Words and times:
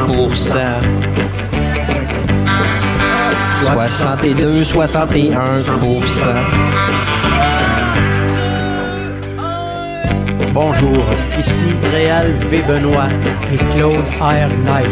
62, 3.62 4.64
61% 4.64 5.30
Bonjour, 10.53 11.06
ici 11.40 11.76
Réal 11.92 12.46
V. 12.48 12.62
Benoît 12.68 13.09
et 13.52 13.58
Claude 13.58 14.03
R. 14.20 14.50
Knight, 14.66 14.90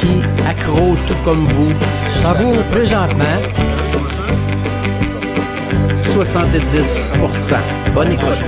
qui, 0.00 0.22
accro 0.46 0.94
tout 1.06 1.14
comme 1.24 1.46
vous, 1.48 1.72
savoure 2.22 2.62
présentement 2.70 3.40
70%. 6.14 7.94
Bonne 7.94 8.12
écoute. 8.12 8.44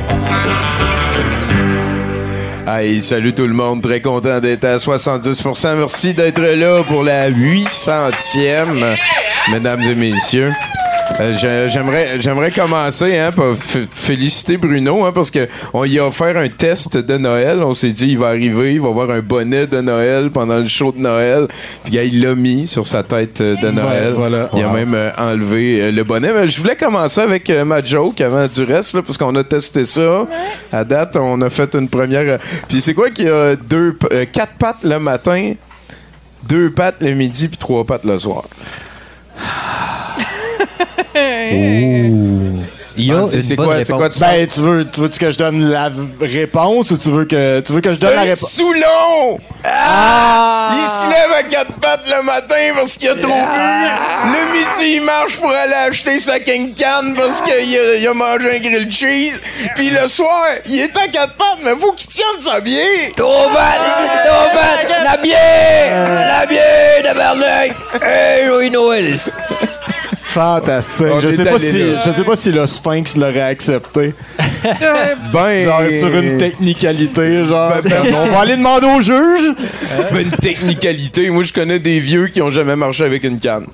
Hey, 2.67 3.01
salut 3.01 3.33
tout 3.33 3.47
le 3.47 3.55
monde, 3.55 3.83
très 3.83 4.01
content 4.01 4.41
d'être 4.41 4.65
à 4.65 4.77
70%. 4.77 5.77
Merci 5.77 6.15
d'être 6.15 6.41
là 6.41 6.83
pour 6.85 7.03
la 7.03 7.31
800e, 7.31 8.97
mesdames 9.51 9.81
et 9.83 9.95
messieurs. 9.95 10.53
Euh, 11.21 11.69
j'aimerais 11.69 12.21
j'aimerais 12.21 12.53
commencer 12.53 13.19
hein, 13.19 13.33
par 13.33 13.55
f- 13.55 13.87
féliciter 13.91 14.57
Bruno 14.57 15.05
hein, 15.05 15.11
parce 15.13 15.31
que 15.33 15.49
on 15.75 15.85
y 15.85 15.99
a 15.99 16.07
offert 16.07 16.37
un 16.37 16.49
test 16.49 16.97
de 16.97 17.17
Noël. 17.17 17.63
On 17.65 17.75
s'est 17.75 17.89
dit 17.91 18.11
il 18.11 18.19
va 18.19 18.29
arriver, 18.29 18.75
il 18.75 18.81
va 18.81 18.89
avoir 18.89 19.11
un 19.11 19.19
bonnet 19.21 19.67
de 19.67 19.81
Noël 19.81 20.31
pendant 20.31 20.59
le 20.59 20.69
show 20.69 20.93
de 20.93 20.99
Noël. 20.99 21.49
Puis 21.85 21.97
il 21.97 22.23
l'a 22.23 22.35
mis 22.37 22.69
sur 22.69 22.87
sa 22.87 23.03
tête 23.03 23.41
euh, 23.41 23.57
de 23.57 23.71
Noël. 23.71 24.13
voilà. 24.15 24.49
Il 24.55 24.63
a 24.63 24.69
Wow. 24.69 24.75
même 24.75 24.95
euh, 24.95 25.11
enlevé 25.19 25.81
euh, 25.83 25.91
le 25.91 26.05
bonnet. 26.05 26.31
Mais 26.33 26.47
je 26.47 26.61
voulais 26.61 26.77
commencer 26.77 27.21
avec 27.23 27.49
euh, 27.51 27.65
ma 27.65 27.83
joke 27.83 28.21
avant 28.21 28.47
du 28.47 28.63
reste 28.63 28.95
là, 28.95 29.03
parce 29.03 29.19
qu'on 29.19 29.35
a 29.35 29.43
testé 29.43 29.85
ça. 29.87 30.25
À 30.71 30.85
date, 30.85 31.17
on 31.17 31.41
a 31.43 31.51
fait 31.51 31.75
une 31.75 31.89
première. 31.89 32.39
Puis 32.69 32.81
c'est 32.81 32.95
quoi 32.95 33.11
qu'il 33.11 33.27
y 33.27 33.31
a 33.31 33.57
deux, 33.57 33.97
euh, 34.13 34.25
quatre 34.31 34.53
pattes 34.59 34.85
le 34.85 34.99
matin, 35.01 35.55
deux 36.47 36.71
pattes 36.71 36.97
le 37.01 37.13
midi 37.15 37.49
puis 37.49 37.59
trois 37.59 37.85
pattes 37.85 38.05
le 38.05 38.19
soir? 38.21 38.45
Ah, 43.11 43.23
c'est- 43.29 43.55
quoi- 43.57 43.85
c'est 43.85 43.93
quoi 43.93 44.09
tu 44.11 44.19
Ben, 44.19 44.47
tu 44.53 44.61
veux, 44.61 44.85
tu 44.91 45.01
veux 45.01 45.09
que 45.09 45.31
je 45.31 45.39
donne 45.39 45.71
la 45.71 45.89
réponse 46.21 46.91
ou 46.91 46.99
tu 46.99 47.11
veux 47.11 47.27
que, 47.27 47.61
tu 47.61 47.73
veux 47.73 47.81
que 47.81 47.91
je 47.91 48.01
donne 48.01 48.15
la 48.15 48.23
réponse? 48.23 48.51
Soulon! 48.53 49.39
Ah! 49.65 50.71
Il 50.73 50.89
se 50.89 51.07
lève 51.09 51.33
à 51.39 51.43
quatre 51.45 51.73
pattes 51.75 52.09
le 52.11 52.23
matin 52.25 52.57
parce 52.75 52.97
qu'il 52.97 53.09
a 53.09 53.15
trop 53.15 53.29
bu. 53.31 53.59
Le 54.25 54.53
midi, 54.53 54.97
il 54.97 55.03
marche 55.03 55.37
pour 55.37 55.49
aller 55.51 55.75
acheter 55.89 56.19
sa 56.19 56.41
King 56.41 56.75
Can 56.75 57.15
parce 57.17 57.41
qu'il 57.43 57.53
a, 57.79 57.95
il 57.97 58.07
a 58.09 58.15
mangé 58.15 58.57
un 58.57 58.59
grilled 58.59 58.91
cheese. 58.93 59.41
Puis 59.77 59.91
le 59.91 60.09
soir, 60.09 60.47
il 60.67 60.81
est 60.81 60.97
à 60.99 61.07
quatre 61.07 61.35
pattes, 61.37 61.61
mais 61.65 61.77
faut 61.79 61.93
qu'il 61.93 62.09
tienne 62.09 62.41
sa 62.41 62.61
bière. 62.61 63.13
Trop 63.17 63.49
bad, 63.51 63.81
trop 64.27 64.55
bad, 64.55 65.05
la 65.05 65.17
bière, 65.19 66.41
la 66.41 66.47
bière, 66.47 67.03
tabarnak. 67.05 67.77
Hey, 68.03 68.45
Joey 68.47 68.71
Noël. 68.71 69.15
Fantastique. 70.29 71.07
On 71.11 71.21
je 71.21 71.31
sais 71.31 71.45
pas 71.45 71.59
si, 71.59 71.79
là. 71.79 72.01
je 72.05 72.11
sais 72.11 72.25
pas 72.25 72.37
si 72.37 72.53
le 72.53 72.67
Sphinx 72.67 73.17
l'aurait 73.17 73.41
accepté. 73.41 74.15
Ben, 75.33 75.65
Genre, 75.65 75.83
sur 76.01 76.19
une 76.19 76.37
technicalité, 76.37 77.45
genre. 77.45 77.73
Ben, 77.83 77.91
ben, 77.91 78.15
on 78.15 78.27
va 78.27 78.41
aller 78.41 78.57
demander 78.57 78.87
au 78.87 79.01
juge. 79.01 79.55
ben, 80.13 80.21
une 80.23 80.31
technicalité. 80.33 81.31
Moi, 81.31 81.45
je 81.45 81.53
connais 81.53 81.79
des 81.79 82.01
vieux 82.01 82.27
qui 82.27 82.43
ont 82.43 82.51
jamais 82.51 82.77
marché 82.77 83.05
avec 83.05 83.25
une 83.25 83.39
canne. 83.39 83.67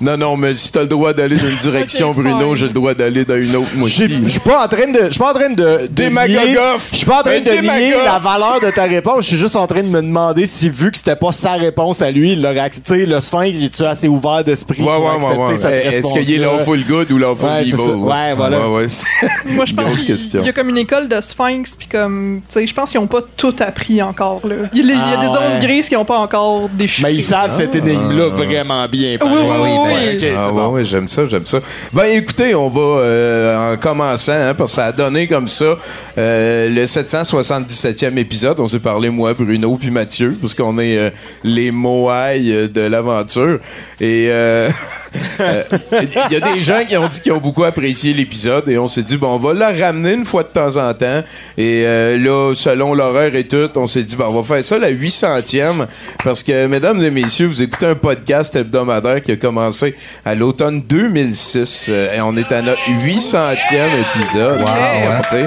Non, 0.00 0.16
non, 0.16 0.36
mais 0.36 0.54
si 0.54 0.72
t'as 0.72 0.80
le 0.82 0.86
droit 0.88 1.12
d'aller 1.12 1.36
dans 1.36 1.48
une 1.48 1.56
direction, 1.70 2.12
Bruno, 2.12 2.54
j'ai 2.54 2.66
le 2.66 2.72
droit 2.72 2.94
d'aller 2.94 3.24
dans 3.24 3.36
une 3.36 3.54
autre, 3.56 3.68
moi 3.74 3.86
aussi. 3.86 4.08
Je 4.24 4.28
suis 4.28 4.40
pas 4.40 4.64
en 4.64 4.68
train 4.68 4.86
de, 4.90 4.98
je 5.04 5.10
suis 5.10 5.18
pas 5.18 5.30
en 5.30 5.34
train 5.34 5.50
de, 5.50 5.88
de 5.90 6.02
nier- 6.04 6.56
Je 6.92 6.96
suis 6.96 7.06
pas 7.06 7.20
en 7.20 7.22
train 7.22 7.40
de 7.40 7.50
nier 7.50 7.94
la 8.04 8.18
valeur 8.18 8.60
de 8.60 8.70
ta 8.70 8.84
réponse. 8.84 9.24
Je 9.24 9.28
suis 9.28 9.36
juste 9.36 9.56
en 9.56 9.66
train 9.66 9.82
de 9.82 9.88
me 9.88 10.00
demander 10.00 10.46
si, 10.46 10.70
vu 10.70 10.90
que 10.90 10.96
c'était 10.96 11.16
pas 11.16 11.32
sa 11.32 11.52
réponse 11.52 12.00
à 12.02 12.10
lui, 12.10 12.32
il 12.32 12.42
l'aurait 12.42 12.60
accepté. 12.60 13.04
Le 13.06 13.20
Sphinx, 13.20 13.50
il 13.58 13.64
est-tu 13.66 13.82
assez 13.84 14.08
ouvert 14.08 14.42
d'esprit 14.44 14.80
Ouais, 14.82 14.86
pour 14.86 15.04
ouais, 15.04 15.10
accepter 15.16 15.36
ouais, 15.38 15.48
ouais. 15.48 15.56
cette 15.56 15.94
Est-ce 15.94 16.14
qu'il 16.24 16.42
est 16.42 16.58
full 16.64 16.84
good 16.84 17.12
ou 17.12 17.18
là 17.18 17.34
full 17.36 17.48
Ouais, 17.48 17.62
c'est 17.64 17.70
evil? 17.70 17.80
Ouais, 18.00 18.34
voilà. 18.34 18.60
Ouais, 18.60 18.76
ouais, 18.82 18.88
c'est- 18.88 19.06
Moi, 19.54 19.64
je 19.64 19.74
pense 19.74 20.04
qu'il 20.04 20.44
y 20.46 20.48
a 20.48 20.52
comme 20.52 20.68
une 20.70 20.78
école 20.78 21.08
de 21.08 21.20
Sphinx, 21.20 21.76
puis 21.76 21.88
comme, 21.88 22.40
tu 22.46 22.52
sais, 22.54 22.66
je 22.66 22.74
pense 22.74 22.90
qu'ils 22.90 23.00
n'ont 23.00 23.06
pas 23.06 23.20
tout 23.36 23.54
appris 23.60 24.02
encore, 24.02 24.40
là. 24.44 24.54
Il 24.72 24.86
y 24.86 24.92
a, 24.92 24.98
a 24.98 25.16
Ah, 25.18 25.20
des 25.20 25.26
zones 25.28 25.58
grises 25.60 25.88
qui 25.88 25.94
n'ont 25.94 26.04
pas 26.04 26.18
encore 26.18 26.68
déchiffré. 26.70 27.10
Mais 27.10 27.16
ils 27.16 27.22
savent 27.22 27.50
cette 27.50 27.74
énigme-là 27.74 28.28
vraiment 28.28 28.86
bien. 28.88 29.18
Oui, 29.22 29.28
oui. 29.32 29.89
Oui, 29.94 30.18
oui. 30.20 30.28
Ah 30.36 30.48
bon. 30.50 30.68
ouais, 30.72 30.84
j'aime 30.84 31.08
ça, 31.08 31.26
j'aime 31.28 31.46
ça. 31.46 31.60
Ben 31.92 32.04
écoutez, 32.04 32.54
on 32.54 32.68
va 32.68 32.80
euh, 32.80 33.74
en 33.74 33.76
commençant, 33.76 34.32
hein, 34.32 34.54
parce 34.54 34.72
que 34.72 34.76
ça 34.76 34.86
a 34.86 34.92
donné 34.92 35.26
comme 35.26 35.48
ça 35.48 35.76
euh, 36.18 36.68
le 36.68 36.84
777e 36.84 38.16
épisode. 38.18 38.60
On 38.60 38.68
s'est 38.68 38.78
parlé, 38.78 39.10
moi, 39.10 39.34
Bruno, 39.34 39.76
puis 39.76 39.90
Mathieu, 39.90 40.36
parce 40.40 40.54
qu'on 40.54 40.78
est 40.78 40.96
euh, 40.98 41.10
les 41.44 41.70
moailles 41.70 42.52
euh, 42.52 42.68
de 42.68 42.82
l'aventure. 42.82 43.58
Et 44.00 44.26
euh, 44.28 44.68
il 45.40 46.32
y 46.32 46.36
a 46.36 46.54
des 46.54 46.62
gens 46.62 46.84
qui 46.86 46.96
ont 46.96 47.08
dit 47.08 47.20
qu'ils 47.20 47.32
ont 47.32 47.38
beaucoup 47.38 47.64
apprécié 47.64 48.12
l'épisode, 48.12 48.68
et 48.68 48.78
on 48.78 48.88
s'est 48.88 49.02
dit, 49.02 49.16
bon, 49.16 49.34
on 49.34 49.38
va 49.38 49.54
la 49.54 49.72
ramener 49.72 50.12
une 50.12 50.24
fois 50.24 50.42
de 50.42 50.48
temps 50.48 50.76
en 50.76 50.92
temps. 50.94 51.22
Et 51.56 51.82
euh, 51.84 52.18
là, 52.18 52.54
selon 52.54 52.94
l'horaire 52.94 53.34
et 53.34 53.46
tout, 53.46 53.70
on 53.76 53.86
s'est 53.86 54.04
dit, 54.04 54.16
bon, 54.16 54.26
on 54.26 54.40
va 54.40 54.54
faire 54.56 54.64
ça 54.64 54.78
la 54.78 54.90
800e, 54.90 55.86
parce 56.22 56.42
que, 56.42 56.66
mesdames 56.66 57.02
et 57.02 57.10
messieurs, 57.10 57.46
vous 57.46 57.62
écoutez 57.62 57.86
un 57.86 57.94
podcast 57.94 58.54
hebdomadaire 58.56 59.22
qui 59.22 59.32
a 59.32 59.36
commencé 59.36 59.94
à 60.24 60.34
l'automne 60.34 60.82
2006, 60.82 61.86
euh, 61.88 62.14
et 62.14 62.20
on 62.20 62.36
est 62.36 62.50
à 62.52 62.62
notre 62.62 62.82
800e 62.88 63.88
épisode. 64.00 64.60
Wow, 64.60 65.46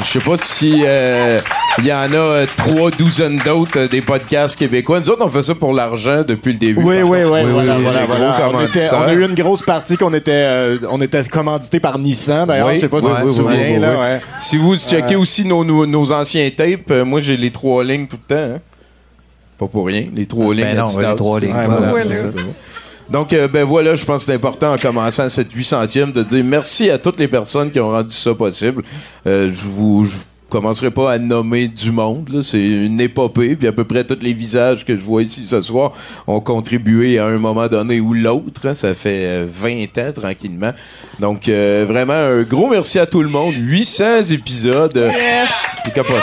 Je 0.00 0.04
sais 0.04 0.20
pas 0.20 0.36
si 0.36 0.82
euh, 0.84 1.40
il 1.78 1.86
y 1.86 1.92
en 1.92 2.12
a 2.12 2.16
euh, 2.16 2.46
trois 2.56 2.90
douzaines 2.92 3.38
d'autres 3.44 3.78
euh, 3.80 3.88
des 3.88 4.00
podcasts 4.00 4.56
québécois. 4.58 5.00
Nous 5.00 5.10
autres, 5.10 5.24
on 5.24 5.28
fait 5.28 5.42
ça 5.42 5.54
pour 5.54 5.72
l'argent 5.72 6.22
depuis 6.26 6.52
le 6.52 6.58
début. 6.58 6.82
Oui, 6.82 6.96
oui, 7.02 7.02
oui, 7.02 7.18
voilà, 7.22 7.44
oui, 7.44 7.50
voilà, 7.52 7.76
les 7.78 7.82
voilà. 7.84 8.06
gros 8.06 8.14
On, 8.14 8.30
était- 8.30 8.52
commanditaires. 8.52 8.94
on 8.94 9.02
a 9.08 9.12
eu 9.12 9.24
une 9.24 9.34
grosse 9.34 9.62
partie 9.62 9.96
qu'on 9.96 10.14
était, 10.14 10.30
euh, 10.32 10.78
on 10.88 11.00
était 11.00 11.22
commandité 11.24 11.80
par 11.80 11.98
Nissan, 11.98 12.46
d'ailleurs. 12.46 12.68
Oui, 12.68 12.76
je 12.76 12.80
sais 12.82 12.88
pas 12.88 13.00
si 13.00 13.06
oui, 13.08 13.34
souviens, 13.34 13.60
oui, 13.74 13.78
là, 13.80 13.90
oui. 13.92 13.96
ouais. 13.98 14.20
Si 14.38 14.56
vous 14.56 14.76
checkez 14.76 15.16
aussi 15.16 15.44
nos, 15.44 15.64
nos, 15.64 15.84
nos 15.86 16.12
anciens 16.12 16.48
tapes, 16.56 16.90
euh, 16.90 17.04
moi 17.04 17.20
j'ai 17.20 17.36
les 17.36 17.50
trois 17.50 17.82
lignes 17.82 18.06
tout 18.06 18.18
le 18.28 18.34
temps. 18.34 18.54
hein. 18.56 18.60
Pas 19.58 19.66
pour 19.66 19.86
rien, 19.86 20.04
les 20.14 20.26
trois 20.26 20.54
lignes 20.54 20.64
Ben 20.64 20.76
non, 20.76 20.86
ouais, 20.86 21.08
les 21.10 21.16
trois 21.16 21.40
lignes, 21.40 21.52
Ouais, 21.54 21.64
voilà, 21.64 21.86
voilà, 21.90 22.04
c'est 22.04 22.14
c'est 22.14 22.22
ça. 22.22 22.28
ça. 22.36 22.44
Donc, 23.10 23.32
euh, 23.34 23.48
ben 23.48 23.64
voilà, 23.64 23.94
je 23.96 24.04
pense 24.04 24.22
que 24.22 24.26
c'est 24.26 24.34
important 24.34 24.72
en 24.72 24.78
commençant 24.78 25.28
cette 25.28 25.52
800e 25.52 26.10
de 26.12 26.22
dire 26.22 26.42
merci 26.44 26.88
à 26.88 26.96
toutes 26.98 27.18
les 27.18 27.28
personnes 27.28 27.70
qui 27.70 27.78
ont 27.78 27.90
rendu 27.90 28.14
ça 28.14 28.32
possible. 28.34 28.82
Euh, 29.26 29.50
je 29.54 29.68
vous 29.68 30.06
je 30.06 30.16
commencerai 30.54 30.92
pas 30.92 31.10
à 31.10 31.18
nommer 31.18 31.66
du 31.66 31.90
monde, 31.90 32.28
là. 32.32 32.40
c'est 32.44 32.64
une 32.64 33.00
épopée, 33.00 33.56
puis 33.56 33.66
à 33.66 33.72
peu 33.72 33.82
près 33.82 34.04
tous 34.04 34.18
les 34.22 34.32
visages 34.32 34.84
que 34.84 34.96
je 34.96 35.02
vois 35.02 35.22
ici 35.24 35.44
ce 35.46 35.60
soir 35.60 35.90
ont 36.28 36.38
contribué 36.38 37.18
à 37.18 37.26
un 37.26 37.38
moment 37.38 37.66
donné 37.66 37.98
ou 37.98 38.14
l'autre. 38.14 38.60
hein. 38.68 38.74
Ça 38.74 38.94
fait 38.94 39.24
euh, 39.24 39.46
20 39.50 39.98
ans 39.98 40.12
tranquillement. 40.14 40.70
Donc, 41.18 41.48
euh, 41.48 41.84
vraiment, 41.88 42.12
un 42.12 42.44
gros 42.44 42.68
merci 42.70 43.00
à 43.00 43.06
tout 43.06 43.22
le 43.22 43.28
monde. 43.30 43.54
800 43.56 44.22
épisodes. 44.30 44.96
euh, 44.96 45.10
Yes! 45.10 45.50
c'est 45.84 45.92
capoté. 45.92 46.20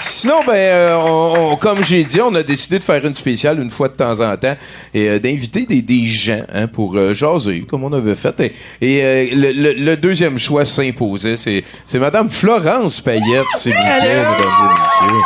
Sinon, 0.00 0.42
ben, 0.46 0.52
euh, 0.54 0.96
on- 0.96 1.52
on- 1.52 1.56
comme 1.56 1.82
j'ai 1.84 2.02
dit, 2.04 2.20
on 2.20 2.34
a 2.34 2.42
décidé 2.42 2.78
de 2.78 2.84
faire 2.84 3.04
une 3.04 3.12
spéciale 3.14 3.60
une 3.60 3.70
fois 3.70 3.88
de 3.88 3.94
temps 3.94 4.18
en 4.20 4.36
temps 4.36 4.56
et 4.94 5.08
euh, 5.10 5.18
d'inviter 5.18 5.66
des, 5.66 5.82
des 5.82 6.06
gens 6.06 6.42
hein, 6.52 6.66
pour 6.66 6.96
euh, 6.96 7.12
jaser, 7.12 7.64
comme 7.68 7.84
on 7.84 7.92
avait 7.92 8.14
fait. 8.14 8.40
Et, 8.40 8.52
et, 8.80 9.04
euh, 9.04 9.26
le, 9.34 9.52
le- 9.52 9.72
le 9.84 9.96
deuxième 9.96 10.38
choix 10.38 10.64
s'imposait. 10.64 11.36
C'est, 11.36 11.62
c'est 11.84 11.98
Madame 11.98 12.30
Florence 12.30 13.00
Payette, 13.00 13.44
s'il 13.56 13.72
vous 13.74 13.80
plaît, 13.80 14.00
mesdames 14.00 14.34
et 14.40 15.06
messieurs. 15.06 15.20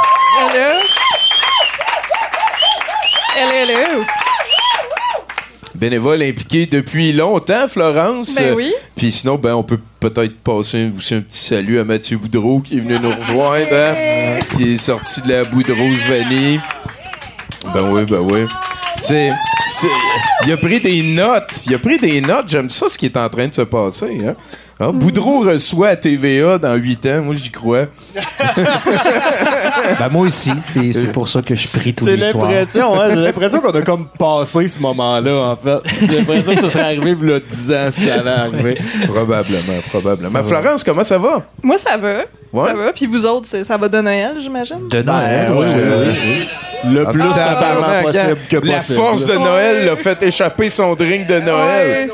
Hello? 0.55 0.81
Hello, 3.37 3.73
hello. 3.73 4.05
Bénévole 5.85 6.23
impliquée 6.23 6.65
depuis 6.65 7.13
longtemps, 7.13 7.69
Florence. 7.69 8.37
Ben 8.37 8.55
oui. 8.55 8.73
Puis 8.97 9.13
sinon, 9.13 9.37
ben, 9.37 9.55
on 9.55 9.63
peut 9.63 9.79
peut-être 10.01 10.35
passer 10.39 10.91
aussi 10.97 11.17
un 11.17 11.21
petit 11.21 11.37
salut 11.37 11.79
à 11.79 11.85
Mathieu 11.85 12.17
Boudreau 12.17 12.61
qui 12.61 12.79
est 12.79 12.81
venu 12.81 12.99
nous 12.99 13.15
rejoindre, 13.15 13.67
hein, 13.71 14.39
qui 14.57 14.73
est 14.73 14.77
sorti 14.79 15.21
de 15.21 15.29
la 15.29 15.45
Boudreau's 15.45 15.99
Vanille. 16.09 16.59
Ben 17.75 17.83
oui, 17.93 18.07
ben 18.07 18.21
oui. 18.21 18.47
C'est, 18.97 19.29
il 20.47 20.53
a 20.53 20.57
pris 20.57 20.81
des 20.81 21.03
notes. 21.03 21.67
Il 21.67 21.75
a 21.75 21.79
pris 21.79 21.99
des 21.99 22.23
notes. 22.23 22.49
J'aime 22.49 22.71
ça, 22.71 22.89
ce 22.89 22.97
qui 22.97 23.05
est 23.05 23.17
en 23.19 23.29
train 23.29 23.49
de 23.49 23.55
se 23.55 23.61
passer. 23.61 24.17
Hein? 24.27 24.37
Ah, 24.81 24.91
Boudreau 24.93 25.41
reçoit 25.41 25.88
à 25.88 25.97
TVA 25.97 26.59
dans 26.59 26.75
8 26.75 27.06
ans. 27.06 27.23
Moi, 27.23 27.35
j'y 27.37 27.50
crois. 27.50 27.87
Ben, 29.99 30.09
moi 30.11 30.26
aussi, 30.26 30.50
c'est 30.61 30.93
c'est 30.93 31.12
pour 31.12 31.29
ça 31.29 31.43
que 31.43 31.55
je 31.55 31.69
prie 31.69 31.94
tous 31.94 32.06
J'ai 32.06 32.17
les 32.17 32.31
soirs. 32.32 32.49
l'impression, 32.50 32.94
hein, 33.00 33.09
j'ai 33.11 33.17
l'impression 33.17 33.61
qu'on 33.61 33.71
a 33.71 33.82
comme 33.82 34.09
passé 34.19 34.67
ce 34.67 34.81
moment-là, 34.81 35.50
en 35.53 35.56
fait. 35.56 35.79
J'ai 36.00 36.19
l'impression 36.19 36.55
que 36.55 36.61
ça 36.62 36.71
serait 36.71 36.85
arrivé 36.85 37.15
il 37.21 37.29
y 37.29 37.32
a 37.32 37.41
10 37.41 37.73
ans 37.73 37.91
si 37.91 38.06
ça 38.06 38.15
avait 38.15 38.31
arrivé. 38.31 38.79
Probablement, 39.06 39.81
probablement. 39.91 40.31
Ça 40.31 40.38
Mais 40.43 40.49
va. 40.49 40.61
Florence, 40.61 40.85
comment 40.85 41.05
ça 41.05 41.19
va? 41.19 41.43
Moi, 41.62 41.79
ça 41.79 41.97
va. 41.97 42.23
Ouais. 42.53 42.69
Ça 42.69 42.75
va. 42.75 42.93
Puis 42.93 43.06
vous 43.06 43.25
autres, 43.26 43.47
c'est- 43.47 43.65
ça 43.65 43.76
va 43.76 43.88
de 43.88 44.00
Noël, 44.00 44.37
j'imagine? 44.41 44.88
De 44.88 45.03
Noël, 45.03 45.49
Ben, 45.49 45.53
oui, 45.55 45.59
ouais, 45.61 45.75
oui, 45.75 46.06
ouais. 46.09 46.17
oui. 46.87 46.93
Le 46.94 47.05
plus 47.06 47.23
Ah, 47.37 47.50
apparemment 47.53 47.81
tabarnak, 47.81 48.05
possible 48.05 48.25
hein? 48.31 48.47
que 48.50 48.56
La 48.67 48.76
possible. 48.76 48.99
force 48.99 49.26
de. 49.26 49.35
Noël 49.35 49.87
l'a 49.87 49.97
fait 49.97 50.23
échapper 50.23 50.69
son 50.69 50.94
drink 50.94 51.26
de 51.26 51.41
Noël. 51.41 52.11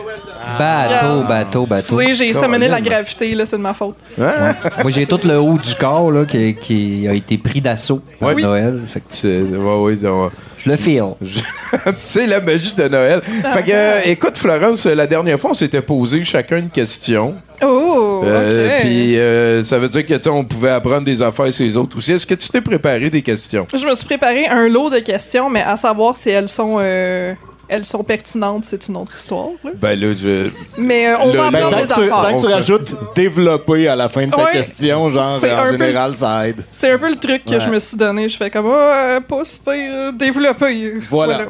Bateau, 0.58 1.22
bateau, 1.28 1.66
bateau. 1.66 2.00
Excusez, 2.00 2.14
j'ai 2.14 2.34
summoné 2.34 2.68
la 2.68 2.80
gravité, 2.80 3.34
là, 3.34 3.46
c'est 3.46 3.56
de 3.56 3.62
ma 3.62 3.74
faute. 3.74 3.96
Moi, 4.18 4.90
j'ai 4.90 5.06
tout 5.06 5.20
le 5.24 5.38
haut 5.38 5.58
du 5.58 5.74
corps 5.74 6.10
là, 6.10 6.24
qui, 6.24 6.54
qui 6.56 7.06
a 7.08 7.12
été 7.14 7.38
pris 7.38 7.60
d'assaut 7.60 8.02
par 8.18 8.34
Oui. 8.34 8.42
Noël. 8.42 8.80
Fait 8.86 9.00
que 9.00 9.06
C'est- 9.08 9.40
ouais, 9.42 9.74
ouais, 9.82 9.96
donc, 9.96 10.32
je 10.58 10.70
le 10.70 10.76
feel. 10.76 11.02
c'est 11.96 12.26
la 12.26 12.40
magie 12.40 12.74
de 12.74 12.88
Noël. 12.88 13.20
Fait 13.22 13.62
que, 13.62 13.70
euh, 13.72 14.00
écoute, 14.06 14.36
Florence, 14.36 14.86
la 14.86 15.06
dernière 15.06 15.38
fois, 15.38 15.50
on 15.50 15.54
s'était 15.54 15.82
posé 15.82 16.22
chacun 16.24 16.58
une 16.58 16.70
question. 16.70 17.34
Oh, 17.62 18.22
Euh. 18.24 18.80
Puis 18.80 19.18
euh, 19.18 19.62
ça 19.62 19.78
veut 19.78 19.88
dire 19.88 20.06
que 20.06 20.14
tu 20.14 20.22
sais, 20.22 20.30
on 20.30 20.44
pouvait 20.44 20.70
apprendre 20.70 21.02
des 21.02 21.20
affaires 21.20 21.52
sur 21.52 21.64
les 21.64 21.76
autres 21.76 21.98
aussi. 21.98 22.12
Est-ce 22.12 22.26
que 22.26 22.34
tu 22.34 22.48
t'es 22.48 22.60
préparé 22.62 23.10
des 23.10 23.20
questions? 23.22 23.66
Je 23.74 23.84
me 23.86 23.94
suis 23.94 24.06
préparé 24.06 24.46
un 24.46 24.66
lot 24.68 24.88
de 24.90 24.98
questions, 25.00 25.50
mais 25.50 25.62
à 25.62 25.76
savoir 25.76 26.16
si 26.16 26.30
elles 26.30 26.48
sont, 26.48 26.78
euh, 26.80 27.34
elles 27.70 27.86
sont 27.86 28.02
pertinentes, 28.04 28.64
c'est 28.64 28.88
une 28.88 28.96
autre 28.96 29.12
histoire. 29.16 29.48
là. 29.64 29.70
Ben 29.80 29.98
là, 29.98 30.08
je. 30.14 30.50
Mais 30.76 31.08
euh, 31.08 31.16
on 31.20 31.32
Le- 31.32 31.38
va 31.38 31.44
Tant 31.50 31.68
des 31.70 31.76
que 31.76 31.86
tu, 31.86 31.92
affaires. 31.92 32.20
tant 32.20 32.36
que 32.40 32.46
tu 32.46 32.52
rajoutes 32.52 32.94
développer 33.14 33.88
à 33.88 33.96
la 33.96 34.08
fin 34.08 34.26
de 34.26 34.30
ta 34.32 34.44
Ouais. 34.44 34.52
question, 34.52 35.08
genre, 35.10 35.36
en 35.36 35.40
peu- 35.40 35.70
général, 35.78 36.14
ça 36.16 36.48
aide. 36.48 36.62
C'est 36.72 36.90
un 36.90 36.98
peu 36.98 37.08
le 37.08 37.16
truc 37.16 37.44
que 37.44 37.54
Ouais. 37.54 37.60
je 37.60 37.68
me 37.70 37.78
suis 37.78 37.96
donné. 37.96 38.28
Je 38.28 38.36
fais 38.36 38.50
comme, 38.50 38.66
oh, 38.66 38.72
euh, 38.74 39.20
pas 39.20 39.44
super 39.44 39.74
euh, 39.76 40.12
développé. 40.12 40.94
Voilà. 41.08 41.46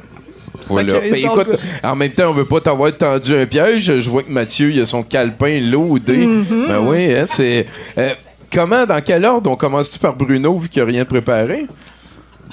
Voilà. 0.69 0.93
Que, 1.01 1.11
Ben, 1.11 1.15
écoute, 1.15 1.59
en 1.83 1.97
même 1.97 2.13
temps, 2.13 2.31
on 2.31 2.35
veut 2.35 2.45
pas 2.45 2.61
t'avoir 2.61 2.97
tendu 2.97 3.35
un 3.37 3.47
piège. 3.47 3.99
Je 4.01 4.11
vois 4.11 4.23
que 4.23 4.31
Mathieu, 4.31 4.71
il 4.71 4.81
a 4.81 4.87
son 4.87 5.03
calepin 5.03 5.59
loadé. 5.61 6.27
Mm-hmm. 6.27 6.69
Ben 6.69 6.79
oui, 6.81 7.13
hein, 7.15 7.25
c'est. 7.27 7.67
euh, 7.99 8.11
comment, 8.53 8.85
dans 8.87 9.01
quel 9.01 9.25
ordre 9.25 9.51
on 9.51 9.57
commence-tu 9.57 9.99
par 9.99 10.15
Bruno 10.15 10.57
vu 10.59 10.69
qu'il 10.69 10.83
n'y 10.83 10.89
a 10.89 10.93
rien 10.93 11.03
de 11.03 11.09
préparé? 11.09 11.67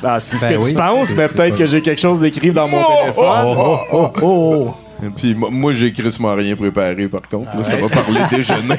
Ah, 0.04 0.20
c'est 0.20 0.38
ce 0.38 0.46
Ben 0.46 0.60
que 0.60 0.64
oui. 0.66 0.72
tu 0.72 0.76
penses, 0.78 1.14
mais 1.16 1.28
C'est- 1.28 1.34
peut-être 1.36 1.54
c'est 1.58 1.64
que 1.64 1.66
j'ai 1.66 1.82
quelque 1.82 2.00
chose 2.02 2.22
d'écrit 2.22 2.52
dans 2.52 2.68
mon 2.68 2.78
Oh, 2.80 3.02
téléphone. 3.02 3.58
Oh, 3.58 3.78
oh, 3.92 4.12
oh. 4.22 4.74
Et 5.06 5.10
Puis 5.10 5.36
moi, 5.36 5.50
moi, 5.52 5.74
j'ai 5.74 5.92
crissement 5.94 6.34
rien 6.34 6.56
préparé 6.56 7.08
par 7.08 7.22
contre. 7.30 7.56
là, 7.56 7.64
ça 7.64 7.76
va 7.76 7.88
parler 7.88 8.20
déjeuner. 8.32 8.76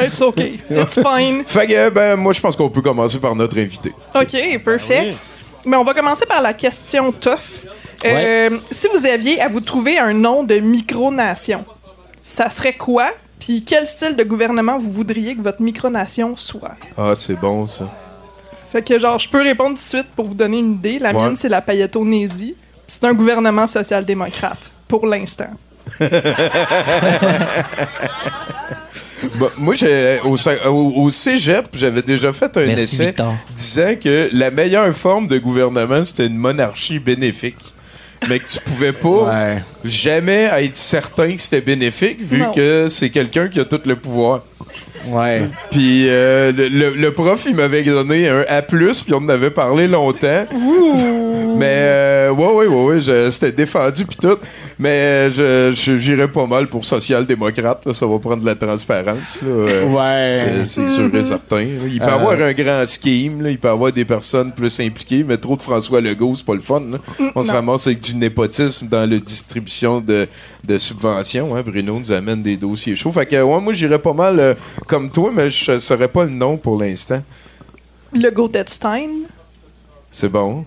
It's 0.00 0.20
okay. 0.20 0.58
It's 0.70 0.94
fine. 1.02 1.42
fait 1.46 1.66
que, 1.66 1.90
ben, 1.90 2.16
moi, 2.16 2.32
je 2.32 2.40
pense 2.40 2.54
qu'on 2.56 2.68
peut 2.70 2.82
commencer 2.82 3.18
par 3.18 3.34
notre 3.34 3.58
invité. 3.58 3.92
OK, 4.14 4.62
parfait. 4.64 5.14
Mais 5.64 5.76
on 5.76 5.82
va 5.84 5.94
commencer 5.94 6.26
par 6.26 6.40
la 6.42 6.54
question 6.54 7.10
tough. 7.12 7.66
Euh, 8.04 8.50
Si 8.70 8.86
vous 8.94 9.04
aviez 9.06 9.40
à 9.40 9.48
vous 9.48 9.60
trouver 9.60 9.98
un 9.98 10.12
nom 10.12 10.44
de 10.44 10.56
micronation, 10.60 11.64
ça 12.20 12.50
serait 12.50 12.74
quoi? 12.74 13.10
Puis 13.40 13.64
quel 13.66 13.86
style 13.86 14.14
de 14.16 14.22
gouvernement 14.22 14.78
vous 14.78 14.90
voudriez 14.92 15.34
que 15.34 15.42
votre 15.42 15.60
micronation 15.60 16.36
soit? 16.36 16.76
Ah, 16.96 17.14
c'est 17.16 17.38
bon, 17.38 17.66
ça. 17.66 17.90
Fait 18.76 18.82
que 18.82 18.98
genre, 18.98 19.18
je 19.18 19.26
peux 19.26 19.40
répondre 19.40 19.70
tout 19.70 19.82
de 19.82 19.88
suite 19.88 20.08
pour 20.14 20.26
vous 20.26 20.34
donner 20.34 20.58
une 20.58 20.74
idée. 20.74 20.98
La 20.98 21.12
Ouais. 21.14 21.22
mienne, 21.24 21.36
c'est 21.36 21.48
la 21.48 21.62
Payettonésie. 21.62 22.54
C'est 22.86 23.04
un 23.04 23.14
gouvernement 23.14 23.66
social-démocrate, 23.66 24.70
pour 24.86 25.06
l'instant. 25.06 25.48
Bah, 29.40 29.46
moi, 29.56 29.74
j'ai- 29.74 30.20
au, 30.24 30.36
au- 30.68 30.92
au 31.04 31.10
cégep, 31.10 31.66
j'avais 31.72 32.02
déjà 32.02 32.32
fait 32.34 32.54
un 32.56 32.66
Merci, 32.66 32.82
essai 32.82 33.06
Victor. 33.06 33.34
disant 33.54 33.94
que 34.02 34.28
la 34.32 34.50
meilleure 34.50 34.94
forme 34.94 35.26
de 35.26 35.38
gouvernement, 35.38 36.04
c'était 36.04 36.26
une 36.26 36.36
monarchie 36.36 36.98
bénéfique. 36.98 37.56
Mais 38.28 38.38
que 38.38 38.46
tu 38.46 38.60
pouvais 38.60 38.92
pas 38.92 39.08
Ouais. 39.28 39.62
jamais 39.84 40.48
être 40.60 40.76
certain 40.76 41.34
que 41.34 41.40
c'était 41.40 41.60
bénéfique, 41.62 42.22
vu 42.22 42.40
Non. 42.40 42.52
que 42.52 42.88
c'est 42.90 43.08
quelqu'un 43.10 43.48
qui 43.48 43.58
a 43.58 43.64
tout 43.64 43.80
le 43.86 43.96
pouvoir. 43.96 44.42
Ouais. 45.08 45.42
Puis 45.70 46.06
euh, 46.08 46.52
le, 46.52 46.90
le- 46.94 47.12
prof, 47.12 47.44
il 47.48 47.54
m'avait 47.56 47.82
donné 47.82 48.28
un 48.28 48.44
A+, 48.48 48.62
puis 48.62 48.76
on 49.12 49.16
en 49.18 49.28
avait 49.28 49.50
parlé 49.50 49.86
longtemps. 49.86 50.46
Mais 51.58 51.66
euh, 51.78 52.30
ouais, 52.32 52.46
ouais, 52.52 52.66
ouais, 52.66 52.84
ouais, 52.84 53.00
je- 53.00 53.30
c'était 53.30 53.52
défendu 53.52 54.04
puis 54.04 54.16
tout. 54.20 54.36
Mais 54.78 54.90
euh, 54.90 55.30
je 55.72 55.74
je- 55.74 55.96
j'irais 55.96 56.28
pas 56.28 56.46
mal 56.46 56.66
pour 56.68 56.84
social-démocrate. 56.84 57.86
là, 57.86 57.94
Ça 57.94 58.06
va 58.06 58.18
prendre 58.18 58.42
de 58.42 58.46
la 58.46 58.54
transparence. 58.54 59.40
Là, 59.42 59.48
euh, 59.48 59.84
Ouais. 59.86 60.32
c'est- 60.34 60.66
C'est 60.66 60.90
sûr 60.90 61.14
et 61.14 61.24
certain. 61.24 61.56
là. 61.60 61.64
Il 61.86 61.98
peut 61.98 62.04
y 62.06 62.08
Euh. 62.08 62.14
avoir 62.14 62.32
un 62.40 62.52
grand 62.52 62.84
scheme, 62.86 63.42
là, 63.42 63.50
il 63.50 63.58
peut 63.58 63.68
y 63.68 63.70
avoir 63.70 63.90
des 63.92 64.04
personnes 64.04 64.52
plus 64.52 64.78
impliquées, 64.80 65.24
mais 65.26 65.36
trop 65.38 65.56
de 65.56 65.62
François 65.62 66.00
Legault, 66.00 66.34
c'est 66.36 66.44
pas 66.44 66.54
le 66.54 66.60
fun. 66.60 66.82
là. 66.90 66.98
On 67.34 67.42
se 67.42 67.52
ramasse 67.52 67.86
avec 67.86 68.00
du 68.00 68.16
népotisme 68.16 68.88
dans 68.88 69.08
la 69.08 69.18
distribution 69.18 70.00
de, 70.00 70.26
de 70.64 70.78
subventions. 70.78 71.54
hein. 71.56 71.62
Bruno 71.64 71.98
nous 71.98 72.12
amène 72.12 72.42
des 72.42 72.56
dossiers 72.56 72.96
chauds. 72.96 73.12
Fait 73.12 73.24
que 73.26 73.40
ouais, 73.42 73.60
moi 73.60 73.72
j'irais 73.72 73.98
pas 73.98 74.12
mal 74.12 74.38
euh, 74.40 74.54
comme 74.96 75.10
toi, 75.10 75.30
mais 75.34 75.50
je 75.50 75.78
saurais 75.78 76.08
pas 76.08 76.24
le 76.24 76.30
nom 76.30 76.56
pour 76.56 76.78
l'instant. 76.80 77.22
Le 78.14 78.30
Gotetstein. 78.30 79.10
C'est 80.10 80.30
bon. 80.30 80.64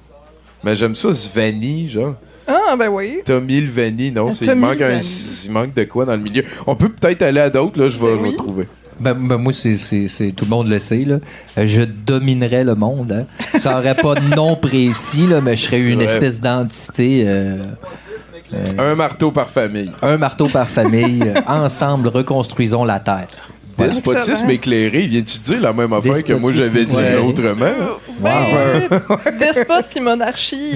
Mais 0.64 0.76
j'aime 0.76 0.94
ça, 0.94 1.12
Svani, 1.16 1.90
genre. 1.90 2.14
Ah, 2.48 2.76
ben 2.78 2.90
oui. 2.90 3.22
Tommy 3.26 3.62
Lvani, 3.62 4.12
non, 4.12 4.28
Ah, 4.30 4.34
c'est- 4.34 4.46
il 4.46 4.50
Tommy 4.50 4.62
manque, 4.62 4.82
un, 4.82 4.98
il 5.00 5.52
manque 5.52 5.74
de 5.74 5.84
quoi 5.86 6.06
dans 6.06 6.14
le 6.16 6.20
milieu? 6.22 6.44
On 6.68 6.76
peut 6.76 6.90
peut-être 6.90 7.24
aller 7.24 7.40
à 7.42 7.50
d'autres, 7.50 7.80
là, 7.82 7.90
je 7.90 7.98
vais, 7.98 8.06
Ben 8.12 8.18
je 8.18 8.22
vais 8.24 8.30
oui. 8.30 8.36
trouver. 8.38 8.68
Ben, 9.00 9.14
ben, 9.16 9.38
moi, 9.38 9.52
c'est, 9.54 9.78
c'est, 9.78 10.08
c'est- 10.08 10.32
tout 10.32 10.46
le 10.46 10.50
monde 10.52 10.68
le 10.68 10.78
sait. 10.78 11.06
Là. 11.06 11.20
Euh, 11.58 11.66
Je 11.66 11.82
dominerais 11.84 12.64
le 12.64 12.76
monde. 12.76 13.12
Hein. 13.14 13.26
Ça 13.58 13.80
aurait 13.80 13.96
pas 13.96 14.14
de 14.16 14.36
nom 14.36 14.56
précis, 14.58 15.26
là, 15.26 15.42
mais 15.42 15.56
je 15.56 15.66
serais 15.66 15.82
une 15.82 15.96
vrai. 16.04 16.06
espèce 16.14 16.40
d'entité. 16.40 17.24
euh, 17.26 17.58
Un 18.78 18.94
marteau 18.96 19.32
par 19.32 19.50
famille. 19.50 19.92
un 20.04 20.18
marteau 20.18 20.48
par 20.48 20.68
famille. 20.68 21.24
euh, 21.26 21.40
ensemble, 21.48 22.10
reconstruisons 22.10 22.84
la 22.84 23.00
Terre. 23.00 23.28
Despotisme 23.88 24.50
éclairé, 24.50 25.02
viens-tu 25.08 25.40
dire 25.40 25.62
la 25.62 25.74
même 25.74 25.94
affaire 25.94 26.24
que 26.24 26.34
moi 26.34 26.52
j'avais 26.56 26.86
dit 26.86 26.96
ouais. 26.96 27.18
autrement? 27.18 27.66
Ben, 28.20 28.32
despote 29.40 29.86
puis 29.90 30.00
monarchie, 30.02 30.74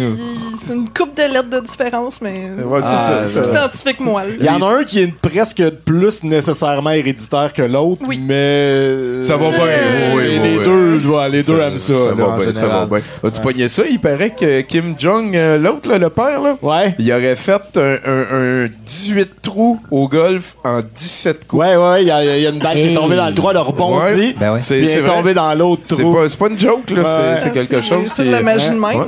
c'est 0.57 0.73
une 0.73 0.87
coupe 0.89 1.15
de 1.17 1.23
lettres 1.23 1.49
de 1.49 1.59
différence, 1.59 2.21
mais 2.21 2.45
Ouais, 2.63 2.79
c'est 2.81 2.93
Ah, 2.93 2.97
ça. 2.99 3.19
ça- 3.19 3.43
substantifique 3.43 3.99
moelle. 3.99 4.37
Il 4.39 4.45
y 4.45 4.49
en 4.49 4.61
a 4.61 4.79
un 4.79 4.83
qui 4.83 5.01
est 5.01 5.13
presque 5.13 5.61
plus 5.85 6.23
nécessairement 6.23 6.91
héréditaire 6.91 7.51
que 7.53 7.61
l'autre, 7.63 8.01
Oui. 8.07 8.19
mais. 8.25 9.21
Ça 9.23 9.35
va 9.37 9.49
bien, 9.49 9.59
Euh, 9.61 10.13
oui, 10.15 10.23
oui, 10.25 10.39
les 10.49 10.57
oui. 10.59 10.63
deux, 10.65 11.07
ouais, 11.07 11.29
les 11.29 11.43
deux 11.43 11.59
aiment 11.59 11.79
ça. 11.79 11.93
Ça 11.97 12.05
là, 12.09 12.13
va 12.13 12.37
bien, 12.43 12.53
ça 12.53 12.67
va 12.67 12.85
bien. 12.85 13.01
As-tu 13.23 13.41
pogné 13.41 13.67
ça? 13.69 13.83
Il 13.89 13.99
paraît 13.99 14.31
que 14.31 14.61
Kim 14.61 14.95
Jong, 14.97 15.35
euh, 15.35 15.57
l'autre, 15.57 15.89
là, 15.89 15.97
le 15.97 16.09
père, 16.09 16.41
là, 16.41 16.57
Ouais. 16.61 16.95
il 16.99 17.11
aurait 17.11 17.35
fait 17.35 17.61
un, 17.75 17.97
un- 18.05 18.63
un 18.65 18.69
18 18.85 19.29
trous 19.41 19.79
au 19.91 20.07
golf 20.07 20.55
en 20.63 20.79
17 20.95 21.45
coups. 21.47 21.61
Ouais, 21.61 21.75
ouais, 21.75 22.03
il 22.03 22.05
y, 22.05 22.07
y 22.07 22.45
a 22.47 22.49
une 22.49 22.59
balle 22.59 22.75
qui 22.77 22.92
est 22.93 22.97
Hey. 22.97 23.01
tombée 23.01 23.15
dans 23.15 23.27
le 23.27 23.33
droit, 23.33 23.53
le 23.53 23.59
rebondit. 23.59 24.03
Ouais. 24.03 24.35
Ben 24.39 24.53
ouais. 24.53 24.61
C'est 24.61 24.79
est 24.81 25.01
vrai. 25.01 25.15
tombée 25.15 25.33
dans 25.33 25.53
l'autre 25.53 25.81
C'est 25.85 25.97
trou. 26.01 26.13
pas, 26.13 26.29
c'est 26.29 26.37
pas 26.39 26.47
une 26.49 26.59
joke, 26.59 26.89
là. 26.89 27.01
Ouais. 27.01 27.37
c'est- 27.37 27.47
Ah, 27.47 27.49
quelque 27.51 27.81
chose 27.81 28.11
C'est 28.13 28.23
de 28.23 28.29
de 28.29 28.33
Ouais. 28.35 28.43
même, 28.43 28.57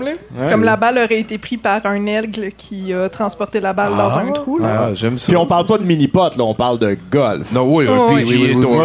là. 0.04 0.12
Ouais. 0.38 0.52
Comme 0.52 0.64
la 0.64 0.76
balle 0.76 0.98
aurait 0.98 1.20
été 1.20 1.38
prise 1.38 1.60
par 1.62 1.86
un 1.86 2.06
aigle 2.06 2.50
qui 2.58 2.94
a 2.94 3.08
transporté 3.10 3.60
la 3.60 3.74
balle 3.74 3.96
dans 3.98 4.18
un 4.18 4.32
trou, 4.32 4.60
là. 4.60 4.68
Ah, 4.90 4.94
j'aime 4.94 5.18
ça. 5.18 5.28
Puis 5.28 5.36
on 5.38 5.46
parle 5.46 5.66
pas 5.66 5.78
de 5.78 5.84
mini-pot, 5.84 6.36
là, 6.38 6.44
on 6.44 6.54
parle 6.54 6.80
de 6.80 6.98
golf. 7.12 7.52
Non, 7.52 7.64
oui, 7.74 7.86
un 7.88 7.92
Oh, 7.98 8.08
oui. 8.12 8.22
PGA 8.24 8.36
Oui, 8.38 8.42
oui, 8.50 8.56
oui. 8.56 8.62
Tour. 8.62 8.76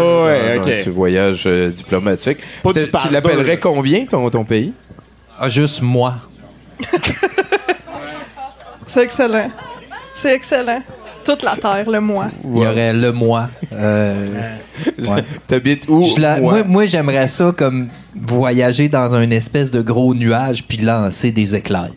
Ok. 0.67 0.73
C'est 0.85 0.89
voyage 0.91 1.43
euh, 1.47 1.71
diplomatique. 1.71 2.39
Pas 2.63 2.73
Tu 2.73 3.13
l'appellerais 3.13 3.59
combien, 3.59 4.05
ton, 4.07 4.29
ton 4.31 4.45
pays? 4.45 4.73
Ah, 5.39 5.49
juste 5.49 5.83
moi. 5.83 6.15
C'est 8.87 9.03
excellent. 9.05 9.51
C'est 10.15 10.35
excellent. 10.35 10.83
Toute 11.31 11.43
la 11.43 11.57
terre, 11.57 11.89
le 11.89 12.01
moi. 12.01 12.27
Il 12.45 12.59
y 12.63 12.67
aurait 12.67 12.93
le 12.93 13.13
moi. 13.13 13.49
Euh, 13.73 14.27
ouais. 14.99 15.25
T'habites 15.47 15.87
où? 15.89 16.03
Je 16.03 16.21
la- 16.21 16.39
moi? 16.65 16.87
j'aimerais 16.87 17.29
ça 17.29 17.53
comme 17.57 17.89
voyager 18.21 18.89
dans 18.89 19.15
un 19.15 19.31
espèce 19.31 19.71
de 19.71 19.81
gros 19.83 20.15
nuage 20.15 20.65
puis 20.67 20.79
lancer 20.79 21.31
des 21.31 21.55
éclairs. 21.55 21.91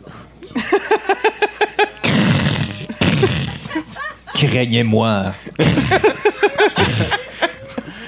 Craignez-moi. 4.34 5.24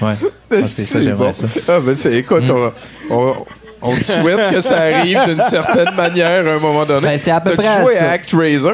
ouais. 0.01 0.13
Ah, 0.51 0.55
c'est 0.63 0.85
ça, 0.85 1.01
j'aimerais 1.01 1.27
bon. 1.27 1.33
ça. 1.33 1.47
Ah, 1.67 1.79
ben, 1.79 1.95
c'est, 1.95 2.13
écoute, 2.15 2.43
on, 2.49 2.71
on, 3.09 3.33
on 3.81 3.95
te 3.95 4.03
souhaite 4.03 4.53
que 4.53 4.61
ça 4.61 4.77
arrive 4.81 5.19
d'une 5.27 5.41
certaine 5.41 5.93
manière 5.95 6.45
à 6.47 6.51
un 6.55 6.59
moment 6.59 6.85
donné. 6.85 7.01
Ben, 7.07 7.17
c'est 7.17 7.31
à 7.31 7.39
peu 7.41 7.51
T'as-tu 7.55 7.61
près 7.63 7.67
à 7.69 7.83
joué 7.83 7.93
ça. 7.95 8.09
à 8.09 8.11
ActRaiser? 8.11 8.69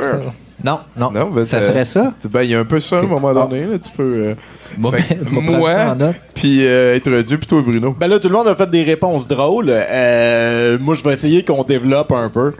Non, 0.63 0.79
non. 0.95 1.11
Non, 1.11 1.29
ben, 1.29 1.43
ça 1.43 1.59
serait 1.59 1.83
ça? 1.85 2.13
Ben, 2.29 2.43
il 2.43 2.51
y 2.51 2.55
a 2.55 2.59
un 2.59 2.65
peu 2.65 2.79
ça 2.79 2.97
à 2.97 2.99
un 2.99 3.03
moment 3.03 3.33
donné. 3.33 3.65
Là, 3.65 3.77
tu 3.79 3.89
peux. 3.91 4.03
euh, 4.03 4.33
Bon, 4.77 4.91
fait 4.91 5.19
ben, 5.21 5.37
en 5.37 5.41
moi, 5.41 5.93
note. 5.95 6.15
puis 6.33 6.65
euh, 6.65 6.95
être 6.95 7.09
Dieu, 7.23 7.37
puis 7.37 7.47
toi, 7.47 7.61
Bruno. 7.61 7.95
Ben 7.99 8.07
là, 8.07 8.17
tout 8.17 8.29
le 8.29 8.33
monde 8.33 8.47
a 8.47 8.55
fait 8.55 8.69
des 8.69 8.83
réponses 8.83 9.27
drôles. 9.27 9.67
Euh, 9.69 10.77
moi, 10.79 10.95
je 10.95 11.03
vais 11.03 11.11
essayer 11.13 11.43
qu'on 11.43 11.63
développe 11.63 12.11
un 12.13 12.29
peu. 12.29 12.53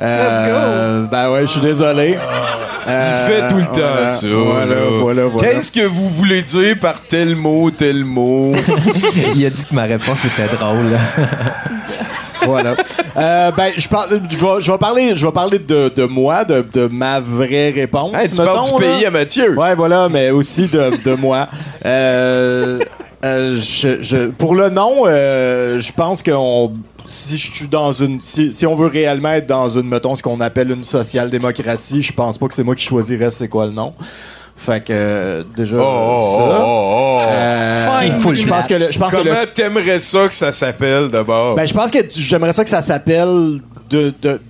Euh, 0.00 1.06
Ben 1.10 1.32
ouais, 1.32 1.40
je 1.42 1.46
suis 1.52 1.60
désolé. 1.60 2.16
Euh, 2.86 3.26
Il 3.28 3.32
fait 3.32 3.46
tout 3.48 3.56
le 3.56 3.64
temps 3.64 3.72
voilà, 3.92 4.08
ça. 4.08 4.26
Voilà, 4.28 4.74
là. 4.74 4.80
voilà, 5.00 5.24
voilà. 5.26 5.48
Qu'est-ce 5.48 5.72
que 5.72 5.84
vous 5.86 6.08
voulez 6.08 6.42
dire 6.42 6.78
par 6.80 7.02
tel 7.02 7.34
mot, 7.36 7.70
tel 7.70 8.04
mot? 8.04 8.52
Il 9.34 9.44
a 9.44 9.50
dit 9.50 9.64
que 9.68 9.74
ma 9.74 9.82
réponse 9.84 10.24
était 10.24 10.46
drôle. 10.56 10.96
voilà. 12.44 12.76
Euh, 13.16 13.50
ben, 13.52 13.72
je, 13.76 13.88
vais, 13.88 14.62
je 14.62 14.72
vais 14.72 14.78
parler, 14.78 15.16
je 15.16 15.26
vais 15.26 15.32
parler 15.32 15.58
de, 15.58 15.90
de 15.94 16.04
moi, 16.04 16.44
de, 16.44 16.64
de 16.72 16.86
ma 16.86 17.20
vraie 17.20 17.70
réponse. 17.70 18.14
Hey, 18.16 18.28
tu 18.30 18.36
parles 18.36 18.60
mettons, 18.60 18.76
du 18.78 18.84
là. 18.84 18.90
pays 18.96 19.06
à 19.06 19.10
Mathieu. 19.10 19.58
Ouais, 19.58 19.74
voilà, 19.74 20.08
mais 20.08 20.30
aussi 20.30 20.66
de, 20.68 20.90
de 21.04 21.14
moi. 21.14 21.48
Euh, 21.84 22.78
euh, 23.24 23.56
je, 23.56 24.00
je- 24.02 24.28
pour 24.28 24.54
le 24.54 24.68
nom, 24.70 25.04
je 25.06 25.92
pense 25.92 26.22
que 26.22 26.30
on- 26.30 26.72
si 27.06 27.38
je 27.38 27.50
suis 27.52 27.68
dans 27.68 27.90
une, 27.92 28.20
si, 28.20 28.52
si 28.52 28.66
on 28.66 28.76
veut 28.76 28.88
réellement 28.88 29.32
être 29.32 29.46
dans 29.46 29.68
une, 29.70 29.88
mettons, 29.88 30.14
ce 30.14 30.22
qu'on 30.22 30.40
appelle 30.42 30.70
une 30.70 30.84
social-démocratie, 30.84 32.02
je 32.02 32.12
pense 32.12 32.36
pas 32.36 32.46
que 32.48 32.54
c'est 32.54 32.62
moi 32.62 32.74
qui 32.74 32.84
choisirais 32.84 33.30
c'est 33.30 33.48
quoi 33.48 33.64
le 33.66 33.72
nom. 33.72 33.94
Fait 34.58 34.80
que 34.84 34.92
euh, 34.92 35.42
déjà 35.56 35.76
Oh, 35.78 35.82
oh, 35.82 36.38
ça. 36.38 36.58
oh. 36.62 37.20
Euh, 37.22 38.10
Fine. 38.20 38.34
je 38.34 38.46
pense 38.46 38.66
que 38.66 38.74
le, 38.74 38.90
je 38.92 38.98
pense 38.98 39.12
que 39.14 39.18
le- 39.18 39.22
Comment 39.30 39.44
t'aimerais 39.54 39.98
ça 40.00 40.26
que 40.28 40.34
ça 40.34 40.52
s'appelle 40.52 41.08
d'abord? 41.08 41.54
ben, 41.54 41.66
je 41.66 41.72
pense 41.72 41.90
que 41.90 41.98
j'aimerais 42.14 42.52
ça 42.52 42.64
que 42.64 42.70
ça 42.70 42.82
s'appelle 42.82 43.60
de, 43.88 44.12
de, 44.20 44.40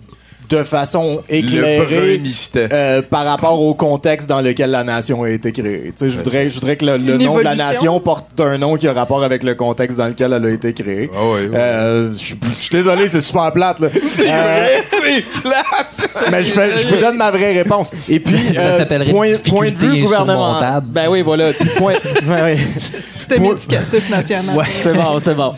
de 0.49 0.63
façon 0.63 1.23
éclairée 1.29 2.21
euh, 2.57 3.03
par 3.03 3.25
rapport 3.25 3.61
au 3.61 3.75
contexte 3.75 4.29
dans 4.29 4.41
lequel 4.41 4.71
la 4.71 4.85
nation 4.85 5.23
a 5.25 5.31
été 5.31 5.53
créée. 5.53 5.93
Je 6.01 6.17
voudrais, 6.17 6.49
je 6.49 6.55
voudrais 6.55 6.77
que 6.77 6.85
le, 6.87 6.99
nom 6.99 7.37
de 7.37 7.43
la 7.43 7.55
nation 7.55 8.01
porte 8.01 8.41
un 8.41 8.59
nom 8.59 8.77
qui 8.77 8.89
a 8.89 8.93
rapport 8.93 9.23
avec 9.23 9.43
le 9.43 9.55
contexte 9.55 9.99
dans 9.99 10.09
lequel 10.09 10.33
elle 10.33 10.45
a 10.47 10.51
été 10.51 10.73
créée. 10.73 11.11
Ah. 11.15 11.19
Euh, 11.19 12.13
je 12.13 12.17
suis- 12.55 12.71
désolé, 12.71 13.09
c'est 13.09 13.21
super 13.21 13.53
plate. 13.53 13.79
C'est 14.07 14.29
Euh, 14.29 14.33
vrai, 14.35 14.85
c'est 14.91 15.25
plate! 15.43 16.29
mais 16.33 16.43
je, 16.43 16.89
vous 16.95 17.01
donne 17.01 17.17
ma 17.17 17.31
vraie 17.31 17.53
réponse. 17.53 17.91
Et 18.09 18.21
puis, 18.21 18.55
Ça 18.55 18.61
euh, 18.61 18.73
s'appellerait 18.73 19.11
point, 19.11 19.29
de 19.71 19.77
vue 19.79 20.03
gouvernemental. 20.03 20.05
insurmontable. 20.05 20.87
Ben 20.91 21.09
oui, 21.09 21.23
voilà. 21.23 21.53
Puis 21.53 21.69
point, 21.77 21.95
oui. 22.23 22.59
Système 23.11 23.45
éducatif 23.45 24.09
national. 24.11 24.57
C'est 24.75 24.93
bon, 24.93 25.21
c'est 25.21 25.35
bon. 25.35 25.55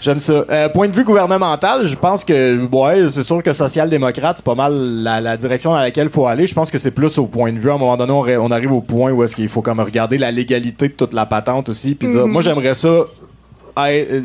J'aime 0.00 0.20
ça. 0.20 0.44
Euh, 0.50 0.68
point 0.70 0.88
de 0.88 0.94
vue 0.96 1.04
gouvernemental, 1.04 1.86
je 1.86 1.94
pense 1.96 2.24
que, 2.24 2.66
ouais, 2.66 3.10
c'est 3.10 3.22
sûr 3.22 3.42
que 3.42 3.52
social-démocrate, 3.52 4.29
c'est 4.36 4.44
pas 4.44 4.54
mal 4.54 4.72
la, 5.02 5.20
la 5.20 5.36
direction 5.36 5.72
dans 5.72 5.80
laquelle 5.80 6.06
il 6.06 6.10
faut 6.10 6.26
aller. 6.26 6.46
Je 6.46 6.54
pense 6.54 6.70
que 6.70 6.78
c'est 6.78 6.90
plus 6.90 7.18
au 7.18 7.26
point 7.26 7.52
de 7.52 7.58
vue. 7.58 7.70
À 7.70 7.74
un 7.74 7.78
moment 7.78 7.96
donné, 7.96 8.36
on, 8.36 8.50
arrive 8.50 8.72
au 8.72 8.80
point 8.80 9.10
où 9.10 9.22
est-ce 9.22 9.36
qu'il 9.36 9.48
faut 9.48 9.62
comme 9.62 9.80
regarder 9.80 10.18
la 10.18 10.30
légalité 10.30 10.88
de 10.88 10.94
toute 10.94 11.14
la 11.14 11.26
patente 11.26 11.68
aussi. 11.68 11.94
Puis 11.94 12.08
dire, 12.08 12.26
moi, 12.26 12.42
j'aimerais 12.42 12.74
ça 12.74 12.88
euh, 13.78 14.22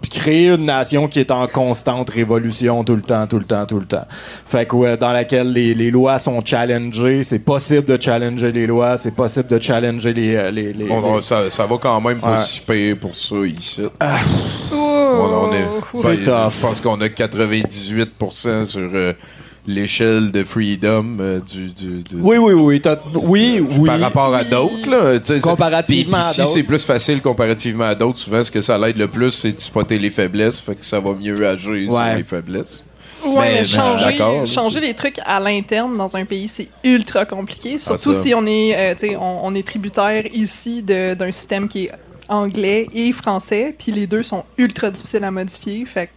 puis 0.00 0.10
créer 0.10 0.46
une 0.48 0.64
nation 0.66 1.08
qui 1.08 1.18
est 1.18 1.30
en 1.30 1.46
constante 1.48 2.10
révolution 2.10 2.84
tout 2.84 2.94
le 2.94 3.02
temps, 3.02 3.26
tout 3.26 3.38
le 3.38 3.44
temps, 3.44 3.66
tout 3.66 3.80
le 3.80 3.86
temps. 3.86 4.06
Fait 4.46 4.66
que 4.66 4.76
ouais, 4.76 4.96
dans 4.96 5.12
laquelle 5.12 5.52
les, 5.52 5.74
les 5.74 5.90
lois 5.90 6.18
sont 6.18 6.40
challengées, 6.44 7.22
c'est 7.24 7.40
possible 7.40 7.84
de 7.84 8.00
challenger 8.00 8.52
les 8.52 8.66
lois, 8.66 8.96
c'est 8.96 9.10
possible 9.14 9.48
de 9.48 9.58
challenger 9.58 10.12
les, 10.12 10.34
euh, 10.36 10.50
les, 10.52 10.72
les- 10.72 10.90
On- 10.90 11.20
ça, 11.20 11.50
ça 11.50 11.66
va 11.66 11.76
quand 11.78 12.00
même 12.00 12.20
pas 12.20 12.32
Ouais. 12.36 12.40
si 12.40 12.60
pire 12.60 12.96
pour 13.00 13.16
ça 13.16 13.36
ici. 13.44 13.82
Oh. 14.72 14.76
On, 15.20 15.48
on 15.48 15.52
est, 15.52 15.64
C'est 15.94 16.16
ben, 16.18 16.24
tough. 16.24 16.52
Je 16.56 16.60
pense 16.62 16.80
qu'on 16.80 17.00
a 17.00 17.08
98% 17.08 18.64
sur 18.66 18.90
euh, 18.94 19.12
l'échelle 19.68 20.32
de 20.32 20.42
freedom 20.44 21.18
euh, 21.20 21.40
du, 21.40 21.66
du- 21.68 22.02
du- 22.02 22.16
Oui, 22.16 22.38
oui, 22.38 22.54
oui. 22.54 22.80
Oui, 23.14 23.60
oui. 23.78 23.86
par 23.86 24.00
rapport 24.00 24.34
à 24.34 24.42
d'autres. 24.42 24.88
là, 24.90 25.18
tu 25.20 25.26
sais, 25.26 25.34
c'est- 25.40 25.48
Comparativement 25.48 26.18
Si 26.18 26.44
c'est 26.46 26.62
plus 26.62 26.84
facile 26.84 27.20
comparativement 27.20 27.84
à 27.84 27.94
d'autres, 27.94 28.18
souvent 28.18 28.42
ce 28.42 28.50
que 28.50 28.60
ça 28.62 28.78
l'aide 28.78 28.96
le 28.96 29.06
plus, 29.08 29.30
c'est 29.30 29.52
de 29.52 29.60
spotter 29.60 29.98
les 29.98 30.10
faiblesses, 30.10 30.58
fait 30.60 30.74
que 30.74 30.84
ça 30.84 30.98
va 31.00 31.12
mieux 31.14 31.46
agir 31.46 31.70
Ouais. 31.92 32.08
sur 32.08 32.16
les 32.16 32.24
faiblesses. 32.24 32.82
Ouais, 33.26 33.52
Mais- 33.58 33.64
changer, 33.64 34.04
d'accord, 34.04 34.40
là, 34.40 34.46
changer 34.46 34.80
les 34.80 34.94
trucs 34.94 35.18
à 35.26 35.38
l'interne 35.40 35.96
dans 35.98 36.16
un 36.16 36.24
pays, 36.24 36.48
c'est 36.48 36.68
ultra 36.84 37.26
compliqué. 37.26 37.78
Surtout 37.78 38.12
Ah, 38.16 38.22
si 38.22 38.32
on 38.34 38.46
est, 38.46 38.74
euh, 38.76 38.94
tu 38.94 39.08
sais, 39.08 39.16
on, 39.16 39.44
on 39.46 39.54
est 39.54 39.66
tributaire 39.66 40.24
ici 40.32 40.82
de- 40.82 41.14
d'un 41.14 41.30
système 41.32 41.66
qui 41.68 41.86
est 41.86 41.90
anglais 42.28 42.86
et 42.94 43.10
français, 43.12 43.74
puis 43.78 43.90
les 43.92 44.06
deux 44.06 44.22
sont 44.22 44.44
ultra 44.56 44.90
difficiles 44.90 45.24
à 45.24 45.30
modifier. 45.30 45.84
Fait 45.84 46.10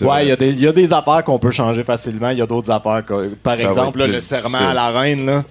Ouais, 0.00 0.24
il 0.24 0.28
y, 0.28 0.32
a 0.32 0.36
des- 0.36 0.48
il 0.48 0.60
y 0.60 0.66
a 0.66 0.72
des 0.72 0.92
affaires 0.92 1.22
qu'on 1.24 1.38
peut 1.38 1.50
changer 1.50 1.84
facilement. 1.84 2.30
Il 2.30 2.38
y 2.38 2.42
a 2.42 2.46
d'autres 2.46 2.70
affaires. 2.70 3.02
par 3.42 3.54
Ça 3.54 3.64
exemple, 3.64 3.98
là, 3.98 4.06
le 4.06 4.18
serment 4.20 4.48
difficile. 4.48 4.66
à 4.66 4.74
la 4.74 4.88
reine. 4.98 5.26
Là. 5.26 5.44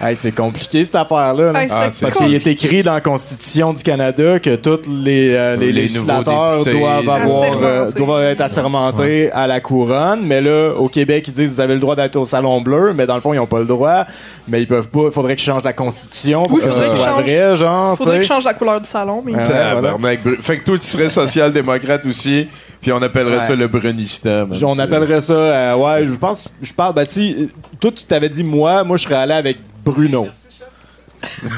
Hey, 0.00 0.14
c'est 0.14 0.30
compliqué 0.32 0.84
cette 0.84 0.94
affaire-là. 0.94 1.50
là. 1.52 1.62
hey, 1.62 1.68
Ah, 1.72 1.88
Parce 2.00 2.16
qu'il 2.16 2.32
est 2.34 2.46
écrit 2.46 2.82
dans 2.84 2.94
la 2.94 3.00
Constitution 3.00 3.72
du 3.72 3.82
Canada 3.82 4.38
que 4.38 4.54
tous 4.54 4.88
les, 4.88 5.34
euh, 5.34 5.56
les 5.56 5.66
Les 5.72 5.82
législateurs 5.82 6.64
doivent, 6.64 7.08
avoir, 7.08 7.58
euh, 7.62 7.90
doivent 7.90 8.22
être 8.24 8.40
assermentés 8.40 9.32
à 9.32 9.46
la 9.48 9.58
couronne. 9.60 10.20
Mais 10.24 10.40
là, 10.40 10.74
au 10.76 10.88
Québec, 10.88 11.24
ils 11.26 11.32
disent 11.34 11.54
vous 11.54 11.60
avez 11.60 11.74
le 11.74 11.80
droit 11.80 11.96
d'être 11.96 12.16
au 12.16 12.24
Salon 12.24 12.60
Bleu, 12.60 12.92
mais 12.94 13.06
dans 13.06 13.16
le 13.16 13.20
fond, 13.20 13.32
ils 13.32 13.38
n'ont 13.38 13.46
pas 13.46 13.58
le 13.58 13.64
droit. 13.64 14.04
Mais 14.48 14.60
ils 14.62 14.66
peuvent 14.68 14.88
pas. 14.88 15.06
Il 15.06 15.10
faudrait 15.12 15.34
qu'ils 15.34 15.44
changent 15.44 15.64
la 15.64 15.72
Constitution 15.72 16.44
pour 16.44 16.52
Oui, 16.58 16.60
que 16.62 16.68
faudrait 16.68 16.84
ce 16.84 16.90
qu'ils 16.90 16.98
soit 16.98 17.08
changent- 17.10 17.22
vrai, 17.22 17.56
genre. 17.56 17.96
Faudrait 17.96 18.18
qu'ils 18.18 18.28
changent 18.28 18.44
la 18.44 18.54
couleur 18.54 18.80
du 18.80 18.88
salon, 18.88 19.22
mais. 19.24 19.32
Tabarnak. 19.42 20.22
Bru- 20.22 20.38
Fait 20.40 20.58
que 20.58 20.64
toi, 20.64 20.78
tu 20.78 20.86
serais 20.86 21.08
social-démocrate 21.08 22.06
aussi, 22.06 22.48
puis 22.82 22.92
on 22.92 23.00
appellerait 23.00 23.36
Ouais. 23.38 23.42
ça 23.42 23.54
le 23.56 23.66
Brunistan. 23.68 24.46
man. 24.46 24.58
On 24.64 24.78
appellerait 24.78 25.20
ça, 25.22 25.32
euh, 25.32 25.76
ouais, 25.76 26.04
je 26.04 26.12
pense, 26.12 26.52
je 26.60 26.72
parle, 26.74 26.94
ben, 26.94 27.06
si, 27.08 27.34
euh, 27.38 27.46
toi, 27.80 27.90
tu 27.90 28.04
t'avais 28.04 28.28
dit 28.28 28.44
moi, 28.44 28.84
moi, 28.84 28.98
je 28.98 29.04
serais 29.04 29.14
allé 29.14 29.32
avec 29.32 29.56
Bruno. 29.84 30.26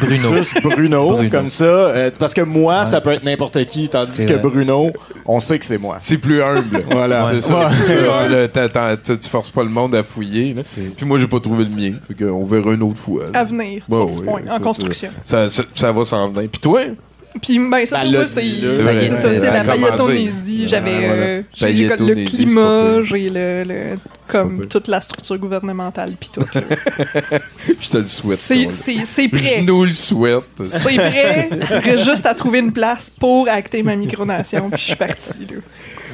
Bruno. 0.03 0.35
Juste 0.37 0.63
Bruno, 0.63 1.09
Bruno. 1.15 1.31
comme 1.31 1.49
ça, 1.49 1.65
euh, 1.65 2.11
parce 2.19 2.35
que 2.35 2.43
moi, 2.43 2.85
ça 2.85 3.01
peut 3.01 3.13
être 3.13 3.25
n'importe 3.25 3.65
qui, 3.65 3.89
tandis 3.89 4.27
que 4.27 4.35
vrai. 4.35 4.43
Bruno, 4.43 4.93
on 5.25 5.41
sait 5.41 5.59
que 5.59 5.65
c'est 5.65 5.79
moi. 5.79 5.97
C'est 6.01 6.19
plus 6.19 6.43
humble. 6.43 6.85
Voilà. 6.91 7.23
C'est 7.23 7.41
ça. 7.41 7.61
Ouais. 7.61 7.65
c'est 7.81 7.87
ça. 7.87 7.95
Ouais. 7.95 8.29
Là, 8.29 8.49
t'attends- 8.49 8.95
tu, 9.03 9.19
tu 9.19 9.29
forces 9.29 9.49
pas 9.49 9.63
le 9.63 9.71
monde 9.71 9.95
à 9.95 10.03
fouiller. 10.03 10.53
là. 10.53 10.61
Puis 10.97 11.07
moi, 11.07 11.19
j'ai 11.19 11.27
pas 11.27 11.41
trouvé 11.41 11.65
le 11.65 11.71
mien. 11.71 11.95
Fait 12.07 12.13
que 12.13 12.25
on 12.27 12.45
verra 12.45 12.73
une 12.73 12.83
autre 12.83 12.99
fois. 13.01 13.25
là. 13.33 13.41
à 13.41 13.45
venir, 13.45 13.83
ouais, 13.89 14.07
points, 14.23 14.43
en 14.51 14.61
construction. 14.61 15.09
Ça, 15.25 15.49
ça, 15.49 15.63
ça 15.75 15.93
va 15.93 16.05
s'en 16.05 16.29
venir. 16.31 16.51
Puis 16.51 16.61
toi? 16.61 16.81
Puis, 17.43 17.59
ben, 17.59 17.85
ça, 17.85 18.05
Ben, 18.05 18.27
c'est 18.27 19.41
la 19.41 19.65
paillettonésie. 19.65 20.69
J'avais 20.69 20.91
euh, 20.93 21.43
le 21.61 22.25
climat, 22.27 23.03
j'ai 23.03 23.29
le, 23.29 23.65
le- 23.65 23.99
comme 24.29 24.67
toute 24.67 24.89
la 24.89 25.01
structure 25.01 25.37
gouvernementale, 25.39 26.15
puis 26.19 26.31
tout. 26.33 26.47
Je 27.81 27.89
te 27.91 27.97
le 27.99 28.05
souhaite. 28.05 28.39
C'est 28.39 28.69
c'est 28.71 29.25
Je 29.25 29.29
prêt. 29.29 29.63
nous 29.63 29.85
le 29.85 29.93
souhaite. 29.93 30.45
C'est 30.65 30.95
prêt. 30.97 31.49
Reste 31.83 32.05
juste 32.05 32.27
à 32.27 32.35
trouver 32.35 32.61
une 32.61 32.73
place 32.73 33.11
pour 33.11 33.49
acter 33.49 33.83
ma 33.83 33.97
micronation, 33.97 34.71
puis 34.71 34.81
je 34.81 34.85
suis 34.87 34.97
parti. 34.97 35.41
Là. 35.41 35.57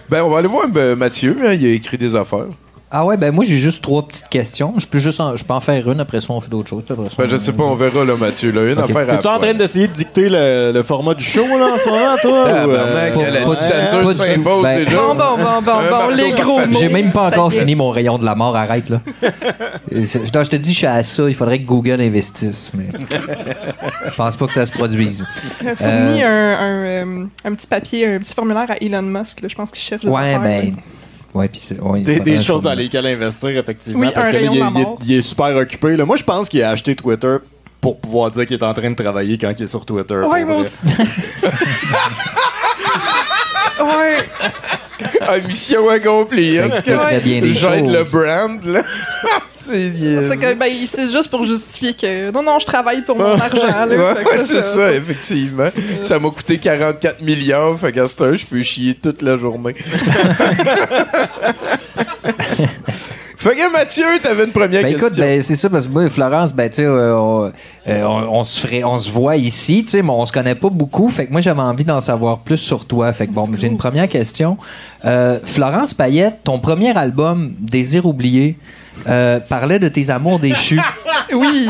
Ben, 0.08 0.22
on 0.24 0.30
va 0.30 0.38
aller 0.38 0.48
voir 0.48 0.68
ben, 0.68 0.96
Mathieu. 0.96 1.36
hein, 1.44 1.52
il 1.52 1.66
a 1.66 1.70
écrit 1.70 1.98
des 1.98 2.14
affaires. 2.16 2.46
Ah 2.92 3.04
ouais, 3.06 3.16
ben 3.16 3.32
moi 3.32 3.44
j'ai 3.44 3.58
juste 3.58 3.82
trois 3.82 4.04
petites 4.06 4.28
questions. 4.28 4.74
Je 4.76 4.86
peux 4.86 4.98
juste 4.98 5.20
en, 5.20 5.36
je 5.36 5.44
peux 5.44 5.54
en 5.54 5.60
faire 5.60 5.88
une, 5.88 6.00
après 6.00 6.20
ça 6.20 6.26
on 6.32 6.40
fait 6.40 6.50
d'autres 6.50 6.68
choses. 6.68 6.82
Après 6.90 7.08
ça, 7.08 7.22
Ben, 7.22 7.30
je 7.30 7.36
sais 7.36 7.52
pas, 7.52 7.62
on 7.62 7.76
verra, 7.76 8.04
là, 8.04 8.16
Mathieu. 8.16 8.50
Là. 8.50 8.64
Une 8.72 8.78
Ok. 8.80 8.90
affaire 8.90 9.08
à 9.08 9.16
T'es-tu 9.16 9.26
en 9.28 9.38
train 9.38 9.54
d'essayer 9.54 9.86
de 9.86 9.92
dicter 9.92 10.28
le, 10.28 10.72
le 10.74 10.82
format 10.82 11.14
du 11.14 11.22
show, 11.22 11.46
là, 11.46 11.68
en 11.74 11.78
ce 11.78 11.88
moment, 11.88 12.16
toi? 12.20 12.30
ou, 12.32 12.70
euh, 12.70 13.12
pas- 13.14 13.30
la 13.30 13.44
dictature 13.44 14.12
s'impose 14.12 14.62
ben- 14.64 14.84
déjà. 14.84 14.96
Bon, 14.96 15.14
bon, 15.14 15.36
bon, 15.36 15.62
bon, 15.64 15.72
Un 15.72 16.06
bon, 16.08 16.14
les 16.16 16.30
gros 16.32 16.58
mots. 16.66 16.78
J'ai 16.80 16.88
même 16.88 17.12
pas 17.12 17.28
encore 17.28 17.52
fini 17.52 17.76
mon 17.76 17.90
rayon 17.90 18.18
de 18.18 18.24
la 18.24 18.34
mort, 18.34 18.56
arrête 18.56 18.88
là. 18.88 19.00
Je, 19.92 20.48
te 20.48 20.56
dis, 20.56 20.72
je 20.72 20.76
suis 20.78 20.86
à 20.86 21.02
ça, 21.04 21.28
il 21.28 21.34
faudrait 21.34 21.60
que 21.60 21.66
Google 21.66 22.00
investisse, 22.00 22.72
mais 22.74 22.86
je 24.10 24.14
pense 24.16 24.36
pas 24.36 24.46
que 24.48 24.52
ça 24.52 24.66
se 24.66 24.72
produise. 24.72 25.26
Euh, 25.64 25.74
Fournis 25.76 26.22
un, 26.22 26.28
un, 26.28 26.84
euh, 26.84 27.24
un 27.44 27.54
petit 27.54 27.66
papier, 27.68 28.06
un 28.14 28.18
petit 28.18 28.34
formulaire 28.34 28.68
à 28.70 28.76
Elon 28.80 29.02
Musk. 29.02 29.42
Là. 29.42 29.48
Je 29.48 29.54
pense 29.54 29.70
qu'il 29.70 29.82
cherche 29.82 30.02
des 30.02 30.08
Ouais, 30.10 30.38
ben. 30.38 30.74
là. 30.76 30.82
Ouais, 31.34 31.48
Des, 32.02 32.18
des 32.20 32.40
choses 32.40 32.62
dans 32.62 32.74
lesquelles 32.74 33.06
investir, 33.06 33.50
effectivement. 33.50 34.00
Oui, 34.00 34.08
parce 34.12 34.28
un 34.28 34.32
que 34.32 34.36
là, 34.36 34.40
rayon 34.50 34.52
il, 34.54 34.58
de 34.58 34.64
est- 34.80 35.18
est- 35.18 35.22
super 35.22 35.54
occupé. 35.56 35.96
Là. 35.96 36.04
Moi, 36.04 36.16
je 36.16 36.24
pense 36.24 36.48
qu'il 36.48 36.62
a 36.62 36.70
acheté 36.70 36.96
Twitter 36.96 37.36
pour 37.80 38.00
pouvoir 38.00 38.30
dire 38.32 38.46
qu'il 38.46 38.56
est 38.58 38.64
en 38.64 38.74
train 38.74 38.90
de 38.90 38.96
travailler 38.96 39.38
quand 39.38 39.52
il 39.56 39.62
est 39.62 39.66
sur 39.68 39.86
Twitter. 39.86 40.14
Ouais, 40.16 40.40
pour 40.44 40.50
moi 40.50 40.56
aussi. 40.60 40.86
ouais. 43.80 44.28
Ah, 45.20 45.38
mission 45.38 45.88
accomplie. 45.88 46.56
Ça 46.56 46.66
En 46.66 46.70
tout 46.70 46.82
cas, 46.82 47.18
bien 47.18 47.42
j'aide 47.44 47.86
le 47.86 48.04
brand, 48.04 48.64
là. 48.64 48.82
c'est 49.50 49.90
que, 49.90 50.54
ben, 50.54 50.72
c'est 50.86 51.10
juste 51.10 51.28
pour 51.28 51.44
justifier 51.44 51.94
que 51.94 52.30
non, 52.30 52.42
non, 52.42 52.58
je 52.58 52.66
travaille 52.66 53.02
pour 53.02 53.16
mon 53.16 53.38
argent. 53.38 53.86
Là, 53.86 53.86
Ouais, 53.86 54.44
c'est 54.44 54.62
ça, 54.62 54.92
effectivement. 54.92 55.70
Ça 56.02 56.18
m'a 56.18 56.30
coûté 56.30 56.58
44 56.58 57.20
milliards, 57.22 57.78
fait 57.78 57.92
qu'à 57.92 58.08
ce 58.08 58.36
je 58.36 58.46
peux 58.46 58.62
chier 58.62 58.94
toute 58.94 59.22
la 59.22 59.36
journée. 59.36 59.74
fait 63.40 63.56
que 63.56 63.72
Mathieu, 63.72 64.04
t'avais 64.22 64.44
une 64.44 64.52
première 64.52 64.82
Ben 64.82 64.88
écoute, 64.90 65.02
question. 65.08 65.24
ben, 65.24 65.42
c'est 65.42 65.56
ça 65.56 65.70
parce 65.70 65.86
que 65.88 65.92
moi, 65.92 66.08
Florence, 66.10 66.52
ben 66.52 66.68
tu 66.68 66.76
sais, 66.76 66.84
euh, 66.84 67.16
on, 67.18 67.52
euh, 67.88 68.02
on- 68.04 68.38
on 68.40 68.44
se 68.44 68.60
ferait, 68.60 68.84
on 68.84 68.98
se 68.98 69.10
voit 69.10 69.36
ici, 69.36 69.82
tu 69.84 69.90
sais, 69.90 70.02
mais 70.02 70.10
on 70.10 70.26
se 70.26 70.32
connaît 70.32 70.54
pas 70.54 70.68
beaucoup. 70.68 71.08
Fait 71.08 71.26
que 71.26 71.32
moi, 71.32 71.40
j'avais 71.40 71.60
envie 71.62 71.84
d'en 71.84 72.00
savoir 72.00 72.38
plus 72.40 72.58
sur 72.58 72.84
toi. 72.84 73.12
Fait 73.12 73.26
que 73.26 73.32
bon, 73.32 73.48
j'ai 73.56 73.66
une 73.68 73.78
première 73.78 74.08
question. 74.08 74.58
Euh, 75.04 75.38
Florence 75.42 75.94
Payette, 75.94 76.40
ton 76.44 76.58
premier 76.58 76.96
album, 76.96 77.54
Désir 77.58 78.04
oublié, 78.06 78.56
parlait 79.48 79.78
de 79.78 79.88
tes 79.88 80.10
amours 80.10 80.38
déchus. 80.38 80.80
Oui. 81.32 81.68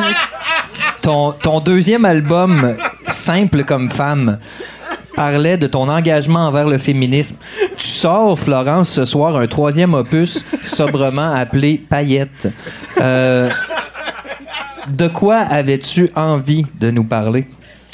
Ton, 1.02 1.32
ton 1.32 1.60
deuxième 1.60 2.04
album, 2.06 2.76
Simple 3.06 3.64
comme 3.64 3.90
femme, 3.90 4.38
parlait 5.20 5.58
de 5.58 5.66
ton 5.66 5.86
engagement 5.90 6.46
envers 6.46 6.66
le 6.66 6.78
féminisme. 6.78 7.36
Tu 7.76 7.86
sors, 7.86 8.40
Florence, 8.40 8.88
ce 8.88 9.04
soir, 9.04 9.36
un 9.36 9.46
troisième 9.46 9.92
opus 9.92 10.42
sobrement 10.64 11.30
appelé 11.34 11.76
Paillette. 11.76 12.48
Euh, 12.98 13.50
de 14.88 15.08
quoi 15.08 15.36
avais-tu 15.36 16.10
envie 16.16 16.64
de 16.80 16.90
nous 16.90 17.04
parler? 17.04 17.44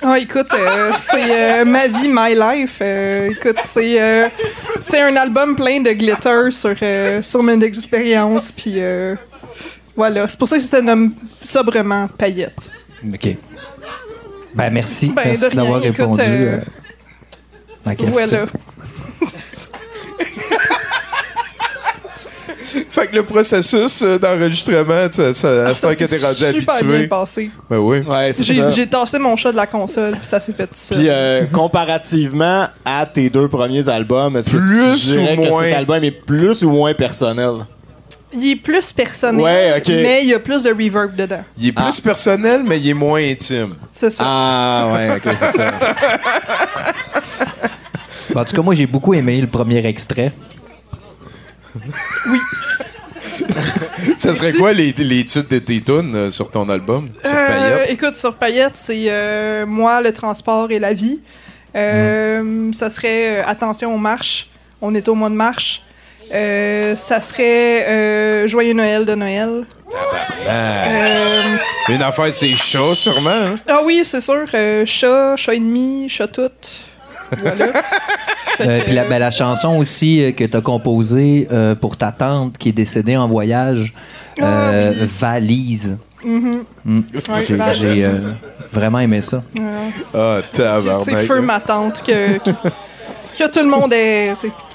Ah, 0.04 0.20
écoute, 0.20 0.54
euh, 0.54 0.92
c'est 0.96 1.62
euh, 1.62 1.64
ma 1.64 1.88
vie, 1.88 2.06
my 2.08 2.32
life. 2.32 2.78
Euh, 2.80 3.30
écoute, 3.30 3.58
c'est 3.64 4.00
euh, 4.00 4.28
c'est 4.78 5.00
un 5.00 5.16
album 5.16 5.56
plein 5.56 5.80
de 5.80 5.90
glitter 5.90 6.52
sur 6.52 6.76
euh, 6.80 7.22
sur 7.22 7.42
mes 7.42 7.60
expériences, 7.64 8.52
puis 8.52 8.74
euh, 8.76 9.16
voilà. 9.96 10.28
C'est 10.28 10.38
pour 10.38 10.46
ça 10.46 10.58
que 10.58 10.62
ça 10.62 10.80
nomme 10.80 11.12
sobrement 11.42 12.06
paillette. 12.06 12.70
OK. 13.04 13.36
Ben, 14.54 14.70
merci. 14.70 15.08
Ben, 15.08 15.24
de 15.24 15.28
merci 15.30 15.46
rien, 15.46 15.56
d'avoir 15.56 15.84
écoute, 15.84 15.96
répondu 15.98 16.22
euh, 16.22 16.58
euh, 16.58 16.60
ma 17.86 17.94
question. 17.94 18.24
Voilà. 18.26 18.46
Fait 22.90 23.06
que 23.06 23.16
le 23.16 23.22
processus 23.22 24.02
euh, 24.02 24.18
d'enregistrement, 24.18 25.06
ça, 25.10 25.32
ça, 25.34 25.68
à 25.68 25.74
ce 25.74 25.82
temps 25.82 25.90
que 25.94 26.04
t'es 26.04 26.18
rendu 26.18 26.34
super 26.60 26.74
habitué. 26.74 26.98
bien 26.98 27.08
passé. 27.08 27.50
Ben 27.70 27.76
oui. 27.78 27.98
Ouais, 28.00 28.32
c'est 28.32 28.42
J'ai 28.42 28.56
ça. 28.60 28.70
j'ai 28.70 28.86
tassé 28.86 29.18
mon 29.18 29.36
chat 29.36 29.52
de 29.52 29.56
la 29.56 29.66
console, 29.66 30.12
puis 30.12 30.26
ça 30.26 30.40
s'est 30.40 30.52
fait 30.52 30.66
tout 30.66 30.72
seul. 30.74 30.98
Puis 30.98 31.06
euh, 31.08 31.44
comparativement 31.52 32.66
à 32.84 33.06
tes 33.06 33.30
deux 33.30 33.48
premiers 33.48 33.88
albums, 33.88 34.36
est-ce 34.36 34.50
que 34.50 34.56
Plus 34.56 35.00
tu 35.00 35.06
dirais 35.18 35.36
ou 35.38 35.42
que 35.44 35.48
moins? 35.48 35.62
cet 35.64 35.74
album 35.74 36.04
est 36.04 36.10
plus 36.10 36.64
ou 36.64 36.70
moins 36.70 36.94
personnel? 36.94 37.52
Il 38.32 38.50
est 38.52 38.56
plus 38.56 38.92
personnel, 38.92 39.42
Ouais, 39.44 39.74
ok. 39.78 39.88
mais 39.88 40.22
il 40.24 40.28
y 40.30 40.34
a 40.34 40.38
plus 40.40 40.62
de 40.62 40.70
reverb 40.70 41.14
dedans. 41.14 41.44
Il 41.58 41.68
est 41.68 41.72
plus 41.72 42.00
personnel, 42.00 42.62
mais 42.64 42.78
il 42.80 42.88
est 42.90 42.94
moins 42.94 43.20
intime. 43.22 43.74
C'est 43.92 44.10
ça. 44.10 44.24
Ah 44.26 44.90
ouais, 44.94 45.16
ok, 45.16 45.22
c'est 45.38 45.56
ça. 45.56 45.70
En 48.36 48.44
tout 48.44 48.54
cas, 48.54 48.62
moi, 48.62 48.74
j'ai 48.74 48.86
beaucoup 48.86 49.14
aimé 49.14 49.40
le 49.40 49.46
premier 49.46 49.84
extrait. 49.86 50.32
Ça 54.16 54.34
serait 54.34 54.52
quoi 54.52 54.72
les, 54.72 54.92
les 54.92 55.24
titres 55.24 55.48
de 55.48 55.58
tes 55.58 55.80
tunes 55.80 56.14
euh, 56.14 56.30
sur 56.30 56.50
ton 56.50 56.68
album? 56.68 57.08
Sur 57.24 57.34
Euh, 57.34 57.84
écoute, 57.88 58.14
sur 58.16 58.34
Paillette, 58.34 58.76
c'est 58.76 59.04
euh, 59.08 59.66
moi, 59.66 60.00
le 60.00 60.12
transport 60.12 60.70
et 60.70 60.78
la 60.78 60.92
vie. 60.92 61.20
Euh, 61.74 62.72
Ça 62.72 62.88
serait 62.90 63.40
euh, 63.40 63.42
attention 63.46 63.94
aux 63.94 63.98
marches. 63.98 64.48
On 64.80 64.94
est 64.94 65.06
au 65.08 65.14
mois 65.14 65.28
de 65.30 65.34
marche. 65.34 65.82
Euh, 66.34 66.96
ça 66.96 67.20
serait 67.20 67.86
euh, 67.88 68.48
Joyeux 68.48 68.72
Noël 68.74 69.04
de 69.04 69.14
Noël. 69.14 69.66
Euh, 70.46 71.56
Une 71.88 72.02
affaire, 72.02 72.32
c'est 72.34 72.54
chat, 72.56 72.94
sûrement. 72.94 73.30
hein? 73.30 73.54
ah 73.68 73.80
oui, 73.84 74.00
c'est 74.04 74.20
sûr. 74.20 74.44
euh, 74.54 74.84
chat, 74.86 75.36
chat 75.36 75.54
et 75.54 75.58
demi, 75.60 76.08
chat 76.08 76.28
tout. 76.28 76.42
Voilà. 77.40 77.66
Euh, 78.60 78.80
puis 78.84 78.94
la, 78.94 79.04
ben, 79.04 79.18
la 79.18 79.30
chanson 79.30 79.76
aussi 79.76 80.22
euh, 80.22 80.32
que 80.32 80.44
tu 80.44 80.56
as 80.56 80.60
composée 80.62 81.46
euh, 81.52 81.74
pour 81.74 81.98
ta 81.98 82.10
tante 82.10 82.56
qui 82.56 82.70
est 82.70 82.72
décédée 82.72 83.16
en 83.16 83.28
voyage, 83.28 83.92
euh, 84.40 84.92
Valise. 85.18 85.98
mhm. 86.24 86.64
Mm. 86.84 87.00
Ouais, 87.28 87.72
J'ai 87.74 88.04
euh, 88.04 88.14
vraiment 88.72 89.00
aimé 89.00 89.20
ça. 89.20 89.42
Ah, 90.14 90.38
C'est 90.52 90.62
tabarnak. 90.62 91.16
feu 91.26 91.40
ma 91.42 91.60
tante 91.60 92.02
que, 92.06 92.38
que, 92.38 92.50
que 93.38 93.50
tout 93.50 93.58
le 93.60 93.68
monde 93.68 93.92
est. 93.92 94.32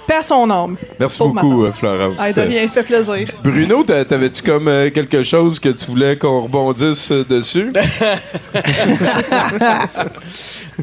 à 0.09 0.23
son 0.23 0.49
âme. 0.49 0.75
Merci 0.99 1.19
beaucoup, 1.19 1.63
euh, 1.63 1.71
Florence. 1.71 2.15
Ah, 2.19 2.31
de 2.31 2.41
rien, 2.41 2.67
fait 2.67 2.83
plaisir. 2.83 3.27
Bruno, 3.43 3.83
t'a- 3.83 4.03
t'avais-tu 4.05 4.43
comme 4.43 4.67
euh, 4.67 4.89
quelque 4.89 5.23
chose 5.23 5.59
que 5.59 5.69
tu 5.69 5.85
voulais 5.87 6.17
qu'on 6.17 6.41
rebondisse 6.41 7.11
euh, 7.11 7.23
dessus? 7.23 7.71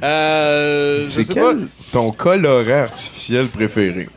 Euh, 0.03 1.03
C'est 1.03 1.25
quel 1.25 1.43
pas. 1.43 1.53
ton 1.93 2.11
colorant 2.13 2.83
artificiel 2.85 3.47
préféré? 3.49 4.09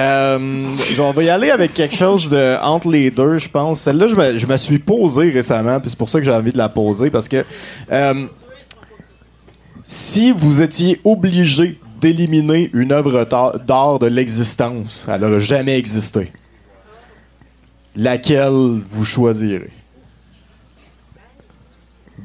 Euh, 0.00 0.64
on 0.98 1.10
va 1.12 1.22
y 1.22 1.30
aller 1.30 1.50
avec 1.50 1.72
quelque 1.74 1.96
chose 1.96 2.28
de 2.28 2.56
entre 2.62 2.88
les 2.90 3.10
deux, 3.10 3.38
je 3.38 3.48
pense. 3.48 3.80
Celle-là, 3.80 4.08
je 4.08 4.14
me, 4.16 4.38
je 4.38 4.46
me 4.46 4.56
suis 4.58 4.78
posée 4.78 5.30
récemment, 5.30 5.80
puis 5.80 5.90
c'est 5.90 5.98
pour 5.98 6.08
ça 6.10 6.18
que 6.18 6.24
j'ai 6.24 6.32
envie 6.32 6.52
de 6.52 6.58
la 6.58 6.68
poser, 6.68 7.10
parce 7.10 7.28
que 7.28 7.44
euh, 7.90 8.26
si 9.84 10.32
vous 10.32 10.60
étiez 10.60 11.00
obligé 11.04 11.78
d'éliminer 12.02 12.68
une 12.74 12.90
œuvre 12.90 13.24
d'art 13.24 13.98
de 14.00 14.06
l'existence, 14.06 15.06
elle 15.08 15.20
n'aurait 15.20 15.40
jamais 15.40 15.78
existé, 15.78 16.32
laquelle 17.94 18.80
vous 18.90 19.04
choisirez? 19.04 19.70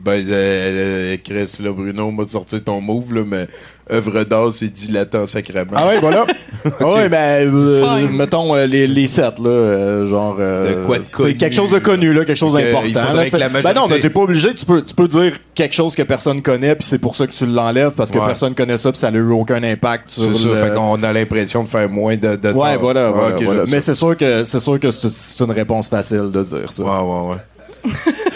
Ben, 0.07 0.25
euh, 0.29 1.17
Chris, 1.21 1.57
là, 1.61 1.71
Bruno, 1.73 2.09
m'a 2.11 2.25
sorti 2.25 2.61
ton 2.61 2.79
move, 2.79 3.13
là, 3.13 3.23
mais 3.27 3.45
œuvre 3.91 4.23
d'art, 4.23 4.53
c'est 4.53 4.69
dilatant 4.69 5.27
sacrément. 5.27 5.71
Ah 5.75 5.85
ouais, 5.87 5.99
voilà. 5.99 6.25
Ah 6.79 6.93
ouais, 6.95 7.09
ben, 7.09 7.53
euh, 7.53 8.07
mettons 8.09 8.53
euh, 8.55 8.65
les, 8.65 8.87
les 8.87 9.07
sept, 9.07 9.39
là, 9.39 9.49
euh, 9.49 10.07
genre. 10.07 10.37
euh, 10.39 10.81
De 10.81 10.85
quoi 10.85 10.97
de 10.99 11.03
c'est 11.05 11.11
connu. 11.11 11.37
quelque 11.37 11.55
chose 11.55 11.71
de 11.71 11.79
connu, 11.79 12.13
là, 12.13 12.25
quelque 12.25 12.37
chose 12.37 12.53
d'important. 12.53 12.87
t'sais. 13.27 13.37
la 13.37 13.49
Ben 13.49 13.61
non, 13.61 13.63
majorité- 13.63 13.93
mais 13.95 13.99
t'es 14.01 14.09
pas 14.09 14.19
obligé, 14.21 14.53
tu 14.55 14.65
peux, 14.65 14.81
tu 14.81 14.93
peux 14.93 15.07
dire 15.07 15.33
quelque 15.53 15.73
chose 15.75 15.93
que 15.95 16.03
personne 16.03 16.41
connaît, 16.41 16.75
puis 16.75 16.85
c'est 16.85 16.99
pour 16.99 17.15
ça 17.15 17.27
que 17.27 17.31
tu 17.33 17.45
l'enlèves, 17.45 17.91
parce 17.91 18.11
que 18.11 18.17
Ouais. 18.17 18.25
personne 18.25 18.55
connaît 18.55 18.77
ça, 18.77 18.91
puis 18.91 18.99
ça 18.99 19.11
n'a 19.11 19.17
eu 19.17 19.31
aucun 19.31 19.61
impact 19.63 20.09
sur 20.09 20.23
C'est 20.35 20.43
ça, 20.43 20.49
le- 20.49 20.55
fait 20.55 20.73
qu'on 20.73 21.01
a 21.03 21.13
l'impression 21.13 21.63
de 21.63 21.69
faire 21.69 21.89
moins 21.89 22.15
de, 22.17 22.35
de 22.35 22.51
Ouais, 22.51 22.77
voilà, 22.77 23.07
Ah, 23.13 23.31
voilà. 23.41 23.63
Mais 23.69 23.79
c'est 23.81 23.93
sûr 23.93 24.15
que 24.17 24.43
c'est 24.43 24.59
sûr 24.59 24.79
que 24.79 24.89
c'est 24.91 25.09
c'est 25.11 25.43
une 25.43 25.51
réponse 25.51 25.87
facile 25.89 26.29
de 26.31 26.43
dire 26.43 26.71
ça. 26.71 26.83
Ouais, 26.83 26.89
ouais, 27.01 27.29
ouais. 27.35 27.91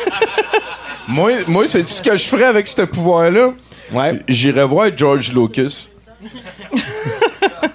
moi, 1.08 1.32
moi 1.48 1.68
c'est 1.68 1.88
ce 1.88 2.02
que 2.02 2.16
je 2.16 2.24
ferais 2.24 2.46
avec 2.46 2.68
ce 2.68 2.84
pouvoir-là. 2.84 3.54
Ouais. 3.92 4.20
J'irais 4.28 4.66
voir 4.66 4.90
George 4.96 5.34
Lucas. 5.34 5.90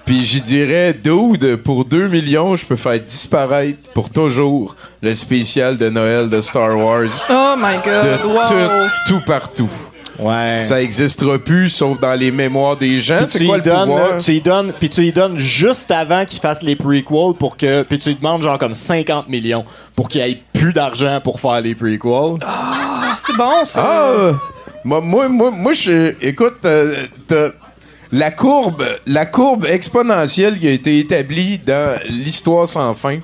Puis 0.05 0.23
j'y 0.23 0.41
dirais, 0.41 0.93
dude, 0.93 1.57
pour 1.57 1.83
2 1.83 2.07
millions, 2.07 2.55
je 2.55 2.65
peux 2.65 2.77
faire 2.77 2.99
disparaître 2.99 3.91
pour 3.93 4.09
toujours 4.09 4.75
le 5.01 5.13
spécial 5.15 5.77
de 5.77 5.89
Noël 5.89 6.29
de 6.29 6.39
Star 6.39 6.77
Wars 6.77 7.09
Oh 7.29 7.55
my 7.57 7.77
de 7.77 7.83
god, 7.83 8.25
wow. 8.25 8.43
tout, 8.47 9.13
tout 9.15 9.25
partout. 9.25 9.69
Ouais. 10.19 10.57
Ça 10.57 10.81
existera 10.81 11.37
plus, 11.37 11.69
sauf 11.69 11.99
dans 11.99 12.13
les 12.13 12.31
mémoires 12.31 12.75
des 12.75 12.99
gens. 12.99 13.19
C'est 13.27 13.39
tu 13.39 13.45
quoi 13.45 13.57
le 13.57 13.63
donnes, 13.63 13.89
pouvoir? 13.89 14.17
tu 14.19 14.33
y 14.33 14.41
donnes, 14.41 14.73
puis 14.79 14.89
tu 14.89 15.05
y 15.05 15.11
donnes 15.11 15.37
juste 15.37 15.91
avant 15.91 16.25
qu'il 16.25 16.39
fasse 16.39 16.63
les 16.63 16.75
prequels 16.75 17.35
pour 17.37 17.55
que, 17.57 17.83
puis 17.83 17.99
tu 17.99 18.09
lui 18.09 18.15
demandes 18.15 18.41
genre 18.41 18.57
comme 18.57 18.73
50 18.73 19.27
millions 19.29 19.63
pour 19.95 20.09
qu'il 20.09 20.21
ait 20.21 20.41
plus 20.57 20.73
d'argent 20.73 21.19
pour 21.23 21.39
faire 21.39 21.61
les 21.61 21.75
prequels. 21.75 22.39
Ah, 22.45 23.15
c'est 23.17 23.35
bon, 23.37 23.65
ça. 23.65 23.81
Ah! 23.83 24.31
Moi, 24.83 25.01
moi, 25.01 25.27
moi, 25.29 25.51
moi, 25.51 25.73
je. 25.73 26.13
Écoute, 26.21 26.59
euh, 26.65 26.95
t'as- 27.27 27.51
la 28.11 28.31
courbe, 28.31 28.85
la 29.05 29.25
courbe 29.25 29.65
exponentielle 29.65 30.57
qui 30.59 30.67
a 30.67 30.71
été 30.71 30.97
établie 30.99 31.57
dans 31.59 31.99
l'histoire 32.09 32.65
sans 32.67 32.93
fin, 32.93 33.19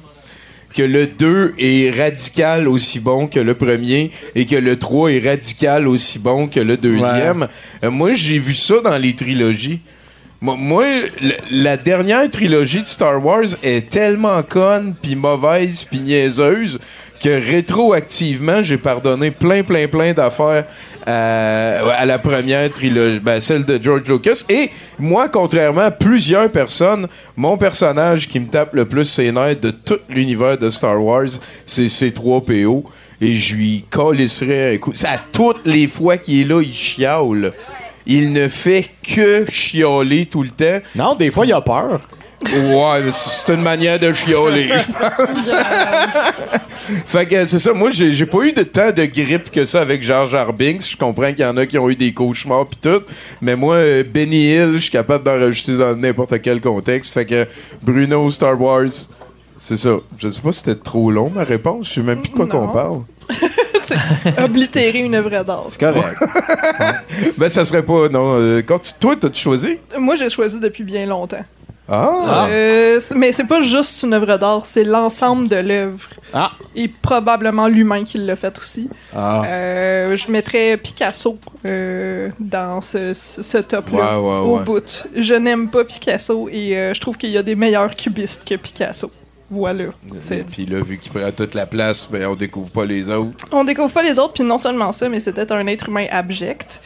que 0.76 0.82
le 0.82 1.08
2 1.08 1.54
est 1.58 1.90
radical 1.98 2.68
aussi 2.68 3.00
bon 3.00 3.28
que 3.28 3.40
le 3.40 3.54
premier 3.54 4.12
et 4.36 4.46
que 4.46 4.56
le 4.58 4.78
3 4.78 5.12
est 5.12 5.26
radical 5.26 5.88
aussi 5.88 6.20
bon 6.20 6.48
que 6.48 6.60
le 6.60 6.76
deuxième. 6.76 7.48
Euh, 7.84 7.92
moi, 7.92 8.12
j'ai 8.14 8.40
vu 8.40 8.54
ça 8.54 8.76
dans 8.84 8.98
les 8.98 9.16
trilogies. 9.16 9.80
Moi, 10.42 10.56
moi, 10.58 10.84
la 11.52 11.78
dernière 11.78 12.30
trilogie 12.30 12.82
de 12.82 12.88
Star 12.88 13.24
Wars 13.26 13.46
est 13.64 13.88
tellement 13.90 14.44
conne, 14.44 14.94
puis 15.02 15.16
mauvaise, 15.16 15.86
puis 15.86 16.02
niaiseuse, 16.02 16.80
que 17.24 17.30
rétroactivement, 17.30 18.62
j'ai 18.64 18.78
pardonné 18.78 19.32
plein, 19.32 19.64
plein, 19.64 19.88
plein 19.88 20.12
d'affaires 20.12 20.66
à, 21.06 21.76
à 21.98 22.06
la 22.06 22.20
première 22.20 22.70
trilogie, 22.72 23.20
ben, 23.20 23.40
celle 23.40 23.64
de 23.64 23.82
George 23.82 24.04
Lucas. 24.10 24.44
Et 24.50 24.70
moi, 25.00 25.30
contrairement 25.30 25.82
à 25.82 25.92
plusieurs 25.92 26.52
personnes, 26.52 27.08
mon 27.38 27.58
personnage 27.58 28.28
qui 28.28 28.42
me 28.42 28.48
tape 28.48 28.74
le 28.74 28.86
plus 28.86 29.06
ses 29.06 29.32
nerfs 29.32 29.60
de 29.62 29.72
tout 29.72 30.00
l'univers 30.10 30.58
de 30.58 30.70
Star 30.70 31.02
Wars, 31.02 31.30
c'est 31.66 31.86
C3PO. 31.86 32.84
Et 33.22 33.36
je 33.36 33.56
lui 33.56 33.86
calisserais 33.90 34.76
un 34.76 34.78
coup. 34.78 34.92
Toutes 35.32 35.66
les 35.66 35.88
fois 35.88 36.18
qu'il 36.18 36.42
est 36.42 36.44
là, 36.44 36.62
il 36.62 36.74
chiale. 36.74 37.54
Il 38.06 38.34
ne 38.34 38.50
fait 38.50 38.90
que 39.02 39.46
chialer 39.50 40.26
tout 40.26 40.44
le 40.44 40.50
temps. 40.50 40.80
Non, 40.96 41.16
des 41.16 41.32
fois 41.32 41.46
il 41.46 41.54
a 41.54 41.62
peur. 41.62 42.02
Ouais, 42.52 43.02
mais 43.04 43.12
c'est 43.12 43.54
une 43.54 43.62
manière 43.62 43.98
de 44.00 44.12
chialer, 44.14 44.70
je 44.78 44.92
pense. 44.92 45.52
fait 47.06 47.26
que 47.26 47.46
c'est 47.46 47.60
ça. 47.60 47.74
Moi, 47.74 47.92
j'ai 47.92 48.12
j'ai 48.12 48.26
pas 48.26 48.40
eu 48.44 48.52
de 48.54 48.64
tant 48.64 48.92
de 48.92 49.06
grippe 49.06 49.50
que 49.52 49.66
ça 49.66 49.82
avec 49.82 50.04
Jar 50.04 50.26
Jar 50.26 50.52
Binks. 50.54 50.92
Je 50.92 50.98
comprends 50.98 51.30
qu'il 51.32 51.40
y 51.42 51.46
en 51.46 51.58
a 51.58 51.66
qui 51.66 51.78
ont 51.78 51.90
eu 51.90 51.96
des 51.96 52.14
cauchemars 52.14 52.68
pis 52.68 52.78
tout. 52.78 53.02
Mais 53.42 53.56
moi, 53.56 53.78
Benny 54.04 54.52
Hill, 54.54 54.72
je 54.74 54.78
suis 54.80 54.92
capable 54.92 55.24
d'en 55.24 55.40
rajouter 55.40 55.78
dans 55.78 55.96
n'importe 55.96 56.42
quel 56.42 56.60
contexte. 56.62 57.14
Fait 57.14 57.26
que 57.26 57.48
Bruno, 57.82 58.30
Star 58.32 58.60
Wars, 58.60 58.84
c'est 59.58 59.78
ça. 59.78 59.92
Je 60.18 60.28
sais 60.30 60.42
pas 60.42 60.52
si 60.52 60.60
c'était 60.62 60.80
trop 60.80 61.12
long, 61.12 61.30
ma 61.34 61.44
réponse. 61.44 61.88
Je 61.90 61.94
sais 61.96 62.02
même 62.02 62.22
plus 62.22 62.30
de 62.32 62.36
quoi 62.36 62.48
qu'on 62.48 62.68
parle. 62.68 63.02
C'est 63.86 63.98
oblitérer 64.42 65.00
une 65.00 65.14
œuvre 65.14 65.44
d'art. 65.44 65.66
C'est 65.68 65.78
correct. 65.80 66.18
Ben, 67.38 67.50
ça 67.50 67.66
serait 67.66 67.84
pas, 67.84 68.08
non. 68.08 68.38
euh, 68.40 68.62
quand 68.66 68.80
tu- 68.80 68.94
toi, 68.98 69.14
t'as-tu 69.20 69.42
choisi? 69.42 69.78
Moi, 70.00 70.16
j'ai 70.16 70.30
choisi 70.30 70.58
depuis 70.62 70.86
bien 70.86 71.06
longtemps. 71.06 71.44
Ah! 71.88 72.48
Euh, 72.50 73.00
c- 73.00 73.14
mais 73.16 73.34
c'est 73.34 73.46
pas 73.48 73.62
juste 73.62 74.04
une 74.04 74.14
œuvre 74.14 74.38
d'art, 74.38 74.66
c'est 74.66 74.84
l'ensemble 74.86 75.48
de 75.50 75.58
l'œuvre. 75.58 76.08
Ah. 76.34 76.52
Et 76.76 76.88
probablement 76.88 77.68
l'humain 77.68 78.04
qui 78.06 78.18
l'a 78.18 78.36
fait 78.36 78.58
aussi. 78.58 78.90
Ah. 79.16 79.44
Euh, 79.46 80.16
je 80.16 80.32
mettrais 80.32 80.78
Picasso 80.78 81.38
euh, 81.66 82.30
dans 82.40 82.82
ce, 82.82 83.58
top-là, 83.60 84.20
Ouais, 84.20 84.26
ouais, 84.30 84.38
au 84.38 84.58
ouais. 84.60 84.64
bout. 84.64 85.06
Je 85.16 85.34
n'aime 85.34 85.70
pas 85.70 85.84
Picasso 85.84 86.48
et 86.52 86.78
euh, 86.78 86.94
je 86.94 87.02
trouve 87.02 87.18
qu'il 87.18 87.32
y 87.32 87.38
a 87.38 87.44
des 87.44 87.56
meilleurs 87.56 87.96
cubistes 87.96 88.44
que 88.48 88.56
Picasso. 88.56 89.12
Voilà. 89.52 89.86
C'est 90.20 90.44
dit. 90.46 90.66
Puis 90.66 90.74
là, 90.74 90.82
vu 90.82 90.98
qu'il 90.98 91.12
prend 91.12 91.30
toute 91.32 91.54
la 91.54 91.68
place, 91.68 92.08
ben, 92.12 92.26
on 92.26 92.36
découvre 92.36 92.72
pas 92.72 92.86
les 92.86 93.08
autres. 93.10 93.32
On 93.52 93.64
découvre 93.64 93.92
pas 93.92 94.02
les 94.02 94.18
autres, 94.18 94.34
puis 94.34 94.44
non 94.44 94.58
seulement 94.58 94.92
ça, 94.94 95.10
mais 95.10 95.20
c'était 95.20 95.52
un 95.52 95.68
être 95.68 95.90
humain 95.90 96.08
abject. 96.10 96.82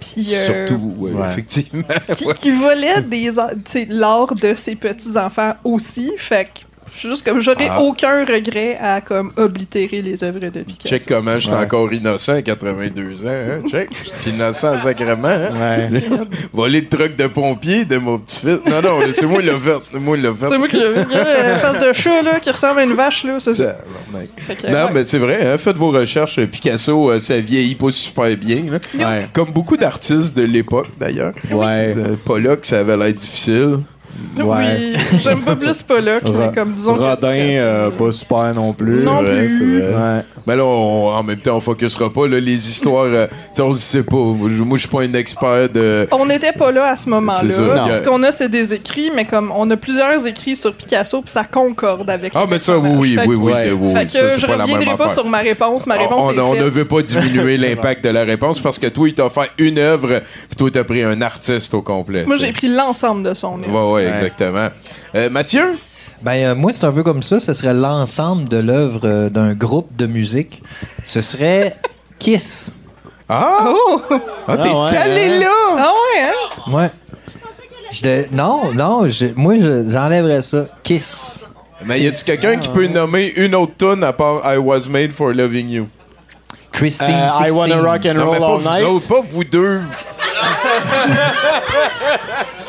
Puis, 0.00 0.34
euh, 0.34 0.66
Surtout, 0.66 0.94
ouais, 0.98 1.12
ouais. 1.12 1.26
effectivement. 1.28 1.82
qui, 2.16 2.24
qui 2.34 2.50
volait 2.50 3.02
des 3.02 3.38
a- 3.38 3.54
tu 3.54 3.60
sais, 3.66 3.86
l'art 3.88 4.34
de 4.34 4.54
ses 4.54 4.74
petits 4.76 5.16
enfants 5.16 5.54
aussi. 5.64 6.10
Fait 6.16 6.46
que 6.46 6.60
juste 6.98 7.24
comme 7.24 7.40
j'aurais 7.40 7.68
Ah. 7.70 7.80
aucun 7.82 8.24
regret 8.24 8.76
à 8.80 9.00
comme 9.00 9.32
oblitérer 9.36 10.02
les 10.02 10.22
œuvres 10.24 10.40
de 10.40 10.48
Picasso. 10.62 10.88
Check 10.88 11.06
comment 11.06 11.34
je 11.34 11.44
suis 11.46 11.50
Ouais. 11.50 11.58
encore 11.64 11.92
innocent 11.92 12.34
à 12.34 12.42
82 12.42 13.26
ans. 13.26 13.28
Hein? 13.30 13.68
Check, 13.70 13.88
je 14.04 14.08
suis 14.20 14.30
innocent 14.30 14.76
sacrément. 14.78 15.28
Hein? 15.28 15.88
Ouais. 15.90 16.00
Voler 16.52 16.82
de 16.82 16.88
truc 16.88 17.16
de 17.16 17.26
pompier 17.26 17.84
de 17.84 17.98
mon 17.98 18.18
petit-fils. 18.18 18.60
Non, 18.66 18.82
non, 18.82 19.00
c'est 19.12 19.26
moi 19.26 19.40
qui 19.40 19.46
l'ai 19.46 19.58
fait. 19.58 19.76
C'est 19.92 19.98
moi 20.00 20.16
qui 20.16 20.22
l'ai 20.22 20.32
fait. 20.34 20.48
C'est 20.48 20.58
moi 20.58 20.68
qui 20.68 20.76
l'ai 20.76 20.88
vu. 20.92 21.00
Une 21.00 21.56
face 21.58 21.78
de 21.78 21.92
chat 21.92 22.22
là, 22.22 22.40
qui 22.40 22.50
ressemble 22.50 22.80
à 22.80 22.84
une 22.84 22.94
vache. 22.94 23.24
là, 23.24 23.36
c'est 23.40 23.54
ça. 23.54 23.76
Que, 24.48 24.66
Non, 24.66 24.84
ouais. 24.86 24.90
mais 24.94 25.04
c'est 25.04 25.18
vrai, 25.18 25.38
hein, 25.46 25.58
faites 25.58 25.76
vos 25.76 25.90
recherches. 25.90 26.40
Picasso, 26.46 27.10
euh, 27.10 27.20
ça 27.20 27.38
vieillit 27.38 27.74
pas 27.74 27.90
super 27.92 28.36
bien. 28.36 28.64
là. 28.70 29.08
Ouais. 29.10 29.28
Comme 29.32 29.50
beaucoup 29.52 29.76
d'artistes 29.76 30.36
de 30.36 30.42
l'époque, 30.44 30.88
d'ailleurs. 30.98 31.32
Ouais. 31.50 31.94
Euh, 31.96 32.16
Pollock, 32.24 32.60
ça 32.66 32.80
avait 32.80 32.96
l'air 32.96 33.12
difficile. 33.14 33.78
Ouais. 34.36 34.44
Oui, 34.44 34.96
j'aime 35.22 35.40
pas 35.42 35.56
plus 35.56 35.82
Pollock, 35.82 36.22
mais 36.24 36.50
comme 36.54 36.72
disons. 36.74 36.94
Rodin, 36.94 37.32
Picasso. 37.32 37.64
euh, 37.64 37.90
pas 37.90 38.10
super 38.12 38.54
non 38.54 38.72
plus. 38.72 39.04
Non 39.04 39.18
C'est 39.20 39.24
vrai, 39.32 39.46
plus. 39.46 39.80
vrai. 39.80 39.92
Ouais. 39.94 40.20
Mais 40.46 40.56
là, 40.56 40.64
on- 40.64 41.08
en 41.10 41.22
même 41.22 41.38
temps, 41.38 41.56
on 41.56 41.60
focusera 41.60 42.12
pas. 42.12 42.26
Là, 42.28 42.38
les 42.40 42.68
histoires, 42.68 43.04
euh, 43.06 43.26
on 43.58 43.72
le 43.72 43.78
sait 43.78 44.02
pas. 44.02 44.16
Moi, 44.16 44.76
je 44.76 44.80
suis 44.80 44.88
pas 44.88 45.02
un 45.02 45.12
expert 45.14 45.68
de. 45.68 46.06
On 46.12 46.26
n'était 46.26 46.52
pas 46.52 46.70
là 46.70 46.90
à 46.92 46.96
ce 46.96 47.08
moment-là. 47.10 47.96
ce 47.96 48.02
qu'on 48.08 48.22
a, 48.22 48.32
c'est 48.32 48.48
des 48.48 48.72
écrits, 48.74 49.10
mais 49.14 49.24
comme 49.24 49.52
on 49.54 49.68
a 49.70 49.76
plusieurs 49.76 50.24
écrits 50.26 50.56
sur 50.56 50.74
Picasso, 50.74 51.20
puis 51.22 51.30
ça 51.32 51.44
concorde 51.44 52.08
avec. 52.08 52.32
Ah, 52.34 52.46
mais 52.48 52.58
ça, 52.58 52.78
oui, 52.78 52.90
oui, 52.96 53.18
oui, 53.26 53.34
oui, 53.36 53.52
Ouais. 53.52 53.70
oui, 53.72 53.78
oui, 53.80 53.92
Fait 53.94 54.06
que 54.06 54.12
ça, 54.12 54.30
c'est 54.30 54.40
je 54.40 54.46
pas 54.46 54.52
la 54.52 54.58
même 54.66 54.74
reviendrai 54.76 54.96
pas 54.96 55.04
affaire. 55.04 55.14
sur 55.14 55.26
ma 55.26 55.38
réponse. 55.38 55.86
Ma 55.86 55.94
réponse 55.96 56.24
on, 56.26 56.32
est 56.34 56.40
on 56.40 56.52
faite. 56.52 56.62
ne 56.62 56.68
veut 56.68 56.84
pas 56.84 57.02
diminuer 57.02 57.56
l'impact 57.58 58.04
de 58.04 58.10
la 58.10 58.24
réponse 58.24 58.60
parce 58.60 58.78
que 58.78 58.86
toi, 58.86 59.08
il 59.08 59.14
t'a 59.14 59.28
fait 59.28 59.50
une 59.58 59.78
œuvre, 59.78 60.20
puis 60.48 60.56
toi, 60.56 60.70
t'as 60.72 60.84
pris 60.84 61.02
un 61.02 61.20
artiste 61.22 61.74
au 61.74 61.82
complet. 61.82 62.24
Moi, 62.26 62.36
j'ai 62.36 62.52
pris 62.52 62.68
l'ensemble 62.68 63.22
de 63.28 63.34
son 63.34 63.58
œuvre. 63.62 63.99
Ouais, 64.06 64.12
exactement. 64.12 64.68
Euh, 65.14 65.30
Mathieu? 65.30 65.78
Ben, 66.22 66.32
euh, 66.50 66.54
moi, 66.54 66.72
c'est 66.74 66.84
un 66.84 66.92
peu 66.92 67.02
comme 67.02 67.22
ça. 67.22 67.40
Ce 67.40 67.52
serait 67.52 67.74
l'ensemble 67.74 68.48
de 68.48 68.58
l'œuvre 68.58 69.00
euh, 69.04 69.28
d'un 69.30 69.52
groupe 69.54 69.94
de 69.96 70.06
musique. 70.06 70.62
Ce 71.04 71.20
serait 71.22 71.76
Kiss. 72.18 72.74
Ah! 73.28 73.64
Oh! 73.68 74.00
Ah, 74.48 74.56
t'es 74.58 74.68
Ah 74.72 74.84
ouais, 74.84 74.96
allé 74.96 75.34
hein? 75.36 75.40
là! 75.40 75.52
Ah 75.78 75.92
ouais, 75.92 76.22
hein? 76.24 76.72
Ouais. 76.72 76.90
Je- 77.92 78.26
non, 78.34 78.72
non, 78.72 79.08
je- 79.08 79.26
moi, 79.36 79.54
je- 79.60 79.88
j'enlèverais 79.88 80.42
ça. 80.42 80.64
Kiss. 80.82 81.44
Mais 81.86 82.00
y 82.00 82.08
a-tu 82.08 82.24
quelqu'un 82.24 82.56
qui 82.58 82.68
peut 82.68 82.86
nommer 82.88 83.32
une 83.36 83.54
autre 83.54 83.72
tune 83.78 84.02
à 84.04 84.12
part 84.12 84.42
I 84.44 84.58
Was 84.58 84.86
Made 84.90 85.12
for 85.12 85.32
Loving 85.32 85.68
You? 85.70 85.88
Christine 86.72 87.06
Euh, 87.14 87.28
I 87.40 87.44
16. 87.48 87.52
wanna 87.56 87.76
rock 87.80 88.04
and 88.06 88.14
Non, 88.14 88.24
roll 88.26 88.32
mais 88.34 88.38
pas 88.38 88.46
all 88.54 88.60
vous 88.60 88.68
night. 88.70 88.84
autres, 88.84 89.06
pas 89.08 89.20
vous 89.22 89.44
deux. 89.44 89.80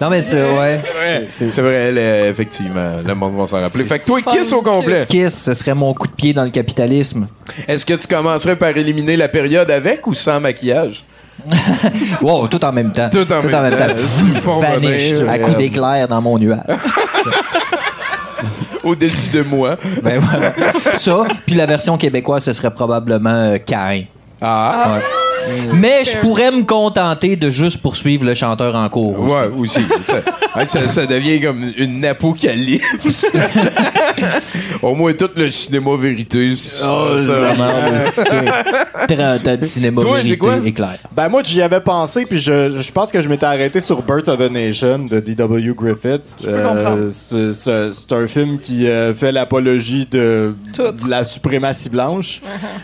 Non, 0.00 0.10
mais 0.10 0.22
c'est 0.22 0.34
ouais. 0.34 0.80
C'est 1.28 1.60
vrai, 1.60 1.72
elle, 1.72 1.98
euh, 1.98 2.30
effectivement. 2.30 2.96
Le 3.06 3.14
monde 3.14 3.36
va 3.36 3.46
s'en 3.46 3.60
rappeler. 3.60 3.84
Fait 3.84 4.00
que 4.00 4.04
toi, 4.06 4.20
Kiss 4.22 4.52
au 4.52 4.60
complet. 4.60 5.04
Kiss, 5.08 5.44
ce 5.44 5.54
serait 5.54 5.74
mon 5.74 5.94
coup 5.94 6.08
de 6.08 6.12
pied 6.12 6.32
dans 6.32 6.42
le 6.42 6.50
capitalisme. 6.50 7.28
Est-ce 7.68 7.86
que 7.86 7.94
tu 7.94 8.08
commencerais 8.08 8.56
par 8.56 8.70
éliminer 8.76 9.16
la 9.16 9.28
période 9.28 9.70
avec 9.70 10.06
ou 10.06 10.14
sans 10.14 10.40
maquillage? 10.40 11.04
Wow, 12.22 12.48
tout 12.48 12.64
en 12.64 12.72
même 12.72 12.92
temps. 12.92 13.10
Tout 13.10 13.30
en 13.32 13.42
même 13.42 13.50
temps. 13.50 13.86
C'est 13.94 14.44
pas 14.44 14.58
Vanish, 14.60 15.12
bonheur. 15.14 15.30
à 15.30 15.38
coup 15.38 15.54
d'éclair 15.54 16.08
dans 16.08 16.20
mon 16.22 16.38
nuage. 16.38 16.60
Au-dessus 18.84 19.30
de 19.32 19.42
moi. 19.42 19.76
Ben 20.02 20.18
voilà. 20.18 20.52
Ça, 20.94 21.24
puis 21.46 21.54
la 21.54 21.66
version 21.66 21.96
québécoise, 21.96 22.44
ce 22.44 22.52
serait 22.52 22.70
probablement 22.72 23.30
euh, 23.30 23.58
Caïn. 23.58 24.04
Ah. 24.40 24.96
Ouais. 24.96 25.02
Mais 25.74 26.04
je 26.04 26.16
pourrais 26.18 26.50
me 26.50 26.62
contenter 26.62 27.36
de 27.36 27.50
juste 27.50 27.82
poursuivre 27.82 28.24
le 28.24 28.34
chanteur 28.34 28.74
en 28.74 28.88
cours. 28.88 29.18
aussi. 29.20 29.32
Ouais, 29.34 29.50
aussi. 29.58 29.80
Ça, 30.02 30.14
ouais, 30.56 30.64
ça, 30.66 30.88
ça 30.88 31.06
devient 31.06 31.40
comme 31.40 31.64
une 31.76 32.04
apocalypse. 32.04 33.26
Au 34.82 34.94
moins, 34.94 35.12
tout 35.12 35.30
le 35.36 35.50
cinéma 35.50 35.90
vérité. 35.98 36.54
c'est 36.56 36.84
Oh, 36.86 37.16
vraiment, 37.16 37.72
30 39.08 39.48
ans 39.48 39.56
de 39.56 39.64
cinéma 39.64 40.00
Toi, 40.02 40.16
vérité 40.16 40.36
quoi? 40.36 40.56
éclair? 40.64 40.96
Ben 41.14 41.28
moi 41.28 41.42
j'y 41.44 41.62
avais 41.62 41.80
pensé 41.80 42.24
puis 42.26 42.38
je, 42.38 42.78
je 42.80 42.92
pense 42.92 43.10
que 43.12 43.22
je 43.22 43.28
m'étais 43.28 43.46
arrêté 43.46 43.80
sur 43.80 44.02
Birth 44.02 44.28
of 44.28 44.40
a 44.40 44.48
Nation 44.48 44.98
de 44.98 45.20
D.W. 45.20 45.72
Griffith. 45.76 46.22
Euh, 46.46 46.62
comprendre. 46.68 47.10
c'est 47.12 48.12
un 48.12 48.26
film 48.26 48.58
qui 48.58 48.86
euh, 48.86 49.14
fait 49.14 49.32
l'apologie 49.32 50.06
de, 50.10 50.54
la 51.08 51.24
suprématie 51.24 51.88
blanche, 51.90 52.40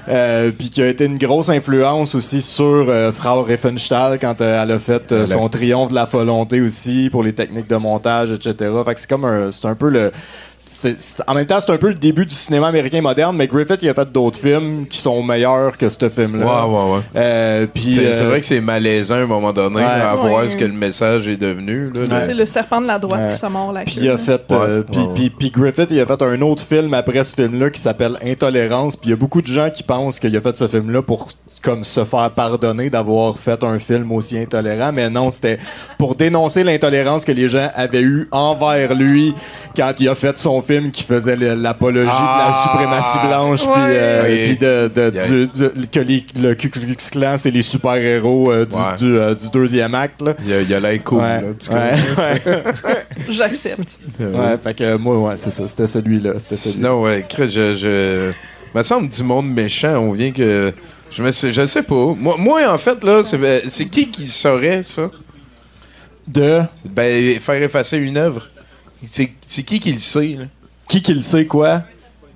euh, 0.09 0.51
puis 0.57 0.70
qui 0.70 0.83
a 0.83 0.88
été 0.88 1.05
une 1.05 1.18
grosse 1.18 1.49
influence 1.49 2.14
aussi 2.14 2.40
sur 2.42 2.50
euh, 2.61 3.13
Frau 3.13 3.43
Riefenstahl 3.43 4.19
quand 4.19 4.41
euh, 4.41 4.63
elle 4.63 4.71
a 4.73 4.79
fait 4.79 5.13
euh, 5.13 5.27
son 5.27 5.49
triomphe 5.49 5.91
de 5.91 5.95
la 5.95 6.05
volonté 6.05 6.61
aussi 6.61 7.09
pour 7.11 7.23
les 7.23 7.35
techniques 7.35 7.69
de 7.69 7.77
montage, 7.77 8.31
etc. 8.33 8.71
Fait 8.85 8.95
que 8.95 9.01
c'est 9.01 9.09
comme 9.09 9.25
un, 9.25 9.51
c'est 9.51 9.67
un 9.67 9.75
peu 9.75 9.89
le 9.89 10.13
en 11.26 11.35
même 11.35 11.46
temps, 11.46 11.59
c'est 11.61 11.72
un 11.72 11.76
peu 11.78 11.88
le 11.88 11.94
début 11.94 12.24
du 12.26 12.35
cinéma 12.35 12.68
américain 12.68 13.00
moderne, 13.00 13.37
mais 13.37 13.46
Griffith 13.46 13.78
il 13.83 13.88
a 13.88 13.94
fait 13.94 14.11
d'autres 14.11 14.38
films 14.38 14.87
qui 14.88 14.98
sont 14.98 15.22
meilleurs 15.22 15.76
que 15.76 15.88
ce 15.88 16.09
film-là. 16.09 16.46
Ouais, 16.46 16.72
ouais, 16.74 16.92
ouais. 16.94 17.00
Euh, 17.16 17.66
puis, 17.72 17.90
C'est 17.90 18.06
euh, 18.06 18.12
c'est 18.12 18.24
vrai 18.24 18.40
que 18.40 18.46
c'est 18.46 18.61
malaisant 18.61 19.16
à 19.16 19.18
un 19.18 19.26
moment 19.26 19.52
donné 19.52 19.76
Ouais. 19.76 19.83
à 19.85 20.14
voir 20.14 20.48
ce 20.50 20.56
que 20.56 20.64
le 20.64 20.72
message 20.72 21.28
est 21.28 21.37
devenu. 21.37 21.90
là. 21.92 22.20
C'est 22.24 22.35
le 22.35 22.46
serpent 22.46 22.80
de 22.80 22.87
la 22.87 22.98
droite 22.98 23.20
Ouais. 23.22 23.28
qui 23.33 23.37
se 23.38 23.46
mord 23.46 23.72
la 23.72 23.83
Puis 23.85 23.96
queue. 23.96 24.00
il 24.04 24.11
a 24.11 24.18
fait, 24.18 24.42
euh, 24.52 24.78
Ouais, 24.78 24.85
puis, 24.90 25.09
puis- 25.14 25.30
puis 25.30 25.50
Griffith, 25.50 25.88
il 25.90 26.00
a 26.00 26.06
fait 26.06 26.22
un 26.22 26.40
autre 26.42 26.62
film 26.62 26.94
après 26.94 27.22
ce 27.24 27.35
film-là 27.35 27.70
qui 27.70 27.80
s'appelle 27.80 28.16
Intolérance. 28.24 28.96
Puis 28.96 29.09
il 29.09 29.11
y 29.11 29.14
a 29.14 29.16
beaucoup 29.16 29.42
de 29.42 29.46
gens 29.48 29.70
qui 29.70 29.83
pensent 29.83 30.18
qu'il 30.20 30.37
a 30.37 30.40
fait 30.40 30.56
ce 30.56 30.68
film-là 30.68 31.02
pour 31.02 31.28
comme 31.62 31.85
se 31.85 32.06
faire 32.06 32.30
pardonner 32.30 32.88
d'avoir 32.88 33.37
fait 33.38 33.62
un 33.64 33.78
film 33.78 34.11
aussi 34.12 34.38
intolérant, 34.38 34.92
mais 34.94 35.11
non, 35.11 35.30
c'était 35.30 35.59
pour 35.98 36.14
dénoncer 36.14 36.64
l'intolérance 36.64 37.22
que 37.26 37.33
les 37.33 37.48
gens 37.50 37.68
avaient 37.74 38.00
eue 38.00 38.28
envers 38.30 38.94
lui 38.94 39.35
quand 39.76 39.92
il 39.98 40.09
a 40.09 40.14
fait 40.14 40.38
son 40.38 40.60
film 40.62 40.90
qui 40.90 41.03
faisait 41.05 41.37
l'apologie 41.37 42.07
de 42.07 42.12
Ah! 42.12 42.53
la 42.53 42.62
suprématie 42.62 43.27
blanche, 43.29 43.61
puis, 43.61 43.73
euh, 43.77 44.55
de, 44.55 44.88
de- 44.88 45.14
Yeah. 45.14 45.27
du- 45.29 45.49
du- 45.49 45.88
que 45.88 46.01
les- 46.01 46.27
le 46.37 46.55
Ku 46.55 46.68
Klux 46.70 46.96
Klan 47.11 47.35
c'est 47.37 47.51
les 47.51 47.62
super 47.62 47.94
héros 47.96 48.53
du, 48.64 48.75
Ouais. 48.77 48.96
du, 48.99 49.18
euh, 49.18 49.35
du 49.35 49.51
deuxième 49.51 49.94
acte. 49.94 50.23
Là. 50.23 50.35
Il 50.46 50.51
il 50.68 50.75
a 50.75 50.81
l'air 50.81 51.03
cool. 51.05 51.18
Ouais. 51.20 51.40
là, 51.40 51.49
tu 51.59 51.70
Ouais. 51.70 51.92
comprends? 52.44 52.90
J'accepte. 53.31 53.99
Ouais, 54.18 54.57
fait 54.62 54.75
que 54.75 54.96
moi, 54.96 55.18
ouais, 55.18 55.35
c'est 55.37 55.51
ça, 55.53 55.66
c'était 55.68 55.87
celui-là. 55.87 56.33
Sinon, 56.49 57.03
ouais, 57.03 57.27
je, 57.38 57.46
je... 57.75 58.31
me 58.77 58.83
semble 58.83 59.09
du 59.09 59.23
monde 59.23 59.51
méchant. 59.53 59.96
On 59.99 60.12
vient 60.12 60.33
que. 60.33 60.73
Je 61.11 61.23
me 61.25 61.31
sais, 61.33 61.53
je 61.53 61.66
sais 61.66 61.83
pas. 61.83 62.14
Moi, 62.16 62.37
moi 62.38 62.61
en 62.73 62.79
fait, 62.79 63.03
là, 63.03 63.23
c'est 63.25 63.37
ben, 63.38 63.61
c'est 63.66 63.87
qui 63.87 64.09
qui 64.11 64.27
saurait 64.29 64.83
ça? 64.85 65.11
De? 66.29 66.62
Ben, 66.85 67.38
faire 67.40 67.61
effacer 67.62 67.96
une 67.99 68.16
œuvre. 68.16 68.49
C'est 69.05 69.33
c'est 69.41 69.63
qui 69.63 69.81
qui 69.81 69.93
le 69.93 69.99
sait, 69.99 70.37
là? 70.39 70.45
qui 70.89 71.01
qui 71.03 71.15
le 71.15 71.23
sait 71.23 71.47
quoi? 71.47 71.83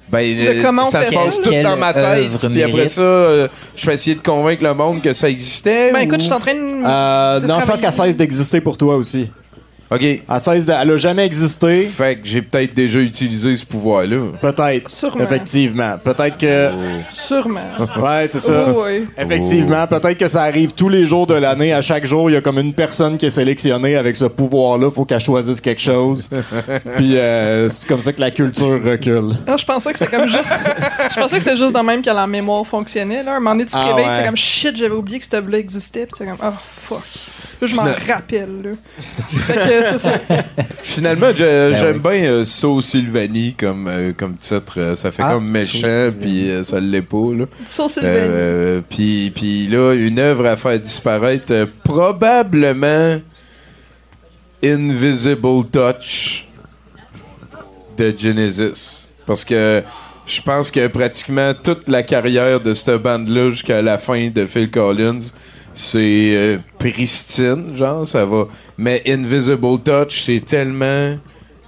Ben, 0.08 0.20
euh, 0.38 0.62
comment 0.62 0.84
ça 0.84 1.02
se 1.02 1.12
passe 1.12 1.40
tout 1.40 1.50
dans 1.62 1.76
ma 1.76 1.92
tête. 1.94 2.30
Puis 2.50 2.62
après 2.62 2.88
ça, 2.88 3.02
euh, 3.02 3.48
je 3.74 3.86
vais 3.86 3.94
essayer 3.94 4.14
de 4.14 4.22
convaincre 4.22 4.62
le 4.62 4.74
monde 4.74 5.00
que 5.02 5.12
ça 5.12 5.28
existait. 5.30 5.92
Ben 5.92 6.00
ou- 6.00 6.02
écoute, 6.02 6.20
je 6.20 6.26
suis 6.26 6.32
en 6.34 6.40
train 6.40 6.54
de. 6.54 6.60
Euh, 6.60 7.40
non, 7.40 7.58
je 7.60 7.66
pense 7.66 7.80
qu'elle 7.80 7.92
cesse 7.92 8.16
d'exister 8.16 8.60
pour 8.60 8.76
toi 8.76 8.96
aussi. 8.96 9.28
OK. 9.90 10.02
Elle, 10.02 10.22
cesse 10.40 10.66
de- 10.66 10.72
elle 10.72 10.90
a 10.90 10.96
jamais 10.96 11.24
existé. 11.26 11.82
Fait 11.82 12.16
que 12.16 12.22
j'ai 12.24 12.42
peut-être 12.42 12.74
déjà 12.74 12.98
utilisé 12.98 13.54
ce 13.56 13.64
pouvoir-là. 13.66 14.16
Peut-être. 14.40 14.90
Sûrement. 14.90 15.22
Effectivement. 15.24 15.96
Peut-être 16.02 16.38
que. 16.38 16.70
Sûrement. 17.10 17.60
Ouais, 18.00 18.26
c'est 18.28 18.40
ça. 18.40 18.66
Oh, 18.68 18.82
ouais. 18.84 19.04
Effectivement, 19.18 19.86
peut-être 19.86 20.18
que 20.18 20.28
ça 20.28 20.42
arrive 20.42 20.72
tous 20.72 20.88
les 20.88 21.06
jours 21.06 21.26
de 21.26 21.34
l'année. 21.34 21.72
À 21.72 21.82
chaque 21.82 22.06
jour, 22.06 22.30
il 22.30 22.34
y 22.34 22.36
a 22.36 22.40
comme 22.40 22.58
une 22.58 22.72
personne 22.74 23.16
qui 23.18 23.26
est 23.26 23.30
sélectionnée 23.30 23.96
avec 23.96 24.16
ce 24.16 24.24
pouvoir-là. 24.24 24.90
Faut 24.90 25.04
qu'elle 25.04 25.20
choisisse 25.20 25.60
quelque 25.60 25.80
chose. 25.80 26.28
Puis 26.96 27.16
euh, 27.16 27.68
c'est 27.68 27.86
comme 27.86 28.02
ça 28.02 28.12
que 28.12 28.20
la 28.20 28.30
culture 28.30 28.80
recule. 28.84 29.32
Ah, 29.46 29.56
je 29.56 29.64
pensais 29.64 29.92
que 29.92 29.98
c'était 29.98 30.16
comme 30.16 30.28
juste. 30.28 30.52
je 31.10 31.20
pensais 31.20 31.36
que 31.38 31.42
c'était 31.42 31.56
juste 31.56 31.74
de 31.74 31.80
même 31.80 32.02
que 32.02 32.10
la 32.10 32.26
mémoire 32.26 32.66
fonctionnait. 32.66 33.22
Là. 33.22 33.32
Un 33.36 33.40
moment 33.40 33.50
donné, 33.52 33.66
tu 33.66 33.72
te 33.72 33.78
Ah, 33.78 33.84
réveilles, 33.94 34.06
ouais. 34.06 34.16
c'est 34.18 34.24
comme 34.26 34.36
shit, 34.36 34.76
j'avais 34.76 34.94
oublié 34.94 35.18
que 35.18 35.26
ce 35.26 35.36
œuvre-là 35.36 35.58
existait. 35.58 36.06
Puis 36.06 36.12
c'est 36.18 36.24
comme, 36.24 36.38
oh 36.42 36.52
fuck. 36.64 37.02
Là, 37.60 37.66
je 37.66 37.74
m'en 37.76 37.84
Fina- 37.84 38.14
rappelle. 38.14 38.62
Là. 38.62 38.70
fait 39.28 39.54
que 39.54 39.82
c'est 39.84 39.98
ça. 39.98 40.20
Finalement, 40.82 41.30
Ben 41.36 41.74
j'aime 41.74 41.98
bien 41.98 42.24
euh, 42.24 42.44
So 42.44 42.80
Sylvanie 42.80 43.54
comme, 43.54 43.88
euh, 43.88 44.12
comme 44.16 44.36
titre. 44.36 44.74
Euh, 44.78 44.96
Ça 44.96 45.10
fait 45.10 45.22
Ah, 45.24 45.34
comme 45.34 45.48
méchant, 45.48 46.10
puis 46.20 46.50
euh, 46.50 46.62
ça 46.64 46.80
l'est 46.80 47.02
pas. 47.02 47.32
Là. 47.36 47.44
So 47.66 47.88
Sylvanie. 47.88 48.16
Euh, 48.18 48.80
puis, 48.88 49.32
puis 49.34 49.66
là, 49.68 49.92
une 49.94 50.18
œuvre 50.18 50.46
à 50.46 50.56
faire 50.56 50.78
disparaître, 50.78 51.52
euh, 51.52 51.66
probablement 51.84 53.18
Invisible 54.62 55.64
Touch 55.70 56.46
de 57.98 58.14
Genesis. 58.16 59.08
Parce 59.26 59.44
que 59.44 59.82
je 60.26 60.40
pense 60.40 60.70
que 60.70 60.86
pratiquement 60.86 61.52
toute 61.54 61.88
la 61.88 62.02
carrière 62.02 62.60
de 62.60 62.72
cette 62.74 63.02
bande-là 63.02 63.50
jusqu'à 63.50 63.82
la 63.82 63.98
fin 63.98 64.28
de 64.30 64.46
Phil 64.46 64.70
Collins, 64.70 65.18
c'est 65.74 66.30
euh, 66.34 66.58
pristine, 66.78 67.76
genre, 67.76 68.06
ça 68.06 68.24
va. 68.24 68.46
Mais 68.78 69.02
Invisible 69.06 69.78
Touch, 69.84 70.22
c'est 70.24 70.44
tellement 70.44 71.16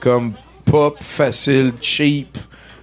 comme 0.00 0.32
pop, 0.64 0.96
facile, 1.00 1.72
cheap 1.80 2.38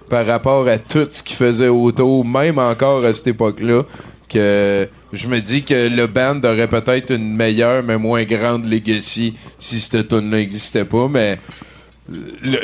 par 0.08 0.26
rapport 0.26 0.68
à 0.68 0.78
tout 0.78 1.08
ce 1.10 1.22
qu'il 1.22 1.36
faisait 1.36 1.68
autour, 1.68 2.24
même 2.26 2.58
encore 2.58 3.04
à 3.04 3.14
cette 3.14 3.28
époque-là, 3.28 3.82
que 4.28 4.86
je 5.12 5.26
me 5.28 5.40
dis 5.40 5.62
que 5.64 5.88
le 5.88 6.06
band 6.06 6.40
aurait 6.44 6.68
peut-être 6.68 7.10
une 7.14 7.34
meilleure 7.34 7.82
mais 7.82 7.96
moins 7.96 8.24
grande 8.24 8.68
legacy 8.70 9.34
si 9.58 9.80
cette 9.80 10.08
tune 10.08 10.30
là 10.30 10.38
n'existait 10.38 10.84
pas, 10.84 11.08
mais 11.08 11.38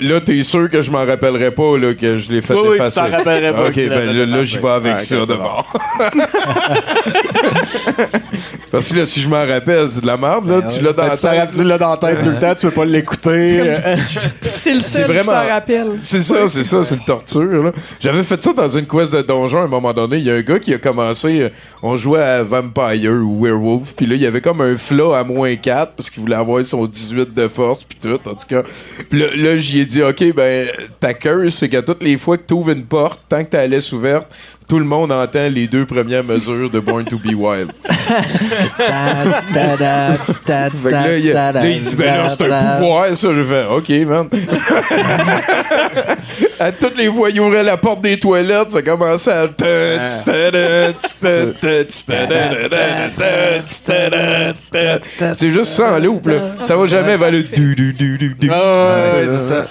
Là, 0.03 0.20
t'es 0.20 0.42
sûr 0.42 0.68
que 0.68 0.83
je 0.83 0.90
m'en 0.90 1.07
rappellerai 1.07 1.51
pas 1.51 1.79
là, 1.79 1.94
que 1.94 2.18
je 2.18 2.31
l'ai 2.31 2.42
fait 2.42 2.53
Oui, 2.53 2.61
oui, 2.62 2.68
tu 2.73 2.75
effacer. 2.77 3.01
t'en 3.01 3.11
rappellerais 3.11 3.55
pas 3.55 3.68
Ok, 3.68 3.75
ben 3.88 4.27
là, 4.31 4.44
j'y 4.44 4.59
vais 4.59 4.68
avec 4.68 4.92
Ah, 4.96 4.99
ça 4.99 5.25
d'abord. 5.25 5.73
Parce 8.70 8.88
que 8.92 8.98
là, 8.98 9.06
si 9.06 9.20
je 9.20 9.28
m'en 9.28 9.44
rappelle, 9.46 9.90
c'est 9.90 10.00
de 10.00 10.06
la 10.06 10.16
merde. 10.16 10.46
Là. 10.46 10.62
tu 10.62 10.80
l'as 10.83 10.92
dans 10.92 11.02
Ben, 11.02 11.09
la 11.22 11.46
tête. 11.46 11.50
tu 11.56 11.64
l'as 11.64 11.78
dans 11.78 11.90
la 11.90 11.96
tête 11.96 12.22
tout 12.22 12.30
le 12.30 12.38
temps, 12.38 12.54
tu 12.54 12.66
peux 12.66 12.72
pas 12.72 12.85
l'écouter. 12.85 13.61
C'est 14.40 14.74
le 14.74 14.80
qui 14.80 15.00
vraiment- 15.02 15.22
s'en 15.24 15.48
rappelle. 15.48 15.98
C'est 16.02 16.22
ça, 16.22 16.48
c'est 16.48 16.64
ça, 16.64 16.85
c'est 16.85 16.94
une 16.96 17.04
torture. 17.04 17.62
là. 17.64 17.72
J'avais 18.00 18.22
fait 18.22 18.40
ça 18.42 18.52
dans 18.52 18.68
une 18.68 18.87
quest 18.87 19.12
de 19.12 19.22
donjon 19.22 19.61
à 19.61 19.64
un 19.64 19.68
moment 19.68 19.92
donné. 19.92 20.16
Il 20.18 20.24
y 20.24 20.30
a 20.30 20.35
un 20.35 20.42
gars 20.42 20.59
qui 20.59 20.72
a 20.74 20.78
commencé, 20.78 21.42
euh, 21.42 21.48
on 21.83 21.96
jouait 21.96 22.22
à 22.22 22.42
Vampire 22.42 23.11
ou 23.12 23.44
Werewolf, 23.44 23.94
puis 23.96 24.06
là, 24.06 24.14
il 24.14 24.20
y 24.22 24.26
avait 24.26 24.40
comme 24.40 24.61
un 24.61 24.76
flat 24.76 25.18
à 25.18 25.24
moins 25.24 25.54
4 25.56 25.92
parce 25.96 26.11
qu'il 26.11 26.20
voulait 26.22 26.37
avoir 26.37 26.64
son 26.64 26.87
18 26.87 27.35
de 27.35 27.48
force, 27.48 27.83
puis 27.85 27.98
tout, 28.00 28.09
en 28.28 28.35
tout 28.35 28.46
cas. 28.48 28.62
Puis 29.09 29.18
là, 29.18 29.26
là 29.37 29.56
j'y 29.56 29.80
ai 29.80 29.85
dit, 29.87 30.02
OK, 30.02 30.33
ben, 30.35 30.66
ta 31.00 31.14
curse, 31.14 31.54
c'est 31.56 31.68
qu'à 31.68 31.83
toutes 31.83 32.02
les 32.02 32.16
fois 32.16 32.37
que 32.38 32.44
tu 32.46 32.54
ouvres 32.54 32.70
une 32.70 32.85
porte, 32.85 33.20
tant 33.28 33.42
que 33.44 33.50
t'as 33.50 33.59
la 33.59 33.66
laisse 33.68 33.92
ouverte, 33.92 34.28
tout 34.70 34.78
le 34.78 34.85
monde 34.85 35.11
entend 35.11 35.48
les 35.50 35.66
deux 35.66 35.85
premières 35.85 36.22
mesures 36.22 36.70
de 36.70 36.78
Born 36.78 37.04
to 37.04 37.18
be 37.18 37.35
Wild. 37.35 37.72
Là, 40.90 41.16
il, 41.18 41.22
là, 41.61 41.68
il 41.70 41.80
dit, 41.80 41.96
ben 41.96 42.04
là, 42.06 42.28
c'est 42.28 42.44
un 42.44 42.48
pouvoir, 42.78 43.16
ça. 43.16 43.28
Je 43.35 43.42
fais, 43.42 43.64
OK, 43.68 43.88
man. 44.09 44.28
à 46.61 46.70
toutes 46.72 46.96
les 46.96 47.11
fois, 47.11 47.30
il 47.30 47.40
ouvrait 47.40 47.64
la 47.64 47.76
porte 47.76 48.00
des 48.02 48.16
toilettes, 48.18 48.70
ça 48.70 48.80
commençait 48.83 49.33
à. 49.33 49.48
C'est 55.35 55.50
juste 55.50 55.72
ça 55.72 55.94
en 55.94 55.98
loop, 55.98 56.28
là. 56.28 56.35
Ça 56.62 56.76
va 56.76 56.87
jamais 56.87 57.16
vers 57.16 57.30
le. 57.33 57.42
du- 57.42 57.74
du- 57.74 57.92
du- 57.92 58.18
du- 58.18 58.35
du. 58.35 58.50
Ah, 58.52 59.14
ouais, 59.16 59.26
c'est 59.28 59.48
ça. 59.52 59.66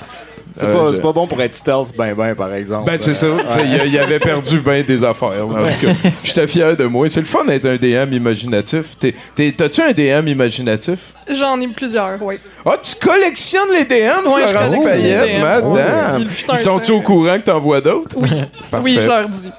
C'est 0.56 0.66
Ouais, 0.66 0.74
pas, 0.74 0.88
je- 0.90 0.96
c'est 0.96 1.02
pas 1.02 1.14
bon 1.14 1.28
pour 1.28 1.42
être 1.42 1.56
stealth, 1.56 1.96
ben 1.98 2.14
ben, 2.16 2.36
par 2.36 2.54
exemple. 2.54 2.86
Ben, 2.90 2.98
c'est 2.98 3.14
ça. 3.14 3.28
Euh, 3.28 3.40
Il, 3.64 3.92
il 3.94 4.00
avait 4.00 4.20
perdu 4.20 4.60
bien 4.66 4.82
des 4.82 5.04
affaires. 5.04 5.46
En 5.48 5.54
tout 5.54 5.64
cas, 5.64 6.10
j'étais 6.24 6.48
fier 6.48 6.76
de 6.76 6.86
moi. 6.86 7.08
C'est 7.10 7.20
le 7.20 7.26
fun 7.26 7.46
d'être 7.46 7.66
un 7.66 7.76
DM 7.78 8.14
imaginatif. 8.14 8.98
T'as-tu 9.00 9.82
un 9.82 9.92
DM 9.94 10.28
imaginatif? 10.28 11.14
J'en 11.30 11.60
ai 11.62 11.68
plusieurs, 11.68 12.22
oui. 12.22 12.36
Ah, 12.66 12.78
tu 12.82 12.96
collectionnes 12.96 13.72
les 13.74 13.86
DM, 13.86 14.28
Ouais, 14.28 14.42
je 14.44 14.48
Florence 14.48 14.76
Payette, 14.84 15.42
madame. 15.42 16.28
Ils 16.52 16.58
sont-ils 16.58 16.92
au 16.94 17.02
courant 17.02 17.38
que 17.38 17.44
t'envoies 17.44 17.82
d'autres? 17.82 18.16
Oui. 18.20 18.30
Parfait. 18.72 18.84
Oui, 18.84 18.98
je 19.00 19.08
leur 19.08 19.28
dis. 19.30 19.50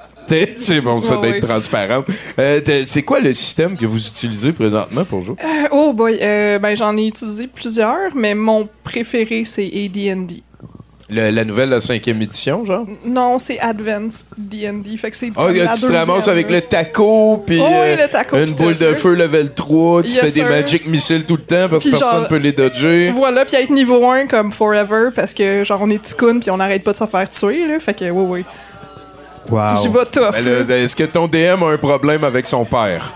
C'est 0.57 0.79
bon, 0.79 1.03
ça, 1.03 1.15
Ouais, 1.19 1.23
d'être 1.31 1.41
ouais. 1.43 1.47
transparente. 1.49 2.05
Euh, 2.39 2.61
c'est 2.85 3.01
quoi 3.03 3.19
le 3.19 3.33
système 3.33 3.75
que 3.77 3.85
vous 3.85 4.05
utilisez 4.07 4.53
présentement 4.53 5.03
pour 5.03 5.21
jouer? 5.21 5.35
Euh, 5.43 5.67
oh 5.71 5.91
boy, 5.91 6.19
euh, 6.21 6.57
ben 6.57 6.73
j'en 6.73 6.95
ai 6.95 7.07
utilisé 7.07 7.47
plusieurs, 7.47 8.15
mais 8.15 8.33
mon 8.33 8.69
préféré 8.83 9.43
c'est 9.45 9.65
AD&D. 9.65 10.41
Le- 11.13 11.29
la 11.29 11.43
nouvelle, 11.43 11.69
la 11.69 11.81
cinquième 11.81 12.21
édition, 12.21 12.63
genre? 12.65 12.85
Non, 13.05 13.37
c'est 13.37 13.59
Advanced 13.59 14.27
D&D, 14.37 14.95
fait 14.97 15.11
que 15.11 15.17
c'est 15.17 15.31
Ah, 15.35 15.47
la 15.51 15.67
tu 15.73 15.81
te 15.81 15.91
ramasses 15.91 16.29
avec 16.29 16.49
le 16.49 16.61
taco, 16.61 17.43
puis 17.45 17.59
Oh, 17.61 17.65
oui, 17.67 17.73
euh, 17.75 17.95
le 18.03 18.07
taco, 18.09 18.37
une 18.37 18.53
boule 18.53 18.77
de 18.77 18.93
feu 18.93 19.13
level 19.15 19.53
3, 19.53 20.03
tu 20.03 20.09
Yes, 20.11 20.19
fais 20.21 20.31
des 20.31 20.43
magic 20.49 20.87
missiles 20.87 21.25
tout 21.25 21.35
le 21.35 21.41
temps 21.43 21.67
parce 21.69 21.83
que 21.83 21.89
personne 21.89 22.09
genre- 22.19 22.27
peut 22.29 22.37
les 22.37 22.53
dodger. 22.53 23.11
Voilà, 23.13 23.43
puis 23.43 23.57
être 23.57 23.71
niveau 23.71 24.09
1 24.09 24.25
comme 24.27 24.53
forever, 24.53 25.09
parce 25.13 25.33
que 25.33 25.65
genre 25.65 25.79
on 25.81 25.89
est 25.89 26.01
ticoun 26.01 26.39
puis 26.39 26.49
on 26.49 26.57
n'arrête 26.57 26.83
pas 26.83 26.93
de 26.93 26.97
se 26.97 27.05
faire 27.05 27.29
tuer, 27.29 27.67
là, 27.67 27.79
fait 27.81 27.93
que 27.93 28.09
oui, 28.09 28.25
oui. 28.29 28.45
J'y 29.81 29.89
vais 29.89 30.05
tough. 30.05 30.31
Ben, 30.65 30.69
Est-ce 30.71 30.95
que 30.95 31.03
ton 31.03 31.27
DM 31.27 31.61
a 31.63 31.71
un 31.71 31.77
problème 31.77 32.23
avec 32.23 32.45
son 32.45 32.63
père? 32.63 33.13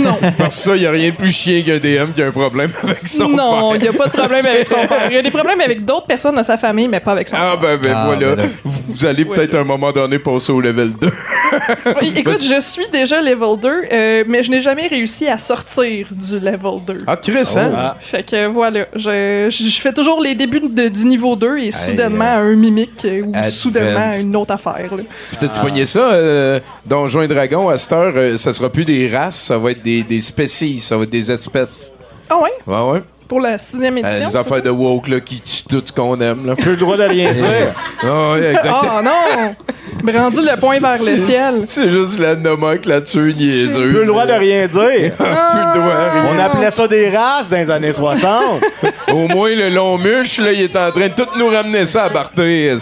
Non. 0.00 0.16
Parce 0.38 0.56
que 0.56 0.62
ça, 0.62 0.76
il 0.76 0.80
n'y 0.80 0.86
a 0.86 0.90
rien 0.90 1.10
de 1.10 1.14
plus 1.14 1.30
chien 1.32 1.62
qu'un 1.62 1.78
DM 1.78 2.12
qui 2.14 2.22
a 2.22 2.26
un 2.26 2.30
problème 2.30 2.70
avec 2.82 3.06
son 3.06 3.28
non, 3.28 3.70
père. 3.72 3.76
il 3.76 3.82
n'y 3.82 3.88
a 3.88 3.92
pas 3.92 4.06
de 4.06 4.12
problème 4.12 4.46
avec 4.46 4.66
son 4.68 4.86
père. 4.86 5.06
Il 5.10 5.14
y 5.14 5.18
a 5.18 5.22
des 5.22 5.30
problèmes 5.30 5.60
avec 5.60 5.84
d'autres 5.84 6.06
personnes 6.06 6.36
de 6.36 6.42
sa 6.42 6.56
famille, 6.58 6.88
mais 6.88 7.00
pas 7.00 7.12
avec 7.12 7.28
son 7.28 7.36
Ah 7.38 7.56
ben, 7.60 7.76
ben 7.76 7.92
Ah, 7.94 8.04
voilà. 8.06 8.34
ben 8.36 8.42
là. 8.42 8.48
vous, 8.64 8.80
vous 8.94 9.06
allez 9.06 9.24
peut-être 9.24 9.54
à 9.54 9.58
un 9.58 9.64
moment 9.64 9.92
donné 9.92 10.18
passer 10.18 10.52
au 10.52 10.60
level 10.60 10.92
2. 10.94 11.10
père. 11.10 11.96
Écoute, 12.16 12.42
je 12.42 12.60
suis 12.60 12.86
déjà 12.92 13.20
level 13.20 13.58
2, 13.60 13.68
euh, 13.92 14.24
mais 14.26 14.42
je 14.42 14.50
n'ai 14.50 14.60
jamais 14.60 14.86
réussi 14.86 15.26
à 15.28 15.38
sortir 15.38 16.06
du 16.10 16.38
level 16.38 16.80
2. 16.86 16.98
Ah, 17.06 17.16
Chris, 17.16 17.54
hein? 17.56 17.72
Ah. 17.76 17.96
Fait 18.00 18.22
que 18.22 18.46
voilà, 18.46 18.86
je, 18.94 19.48
je 19.50 19.64
je 19.68 19.80
fais 19.80 19.92
toujours 19.92 20.20
les 20.20 20.34
débuts 20.34 20.60
de- 20.60 20.88
du 20.88 21.04
niveau 21.06 21.36
2 21.36 21.58
et 21.58 21.72
soudainement 21.72 22.24
un 22.36 22.54
mimique 22.54 23.04
euh, 23.04 23.22
ou 23.22 23.30
Advanced. 23.34 23.50
soudainement 23.52 24.10
une 24.20 24.36
autre 24.36 24.52
affaire. 24.52 24.88
là. 24.96 25.02
Puis 25.28 25.36
t'as-tu 25.40 25.60
pogné 25.60 25.84
ça, 25.86 26.12
euh, 26.12 26.60
Donjons 26.86 27.22
et 27.22 27.28
Dragons, 27.28 27.68
à 27.68 27.78
cette 27.78 27.92
heure, 27.92 28.12
euh, 28.16 28.36
ça 28.36 28.52
sera 28.52 28.70
plus 28.70 28.84
des 28.84 29.08
races, 29.08 29.36
ça 29.36 29.58
va 29.58 29.70
être 29.72 29.73
des, 29.82 30.02
des 30.02 30.20
spécies, 30.20 30.80
ça 30.80 30.96
va 30.96 31.04
être 31.04 31.10
des 31.10 31.30
espèces. 31.30 31.92
Ah 32.30 32.36
ouais? 32.38 32.50
Ouais, 32.66 32.92
ouais. 32.92 33.02
Pour 33.28 33.40
la 33.40 33.58
sixième 33.58 33.96
Euh, 33.96 34.00
édition? 34.00 34.26
les 34.26 34.32
c'est 34.32 34.38
affaires 34.38 34.62
de 34.62 34.70
woke, 34.70 35.08
là, 35.08 35.18
qui 35.20 35.40
tuent 35.40 35.64
tout 35.68 35.82
ce 35.84 35.92
qu'on 35.92 36.20
aime, 36.20 36.46
là. 36.46 36.54
Plus 36.54 36.72
le 36.72 36.76
droit 36.76 36.96
de 36.96 37.04
rien 37.04 37.32
dire. 37.32 37.46
Ah, 38.02 38.34
exactement. 38.38 38.80
Oh 38.98 39.02
non! 39.02 39.54
Brandi 40.02 40.40
le 40.42 40.60
point 40.60 40.78
vers 40.78 40.92
le 41.02 41.16
ciel. 41.16 41.62
C'est 41.66 41.88
juste 41.88 42.18
la 42.18 42.34
nomenclature 42.36 43.32
niaiseuse. 43.34 43.76
Plus 43.76 44.00
le 44.00 44.06
droit 44.06 44.26
de 44.26 44.32
rien 44.32 44.66
dire. 44.66 44.80
Plus 45.16 45.24
le 45.24 45.78
droit 45.80 45.94
à 45.94 46.10
rien. 46.12 46.24
On 46.34 46.38
appelait 46.38 46.70
ça 46.70 46.86
des 46.86 47.08
races 47.08 47.48
dans 47.48 47.56
les 47.56 47.70
années 47.70 47.92
60. 47.92 48.62
Au 49.08 49.26
moins, 49.28 49.48
le 49.54 49.70
long 49.70 49.96
muche, 49.96 50.38
là, 50.40 50.52
il 50.52 50.60
est 50.62 50.76
en 50.76 50.90
train 50.90 51.08
de 51.08 51.14
tout 51.14 51.28
nous 51.38 51.48
ramener 51.48 51.86
ça 51.86 52.04
à 52.04 52.08
Barthé. 52.10 52.74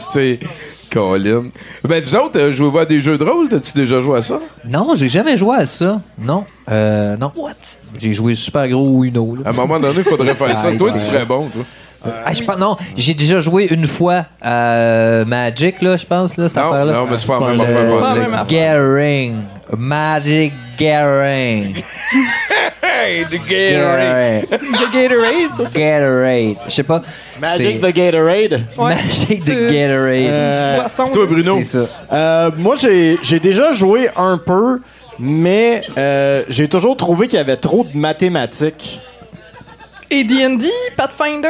Colin. 0.93 1.45
Ben, 1.89 2.03
vous 2.05 2.15
autres, 2.17 2.39
euh, 2.39 2.53
jouez-vous 2.53 2.79
à 2.79 2.85
des 2.85 3.01
jeux 3.01 3.17
de 3.19 3.25
rôle? 3.25 3.49
T'as-tu 3.49 3.73
déjà 3.75 4.01
joué 4.01 4.19
à 4.19 4.23
ça? 4.23 4.39
Non, 4.69 4.95
j'ai 4.95 5.09
jamais 5.09 5.37
joué 5.37 5.57
à 5.57 5.67
ça. 5.67 6.01
Non. 6.19 6.45
Euh, 6.71 7.17
non. 7.17 7.33
What? 7.37 7.53
J'ai 7.97 8.13
joué 8.13 8.35
super 8.35 8.69
gros 8.69 9.03
Uno. 9.05 9.37
là. 9.37 9.43
À 9.47 9.51
un 9.51 9.53
moment 9.53 9.81
donné, 9.81 9.99
il 9.99 10.05
faudrait 10.05 10.35
faire 10.35 10.57
ça. 10.57 10.71
Ça 10.71 10.77
Toi, 10.77 10.93
tu 10.93 10.99
serais 10.99 11.25
bon, 11.25 11.49
toi. 11.49 11.63
Ah, 12.27 12.33
je 12.33 12.43
pense- 12.43 12.59
non, 12.59 12.77
j'ai 12.97 13.15
déjà 13.15 13.39
joué 13.41 13.69
une 13.71 13.87
fois 13.87 14.27
à 14.41 15.25
Magic, 15.25 15.81
là, 15.83 15.97
je 15.97 16.05
pense, 16.05 16.37
là, 16.37 16.49
cette 16.49 16.57
Non, 16.59 16.73
affaire-là. 16.73 16.93
non, 16.95 17.07
mais 17.09 17.17
c'est 17.17 17.27
pas 17.29 17.39
la 17.39 18.15
même 18.15 18.35
affaire. 18.35 18.47
Gathering. 18.49 19.37
Magic 19.77 20.53
Gathering. 20.77 21.75
The 23.31 23.39
Gatorade. 23.49 24.47
Gatorade. 24.49 24.49
The 24.51 24.93
Gatorade, 24.93 25.55
ça, 25.55 25.67
c'est. 25.67 25.79
Gatorade. 25.79 26.57
Je 26.67 26.73
sais 26.73 26.83
pas. 26.83 27.03
Magic 27.41 27.81
the 27.81 27.93
Gatorade. 27.93 28.65
Ouais, 28.77 28.95
Magic 28.95 29.45
the 29.45 29.71
Gatorade. 29.71 30.31
Euh, 30.31 30.89
toi. 31.13 31.27
Bruno? 31.27 31.59
C'est 31.59 31.65
ça. 31.65 31.87
Euh, 32.13 32.51
moi, 32.57 32.77
j'ai 32.77 33.19
j'ai 33.23 33.41
déjà 33.41 33.73
joué 33.73 34.09
un 34.17 34.39
peu, 34.39 34.81
mais 35.19 35.83
euh, 35.97 36.43
j'ai 36.49 36.69
toujours 36.69 36.97
trouvé 36.97 37.29
qu'il 37.29 37.39
y 37.39 37.41
avait 37.41 37.57
trop 37.57 37.85
de 37.85 37.97
mathématiques. 37.99 39.01
Et 40.15 40.25
D&D, 40.25 40.67
Pathfinder? 40.95 41.49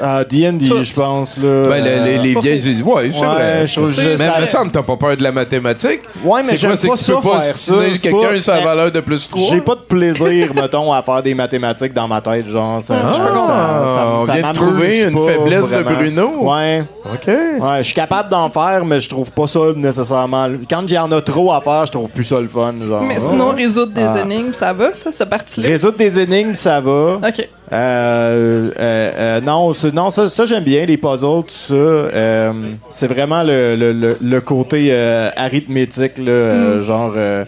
Ah, 0.00 0.22
D&D, 0.22 0.64
je 0.84 0.94
pense, 0.94 1.36
là. 1.38 1.62
Ben, 1.68 1.82
le- 1.84 2.04
les, 2.04 2.18
les 2.18 2.34
pas 2.34 2.40
vieilles, 2.40 2.58
ils 2.58 2.62
disent, 2.62 2.82
ouais, 2.82 3.10
c'est 3.12 3.18
Ouais, 3.20 3.26
vrai. 3.26 3.66
je 3.66 3.80
mais 3.80 4.16
ça- 4.16 4.40
me 4.40 4.46
semble 4.46 4.70
t'as 4.70 4.82
pas 4.84 4.96
peur 4.96 5.16
de 5.16 5.22
la 5.24 5.32
mathématique. 5.32 6.02
Ouais, 6.22 6.40
mais 6.42 6.50
c'est 6.50 6.56
j'aime 6.56 6.70
quoi, 6.70 6.76
c'est 6.76 6.86
pas 6.88 6.94
que 6.94 7.00
tu 7.00 7.06
peux 7.06 7.12
ça 7.12 7.74
pas 7.74 7.80
c'est 7.94 7.98
quelqu'un 8.10 8.28
pas- 8.28 8.40
sa 8.40 8.60
valeur 8.60 8.92
de 8.92 9.00
plus 9.00 9.28
3. 9.28 9.42
J'ai 9.50 9.60
pas 9.60 9.74
de 9.74 9.80
plaisir, 9.80 10.50
mettons, 10.54 10.92
à 10.92 11.02
faire 11.02 11.20
des 11.20 11.34
mathématiques 11.34 11.92
dans 11.92 12.06
ma 12.06 12.20
tête, 12.20 12.46
genre. 12.48 12.80
Ça, 12.80 12.94
Ah, 13.02 13.06
ça- 13.06 13.12
ça- 13.12 13.46
ça- 13.46 14.06
on 14.20 14.26
ça 14.26 14.32
vient 14.34 14.48
de 14.50 14.54
trouver 14.54 15.00
une 15.02 15.14
pas 15.14 15.32
faiblesse 15.32 15.70
de. 15.72 15.82
Bruno. 15.82 16.30
Ouais. 16.42 16.84
OK. 17.12 17.26
Ouais, 17.26 17.78
je 17.78 17.82
suis 17.82 17.94
capable 17.94 18.28
d'en 18.28 18.50
faire, 18.50 18.84
mais 18.84 19.00
je 19.00 19.08
trouve 19.08 19.32
pas 19.32 19.48
ça 19.48 19.60
nécessairement. 19.74 20.48
Quand 20.70 20.82
il 20.86 20.92
y 20.94 20.98
en 20.98 21.10
a 21.10 21.20
trop 21.20 21.52
à 21.52 21.60
faire, 21.60 21.86
je 21.86 21.92
trouve 21.92 22.08
plus 22.08 22.24
ça 22.24 22.40
le 22.40 22.46
fun. 22.46 22.72
Genre. 22.86 23.02
Mais 23.02 23.18
sinon, 23.18 23.50
résoudre 23.50 23.92
des 23.92 24.06
Ah. 24.06 24.20
énigmes, 24.20 24.52
ça 24.54 24.72
va, 24.72 24.92
ça, 24.94 25.10
cette 25.10 25.28
partie-là? 25.28 25.68
Résoudre 25.68 25.96
des 25.98 26.20
énigmes, 26.20 26.54
ça 26.54 26.80
va. 26.80 27.16
OK. 27.26 27.48
Euh, 27.74 28.70
euh, 28.78 29.10
euh, 29.18 29.40
non, 29.40 29.74
c'est- 29.74 29.92
non, 29.92 30.10
ça, 30.10 30.28
ça, 30.28 30.46
j'aime 30.46 30.62
bien 30.62 30.86
les 30.86 30.96
puzzles, 30.96 31.42
tout 31.42 31.54
ça. 31.54 31.74
Euh, 31.74 32.52
c'est 32.88 33.08
vraiment 33.08 33.42
le, 33.42 33.74
le, 33.76 33.92
le, 33.92 34.16
le 34.22 34.40
côté 34.40 34.88
euh, 34.90 35.28
arithmétique, 35.36 36.18
là, 36.18 36.30
euh, 36.30 36.82
genre 36.82 37.12
euh, 37.16 37.44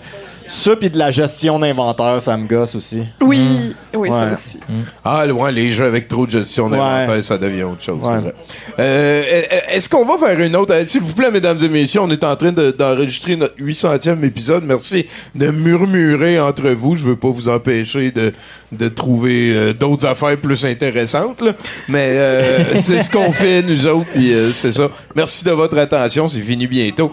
ça 0.49 0.77
puis 0.77 0.91
de 0.91 0.99
la 0.99 1.11
gestion 1.11 1.59
d'inventaire, 1.59 2.21
ça 2.23 2.37
me 2.37 2.47
gosse 2.47 2.75
aussi. 2.75 3.03
Oui, 3.21 3.75
oui, 3.95 4.11
ça 4.11 4.27
Ouais. 4.27 4.33
aussi. 4.33 4.59
Ah, 5.05 5.25
loin, 5.27 5.51
les 5.51 5.71
jeux 5.73 5.87
avec 5.87 6.09
trop 6.09 6.27
de 6.27 6.31
gestion 6.31 6.69
d'inventaire, 6.69 7.23
ça 7.25 7.39
devient 7.39 7.65
autre 7.65 7.83
chose. 7.83 7.99
c'est 8.03 8.11
Ouais. 8.11 8.19
vrai. 8.21 8.35
Euh, 8.79 9.23
Est-ce 9.71 9.89
qu'on 9.89 10.05
va 10.05 10.17
faire 10.19 10.39
une 10.41 10.55
autre? 10.57 10.73
euh, 10.75 10.85
S'il 10.85 11.01
vous 11.03 11.15
plaît, 11.15 11.31
mesdames 11.31 11.59
et 11.63 11.69
messieurs, 11.69 12.01
on 12.03 12.11
est 12.11 12.25
en 12.25 12.37
train 12.37 12.53
de- 12.53 12.71
d'enregistrer 12.71 13.37
notre 13.37 13.55
800e 13.59 14.23
épisode. 14.25 14.65
Merci 14.65 15.07
de 15.35 15.49
murmurer 15.51 16.39
entre 16.41 16.69
vous. 16.71 16.97
Je 16.97 17.05
veux 17.05 17.17
pas 17.17 17.29
vous 17.31 17.49
empêcher 17.49 18.11
de, 18.11 18.33
de 18.73 18.89
trouver 18.89 19.53
euh, 19.55 19.73
d'autres 19.73 20.07
affaires 20.07 20.37
plus 20.37 20.65
intéressantes. 20.65 21.41
là. 21.43 21.53
Mais 21.89 22.07
euh, 22.11 22.65
c'est 22.81 23.03
ce 23.03 23.11
qu'on 23.11 23.33
fait, 23.33 23.63
nous 23.63 23.87
autres, 23.87 24.07
puis 24.13 24.33
euh, 24.33 24.53
c'est 24.53 24.73
ça. 24.73 24.91
Merci 25.15 25.45
de 25.45 25.51
votre 25.53 25.77
attention. 25.79 26.29
C'est 26.29 26.41
fini 26.41 26.67
bientôt. 26.67 27.11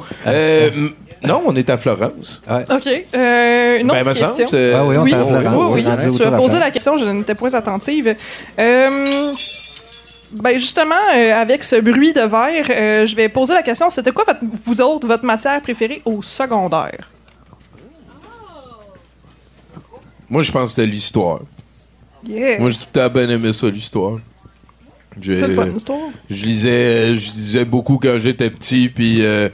Non, 1.25 1.41
on 1.45 1.55
est 1.55 1.69
à 1.69 1.77
Florence. 1.77 2.41
OK. 2.49 2.87
Euh, 3.15 3.79
une 3.79 3.89
autre 3.91 4.03
Ben, 4.03 4.13
semble, 4.13 4.27
question. 4.27 4.47
c'est- 4.47 4.73
Ah 4.73 4.85
oui, 4.85 4.97
on 4.97 5.03
oui, 5.03 5.11
est 5.11 5.15
à 5.15 5.25
Florence. 5.25 5.71
oui, 5.73 5.81
oui. 5.81 5.85
Rendu 5.89 6.17
Tu 6.17 6.23
as 6.23 6.31
posé 6.31 6.59
la 6.59 6.71
question, 6.71 6.97
je 6.97 7.05
n'étais 7.05 7.35
point 7.35 7.53
attentive. 7.53 8.15
Euh, 8.59 9.31
ben 10.31 10.57
justement, 10.57 10.95
euh, 11.15 11.33
avec 11.33 11.63
ce 11.63 11.75
bruit 11.77 12.11
de 12.11 12.21
verre, 12.21 12.65
euh, 12.69 13.05
je 13.05 13.15
vais 13.15 13.29
poser 13.29 13.53
la 13.53 13.61
question. 13.63 13.89
C'était 13.89 14.11
quoi, 14.11 14.23
votre- 14.25 14.39
vous 14.65 14.81
autres, 14.81 15.07
votre 15.07 15.23
matière 15.25 15.61
préférée 15.61 16.01
au 16.05 16.21
secondaire? 16.21 17.09
Moi, 20.29 20.41
je 20.41 20.51
pense 20.51 20.63
que 20.65 20.69
c'était 20.81 20.87
l'histoire. 20.91 21.39
Yeah. 22.27 22.59
Moi, 22.59 22.69
j'ai 22.69 22.77
tout 22.77 22.85
temps 22.91 23.09
bien 23.09 23.29
aimé 23.29 23.53
ça, 23.53 23.67
l'histoire. 23.67 24.17
J'ai- 25.21 25.37
C'est 25.37 25.47
le 25.47 25.53
fun, 25.53 25.65
l'histoire. 25.65 25.99
Je 26.29 26.43
lisais, 26.45 27.15
je 27.15 27.31
lisais 27.31 27.65
beaucoup 27.65 27.99
quand 28.01 28.17
j'étais 28.17 28.49
petit, 28.49 28.89
puis 28.89 29.23
euh, 29.23 29.49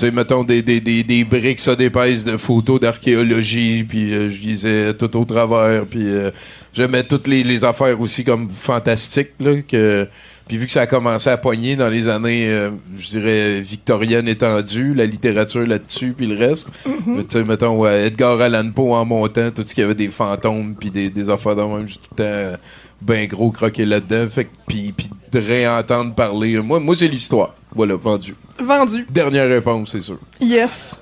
tu 0.00 0.06
sais, 0.06 0.12
mettons 0.12 0.44
des, 0.44 0.62
des, 0.62 0.80
des, 0.80 1.04
des 1.04 1.24
briques 1.24 1.60
ça 1.60 1.76
d'épaisse 1.76 2.24
de 2.24 2.38
photos 2.38 2.80
d'archéologie, 2.80 3.84
puis 3.84 4.14
euh, 4.14 4.30
je 4.30 4.38
lisais 4.40 4.94
tout 4.94 5.14
au 5.14 5.26
travers, 5.26 5.84
puis 5.84 6.04
euh, 6.04 6.30
j'aimais 6.72 7.02
toutes 7.02 7.26
les, 7.26 7.42
les 7.44 7.64
affaires 7.66 8.00
aussi 8.00 8.24
comme 8.24 8.48
fantastiques, 8.48 9.32
là, 9.38 9.60
que... 9.60 10.08
Puis 10.48 10.56
vu 10.56 10.66
que 10.66 10.72
ça 10.72 10.80
a 10.80 10.86
commencé 10.88 11.30
à 11.30 11.36
poigner 11.36 11.76
dans 11.76 11.88
les 11.88 12.08
années, 12.08 12.48
euh, 12.48 12.70
je 12.98 13.10
dirais, 13.10 13.60
victoriennes 13.60 14.26
étendues, 14.26 14.94
la 14.94 15.06
littérature 15.06 15.64
là-dessus, 15.64 16.12
puis 16.16 16.26
le 16.26 16.36
reste. 16.36 16.72
Mhm. 16.84 17.18
Tu 17.18 17.38
sais, 17.38 17.44
mettons, 17.44 17.78
ouais, 17.78 18.06
Edgar 18.08 18.40
Allan 18.40 18.68
Poe 18.72 18.94
en 18.94 19.04
montant, 19.04 19.52
tout 19.52 19.62
ce 19.62 19.72
qu'il 19.72 19.82
y 19.82 19.84
avait 19.84 19.94
des 19.94 20.08
fantômes, 20.08 20.74
puis 20.74 20.90
des, 20.90 21.08
des 21.08 21.28
affaires 21.28 21.54
de 21.54 21.62
même, 21.62 21.86
tout 21.86 21.98
le 22.10 22.16
temps 22.16 22.58
ben 23.00 23.26
gros 23.26 23.50
croqué 23.50 23.84
là-dedans. 23.84 24.28
Fait 24.30 24.44
que, 24.44 24.50
puis, 24.66 24.92
puis 24.96 25.08
de 25.32 25.38
réentendre 25.38 26.14
parler. 26.14 26.60
Moi, 26.62 26.80
moi 26.80 26.94
c'est 26.96 27.08
l'histoire. 27.08 27.54
Voilà, 27.74 27.94
vendu. 27.96 28.34
Vendu. 28.62 29.06
Dernière 29.10 29.48
réponse, 29.48 29.90
c'est 29.92 30.00
sûr. 30.02 30.18
Yes. 30.40 31.00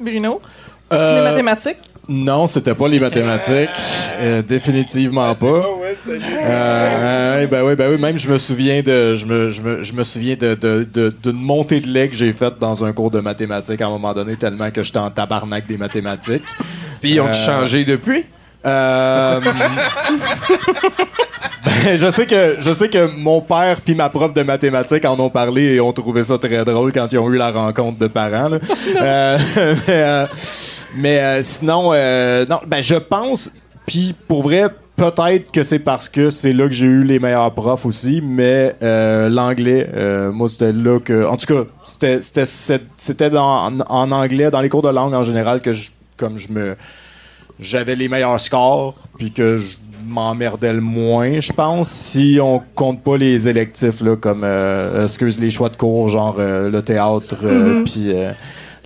Bruno? 0.00 0.40
C'est 0.90 0.96
Euh, 0.96 1.24
les 1.24 1.30
mathématiques? 1.30 1.76
Non, 2.08 2.46
c'était 2.46 2.74
pas 2.74 2.88
les 2.88 3.00
mathématiques. 3.00 3.68
Euh, 4.20 4.42
définitivement 4.42 5.32
pas. 5.36 5.62
Euh, 6.08 7.46
ben 7.46 7.62
oui, 7.64 7.76
ben 7.76 7.88
oui, 7.92 8.00
même 8.00 8.18
je 8.18 8.28
me 8.28 8.36
souviens 8.36 8.82
de, 8.82 9.14
je 9.14 9.24
me, 9.24 9.50
je 9.50 9.62
me, 9.62 9.82
je 9.84 9.92
me 9.92 10.02
souviens 10.02 10.34
de, 10.34 10.54
de, 10.56 10.84
de- 10.92 11.14
d'une 11.22 11.40
montée 11.40 11.78
de 11.80 11.86
lait 11.86 12.08
que 12.08 12.16
j'ai 12.16 12.32
faite 12.32 12.58
dans 12.58 12.84
un 12.84 12.92
cours 12.92 13.12
de 13.12 13.20
mathématiques 13.20 13.80
à 13.80 13.86
un 13.86 13.90
moment 13.90 14.12
donné, 14.14 14.34
tellement 14.36 14.72
que 14.72 14.82
j'étais 14.82 14.98
en 14.98 15.10
tabarnak 15.10 15.68
des 15.68 15.76
mathématiques. 15.76 16.42
Puis 17.00 17.12
ils 17.12 17.20
ont 17.20 17.28
Euh, 17.28 17.32
changé 17.32 17.84
depuis? 17.84 18.24
Euh, 18.66 19.40
ben, 21.64 21.96
je 21.96 22.10
sais 22.10 22.26
que 22.26 22.56
je 22.58 22.72
sais 22.72 22.88
que 22.88 23.06
mon 23.16 23.40
père 23.40 23.80
puis 23.84 23.94
ma 23.94 24.08
prof 24.08 24.32
de 24.32 24.42
mathématiques 24.42 25.04
en 25.04 25.18
ont 25.20 25.30
parlé 25.30 25.74
et 25.74 25.80
ont 25.80 25.92
trouvé 25.92 26.24
ça 26.24 26.38
très 26.38 26.64
drôle 26.64 26.92
quand 26.92 27.12
ils 27.12 27.18
ont 27.18 27.30
eu 27.30 27.36
la 27.36 27.50
rencontre 27.50 27.98
de 27.98 28.06
parents. 28.08 28.48
là. 28.48 28.58
Euh, 29.00 29.38
mais 29.86 29.88
euh, 29.88 30.26
mais, 30.96 31.42
sinon, 31.42 31.92
non, 31.92 32.60
ben 32.66 32.80
je 32.82 32.94
pense. 32.96 33.52
Puis 33.86 34.14
pour 34.26 34.42
vrai, 34.42 34.66
peut-être 34.96 35.50
que 35.52 35.62
c'est 35.62 35.78
parce 35.78 36.08
que 36.08 36.30
c'est 36.30 36.52
là 36.52 36.66
que 36.66 36.72
j'ai 36.74 36.86
eu 36.86 37.04
les 37.04 37.18
meilleurs 37.18 37.52
profs 37.54 37.86
aussi. 37.86 38.20
Mais 38.22 38.74
euh, 38.82 39.28
l'anglais, 39.28 39.88
euh, 39.94 40.30
moi 40.32 40.48
c'était 40.48 40.72
là 40.72 40.98
que, 41.00 41.24
en 41.26 41.36
tout 41.36 41.46
cas, 41.46 41.62
c'était 41.84 42.20
c'était 42.22 42.44
c'était- 42.46 42.84
c'était 42.96 43.30
dans- 43.30 43.66
en, 43.66 43.80
en 43.80 44.10
anglais, 44.10 44.50
dans 44.50 44.60
les 44.60 44.68
cours 44.68 44.82
de 44.82 44.88
langue 44.90 45.14
en 45.14 45.22
général 45.22 45.60
que 45.62 45.72
je, 45.72 45.90
comme 46.16 46.38
je 46.38 46.48
me 46.50 46.76
j'avais 47.60 47.96
les 47.96 48.08
meilleurs 48.08 48.40
scores, 48.40 48.94
puis 49.18 49.30
que 49.32 49.58
je 49.58 49.76
m'emmerdais 50.06 50.72
le 50.72 50.80
moins, 50.80 51.40
je 51.40 51.52
pense, 51.52 51.88
si 51.90 52.38
on 52.40 52.62
compte 52.74 53.02
pas 53.02 53.16
les 53.18 53.46
électifs, 53.48 54.00
là, 54.00 54.16
comme, 54.16 54.42
euh, 54.44 55.04
excuse, 55.04 55.38
les 55.40 55.50
choix 55.50 55.68
de 55.68 55.76
cours, 55.76 56.08
genre 56.08 56.36
euh, 56.38 56.70
le 56.70 56.80
théâtre, 56.82 57.36
euh, 57.44 57.80
Mhm. 57.80 57.84
puis 57.84 58.12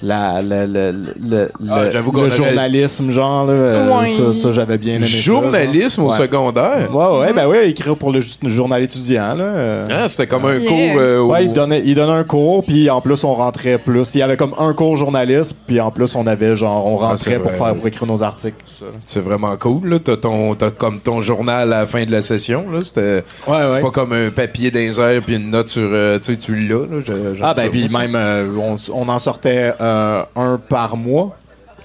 la, 0.02 0.42
la- 0.42 0.66
la- 0.66 0.92
le, 0.92 1.12
le- 1.20 1.50
Ah, 1.70 1.84
le- 1.84 1.96
avait- 1.98 2.30
journalisme, 2.30 3.10
genre, 3.10 3.46
là, 3.46 3.52
euh, 3.52 4.32
ça, 4.32 4.32
ça, 4.40 4.50
j'avais 4.50 4.78
bien 4.78 4.96
aimé 4.96 5.06
Journalisme 5.06 6.02
au 6.02 6.10
Ouais. 6.10 6.16
secondaire? 6.16 6.88
Ouais, 6.94 7.18
ouais, 7.20 7.32
ben 7.32 7.46
ouais, 7.48 7.70
écrire 7.70 7.96
pour 7.96 8.10
le 8.12 8.20
journal 8.44 8.82
étudiant, 8.82 9.34
là. 9.34 9.44
euh. 9.44 9.84
Ah, 9.90 10.08
c'était 10.08 10.26
comme 10.26 10.44
un 10.46 10.56
Yeah. 10.56 10.68
cours. 10.68 11.00
euh, 11.00 11.20
Ouais, 11.22 11.44
il 11.44 11.52
donnait, 11.52 11.82
il 11.84 11.94
donnait 11.94 12.12
un 12.12 12.24
cours, 12.24 12.64
puis 12.64 12.90
en 12.90 13.00
plus, 13.00 13.22
on 13.24 13.34
rentrait 13.34 13.78
plus. 13.78 14.14
Il 14.14 14.18
y 14.18 14.22
avait 14.22 14.36
comme 14.36 14.54
un 14.58 14.72
cours 14.74 14.96
journaliste, 14.96 15.56
puis 15.66 15.80
en 15.80 15.90
plus, 15.90 16.14
on 16.16 16.26
avait 16.26 16.54
genre, 16.56 16.86
on 16.86 16.98
Ah, 17.02 17.08
rentrait 17.08 17.38
pour 17.38 17.52
faire, 17.52 17.74
pour 17.74 17.86
écrire 17.86 18.06
nos 18.06 18.22
articles, 18.22 18.56
tout 18.64 18.72
ça. 18.80 18.84
là. 18.86 18.92
C'est 19.06 19.20
vraiment 19.22 19.56
cool, 19.56 19.88
là. 19.88 19.98
T'as, 20.02 20.16
ton, 20.16 20.54
t'as 20.54 20.70
comme 20.70 21.00
ton 21.00 21.20
journal 21.20 21.72
à 21.72 21.80
la 21.80 21.86
fin 21.86 22.04
de 22.04 22.10
la 22.10 22.22
session, 22.22 22.64
là. 22.72 22.80
C'était, 22.84 23.22
Ouais, 23.46 23.56
c'est 23.68 23.74
ouais. 23.76 23.80
pas 23.80 23.90
comme 23.90 24.12
un 24.12 24.30
papier 24.30 24.70
d'un 24.70 24.92
puis 25.24 25.36
une 25.36 25.50
note 25.50 25.68
sur. 25.68 25.82
euh, 25.92 26.18
tu 26.18 26.24
sais, 26.32 26.36
tu 26.36 26.54
l'as, 26.54 26.80
là. 26.86 27.00
J'ai- 27.06 27.14
j'aime 27.34 27.42
Ah 27.42 27.54
ben 27.54 27.70
puis 27.70 27.88
même 27.92 28.14
euh, 28.14 28.46
on, 28.58 28.76
on 28.92 29.08
en 29.08 29.18
sortait 29.18 29.72
euh, 29.80 29.91
un 30.36 30.58
par 30.58 30.96
mois. 30.96 31.36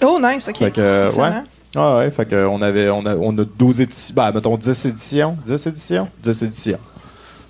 Oh, 0.04 0.20
nice, 0.22 0.48
OK. 0.50 0.58
Fait 0.58 0.72
que 0.72 0.82
euh, 0.82 1.10
ouais. 1.10 1.30
Ah 1.76 1.98
ouais, 1.98 2.10
fait 2.12 2.26
que 2.26 2.48
on 2.48 2.62
avait 2.62 2.90
on 2.90 3.06
a 3.06 3.16
on 3.16 3.38
a 3.38 3.44
12 3.44 3.82
éditions, 3.82 4.14
ben 4.16 4.32
mettons 4.32 4.58
10 4.58 4.86
éditions, 4.86 5.38
10 5.46 5.68
éditions, 5.68 6.08
10 6.24 6.44
éditions. 6.44 6.80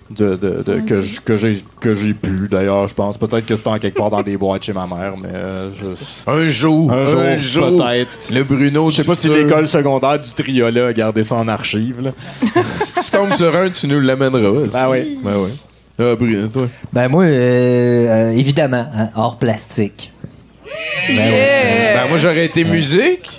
De, 0.09 0.37
de, 0.37 0.63
de- 0.65 0.79
que 1.25 1.35
j'ai 1.35 1.61
que 1.81 1.93
j'ai 1.93 2.13
pu 2.13 2.47
d'ailleurs, 2.49 2.87
je 2.87 2.93
pense 2.93 3.17
peut-être 3.17 3.45
que 3.45 3.57
c'était 3.57 3.67
en 3.67 3.77
quelque 3.77 3.97
part 3.97 4.09
dans 4.09 4.23
des 4.23 4.37
boîtes 4.37 4.63
chez 4.63 4.71
ma 4.71 4.87
mère 4.87 5.15
mais 5.21 5.27
euh, 5.33 5.69
je- 5.77 6.31
Un 6.31 6.47
jour, 6.49 6.89
un 6.93 6.99
un, 7.01 7.35
jour, 7.35 7.67
jour. 7.67 7.77
peut-être. 7.83 8.31
Le 8.33 8.43
Bruno, 8.45 8.89
Je 8.89 8.95
sais 8.97 9.03
pas 9.03 9.15
si 9.15 9.27
l'école 9.27 9.67
secondaire 9.67 10.17
du 10.19 10.29
Triolet 10.31 10.79
a 10.81 10.93
gardé 10.93 11.23
ça 11.23 11.35
en 11.35 11.47
archive 11.49 11.99
là. 12.01 12.11
si 12.77 13.03
tu 13.03 13.11
tombes 13.11 13.33
sur 13.33 13.53
un, 13.53 13.69
tu 13.69 13.85
nous 13.87 13.99
l'amèneras. 13.99 14.67
Ben 14.71 14.89
oui. 14.89 15.19
Ben 15.23 15.33
oui. 15.43 15.49
Ah, 15.99 16.15
Bruno, 16.15 16.47
toi. 16.47 16.67
Ben 16.93 17.09
moi, 17.09 17.23
euh, 17.25 17.27
euh, 18.07 18.31
évidemment, 18.31 18.85
hein, 18.95 19.09
hors 19.15 19.37
plastique. 19.37 20.13
Yeah! 21.09 22.01
Ben 22.01 22.09
moi, 22.09 22.17
j'aurais 22.17 22.45
été 22.45 22.63
musique. 22.63 23.29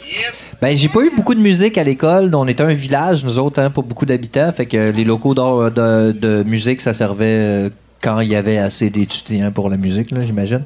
Ben 0.60 0.76
j'ai 0.76 0.88
pas 0.88 1.00
eu 1.02 1.10
beaucoup 1.14 1.34
de 1.34 1.40
musique 1.40 1.78
à 1.78 1.84
l'école. 1.84 2.34
On 2.34 2.46
était 2.48 2.64
un 2.64 2.74
village, 2.74 3.24
nous 3.24 3.38
autres, 3.38 3.60
hein, 3.60 3.70
pas 3.70 3.82
beaucoup 3.82 4.06
d'habitants. 4.06 4.50
Fait 4.50 4.66
que 4.66 4.90
les 4.90 5.04
locaux 5.04 5.34
de, 5.34 6.12
de 6.12 6.42
musique, 6.42 6.80
ça 6.80 6.94
servait 6.94 7.24
euh, 7.26 7.70
quand 8.00 8.20
il 8.20 8.28
y 8.28 8.34
avait 8.36 8.58
assez 8.58 8.90
d'étudiants 8.90 9.52
pour 9.52 9.70
la 9.70 9.76
musique, 9.76 10.10
là, 10.10 10.18
j'imagine. 10.20 10.64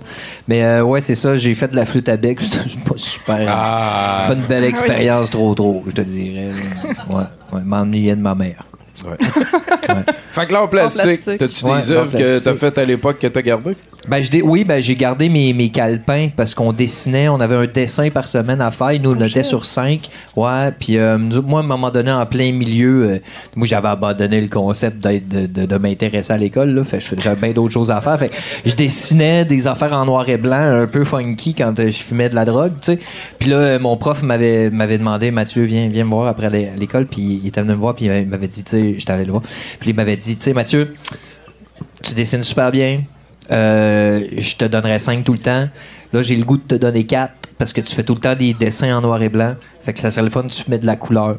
Mais 0.48 0.62
euh, 0.64 0.82
ouais, 0.82 1.00
c'est 1.00 1.14
ça. 1.14 1.36
J'ai 1.36 1.54
fait 1.54 1.68
de 1.68 1.76
la 1.76 1.84
flûte 1.84 2.08
à 2.08 2.16
bec. 2.16 2.40
C'était 2.42 2.88
pas 2.88 2.96
super. 2.96 3.46
Ah. 3.48 4.24
Pas 4.28 4.34
une 4.34 4.46
belle 4.46 4.64
expérience 4.64 5.30
trop 5.30 5.54
trop, 5.54 5.84
je 5.86 5.92
te 5.92 6.00
dirais. 6.00 6.48
Ouais, 7.10 7.24
ouais, 7.52 7.60
m'ennuyais 7.64 8.16
de 8.16 8.22
ma 8.22 8.34
mère. 8.34 8.64
Fait 10.32 10.46
que 10.46 10.52
l'art 10.52 10.70
plastique, 10.70 11.02
plastique. 11.02 11.38
t'as-tu 11.38 11.64
Ouais, 11.66 11.80
des 11.80 11.90
œuvres 11.90 12.12
que 12.12 12.38
t'as 12.42 12.54
faites 12.54 12.78
à 12.78 12.84
l'époque 12.84 13.18
que 13.18 13.26
t'as 13.26 13.42
gardées? 13.42 13.76
Ben, 14.08 14.22
je 14.22 14.42
oui, 14.42 14.64
ben, 14.64 14.82
j'ai 14.82 14.96
gardé 14.96 15.28
mes, 15.28 15.52
mes 15.52 15.68
calepins 15.70 16.28
parce 16.36 16.54
qu'on 16.54 16.72
dessinait, 16.72 17.28
on 17.28 17.38
avait 17.40 17.54
un 17.56 17.66
dessin 17.66 18.08
par 18.10 18.26
semaine 18.26 18.60
à 18.60 18.70
faire. 18.70 18.98
Nous, 19.00 19.12
on 19.12 19.20
était 19.20 19.42
sur 19.44 19.64
cinq. 19.66 20.08
Ouais, 20.34 20.72
puis 20.78 20.96
euh, 20.98 21.18
moi, 21.18 21.60
à 21.60 21.62
un 21.62 21.66
moment 21.66 21.90
donné, 21.90 22.10
en 22.10 22.24
plein 22.26 22.50
milieu, 22.52 23.04
euh, 23.04 23.18
moi, 23.54 23.66
j'avais 23.66 23.88
abandonné 23.88 24.40
le 24.40 24.48
concept 24.48 25.06
de, 25.06 25.46
de, 25.46 25.66
de 25.66 25.76
m'intéresser 25.76 26.32
à 26.32 26.36
l'école. 26.38 26.70
Là, 26.70 26.82
fait 26.84 26.98
que 26.98 27.04
je 27.04 27.08
faisais- 27.10 27.22
j'avais 27.22 27.40
bien 27.40 27.52
d'autres 27.52 27.72
choses 27.74 27.90
à 27.90 28.00
faire. 28.00 28.18
Fait 28.18 28.30
je 28.64 28.74
dessinais 28.74 29.44
des 29.44 29.66
affaires 29.66 29.92
en 29.92 30.04
noir 30.06 30.28
et 30.28 30.38
blanc, 30.38 30.56
un 30.56 30.86
peu 30.86 31.04
funky 31.04 31.54
quand 31.54 31.78
euh, 31.78 31.86
je 31.86 32.02
fumais 32.02 32.28
de 32.28 32.34
la 32.34 32.44
drogue, 32.44 32.72
tu 32.80 32.92
sais. 32.94 32.98
Puis 33.38 33.50
là, 33.50 33.78
mon 33.78 33.96
prof 33.96 34.22
m'avait, 34.22 34.70
m'avait 34.70 34.98
demandé, 34.98 35.30
Mathieu, 35.30 35.62
viens, 35.64 35.88
viens 35.88 36.04
me 36.04 36.10
voir 36.10 36.26
après 36.26 36.46
à 36.46 36.50
l'école. 36.76 37.06
Puis 37.06 37.40
il 37.42 37.46
était 37.48 37.60
venu 37.60 37.72
me 37.74 37.78
voir, 37.78 37.94
puis 37.94 38.06
il 38.06 38.26
m'avait 38.26 38.48
dit, 38.48 38.64
tu 38.64 38.70
sais, 38.70 38.91
j'étais 38.98 39.12
allé 39.12 39.24
le 39.24 39.30
voir. 39.32 39.42
Puis 39.80 39.90
il 39.90 39.96
m'avait 39.96 40.16
dit, 40.16 40.36
tu 40.36 40.42
sais, 40.44 40.52
Mathieu, 40.52 40.94
tu 42.02 42.14
dessines 42.14 42.42
super 42.44 42.70
bien. 42.70 43.02
Euh, 43.50 44.24
je 44.36 44.56
te 44.56 44.64
donnerais 44.64 44.98
5 44.98 45.24
tout 45.24 45.32
le 45.32 45.38
temps. 45.38 45.68
Là, 46.12 46.22
j'ai 46.22 46.36
le 46.36 46.44
goût 46.44 46.56
de 46.56 46.62
te 46.62 46.74
donner 46.74 47.04
4 47.04 47.32
parce 47.58 47.72
que 47.72 47.80
tu 47.80 47.94
fais 47.94 48.02
tout 48.02 48.14
le 48.14 48.20
temps 48.20 48.34
des 48.34 48.54
dessins 48.54 48.96
en 48.96 49.00
noir 49.00 49.20
et 49.22 49.28
blanc. 49.28 49.54
Fait 49.84 49.92
que 49.92 50.00
ça 50.00 50.10
serait 50.10 50.22
le 50.24 50.30
fun, 50.30 50.44
tu 50.46 50.70
mets 50.70 50.78
de 50.78 50.86
la 50.86 50.96
couleur. 50.96 51.38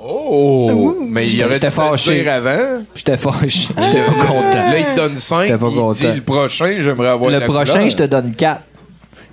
Oh! 0.00 0.96
Mais 1.08 1.24
il 1.26 1.30
J'étais- 1.30 1.44
aurait 1.44 1.58
dû 1.58 1.66
fâché. 1.66 2.22
dire 2.22 2.32
avant. 2.32 2.82
J'étais 2.94 3.16
fâché. 3.16 3.68
J'étais 3.78 4.04
pas 4.04 4.12
content. 4.12 4.70
Là, 4.70 4.78
il 4.78 4.84
te 4.84 4.96
donne 4.96 5.16
5. 5.16 5.42
J'étais 5.46 5.58
pas 5.58 5.68
Il 5.68 5.94
dit 5.94 6.16
le 6.16 6.22
prochain, 6.22 6.76
j'aimerais 6.80 7.08
avoir 7.08 7.30
Le 7.30 7.38
la 7.38 7.46
prochain, 7.46 7.72
couleur. 7.72 7.90
je 7.90 7.96
te 7.96 8.02
donne 8.04 8.34
4 8.34 8.62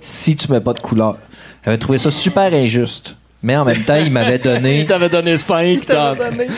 si 0.00 0.34
tu 0.34 0.50
mets 0.50 0.60
pas 0.60 0.72
de 0.72 0.80
couleur. 0.80 1.18
J'avais 1.64 1.78
trouvé 1.78 1.98
ça 1.98 2.10
super 2.10 2.52
injuste. 2.52 3.16
Mais 3.46 3.56
en 3.56 3.64
même 3.64 3.84
temps, 3.84 3.94
il 4.04 4.10
m'avait 4.10 4.40
donné. 4.40 4.80
Il 4.80 4.86
t'avait 4.86 5.08
donné 5.08 5.36
5. 5.36 5.78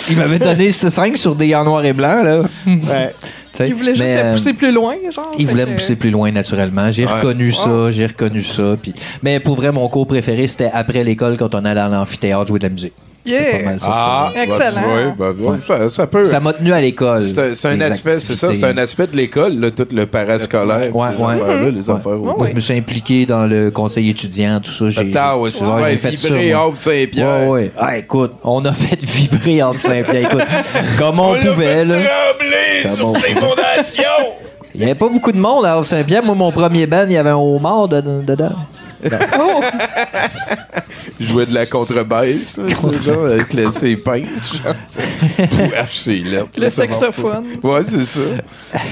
Il 0.08 0.16
m'avait 0.16 0.38
donné 0.38 0.72
5 0.72 1.18
sur 1.18 1.34
des 1.36 1.54
en 1.54 1.62
noir 1.64 1.84
et 1.84 1.92
blanc, 1.92 2.22
là. 2.22 2.40
Ouais. 2.66 3.14
Il 3.66 3.74
voulait 3.74 3.94
juste 3.94 4.08
Mais, 4.08 4.22
euh, 4.22 4.32
pousser 4.32 4.54
plus 4.54 4.72
loin, 4.72 4.94
genre. 5.12 5.32
Il 5.38 5.46
voulait 5.46 5.66
me 5.66 5.74
pousser 5.74 5.96
plus 5.96 6.10
loin 6.10 6.30
naturellement. 6.32 6.90
J'ai 6.90 7.04
Ouais. 7.04 7.12
reconnu 7.12 7.52
ça, 7.52 7.90
j'ai 7.90 8.06
reconnu 8.06 8.40
ça. 8.40 8.76
Puis... 8.80 8.94
Mais 9.22 9.38
pour 9.38 9.56
vrai, 9.56 9.70
mon 9.70 9.86
cours 9.90 10.06
préféré, 10.06 10.46
c'était 10.46 10.70
après 10.72 11.04
l'école 11.04 11.36
quand 11.36 11.54
on 11.54 11.64
allait 11.66 11.80
à 11.80 11.88
l'amphithéâtre 11.88 12.46
jouer 12.46 12.58
de 12.58 12.64
la 12.64 12.70
musique. 12.70 12.94
Yeah. 13.28 13.40
C'est 13.52 13.58
pas 13.58 13.64
mal 13.64 13.80
ça, 13.80 13.86
je 13.86 13.90
Ah, 13.92 14.32
bah, 14.34 14.40
tu 14.42 14.48
vois, 14.48 15.12
bah, 15.18 15.32
bah, 15.38 15.56
ça, 15.60 15.88
ça 15.88 16.06
peut. 16.06 16.24
Ça 16.24 16.40
m'a 16.40 16.52
tenu 16.52 16.72
à 16.72 16.80
l'école. 16.80 17.24
C'est 17.24 17.66
un 17.66 17.80
aspect, 17.80 18.14
c'est 18.14 18.36
ça, 18.36 18.54
c'est 18.54 18.64
un 18.64 18.76
aspect 18.78 19.06
de 19.06 19.16
l'école, 19.16 19.58
là, 19.60 19.70
tout 19.70 19.86
le 19.92 20.06
parascolaire, 20.06 20.94
Ouais, 20.96 21.08
ouais. 21.08 21.12
affaires-là, 21.14 21.70
les 21.70 21.90
Ouais. 21.90 21.96
affaires. 21.96 22.16
Moi, 22.16 22.46
je 22.48 22.54
me 22.54 22.60
suis 22.60 22.74
impliqué 22.78 23.26
dans 23.26 23.44
le 23.46 23.70
conseil 23.70 24.08
étudiant, 24.10 24.60
tout 24.60 24.70
ça. 24.70 24.88
J'ai, 24.90 25.00
Attends, 25.14 25.40
ouais, 25.42 25.50
Ouais, 25.80 25.96
fait 25.96 26.16
ça, 26.16 26.28
vibrer. 26.28 26.52
Havre 26.52 26.76
Saint-Pierre. 26.76 27.26
Ouais, 27.42 27.48
ouais. 27.48 27.72
Ah, 27.78 27.98
écoute, 27.98 28.32
on 28.44 28.64
a 28.64 28.72
fait 28.72 29.02
vibrer 29.04 29.62
entre 29.62 29.80
Saint-Pierre. 29.80 30.26
Écoute, 30.32 30.42
comme 30.98 31.20
on, 31.20 31.34
l'a 31.34 31.40
pouvait, 31.40 31.84
là. 31.84 31.96
trembler 31.96 32.82
Comme 32.84 32.92
sur 32.92 33.06
on 33.06 33.14
ses 33.18 33.28
fondations! 33.34 34.02
Il 34.74 34.80
n'y 34.80 34.86
avait 34.86 34.94
pas 34.94 35.08
beaucoup 35.08 35.32
de 35.32 35.38
monde 35.38 35.64
à 35.64 35.72
Havre-Saint-Pierre. 35.74 36.22
Moi, 36.22 36.34
mon 36.36 36.52
premier 36.52 36.86
band, 36.86 37.04
il 37.06 37.12
y 37.12 37.16
avait 37.16 37.30
un 37.30 37.36
homard 37.36 37.88
de- 37.88 38.00
dedans. 38.00 38.52
Oh! 39.38 39.60
Je 41.20 41.26
jouais 41.26 41.46
de 41.46 41.54
la 41.54 41.66
contrebaisse, 41.66 42.56
là, 42.56 42.64
genre, 43.04 43.26
avec 43.26 43.52
le- 43.52 43.70
ses 43.70 43.96
pinces, 43.96 44.52
c'est. 44.86 46.22
Le 46.56 46.68
saxophone. 46.70 47.44
Ouais, 47.62 47.80
c'est 47.84 48.04
ça. 48.04 48.20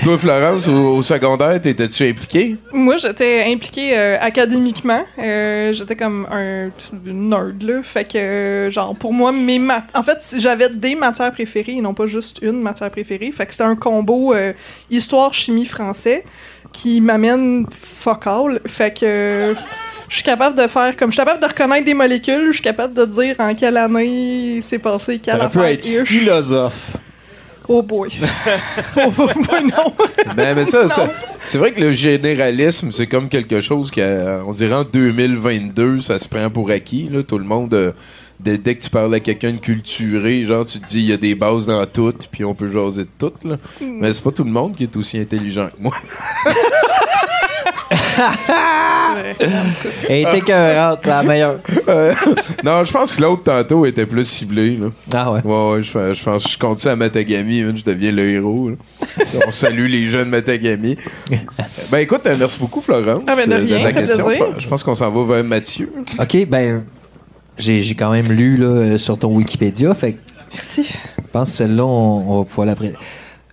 Toi, 0.03 0.19
Florence, 0.19 0.69
au, 0.69 0.97
au 0.97 1.03
secondaire, 1.03 1.61
t'étais-tu 1.61 2.09
impliqué? 2.09 2.57
Moi, 2.73 2.97
j'étais 2.97 3.45
impliquée 3.47 3.97
euh, 3.97 4.17
académiquement. 4.21 5.03
Euh, 5.19 5.73
j'étais 5.73 5.97
comme 5.97 6.27
un 6.31 6.71
nerd, 7.05 7.63
là. 7.63 7.81
Fait 7.83 8.11
que, 8.11 8.69
genre, 8.71 8.95
pour 8.97 9.13
moi, 9.13 9.33
mes 9.33 9.59
maths... 9.59 9.91
En 9.95 10.03
fait, 10.03 10.19
j'avais 10.39 10.69
des 10.69 10.95
matières 10.95 11.33
préférées 11.33 11.75
et 11.77 11.81
non 11.81 11.95
pas 11.95 12.07
juste 12.07 12.39
une 12.43 12.61
matière 12.63 12.91
préférée. 12.91 13.33
Fait 13.33 13.47
que 13.47 13.53
c'était 13.53 13.65
un 13.65 13.77
combo 13.77 14.35
euh, 14.35 14.53
histoire, 14.91 15.33
chimie, 15.35 15.67
français 15.67 16.25
qui 16.73 17.01
m'amène 17.01 17.67
fuck 17.71 18.27
all. 18.27 18.61
Fait 18.67 18.97
que... 18.99 19.55
euh, 20.07 20.09
je 20.09 20.15
suis 20.15 20.25
capable 20.25 20.57
de 20.61 20.67
faire 20.67 20.97
comme 20.97 21.11
je 21.11 21.15
suis 21.17 21.25
capable 21.25 21.41
de 21.43 21.47
reconnaître 21.47 21.85
des 21.85 21.95
molécules, 21.95 22.47
je 22.49 22.55
suis 22.55 22.63
capable 22.63 22.95
de 22.95 23.05
dire 23.05 23.37
en 23.39 23.55
quelle 23.55 23.77
année 23.77 24.59
c'est 24.63 24.79
passé, 24.79 25.19
quelle 25.19 25.41
affaire 25.41 25.65
être 25.65 25.87
ish. 25.87 26.05
philosophe. 26.09 26.97
Oh 27.69 27.83
boy. 27.83 28.09
oh 28.97 29.11
boy, 29.11 29.35
non. 29.65 29.93
Ben, 30.37 30.55
mais 30.55 30.67
ça, 30.67 30.89
ça- 30.89 31.11
c'est 31.43 31.59
vrai 31.59 31.73
que 31.73 31.81
le 31.81 31.91
généralisme, 31.91 32.93
c'est 32.93 33.09
comme 33.09 33.29
quelque 33.29 33.61
chose 33.61 33.91
qu'on 33.91 34.53
dirait 34.53 34.75
en 34.75 34.85
2022, 34.85 36.01
ça 36.01 36.19
se 36.21 36.29
prend 36.29 36.49
pour 36.49 36.71
acquis. 36.71 37.09
Là, 37.11 37.25
tout 37.25 37.39
le 37.39 37.45
monde, 37.45 37.75
euh, 37.75 37.91
dès, 38.39 38.57
dès 38.59 38.77
que 38.77 38.83
tu 38.83 38.91
parles 38.91 39.13
à 39.17 39.19
quelqu'un 39.21 39.51
de 39.53 39.59
culturé, 39.59 40.45
genre, 40.45 40.65
tu 40.65 40.79
te 40.79 40.87
dis 40.87 41.01
il 41.01 41.07
y 41.07 41.13
a 41.13 41.17
des 41.17 41.35
bases 41.35 41.67
dans 41.67 41.85
tout, 41.87 42.15
puis 42.31 42.45
on 42.45 42.55
peut 42.55 42.69
jaser 42.69 43.03
de 43.03 43.09
tout. 43.19 43.33
Là. 43.45 43.57
Mais 43.81 44.13
c'est 44.13 44.23
pas 44.23 44.31
tout 44.31 44.45
le 44.45 44.51
monde 44.53 44.77
qui 44.77 44.85
est 44.85 44.97
aussi 44.97 45.19
intelligent 45.19 45.67
que 45.77 45.83
moi. 45.83 45.95
Elle 50.09 50.21
était 50.29 50.41
c'est 50.47 51.07
la 51.09 51.23
meilleure. 51.23 51.59
Euh, 51.89 52.13
non, 52.65 52.85
je 52.85 52.93
pense 52.93 53.17
que 53.17 53.23
l'autre 53.23 53.45
tantôt 53.45 53.87
était 53.87 54.07
plus 54.07 54.25
ciblé. 54.25 54.77
Là. 54.77 54.87
Ah 55.15 55.33
ouais. 55.33 55.41
Ouais, 55.45 55.71
ouais, 55.77 55.83
je, 55.83 56.15
je 56.15 56.25
pense 56.25 56.45
que 56.45 56.51
je 56.51 56.59
continue 56.59 56.93
à 56.93 56.97
Matagami, 56.97 57.63
man, 57.63 57.77
je 57.77 57.85
deviens 57.85 58.13
le 58.13 58.29
héros. 58.29 58.71
là. 58.71 58.77
On 59.47 59.51
salue 59.51 59.87
les 59.87 60.07
jeunes 60.09 60.29
Matagami. 60.29 60.97
ben 61.91 61.99
écoute, 61.99 62.23
euh, 62.27 62.37
merci 62.39 62.59
beaucoup 62.59 62.81
Florence 62.81 63.23
Ah, 63.27 63.35
ben, 63.37 63.49
de 63.49 63.55
euh, 63.55 63.67
rien, 63.67 63.79
ta 63.85 63.93
fait 63.93 64.01
question. 64.01 64.27
plaisir. 64.27 64.45
Je 64.47 64.53
pense- 64.53 64.63
Je 64.63 64.69
pense 64.69 64.83
qu'on 64.85 64.95
s'en 64.95 65.11
va 65.11 65.35
vers 65.35 65.45
Mathieu. 65.45 65.93
OK, 66.19 66.47
ben, 66.49 66.85
j'ai, 67.59 67.81
j'ai 67.81 67.95
quand 67.95 68.11
même 68.13 68.31
lu 68.33 68.57
là, 68.57 68.67
euh, 68.67 68.99
sur 68.99 69.19
ton 69.19 69.35
Wikipédia. 69.35 69.95
Fait 69.95 70.15
que 70.15 70.19
Merci. 70.53 70.85
je 70.85 71.23
pense 71.33 71.51
que 71.51 71.57
celle-là, 71.57 71.85
on, 71.85 72.25
on 72.31 72.39
va 72.41 72.45
pouvoir 72.45 72.67
la 72.67 72.75
pré- 72.75 72.95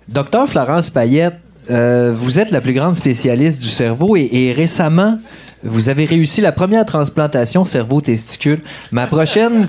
Docteur 0.07 0.47
Florence 0.49 0.89
Payette, 0.89 1.37
euh, 1.69 2.13
vous 2.15 2.39
êtes 2.39 2.51
la 2.51 2.61
plus 2.61 2.73
grande 2.73 2.95
spécialiste 2.95 3.59
du 3.59 3.69
cerveau 3.69 4.15
et, 4.15 4.53
récemment, 4.55 5.19
vous 5.63 5.89
avez 5.89 6.05
réussi 6.05 6.41
la 6.41 6.51
première 6.51 6.85
transplantation 6.85 7.65
cerveau-testicule. 7.65 8.61
Ma 8.91 9.07
prochaine. 9.07 9.67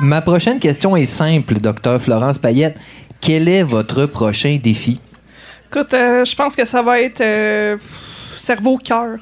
Ma 0.00 0.22
prochaine 0.22 0.58
question 0.58 0.96
est 0.96 1.06
simple, 1.06 1.54
docteur 1.54 2.00
Florence 2.00 2.38
Payette. 2.38 2.76
Quel 3.20 3.48
est 3.48 3.62
votre 3.62 4.06
prochain 4.06 4.58
défi? 4.62 5.00
Écoute, 5.70 5.94
euh, 5.94 6.24
je 6.24 6.34
pense 6.34 6.54
que 6.54 6.64
ça 6.64 6.82
va 6.82 7.00
être 7.00 7.20
euh, 7.20 7.76
cerveau-cœur. 8.36 9.18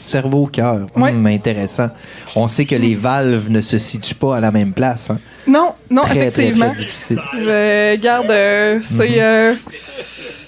Cerveau-cœur. 0.00 0.86
Hum, 0.96 1.26
intéressant. 1.26 1.90
On 2.34 2.48
sait 2.48 2.64
que 2.64 2.74
les 2.74 2.94
valves 2.94 3.50
ne 3.50 3.60
se 3.60 3.76
situent 3.78 4.14
pas 4.14 4.38
à 4.38 4.40
la 4.40 4.50
même 4.50 4.72
place. 4.72 5.10
hein. 5.10 5.18
Non, 5.46 5.72
non, 5.90 6.02
Très, 6.02 6.16
effectivement. 6.28 6.70
très 6.70 6.78
difficile. 6.78 7.20
Euh, 7.38 7.94
regarde, 7.98 8.30
euh, 8.30 8.78
c'est. 8.82 9.08
Mhm. 9.10 9.14
euh, 9.18 9.54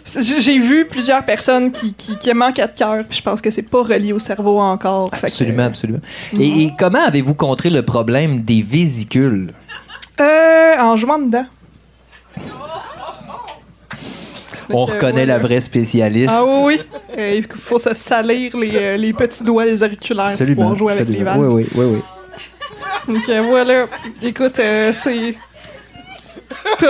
c'est- 0.05 0.41
j'ai- 0.41 0.59
vu 0.59 0.87
plusieurs 0.87 1.25
personnes 1.25 1.71
qui, 1.71 1.93
qui, 1.95 2.17
qui 2.19 2.33
manquaient 2.33 2.67
de 2.67 2.75
cœur, 2.75 3.05
puis 3.09 3.19
je 3.19 3.23
pense 3.23 3.41
que 3.43 3.51
c'est 3.51 3.63
pas 3.63 3.83
relié 3.83 4.13
au 4.15 4.19
cerveau 4.19 4.59
encore. 4.59 5.11
Que, 5.11 5.17
Absolument, 5.27 5.65
absolument. 5.65 6.01
Et, 6.39 6.65
et 6.65 6.73
comment 6.79 7.05
avez-vous 7.05 7.35
contré 7.35 7.69
le 7.71 7.83
problème 7.83 8.41
des 8.41 8.63
vésicules? 8.63 9.53
en 10.19 10.97
jouant 10.97 11.19
dedans. 11.19 11.47
On 14.73 14.83
euh, 14.83 14.93
reconnaît 14.93 15.25
voilà. 15.25 15.35
la 15.35 15.39
vraie 15.39 15.61
spécialiste. 15.61 16.33
Ah 16.33 16.45
oui, 16.45 16.81
oui. 17.17 17.37
Il 17.37 17.47
faut 17.47 17.79
se 17.79 17.95
salir 17.95 18.57
les, 18.57 18.73
euh, 18.75 18.97
les 18.97 19.13
petits 19.13 19.45
doigts, 19.45 19.65
les 19.65 19.83
auriculaires 19.83 20.25
pour 20.27 20.33
Absolument. 20.33 20.63
pouvoir 20.63 20.79
jouer 20.79 20.93
avec 20.93 21.09
les 21.09 21.23
valves. 21.23 21.39
Oui, 21.41 21.67
oui, 21.75 21.85
oui, 21.85 22.01
oui. 23.07 23.15
Donc 23.15 23.47
voilà. 23.47 23.87
Écoute, 24.23 24.59
euh, 24.59 24.93
c'est. 24.95 25.35
Tout. 26.79 26.87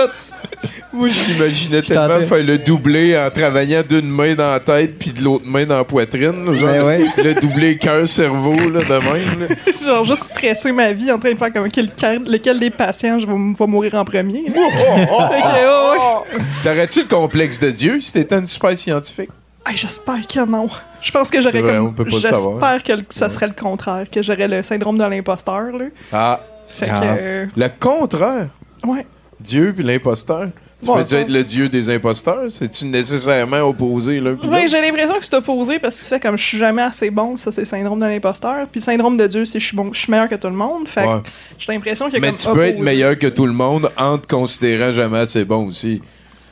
Moi, 0.93 1.07
je 1.09 1.33
m'imaginais 1.33 1.81
t'en 1.81 2.07
tellement 2.07 2.21
faire 2.21 2.43
le 2.43 2.57
doublé 2.59 3.17
en 3.17 3.29
travaillant 3.31 3.81
d'une 3.87 4.07
main 4.09 4.35
dans 4.35 4.51
la 4.51 4.59
tête 4.59 4.97
puis 4.99 5.11
de 5.11 5.21
l'autre 5.23 5.43
main 5.45 5.65
dans 5.65 5.77
la 5.77 5.83
poitrine. 5.83 6.45
là, 6.45 6.53
Genre, 6.53 6.69
Ben 6.69 6.83
ouais. 6.85 7.05
le 7.17 7.33
doublé 7.41 7.77
cœur-cerveau, 7.79 8.53
là, 8.69 8.81
de 8.83 9.03
même. 9.03 9.47
là. 9.49 9.55
Genre 9.83 10.05
juste 10.05 10.23
stresser 10.25 10.71
ma 10.71 10.93
vie 10.93 11.11
en 11.11 11.17
train 11.17 11.31
de 11.31 11.37
faire 11.37 11.51
comme 11.51 11.69
quel- 11.71 11.89
lequel 12.27 12.59
des 12.59 12.69
patients 12.69 13.17
je 13.19 13.25
vais, 13.25 13.33
m- 13.33 13.55
vais 13.57 13.67
mourir 13.67 13.95
en 13.95 14.05
premier. 14.05 14.45
oh, 14.55 16.23
ouais. 16.31 16.39
T'aurais-tu 16.63 16.99
le 17.01 17.07
complexe 17.07 17.59
de 17.59 17.69
Dieu 17.71 17.99
si 17.99 18.13
t'étais 18.13 18.37
une 18.37 18.45
super 18.45 18.77
scientifique? 18.77 19.29
Hey, 19.65 19.77
J'espère 19.77 20.27
que 20.27 20.45
non. 20.45 20.67
Je 21.01 21.11
pense 21.11 21.29
que 21.31 21.41
j'aurais 21.41 21.61
comme. 21.61 21.95
J'espère 22.07 22.83
que 22.83 22.93
le- 22.93 23.05
ça 23.09 23.29
serait 23.29 23.47
le 23.47 23.53
contraire, 23.53 24.05
que 24.11 24.21
j'aurais 24.21 24.47
le 24.47 24.61
syndrome 24.61 24.97
de 24.97 25.05
l'imposteur. 25.05 25.71
Là. 25.77 25.85
Ah, 26.11 26.39
Fait 26.67 26.89
Ah. 26.91 26.99
que. 26.99 27.05
euh, 27.21 27.45
le 27.55 27.67
contraire? 27.79 28.47
ouais. 28.85 29.05
Dieu 29.43 29.73
puis 29.75 29.83
l'imposteur. 29.83 30.49
Tu 30.81 30.87
Bon, 30.87 30.95
peux 30.95 31.15
être 31.15 31.29
le 31.29 31.43
dieu 31.45 31.69
des 31.69 31.89
imposteurs? 31.89 32.43
C'est-tu 32.49 32.85
nécessairement 32.85 33.61
opposé 33.61 34.15
Ouais, 34.15 34.19
l'autre? 34.19 34.45
j'ai 34.69 34.81
l'impression 34.81 35.17
que 35.17 35.23
c'est 35.23 35.35
opposé 35.35 35.79
parce 35.79 35.97
que 35.97 36.03
c'est 36.03 36.19
comme 36.19 36.37
je 36.37 36.43
suis 36.45 36.57
jamais 36.57 36.81
assez 36.81 37.09
bon, 37.09 37.37
ça 37.37 37.53
c'est 37.53 37.61
le 37.61 37.65
syndrome 37.67 38.01
de 38.01 38.05
l'imposteur. 38.05 38.67
Puis 38.69 38.81
le 38.81 38.83
syndrome 38.83 39.15
de 39.15 39.25
Dieu, 39.27 39.45
c'est 39.45 39.61
je 39.61 39.65
suis 39.67 39.77
bon, 39.77 39.93
je 39.93 39.99
suis 39.99 40.11
meilleur 40.11 40.27
que 40.27 40.35
tout 40.35 40.47
le 40.47 40.53
monde. 40.55 40.85
Fait 40.89 41.05
Ouais. 41.05 41.21
j'ai 41.57 41.71
l'impression 41.71 42.05
qu'il 42.09 42.15
y 42.15 42.17
a 42.17 42.19
Mais 42.19 42.27
comme 42.27 42.35
tu 42.37 42.49
peux 42.51 42.63
être 42.63 42.79
meilleur 42.79 43.17
que 43.17 43.27
tout 43.27 43.45
le 43.45 43.53
monde 43.53 43.89
en 43.97 44.17
te 44.17 44.27
considérant 44.27 44.91
jamais 44.91 45.19
assez 45.19 45.45
bon 45.45 45.67
aussi. 45.67 46.01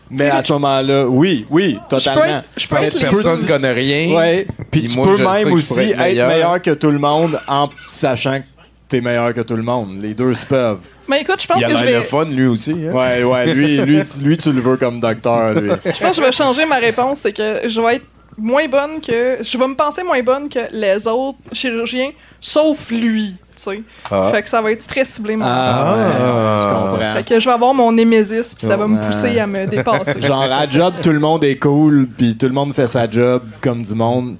Mais 0.09 0.29
à 0.29 0.41
ce 0.41 0.51
moment-là, 0.53 1.07
oui, 1.07 1.45
oui, 1.49 1.71
Je 1.73 1.95
peux 1.95 1.97
totalement. 1.99 2.41
je 2.57 2.67
peux 2.67 2.75
être 2.77 2.93
les 2.93 2.99
personne 3.01 3.41
ne 3.41 3.47
connaît 3.47 3.71
rien. 3.73 4.15
Ouais. 4.15 4.47
Puis 4.69 4.81
Puis 4.81 4.89
tu 4.91 4.95
moi, 4.97 5.07
peux 5.07 5.17
je 5.17 5.23
même 5.23 5.47
je 5.49 5.53
aussi 5.53 5.79
être 5.81 5.89
être 5.91 5.97
meilleur. 5.97 6.29
meilleur. 6.29 6.61
que 6.61 6.71
tout 6.71 6.91
le 6.91 6.99
monde 6.99 7.39
en 7.47 7.69
sachant 7.87 8.39
que 8.39 8.45
t'es 8.87 9.01
meilleur 9.01 9.33
que 9.33 9.41
tout 9.41 9.55
le 9.57 9.63
monde. 9.63 10.01
Les 10.01 10.13
deux 10.13 10.33
se 10.33 10.45
peuvent. 10.45 10.79
Mais 11.07 11.21
écoute, 11.21 11.41
je 11.41 11.47
pense 11.47 11.59
Il 11.59 11.65
a 11.65 11.69
que 11.69 11.77
je 11.77 11.83
vais. 11.83 11.93
le 11.93 12.01
fun, 12.01 12.25
lui 12.25 12.47
aussi. 12.47 12.71
Hein? 12.71 12.91
Ouais, 12.91 13.23
ouais, 13.23 13.53
lui, 13.53 13.77
lui, 13.85 14.01
lui, 14.23 14.37
tu 14.37 14.51
le 14.51 14.61
veux 14.61 14.77
comme 14.77 14.99
docteur, 14.99 15.53
lui. 15.53 15.71
Je 15.85 15.89
pense 15.99 15.99
que 15.99 16.15
je 16.15 16.21
vais 16.21 16.31
changer 16.31 16.65
ma 16.65 16.77
réponse. 16.77 17.19
C'est 17.19 17.33
que 17.33 17.67
je 17.67 17.81
vais 17.81 17.95
être 17.97 18.05
moins 18.37 18.67
bonne 18.67 19.01
que. 19.01 19.37
Je 19.41 19.57
vais 19.57 19.67
me 19.67 19.75
penser 19.75 20.03
moins 20.03 20.21
bonne 20.23 20.47
que 20.47 20.59
les 20.71 21.07
autres 21.07 21.39
chirurgiens, 21.51 22.11
sauf 22.39 22.91
lui. 22.91 23.35
Tu 23.55 23.63
sais. 23.63 23.83
Ah. 24.09 24.29
Fait 24.33 24.41
que 24.41 24.49
ça 24.49 24.61
va 24.61 24.71
être 24.71 24.87
très 24.87 25.03
ciblé, 25.03 25.35
mon 25.35 25.45
Ah, 25.45 25.95
ouais, 25.95 26.13
je 26.25 26.73
comprends. 26.73 27.13
Fait 27.15 27.27
que 27.27 27.39
je 27.39 27.45
vais 27.45 27.53
avoir 27.53 27.73
mon 27.73 27.91
némésis, 27.91 28.55
puis 28.55 28.65
ça 28.65 28.77
va 28.77 28.87
me 28.87 28.99
pousser 29.05 29.37
à 29.39 29.45
me 29.47 29.67
dépasser. 29.67 30.21
Genre, 30.21 30.43
à 30.43 30.67
job, 30.69 30.93
tout 31.03 31.11
le 31.11 31.19
monde 31.19 31.43
est 31.43 31.57
cool, 31.57 32.07
puis 32.07 32.37
tout 32.37 32.47
le 32.47 32.53
monde 32.53 32.73
fait 32.73 32.87
sa 32.87 33.09
job 33.09 33.43
comme 33.61 33.83
du 33.83 33.93
monde. 33.93 34.37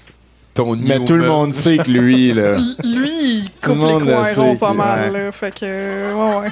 Ton 0.54 0.76
Mais 0.76 0.99
tout 1.06 1.14
le 1.16 1.26
monde 1.28 1.54
sait 1.54 1.78
que 1.78 1.89
lui, 1.89 2.34
là, 2.36 2.58
Lui, 2.84 3.12
il 3.43 3.49
coupe 3.64 3.76
monde 3.78 4.02
les 4.04 4.08
le 4.10 4.14
coins 4.16 4.34
ronds 4.36 4.56
pas 4.58 4.74
mal. 4.74 5.12
ouais. 5.12 5.20
Là. 5.26 5.32
Fait 5.32 5.52
que. 5.52 5.60
euh, 5.64 6.14
Ouais, 6.14 6.36
ouais. 6.45 6.52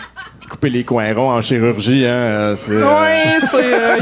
couper 0.50 0.70
les 0.70 0.84
coins 0.86 1.14
ronds 1.14 1.32
en 1.34 1.42
chirurgie, 1.42 2.06
hein, 2.06 2.10
euh, 2.12 2.56
c'est... 2.56 2.72
euh, 2.72 3.02
Ouais, 3.02 3.40
c'est. 3.42 3.74
euh, 3.74 3.98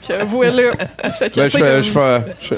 ça. 0.00 0.24
voilà. 0.28 0.72
Fait 1.18 1.30
que, 1.30 1.36
Ben, 1.36 1.48
tu 1.48 1.58
je, 1.58 1.82
je, 1.82 1.92
pense- 1.92 2.22
je, 2.42 2.54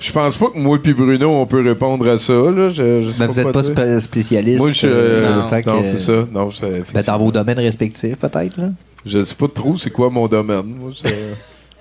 je 0.00 0.12
pense 0.12 0.36
pas 0.36 0.46
que 0.50 0.58
moi 0.58 0.78
et 0.84 0.92
Bruno, 0.94 1.30
on 1.30 1.46
peut 1.46 1.62
répondre 1.62 2.08
à 2.08 2.18
ça. 2.18 2.32
Là. 2.32 2.70
Je, 2.70 3.02
je 3.02 3.10
sais 3.10 3.18
Ben, 3.18 3.26
vous 3.26 3.40
êtes 3.40 3.52
pas 3.52 3.62
spécialiste. 4.00 4.58
Moi, 4.58 4.72
je. 4.72 4.86
euh, 4.86 5.34
non, 5.42 5.48
que- 5.62 5.68
non, 5.68 5.82
c'est 5.82 5.98
ça. 5.98 6.24
Non, 6.32 6.50
c'est- 6.50 6.82
Ben, 6.94 7.02
dans 7.02 7.18
vos 7.18 7.30
domaines 7.30 7.58
respectifs, 7.58 8.16
peut-être. 8.16 8.56
là. 8.56 8.68
Je 9.04 9.22
sais 9.22 9.34
pas 9.34 9.48
trop 9.48 9.76
c'est 9.76 9.90
quoi 9.90 10.08
mon 10.08 10.26
domaine. 10.28 10.64
Moi, 10.80 10.90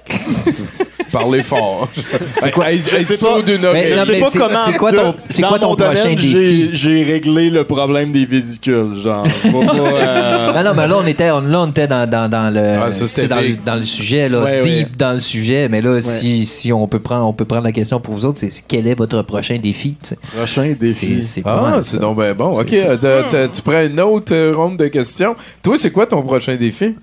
c'est- 1.13 1.17
Parler 1.19 1.43
fort. 1.43 1.89
C'est 2.41 2.51
quoi? 2.51 2.65
Je 2.71 2.79
sais 3.03 3.17
pas. 3.25 3.37
Mais 3.45 3.57
non, 3.57 4.01
Je 4.01 4.05
sais 4.05 4.11
mais 4.13 4.19
pas 4.19 4.29
c'est- 4.31 4.39
comment. 4.39 4.59
c'est 4.65 4.77
quoi 4.77 4.91
de- 4.91 4.97
ton- 4.97 5.15
c'est 5.29 5.41
quoi 5.43 5.59
prochain 5.59 5.75
domaine, 5.75 6.15
défi? 6.15 6.31
j'ai- 6.31 6.69
J'ai 6.73 7.03
réglé 7.03 7.49
le 7.49 7.63
problème 7.65 8.11
des 8.11 8.25
vésicules, 8.25 8.95
genre. 9.01 9.23
Pas, 9.23 9.49
euh, 9.75 10.51
Ah 10.55 10.63
non, 10.63 10.71
mais 10.75 10.87
là, 10.87 10.97
on 11.01 11.05
était, 11.05 11.31
on, 11.31 11.41
là, 11.41 11.61
on 11.61 11.67
était 11.69 11.87
dans, 11.87 12.09
dans, 12.09 12.29
dans 12.29 12.53
le, 12.53 12.77
Ah, 12.81 12.91
ça, 12.91 13.07
c'était 13.07 13.21
c'est 13.23 13.27
dans, 13.27 13.35
le- 13.37 13.47
big. 13.47 13.63
dans 13.63 13.75
le 13.75 13.81
sujet, 13.83 14.27
là, 14.29 14.41
Ouais, 14.43 14.61
deep 14.61 14.87
ouais. 14.87 14.87
dans 14.97 15.13
le 15.13 15.19
sujet. 15.19 15.69
Mais 15.69 15.81
là, 15.81 16.01
si, 16.01 16.45
si 16.45 16.73
on 16.73 16.87
peut 16.87 16.99
prendre, 16.99 17.27
on 17.27 17.33
peut 17.33 17.45
prendre 17.45 17.63
la 17.63 17.71
question 17.71 17.99
pour 17.99 18.13
vous 18.13 18.25
autres, 18.25 18.39
c'est 18.39 18.63
quel 18.67 18.87
est 18.87 18.95
votre 18.95 19.21
prochain 19.21 19.57
défi? 19.57 19.95
Prochain 20.35 20.63
C'est, 20.69 20.85
défi. 20.85 21.23
c'est 21.23 21.41
pas 21.41 21.61
Ah, 21.65 21.69
mal, 21.71 21.83
c'est 21.83 21.99
donc 21.99 22.17
ben 22.17 22.33
bon. 22.33 22.59
OK, 22.59 22.73
t'as- 22.99 23.47
tu 23.47 23.61
prends 23.61 23.81
une 23.85 23.99
autre 23.99 24.33
euh, 24.33 24.53
ronde 24.55 24.77
de 24.77 24.87
questions. 24.87 25.35
Toi, 25.61 25.75
c'est 25.77 25.91
quoi 25.91 26.05
ton 26.05 26.21
prochain 26.21 26.55
défi? 26.55 26.95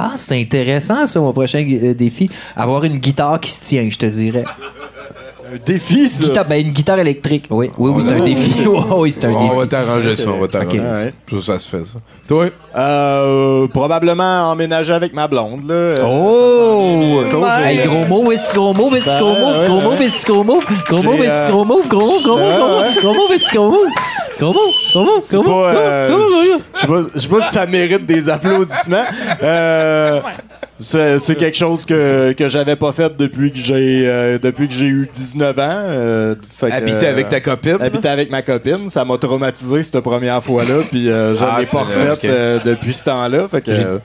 Ah, 0.00 0.12
c'est 0.14 0.40
intéressant, 0.40 1.08
ça, 1.08 1.18
mon 1.18 1.32
prochain 1.32 1.66
euh, 1.68 1.92
défi. 1.92 2.30
Avoir 2.54 2.84
une 2.84 2.98
guitare 2.98 3.40
qui 3.40 3.50
se 3.50 3.64
tient, 3.64 3.90
je 3.90 3.98
te 3.98 4.06
dirais. 4.06 4.44
Un 5.50 5.56
défi, 5.64 6.08
ça. 6.08 6.24
Guitare, 6.24 6.44
ben, 6.46 6.60
une 6.66 6.72
guitare 6.72 6.98
électrique. 6.98 7.46
Oui, 7.50 7.70
oui, 7.78 7.90
oui, 7.94 8.02
c'est 8.02 8.12
un 8.12 8.24
défi. 8.24 8.52
Oui, 8.66 8.78
oui, 8.96 9.12
c'est 9.12 9.24
un 9.24 9.30
On 9.32 9.48
va 9.48 9.54
défi. 9.64 9.68
t'arranger 9.68 10.16
ça, 10.16 10.28
on 10.30 10.38
va 10.40 10.48
t'arranger 10.48 10.78
ça. 10.78 11.38
Ça, 11.40 11.42
ça 11.52 11.58
se 11.58 11.76
fait, 11.76 11.84
ça. 11.84 11.98
Toi? 12.26 12.46
Euh, 12.76 13.66
probablement 13.68 14.50
emménager 14.50 14.92
avec 14.92 15.14
ma 15.14 15.26
blonde, 15.28 15.68
là. 15.68 16.04
Oh! 16.04 17.22
Cause, 17.30 17.44
Hey, 17.64 17.78
j'ai- 17.78 17.86
gros 17.88 18.04
mot, 18.04 18.30
est-ce 18.32 18.52
gros 18.54 18.74
mot, 18.74 18.94
est-ce 18.94 19.06
Ben, 19.06 19.18
gros 19.20 19.34
mot, 19.34 19.52
gros 19.66 19.80
mot, 19.80 19.92
est-ce 19.94 20.26
gros 20.26 20.44
mot, 20.44 20.60
gros 20.88 21.02
mot, 21.02 21.12
est-ce 21.14 21.32
euh, 21.32 21.48
gros 21.48 21.64
mot, 21.64 21.80
gros 21.88 22.00
mot, 22.00 22.20
gros 22.22 22.36
mot, 22.36 22.48
gros 22.48 22.68
mot, 22.68 22.80
ouais. 22.80 22.94
gros 23.00 23.14
mot, 23.14 23.32
est-ce 23.32 23.54
gros 23.54 23.70
mot, 23.70 23.86
gros 24.38 24.52
mot, 24.52 24.60
gros 24.92 25.04
mot, 25.04 25.18
C'est 25.22 25.36
gros 25.36 25.44
mot, 25.44 25.62
pas, 25.62 25.68
euh, 25.74 26.08
gros 26.10 26.18
mot, 26.18 26.24
gros 26.24 26.52
mot. 26.52 26.62
je 26.74 26.80
sais 26.80 26.86
pas, 26.86 27.00
je 27.14 27.18
sais 27.20 27.28
pas 27.28 27.40
si 27.40 27.52
ça 27.54 27.66
mérite 27.66 28.06
des 28.06 28.28
applaudissements. 28.28 29.02
Euh, 29.42 30.20
c'est 30.78 31.18
c'est 31.18 31.34
quelque 31.34 31.56
chose 31.56 31.84
que, 31.84 32.32
que 32.32 32.48
j'avais 32.48 32.76
pas 32.76 32.92
fait 32.92 33.16
depuis 33.16 33.50
que 33.52 33.58
j'ai 33.58 34.04
euh, 34.06 34.38
depuis 34.38 34.68
que 34.68 34.74
j'ai 34.74 34.86
eu 34.86 35.08
19 35.12 35.58
ans. 35.58 35.62
euh, 35.68 36.34
fait 36.56 36.68
que, 36.68 36.72
Habiter 36.74 37.06
euh, 37.06 37.10
avec 37.10 37.28
ta 37.28 37.40
copine? 37.40 37.76
Habiter 37.80 38.08
avec 38.08 38.30
ma 38.30 38.42
copine, 38.42 38.88
ça 38.90 39.04
m'a 39.04 39.18
traumatisé 39.18 39.82
cette 39.82 40.00
première 40.00 40.42
fois-là, 40.42 40.82
puis 40.90 41.08
euh, 41.10 41.34
je 41.34 41.44
Ah, 41.44 41.56
l'ai 41.60 41.66
pas 41.66 41.80
refaite 41.82 42.24
ok. 42.24 42.30
euh, 42.30 42.58
depuis 42.64 42.92
ce 42.92 43.04
temps-là. 43.04 43.48
Fait 43.48 43.60
que 43.60 43.70
euh, 43.70 43.98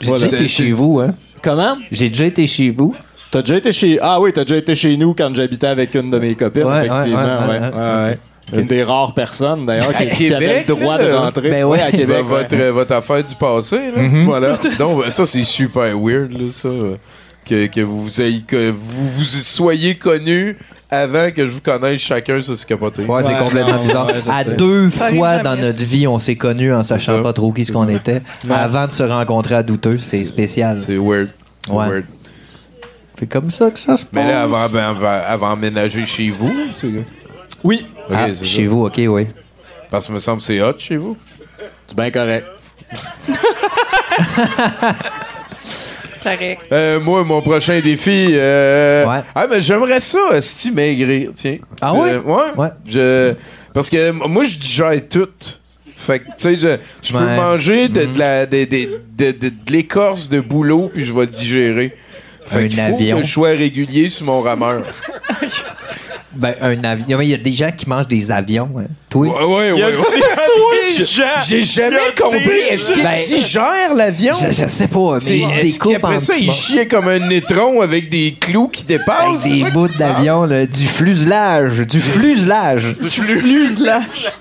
J'ai 0.00 0.08
voilà. 0.08 0.24
déjà 0.24 0.36
été 0.36 0.48
chez 0.48 0.72
vous, 0.72 1.00
hein. 1.00 1.14
Comment? 1.42 1.76
J'ai 1.90 2.08
déjà 2.08 2.26
été 2.26 2.46
chez 2.46 2.70
vous. 2.70 2.94
T'as 3.30 3.40
déjà 3.40 3.56
été 3.56 3.72
chez 3.72 3.98
Ah 4.02 4.20
oui, 4.20 4.32
t'as 4.34 4.42
déjà 4.44 4.56
été 4.58 4.74
chez 4.74 4.96
nous 4.96 5.14
quand 5.14 5.34
j'habitais 5.34 5.66
avec 5.68 5.94
une 5.94 6.10
de 6.10 6.18
mes 6.18 6.34
copines, 6.34 6.64
Ouais, 6.64 6.86
effectivement. 6.86 7.18
ouais, 7.22 7.48
ouais, 7.48 7.60
ouais, 7.60 7.60
ouais, 7.60 7.70
ouais, 7.70 8.04
ouais. 8.10 8.18
Une 8.52 8.66
des 8.66 8.82
rares 8.82 9.14
personnes 9.14 9.64
d'ailleurs 9.66 9.96
qui, 9.96 10.08
qui 10.10 10.34
avait 10.34 10.46
Québec, 10.46 10.64
le 10.68 10.74
droit 10.74 10.98
là? 10.98 11.04
de 11.08 11.12
rentrer. 11.14 11.50
Ben 11.50 11.64
ouais, 11.64 11.78
ouais. 11.78 11.80
à 11.82 11.90
Québec. 11.90 12.22
Votre, 12.24 12.54
ouais. 12.56 12.62
euh, 12.62 12.72
votre 12.72 12.92
affaire 12.92 13.24
du 13.24 13.34
passé, 13.34 13.76
là. 13.94 14.02
Mhm. 14.02 14.24
Voilà. 14.26 14.56
Sinon, 14.60 14.96
ben, 14.98 15.10
ça, 15.10 15.24
c'est 15.26 15.44
super 15.44 15.96
weird, 15.98 16.32
là, 16.32 16.50
ça. 16.52 16.68
euh, 16.68 16.96
Que, 17.48 17.66
que 17.66 17.80
vous 17.80 18.20
ayez, 18.20 18.42
que 18.42 18.70
vous, 18.70 19.08
vous 19.08 19.24
soyez 19.24 19.94
connus 19.94 20.56
avant 20.90 21.30
que 21.30 21.46
je 21.46 21.50
vous 21.50 21.60
connaisse 21.62 22.00
chacun, 22.02 22.42
ça, 22.42 22.52
c'est 22.56 22.66
capoté. 22.66 23.02
Ouais, 23.04 23.22
c'est 23.24 23.36
complètement 23.38 23.76
non, 23.76 23.82
bizarre. 23.84 24.06
ouais, 24.08 24.30
à 24.30 24.44
deux 24.44 24.90
fois 24.90 25.38
dans 25.38 25.56
notre 25.56 25.82
vie, 25.82 26.06
on 26.06 26.18
s'est 26.18 26.36
connus 26.36 26.72
en 26.74 26.82
sachant 26.82 27.22
pas 27.22 27.32
trop 27.32 27.50
qui 27.52 27.64
ce 27.64 27.72
qu'on 27.72 27.88
était. 27.88 28.20
Avant 28.50 28.86
de 28.86 28.92
se 28.92 29.02
rencontrer 29.02 29.54
à 29.54 29.62
douteux, 29.62 29.96
c'est 29.98 30.24
spécial. 30.26 30.78
C'est 30.78 30.98
weird. 30.98 31.30
C'est 31.66 31.72
Ouais. 31.72 31.88
weird. 31.88 32.04
C'est 33.18 33.26
comme 33.28 33.50
ça 33.50 33.70
que 33.70 33.78
ça 33.78 33.96
se 33.96 34.04
passe. 34.04 34.12
Mais 34.12 34.28
là, 34.28 34.42
avant, 34.42 34.62
avant, 34.64 34.78
avant, 34.90 35.20
avant 35.26 35.50
emménager 35.52 36.04
chez 36.06 36.28
vous, 36.30 36.52
c'est... 36.76 36.88
Oui, 37.64 37.86
Ok, 38.08 38.16
Ah, 38.16 38.26
chez 38.42 38.64
ça. 38.64 38.68
vous, 38.70 38.86
ok, 38.86 39.00
oui. 39.08 39.26
Parce 39.90 40.06
que 40.06 40.12
me 40.12 40.18
semble 40.18 40.38
que 40.38 40.44
c'est 40.44 40.60
hot 40.62 40.74
chez 40.78 40.96
vous. 40.96 41.16
c'est 41.86 41.96
bien 41.96 42.10
correct. 42.10 42.46
Correct. 46.22 46.60
Euh, 46.70 47.00
moi, 47.00 47.24
mon 47.24 47.42
prochain 47.42 47.80
défi. 47.80 48.28
euh, 48.32 49.04
Ouais. 49.06 49.20
Ah, 49.34 49.46
mais 49.50 49.60
j'aimerais 49.60 49.98
ça, 49.98 50.40
Sti 50.40 50.70
maigrir, 50.70 51.30
tiens. 51.34 51.58
Ah 51.80 51.92
ouais? 51.94 52.12
Euh, 52.12 52.20
ouais? 52.20 52.42
Ouais. 52.56 52.68
Je... 52.86 53.34
Parce 53.74 53.90
que 53.90 54.10
moi, 54.12 54.44
je 54.44 54.56
digère 54.56 54.92
tout. 55.10 55.28
Fait 55.96 56.20
que, 56.20 56.24
tu 56.26 56.32
sais, 56.38 56.56
je, 56.58 56.76
je 57.02 57.12
peux 57.12 57.18
Ouais. 57.24 57.36
Manger 57.36 57.88
de, 57.88 58.04
de 58.04 58.18
la, 58.18 58.46
de, 58.46 58.64
de, 58.64 59.00
de, 59.16 59.32
de- 59.32 59.48
de 59.48 59.72
l'écorce 59.72 60.28
de 60.28 60.40
boulot, 60.40 60.90
puis 60.94 61.04
je 61.04 61.12
vais 61.12 61.20
le 61.22 61.26
digérer. 61.26 61.96
Fait 62.46 62.60
Un 62.64 62.68
qu'il 62.68 62.76
faut 62.80 62.94
avion. 62.94 63.16
que 63.16 63.22
je 63.26 63.30
sois 63.32 63.48
régulier 63.50 64.08
sur 64.08 64.26
mon 64.26 64.40
rameur. 64.40 64.82
Ben, 66.34 66.54
un 66.60 66.84
avion. 66.84 67.20
Il 67.20 67.28
y 67.28 67.34
a 67.34 67.38
des 67.38 67.52
gens 67.52 67.70
qui 67.70 67.88
mangent 67.88 68.08
des 68.08 68.30
avions. 68.30 68.70
Hein. 68.78 68.86
Toi? 69.12 69.26
Ouais, 69.46 69.72
ouais, 69.72 69.72
des 69.82 71.04
J'ai 71.46 71.62
jamais 71.62 71.98
compris. 72.18 72.40
des 72.44 72.50
Est-ce 72.70 72.92
qu'il 72.92 73.02
Ben, 73.02 73.20
digère 73.22 73.94
l'avion? 73.94 74.34
Je, 74.40 74.50
je 74.50 74.66
sais 74.66 74.86
pas, 74.88 75.16
mais 75.28 75.44
en 75.44 75.50
qu'après 75.92 76.18
ça, 76.18 76.34
il 76.38 76.50
chiait 76.52 76.86
comme 76.88 77.08
un 77.08 77.28
étron 77.28 77.82
avec 77.82 78.08
des 78.08 78.34
clous 78.40 78.68
qui 78.68 78.84
Avec 78.84 78.98
dépassent? 79.00 79.42
des 79.44 79.50
C'est 79.50 79.58
quoi 79.60 79.70
bouts 79.70 79.88
d'avion, 79.88 80.46
du 80.46 80.86
fuselage, 80.86 81.80
du 81.86 82.00
fuselage. 82.00 82.94
Fuselage. 83.02 84.32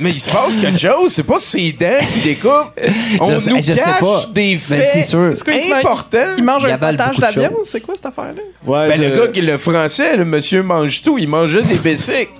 Mais 0.00 0.10
il 0.10 0.20
se 0.20 0.28
passe 0.30 0.56
quelque 0.56 0.78
chose, 0.78 1.12
c'est 1.12 1.22
pas 1.26 1.38
ses 1.38 1.72
dents 1.72 1.86
qui 2.14 2.20
découpent. 2.20 2.72
On 3.20 3.40
Je 3.40 3.50
nous 3.50 3.56
je 3.56 3.62
sais 3.72 3.74
cache 3.74 4.00
pas. 4.00 4.22
des 4.32 4.54
Ben, 4.54 4.80
faits 4.80 5.04
sûr. 5.04 5.32
Importants. 5.76 6.18
Il 6.38 6.44
mange 6.44 6.62
Il 6.64 6.70
un 6.70 6.78
potage 6.78 7.18
d'avion? 7.18 7.52
C'est 7.64 7.80
quoi 7.80 7.94
cette 7.96 8.06
affaire-là? 8.06 8.42
Ouais, 8.66 8.88
Ben, 8.88 8.96
je- 9.02 9.08
le 9.08 9.16
gars, 9.20 9.28
qui- 9.28 9.40
le 9.42 9.58
français, 9.58 10.16
le 10.16 10.24
monsieur 10.24 10.62
mange 10.62 11.02
tout, 11.02 11.18
il 11.18 11.28
mangeait 11.28 11.62
des 11.62 11.76
basics. 11.76 12.30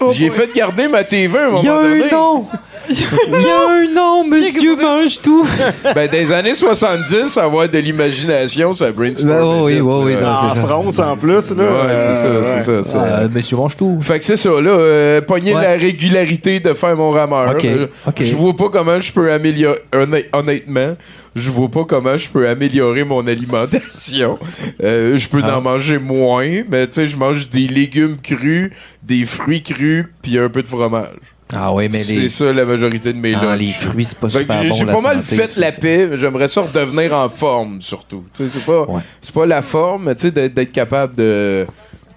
Oh 0.00 0.12
J'ai 0.12 0.28
boy. 0.28 0.36
fait 0.38 0.54
garder 0.54 0.88
ma 0.88 1.04
TV 1.04 1.38
à 1.38 1.46
un 1.46 1.50
moment 1.50 1.62
donné. 1.82 2.10
nom! 2.10 2.46
Il 2.88 3.40
y 3.40 3.50
a 3.50 3.68
un 3.68 3.92
nom, 3.94 4.24
monsieur 4.26 4.76
mange 4.76 5.20
tout! 5.22 5.46
Ben, 5.94 6.08
des 6.08 6.32
années 6.32 6.54
70, 6.54 7.36
avoir 7.38 7.68
de 7.68 7.78
l'imagination, 7.78 8.74
ça 8.74 8.90
brainstorm. 8.92 9.30
Ben, 9.32 9.62
oui, 9.64 9.80
oui, 9.80 9.80
oui, 9.80 10.14
oui, 10.16 10.24
en. 10.24 10.54
France 10.66 10.98
en 10.98 11.16
plus, 11.16 11.50
là. 11.50 11.64
Ouais, 11.64 11.98
c'est 11.98 12.14
ça, 12.16 12.26
euh, 12.26 12.42
c'est 12.44 12.62
ça, 12.62 12.82
c'est 12.82 12.90
ça. 12.90 13.04
Euh, 13.04 13.28
monsieur 13.32 13.56
mange 13.56 13.76
tout. 13.76 13.98
Fait 14.00 14.18
que 14.18 14.24
c'est 14.24 14.36
ça, 14.36 14.50
là, 14.50 14.70
euh, 14.70 15.20
pogner 15.20 15.54
Ouais. 15.54 15.62
la 15.62 15.72
régularité 15.76 16.60
de 16.60 16.72
faire 16.74 16.96
mon 16.96 17.10
rameur. 17.10 17.54
Ok, 17.54 17.64
Euh, 17.64 17.86
ok. 18.06 18.14
Je 18.20 18.34
vois 18.34 18.54
pas 18.56 18.68
comment 18.70 18.98
je 19.00 19.12
peux 19.12 19.30
améliorer, 19.32 19.78
honnêt- 19.92 20.28
honnêtement, 20.32 20.96
je 21.36 21.50
vois 21.50 21.68
pas 21.68 21.84
comment 21.84 22.16
je 22.16 22.28
peux 22.28 22.48
améliorer 22.48 23.04
mon 23.04 23.26
alimentation. 23.26 24.38
Euh, 24.82 25.18
je 25.18 25.28
peux 25.28 25.40
Ah. 25.44 25.58
en 25.58 25.60
manger 25.62 25.98
moins, 25.98 26.62
mais 26.68 26.86
tu 26.86 26.94
sais, 26.94 27.06
je 27.08 27.16
mange 27.16 27.50
des 27.50 27.66
légumes 27.68 28.16
crus, 28.22 28.70
des 29.02 29.24
fruits 29.24 29.62
crus, 29.62 30.06
puis 30.22 30.38
un 30.38 30.48
peu 30.48 30.62
de 30.62 30.68
fromage. 30.68 31.08
Ah 31.52 31.72
oui, 31.74 31.88
mais 31.92 31.98
C'est 31.98 32.20
les, 32.20 32.28
ça 32.28 32.52
la 32.52 32.64
majorité 32.64 33.12
de 33.12 33.18
mes 33.18 33.34
ah, 33.34 33.44
lunchs. 33.44 33.58
les 33.60 33.68
fruits, 33.68 34.04
c'est 34.06 34.18
pas 34.18 34.28
Fait 34.28 34.38
super 34.40 34.62
j'ai 34.62 34.68
bon. 34.70 34.74
j'ai 34.76 34.86
pas 34.86 35.00
mal 35.00 35.22
santé, 35.22 35.36
fait 35.42 35.48
c'est 35.48 35.60
la 35.60 35.72
paix, 35.72 36.08
mais 36.10 36.18
j'aimerais 36.18 36.48
ça 36.48 36.62
redevenir 36.62 37.12
en 37.14 37.28
forme, 37.28 37.80
surtout. 37.82 38.24
Tu 38.34 38.48
sais, 38.48 38.58
c'est 38.58 38.64
pas, 38.64 38.82
Ouais. 38.82 39.00
c'est 39.20 39.34
pas 39.34 39.46
la 39.46 39.60
forme, 39.62 40.04
mais 40.04 40.14
tu 40.14 40.22
sais, 40.22 40.30
d'être 40.30 40.72
capable 40.72 41.14
de. 41.16 41.66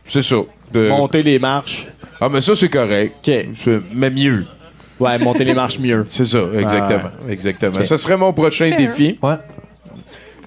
C'est 0.06 0.22
ça. 0.22 0.38
de- 0.72 0.90
Monter 0.90 1.24
les 1.24 1.40
marches. 1.40 1.88
Ah, 2.22 2.30
mais 2.30 2.42
ça, 2.42 2.56
c'est 2.56 2.70
correct. 2.70 3.16
OK. 3.28 3.34
Je- 3.54 3.82
Mais 3.94 4.10
mieux. 4.10 4.46
Ouais, 5.00 5.20
monter 5.20 5.44
les 5.44 5.54
marches 5.54 5.78
mieux. 5.80 6.04
C'est 6.08 6.26
ça, 6.26 6.40
exactement. 6.58 7.12
exactement. 7.30 7.78
Ok. 7.78 7.86
Ça 7.86 7.98
serait 7.98 8.18
mon 8.18 8.34
prochain 8.34 8.70
Fair. 8.70 8.78
défi. 8.78 9.20
Ouais. 9.22 9.36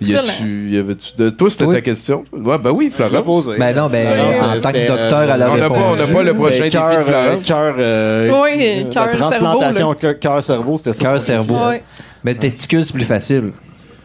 Y 0.01 0.17
a-tu, 0.17 0.71
y 0.71 0.79
avait-tu 0.79 1.13
de... 1.17 1.31
Toi, 1.31 1.51
c'était 1.51 1.65
Oui. 1.65 1.75
ta 1.75 1.81
question? 1.83 2.25
Ouais, 2.33 2.57
ben 2.59 2.71
oui, 2.71 2.91
Florence. 2.91 3.23
Posé. 3.25 3.59
Ben 3.59 3.77
non, 3.77 3.89
ben, 3.89 4.17
Non, 4.17 4.49
en 4.57 4.61
tant 4.61 4.73
que 4.73 4.87
docteur, 4.89 5.23
elle 5.23 5.31
a 5.43 5.51
on 5.51 5.57
n'a 5.57 5.69
pas- 5.69 5.75
on 5.75 5.79
n'a 5.97 6.05
répondu. 6.05 6.13
pas 6.15 6.23
le 6.23 6.35
prochain 6.35 6.59
défi 6.59 6.69
de 6.69 6.73
cœur, 6.73 6.89
euh, 6.91 7.03
Florence. 7.03 7.47
Cœur, 7.47 7.75
euh, 7.79 8.31
Oui, 8.43 8.51
euh, 8.61 8.91
cœur, 8.91 9.11
transplantation 9.11 9.95
cœur- 9.95 10.19
cœur-cerveau, 10.19 10.77
c'était 10.79 10.93
ça. 10.95 11.03
Cœur-cerveau. 11.05 11.57
Ouais. 11.69 11.83
Mais 12.25 12.35
testicule, 12.35 12.85
c'est 12.85 12.93
plus 12.95 13.05
facile. 13.05 13.53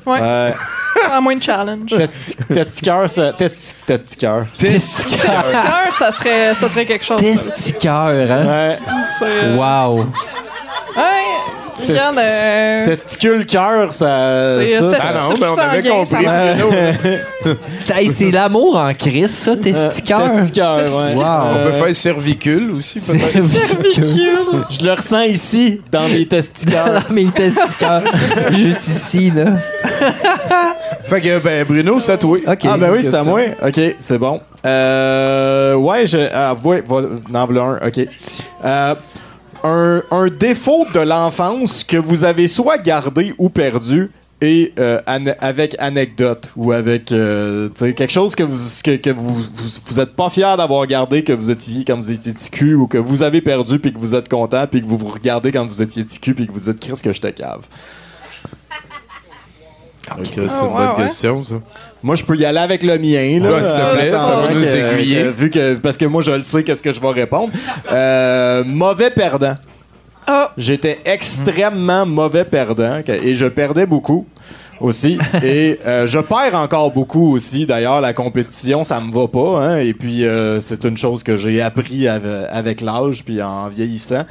Ouais. 0.05 0.19
Ouais. 0.95 1.11
En 1.11 1.21
moins 1.21 1.35
de 1.35 1.43
challenge. 1.43 1.89
Testi- 1.91 2.37
Testiqueur, 2.53 3.09
ça. 3.09 3.31
Testi- 3.33 3.75
Testiqueur. 3.85 4.45
Testiqueur, 4.57 5.43
ça 5.93 6.11
serait, 6.13 6.53
ça 6.55 6.69
serait 6.69 6.85
quelque 6.85 7.03
chose. 7.03 7.19
Testiqueur, 7.19 8.07
hein? 8.07 8.45
Ouais. 8.45 8.77
Euh, 9.23 9.55
Wow. 9.57 10.05
Ouais, 10.95 11.03
regarde, 11.87 12.17
euh, 12.19 12.85
Testicule 12.85 13.45
cœur, 13.45 13.93
ça. 13.93 14.57
C'est- 14.59 14.77
ça, 14.77 14.83
c'est- 14.83 14.89
ça- 14.89 14.97
Ah 15.01 15.13
non, 15.13 15.19
c'est 15.29 15.39
ben 15.39 15.47
on 15.49 15.55
plus 15.55 15.61
avait 15.63 15.81
sanguin, 15.81 15.91
compris. 15.91 16.07
ça 16.07 16.17
Bruno. 16.63 17.55
Ça, 17.77 18.01
hey, 18.01 18.07
c'est 18.09 18.31
l'amour 18.31 18.77
en 18.77 18.93
crise, 18.93 19.31
ça, 19.31 19.55
ouais. 20.83 21.15
Wow. 21.15 21.23
On 21.23 21.53
peut 21.63 21.75
Euh, 21.75 21.83
faire 21.83 21.95
cervicule 21.95 22.71
aussi, 22.71 22.99
peut-être. 22.99 23.43
Cervicule. 23.43 24.65
Je 24.69 24.85
le 24.85 24.93
ressens 24.93 25.23
ici, 25.23 25.81
dans 25.91 26.07
mes 26.07 26.27
testicules. 26.27 26.75
Dans 26.85 27.13
mes 27.13 27.25
testiqueurs. 27.31 28.03
Juste 28.51 28.87
ici, 28.87 29.31
là. 29.31 29.53
Fait 31.05 31.21
que, 31.21 31.39
ben, 31.39 31.65
Bruno, 31.65 31.99
c'est 31.99 32.13
à 32.13 32.17
toi. 32.17 32.37
Ah, 32.47 32.55
ben 32.77 32.89
oui, 32.91 33.03
c'est 33.03 33.15
à 33.15 33.23
moi. 33.23 33.41
OK, 33.65 33.79
c'est 33.99 34.17
bon. 34.17 34.41
Euh, 34.65 35.75
ouais, 35.75 36.07
je. 36.07 36.17
Ah, 36.33 36.55
ouais, 36.63 36.83
voilà, 36.85 37.07
n'en 37.29 37.45
voilà 37.45 37.61
un. 37.61 37.87
OK. 37.87 37.99
Euh, 38.65 38.95
un, 39.63 40.27
défaut 40.27 40.85
de 40.93 40.99
l'enfance 40.99 41.83
que 41.83 41.97
vous 41.97 42.23
avez 42.23 42.47
soit 42.47 42.77
gardé 42.77 43.33
ou 43.37 43.49
perdu 43.49 44.11
et 44.41 44.73
euh, 44.79 45.01
avec 45.39 45.75
anecdote 45.79 46.51
ou 46.55 46.71
avec 46.71 47.11
euh, 47.11 47.69
quelque 47.69 48.11
chose 48.11 48.35
que 48.35 48.43
vous 48.43 48.57
que, 48.83 49.09
vous, 49.09 49.45
vous 49.85 49.99
êtes 49.99 50.13
pas 50.13 50.29
fier 50.29 50.57
d'avoir 50.57 50.85
gardé 50.87 51.23
que 51.23 51.31
vous 51.31 51.49
étiez 51.49 51.85
quand 51.85 51.95
vous 51.95 52.11
étiez 52.11 52.33
petit 52.33 52.49
cul 52.49 52.75
ou 52.75 52.87
que 52.87 52.97
vous 52.97 53.23
avez 53.23 53.41
perdu 53.41 53.79
puis 53.79 53.93
que 53.93 53.97
vous 53.97 54.13
êtes 54.13 54.27
content 54.29 54.67
puis 54.67 54.81
que 54.81 54.87
vous 54.87 54.97
vous 54.97 55.07
regardez 55.07 55.51
quand 55.51 55.65
vous 55.65 55.81
étiez 55.81 56.03
petit 56.03 56.19
cul 56.19 56.35
puis 56.35 56.47
que 56.47 56.51
vous 56.51 56.71
dites 56.71 56.79
Chris 56.79 56.99
que 57.01 57.13
je 57.13 57.21
te 57.21 57.27
cave. 57.27 57.61
Ok, 60.11 60.25
c'est 60.33 60.39
une 60.41 60.47
Ah, 60.49 60.63
ouais, 60.63 60.69
bonne 60.87 60.87
ouais. 60.97 61.03
question, 61.05 61.43
ça. 61.43 61.55
Moi, 62.03 62.15
je 62.15 62.23
peux 62.23 62.35
y 62.37 62.45
aller 62.45 62.59
avec 62.59 62.83
le 62.83 62.97
mien. 62.99 63.39
Là, 63.43 63.55
Ouais, 63.57 63.63
s'il 63.63 63.75
te 63.75 63.81
Euh, 63.81 63.95
plaît, 63.95 64.11
ça 64.11 64.21
attendant 64.21 64.41
va 64.47 64.53
nous 64.53 64.61
que- 64.61 64.93
aiguiller. 64.95 65.23
que- 65.23 65.29
vu 65.29 65.49
que, 65.49 65.73
parce 65.75 65.97
que 65.97 66.05
moi, 66.05 66.21
je 66.21 66.31
le 66.31 66.43
sais, 66.43 66.63
qu'est-ce 66.63 66.83
que 66.83 66.93
je 66.93 67.01
vais 67.01 67.09
répondre. 67.11 67.51
Euh, 67.91 68.63
mauvais 68.63 69.09
perdant. 69.09 69.55
Ah. 70.27 70.51
J'étais 70.57 70.99
extrêmement 71.05 72.05
mauvais 72.05 72.45
perdant 72.45 73.01
et 73.07 73.33
je 73.35 73.45
perdais 73.45 73.85
beaucoup 73.85 74.25
aussi. 74.79 75.17
et 75.43 75.79
euh, 75.85 76.05
je 76.07 76.19
perds 76.19 76.55
encore 76.55 76.91
beaucoup 76.91 77.33
aussi. 77.35 77.65
D'ailleurs, 77.65 78.01
la 78.01 78.13
compétition, 78.13 78.83
ça 78.83 78.99
me 78.99 79.11
va 79.11 79.27
pas. 79.27 79.59
hein. 79.63 79.77
et 79.77 79.93
puis, 79.93 80.25
euh, 80.25 80.59
c'est 80.59 80.83
une 80.85 80.97
chose 80.97 81.21
que 81.23 81.35
j'ai 81.35 81.61
appris 81.61 82.07
ave- 82.07 82.47
avec 82.51 82.81
l'âge 82.81 83.23
puis 83.23 83.41
en 83.41 83.67
vieillissant. 83.69 84.23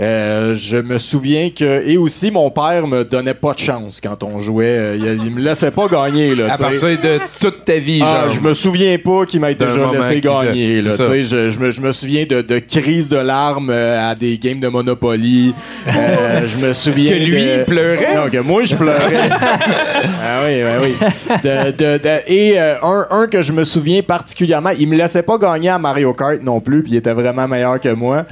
Euh, 0.00 0.54
je 0.54 0.78
me 0.78 0.96
souviens 0.96 1.50
que 1.50 1.86
et 1.86 1.98
aussi 1.98 2.30
mon 2.30 2.50
père 2.50 2.86
me 2.86 3.04
donnait 3.04 3.34
pas 3.34 3.52
de 3.52 3.58
chance 3.58 4.00
quand 4.02 4.22
on 4.22 4.38
jouait. 4.38 4.64
Euh, 4.66 4.96
il, 4.98 5.26
il 5.26 5.30
me 5.34 5.40
laissait 5.42 5.70
pas 5.70 5.86
gagner 5.86 6.34
là. 6.34 6.54
À 6.54 6.56
partir 6.56 6.88
de 6.88 7.18
toute 7.40 7.64
ta 7.66 7.74
vie, 7.78 8.00
Ah, 8.02 8.22
genre. 8.24 8.30
je 8.32 8.40
me 8.40 8.54
souviens 8.54 8.96
pas 8.98 9.26
qu'il 9.26 9.40
m'a 9.40 9.52
D'un 9.52 9.66
déjà 9.66 9.92
laissé 9.92 10.20
gagner. 10.22 10.80
Là, 10.80 10.92
je, 10.96 11.50
je 11.50 11.58
me, 11.58 11.70
je 11.70 11.80
me 11.82 11.92
souviens 11.92 12.24
de, 12.24 12.40
de 12.40 12.58
crises 12.58 13.10
de 13.10 13.18
larmes 13.18 13.68
euh, 13.70 14.10
à 14.10 14.14
des 14.14 14.38
games 14.38 14.60
de 14.60 14.68
Monopoly. 14.68 15.52
Euh, 15.86 16.40
je 16.46 16.56
me 16.66 16.72
souviens 16.72 17.12
Que 17.12 17.18
lui, 17.22 17.44
de- 17.44 17.50
il 17.60 17.64
pleurait? 17.66 18.16
Non, 18.16 18.30
que 18.30 18.38
moi, 18.38 18.64
je 18.64 18.74
pleurais. 18.76 19.28
ah 19.30 20.40
oui, 20.46 20.62
oui, 20.62 20.94
oui. 21.00 21.36
De- 21.44 21.70
de- 21.70 21.98
de- 21.98 22.20
et 22.32 22.58
euh, 22.58 22.76
un, 22.82 23.06
un 23.10 23.26
que 23.26 23.42
je 23.42 23.52
me 23.52 23.64
souviens 23.64 24.00
particulièrement, 24.02 24.70
il 24.70 24.88
me 24.88 24.96
laissait 24.96 25.22
pas 25.22 25.36
gagner 25.36 25.68
à 25.68 25.78
Mario 25.78 26.14
Kart 26.14 26.40
non 26.42 26.60
plus, 26.60 26.82
puis 26.82 26.92
il 26.92 26.96
était 26.96 27.12
vraiment 27.12 27.46
meilleur 27.46 27.78
que 27.78 27.92
moi. 27.92 28.24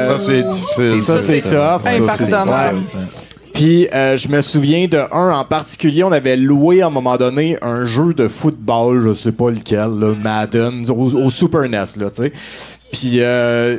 Ça, 0.00 0.16
c'est 0.18 0.42
difficile. 0.42 0.85
Ça, 0.98 1.18
c'est 1.20 1.42
tough. 1.42 1.82
Puis 3.52 3.88
euh, 3.94 4.18
je 4.18 4.28
me 4.28 4.42
souviens 4.42 4.86
de 4.86 4.98
un 4.98 5.30
en 5.30 5.44
particulier, 5.44 6.04
on 6.04 6.12
avait 6.12 6.36
loué 6.36 6.82
à 6.82 6.88
un 6.88 6.90
moment 6.90 7.16
donné 7.16 7.56
un 7.62 7.86
jeu 7.86 8.12
de 8.12 8.28
football, 8.28 9.00
je 9.00 9.14
sais 9.14 9.32
pas 9.32 9.50
lequel, 9.50 9.98
là, 9.98 10.14
Madden, 10.14 10.84
au, 10.90 11.14
au 11.14 11.30
Super 11.30 11.62
NES, 11.62 11.96
là, 11.96 12.10
tu 12.10 12.22
sais. 12.22 12.32
Puis 12.92 13.20
euh, 13.20 13.78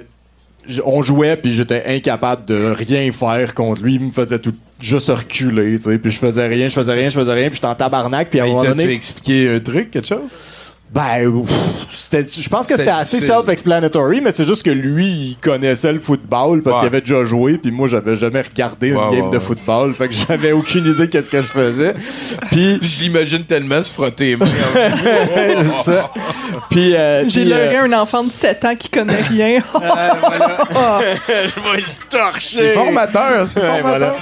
on 0.84 1.01
jouait, 1.01 1.38
puis 1.38 1.53
j'étais 1.53 1.84
incapable 1.86 2.45
de 2.45 2.74
rien 2.76 3.12
faire 3.12 3.53
contre 3.53 3.84
lui. 3.84 3.95
Il 3.95 4.01
me 4.01 4.12
faisait 4.12 4.39
tout 4.39 4.55
juste 4.80 5.10
reculer, 5.10 5.78
tu 5.78 5.84
sais. 5.84 5.97
Puis 5.99 6.12
je 6.12 6.18
faisais 6.18 6.47
rien, 6.47 6.68
je 6.68 6.74
faisais 6.74 6.93
rien, 6.93 7.10
je 7.10 7.20
faisais 7.20 7.34
rien, 7.34 7.47
puis 7.47 7.55
j'étais 7.55 7.68
en 7.68 7.76
tabarnak. 7.76 8.30
Puis 8.30 8.39
à 8.39 8.45
un 8.45 8.47
moment 8.47 8.64
donné... 8.64 8.91
expliqué 8.91 9.55
un 9.55 9.60
truc, 9.60 9.91
quelque 9.91 10.08
chose? 10.08 10.22
Ben, 10.89 11.43
je 12.09 12.49
pense 12.49 12.65
que 12.65 12.77
C'était 12.77 12.89
assez 12.89 13.17
self-explanatory, 13.19 14.21
mais 14.21 14.31
c'est 14.31 14.47
juste 14.47 14.63
que 14.63 14.69
lui, 14.69 15.05
il 15.07 15.38
connaissait 15.41 15.91
le 15.91 15.99
football 15.99 16.61
parce 16.63 16.77
Ouais. 16.77 16.81
qu'il 16.83 16.88
avait 16.88 17.01
déjà 17.01 17.25
joué, 17.25 17.57
puis 17.57 17.71
moi, 17.71 17.89
j'avais 17.89 18.15
jamais 18.15 18.41
regardé 18.41 18.88
une 18.89 18.95
Ouais, 18.97 19.17
game 19.17 19.25
ouais, 19.27 19.33
de 19.33 19.39
football, 19.39 19.93
fait 19.93 20.07
que 20.07 20.13
j'avais 20.13 20.53
aucune 20.53 20.85
idée 20.85 21.09
qu'est-ce 21.09 21.29
que 21.29 21.41
je 21.41 21.47
faisais. 21.47 21.93
Puis, 22.51 22.79
Je 22.81 22.99
l'imagine 23.01 23.43
tellement 23.43 23.83
se 23.83 23.93
frotter 23.93 24.29
les 24.29 24.35
mains. 24.38 24.45
c'est 25.83 25.95
ça. 25.97 26.09
Puis, 26.69 26.95
euh, 26.95 27.27
J'ai 27.27 27.43
leurré 27.43 27.77
euh, 27.77 27.83
un 27.83 27.93
enfant 27.93 28.23
de 28.23 28.31
7 28.31 28.63
ans 28.65 28.75
qui 28.75 28.88
connaît 28.89 29.21
rien. 29.21 29.59
je 31.27 31.29
vais 31.29 31.77
le 31.79 32.09
torcher. 32.09 32.55
C'est 32.55 32.71
formateur, 32.71 33.45
c'est 33.47 33.59
Ouais, 33.59 33.81
formateur. 33.81 33.83
voilà. 33.83 34.15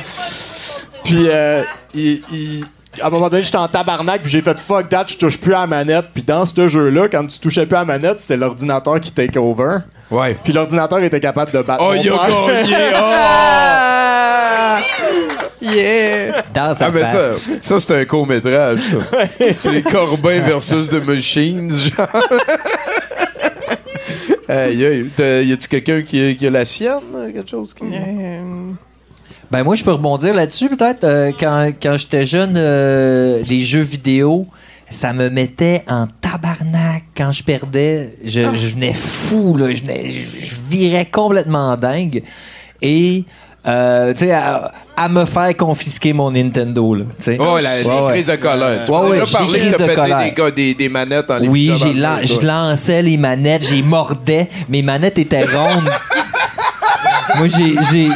Puis, 1.03 1.27
euh, 1.29 1.61
il- 1.93 2.21
il- 2.33 2.65
à 3.01 3.07
un 3.07 3.09
moment 3.09 3.29
donné, 3.29 3.43
j'étais 3.43 3.57
en 3.57 3.67
tabarnak, 3.67 4.21
puis 4.21 4.31
j'ai 4.31 4.41
fait 4.41 4.59
fuck 4.59 4.89
that, 4.89 5.05
je 5.07 5.17
touche 5.17 5.37
plus 5.39 5.53
à 5.53 5.61
la 5.61 5.67
manette. 5.67 6.05
Puis 6.13 6.23
dans 6.23 6.45
ce 6.45 6.67
jeu-là, 6.67 7.07
quand 7.09 7.25
tu 7.27 7.39
touchais 7.39 7.65
plus 7.65 7.75
à 7.75 7.79
la 7.79 7.85
manette, 7.85 8.19
c'était 8.21 8.37
l'ordinateur 8.37 8.99
qui 8.99 9.11
take 9.11 9.37
over. 9.37 9.77
Ouais. 10.11 10.35
Puis 10.43 10.53
l'ordinateur 10.53 10.99
était 11.03 11.19
capable 11.19 11.51
de 11.51 11.61
battre. 11.61 11.83
Oh, 11.83 11.93
mon 11.93 12.01
il 12.01 12.09
a 12.09 12.27
gagné! 12.27 12.75
Oh! 12.95 12.99
Ah! 13.01 14.79
Yeah! 15.61 16.43
Dans 16.53 16.75
sa 16.75 16.87
Ah, 16.87 16.91
mais 16.93 16.99
ça, 17.03 17.07
face. 17.17 17.49
ça 17.59 17.79
c'est 17.79 18.01
un 18.01 18.05
court-métrage, 18.05 18.81
ça. 18.81 18.97
c'est 19.53 19.71
les 19.71 19.81
Corbin 19.81 20.41
versus 20.41 20.89
The 20.89 21.03
Machines, 21.03 21.71
genre. 21.71 22.07
Aïe, 24.47 24.85
aïe. 24.85 25.09
T'as- 25.15 25.41
Y 25.41 25.53
a-tu 25.53 25.67
quelqu'un 25.67 26.01
qui, 26.03 26.23
a- 26.23 26.33
qui 26.35 26.45
a 26.45 26.49
la 26.51 26.65
sienne? 26.65 27.31
Quelque 27.33 27.49
chose 27.49 27.73
qui. 27.73 27.83
Euh, 27.85 28.24
Ben 29.55 29.63
moi, 29.63 29.75
je 29.75 29.83
peux 29.85 29.93
rebondir 29.93 30.33
là-dessus 30.33 30.67
peut-être. 30.67 31.05
Euh, 31.05 31.31
quand 31.39 31.71
quand 31.81 31.95
j'étais 31.97 32.25
jeune, 32.25 32.55
euh, 32.57 33.41
les 33.47 33.61
jeux 33.61 33.81
vidéo, 33.83 34.47
ça 34.89 35.13
me 35.13 35.29
mettait 35.29 35.83
en 35.87 36.07
tabarnak 36.19 37.03
quand 37.15 37.31
je 37.31 37.41
perdais. 37.41 38.15
Je, 38.25 38.41
je 38.53 38.67
venais 38.75 38.93
fou, 38.93 39.55
là. 39.55 39.71
Je, 39.73 39.81
venais- 39.81 40.09
je- 40.11 40.45
je 40.45 40.55
virais 40.69 41.05
complètement 41.05 41.77
dingue. 41.77 42.21
Et, 42.81 43.23
euh, 43.65 44.11
tu 44.13 44.25
sais, 44.25 44.33
à, 44.33 44.73
à 44.97 45.07
me 45.07 45.23
faire 45.23 45.55
confisquer 45.55 46.11
mon 46.11 46.31
Nintendo, 46.31 46.93
là. 46.93 47.05
tu 47.17 47.23
sais. 47.23 47.37
Oh, 47.39 47.57
la, 47.57 47.69
Ouais, 47.69 47.83
les 47.83 47.85
ouais. 47.87 48.11
crises 48.11 48.27
de 48.27 48.35
colère. 48.35 48.81
Tu 48.83 48.91
Ouais, 48.91 49.11
déjà 49.19 49.37
parlé 49.37 49.59
de 49.59 49.75
pété 49.77 49.95
colère. 49.95 50.17
des, 50.19 50.31
gars- 50.31 50.51
des, 50.51 50.73
des 50.73 50.89
manettes 50.89 51.31
en 51.31 51.39
les 51.39 51.47
Oui, 51.47 51.71
j'ai 51.81 51.93
le 51.93 52.23
je 52.23 52.41
lançais 52.45 53.01
les 53.01 53.15
manettes, 53.15 53.63
j'ai 53.69 53.81
mordais. 53.81 54.49
Mes 54.67 54.81
manettes 54.81 55.17
étaient 55.17 55.45
rondes. 55.45 55.89
Moi, 57.37 57.47
j'ai, 57.47 57.75
j'ai, 57.91 58.07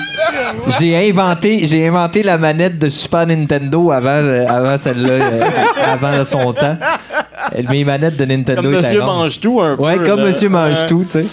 j'ai 0.80 1.10
inventé, 1.10 1.62
j'ai 1.66 1.88
inventé 1.88 2.24
la 2.24 2.38
manette 2.38 2.78
de 2.78 2.90
Super 2.90 3.28
Nintendo 3.28 3.92
avant, 3.92 4.10
euh, 4.10 4.46
avant 4.48 4.78
celle-là, 4.78 5.10
euh, 5.12 5.42
avant 5.94 6.24
son 6.24 6.54
temps. 6.54 6.78
Mes 7.70 7.84
manettes 7.84 8.18
de 8.18 8.26
Nintendo 8.26 8.62
Comme 8.62 8.74
étaient 8.74 8.82
Monsieur 8.84 9.02
mange 9.02 9.40
tout 9.40 9.62
un 9.62 9.76
peu. 9.76 9.84
Ouais, 9.84 9.98
comme 9.98 10.20
là. 10.20 10.26
Monsieur 10.26 10.50
mange 10.50 10.80
Ouais. 10.82 10.88
tout, 10.88 11.06
tu 11.10 11.20
sais. 11.22 11.26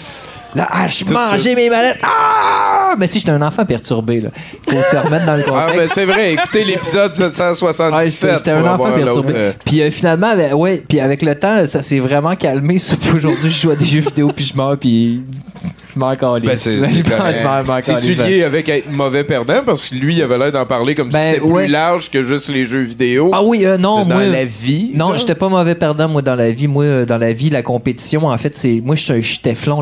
Là, 0.55 0.67
ah, 0.71 0.87
je 0.87 1.05
mangeais 1.13 1.55
mes 1.55 1.69
manettes. 1.69 1.99
Ah! 2.03 2.76
Mais 2.97 3.07
si, 3.07 3.19
j'étais 3.19 3.31
un 3.31 3.41
enfant 3.41 3.65
perturbé, 3.65 4.21
là. 4.21 4.29
Faut 4.67 4.75
se 4.75 4.95
remettre 4.97 5.25
dans 5.25 5.35
le 5.35 5.43
Ah, 5.47 5.67
contexte. 5.67 5.77
ben 5.77 5.87
c'est 5.93 6.05
vrai. 6.05 6.33
Écoutez 6.33 6.63
l'épisode 6.63 7.11
Ouais, 7.19 7.29
777. 7.29 8.31
j'étais 8.37 8.51
un 8.51 8.65
enfant 8.65 8.91
perturbé. 8.91 9.33
euh, 9.35 9.51
Puis 9.65 9.81
euh, 9.81 9.91
finalement, 9.91 10.35
ben, 10.35 10.53
ouais, 10.53 10.83
puis 10.87 10.99
avec 10.99 11.21
le 11.21 11.35
temps, 11.35 11.65
ça 11.67 11.81
s'est 11.81 11.99
vraiment 11.99 12.35
calmé. 12.35 12.77
Aujourd'hui, 13.13 13.49
je 13.49 13.59
joue 13.61 13.71
à 13.71 13.75
des 13.75 13.85
jeux 13.85 14.01
vidéo, 14.01 14.31
puis 14.35 14.45
je 14.45 14.55
meurs, 14.57 14.77
puis 14.77 15.21
je 15.93 15.99
m'en 15.99 16.15
calisse. 16.15 16.45
Ben, 16.47 16.57
c'est 16.57 17.03
calisse. 17.93 18.17
lié 18.17 18.43
avec 18.43 18.69
être 18.69 18.89
mauvais 18.91 19.23
perdant? 19.23 19.61
Parce 19.65 19.87
que 19.87 19.95
lui, 19.95 20.15
il 20.15 20.21
avait 20.21 20.37
l'air 20.37 20.51
d'en 20.51 20.65
parler 20.65 20.93
comme 20.95 21.09
Ben, 21.09 21.19
si 21.19 21.35
c'était 21.35 21.41
ouais. 21.51 21.63
plus 21.65 21.71
large 21.71 22.09
que 22.11 22.23
juste 22.23 22.49
les 22.49 22.65
jeux 22.65 22.81
vidéo. 22.81 23.31
Ah 23.33 23.41
oui, 23.43 23.65
euh, 23.65 23.77
non, 23.77 24.03
C'est 24.03 24.09
dans 24.09 24.15
moi. 24.15 24.25
la 24.25 24.45
vie. 24.45 24.91
Non, 24.93 25.15
j'étais 25.15 25.35
pas 25.35 25.49
mauvais 25.49 25.75
perdant, 25.75 26.07
moi, 26.07 26.21
dans 26.21 26.35
la 26.35 26.51
vie. 26.51 26.67
Moi, 26.67 26.83
euh, 26.83 27.05
dans 27.05 27.17
la 27.17 27.33
vie, 27.33 27.49
la 27.49 27.63
compétition, 27.63 28.25
en 28.25 28.37
fait, 28.37 28.55
c'est. 28.57 28.81
Moi, 28.83 28.95
je 28.95 29.01
suis 29.03 29.13
un 29.13 29.21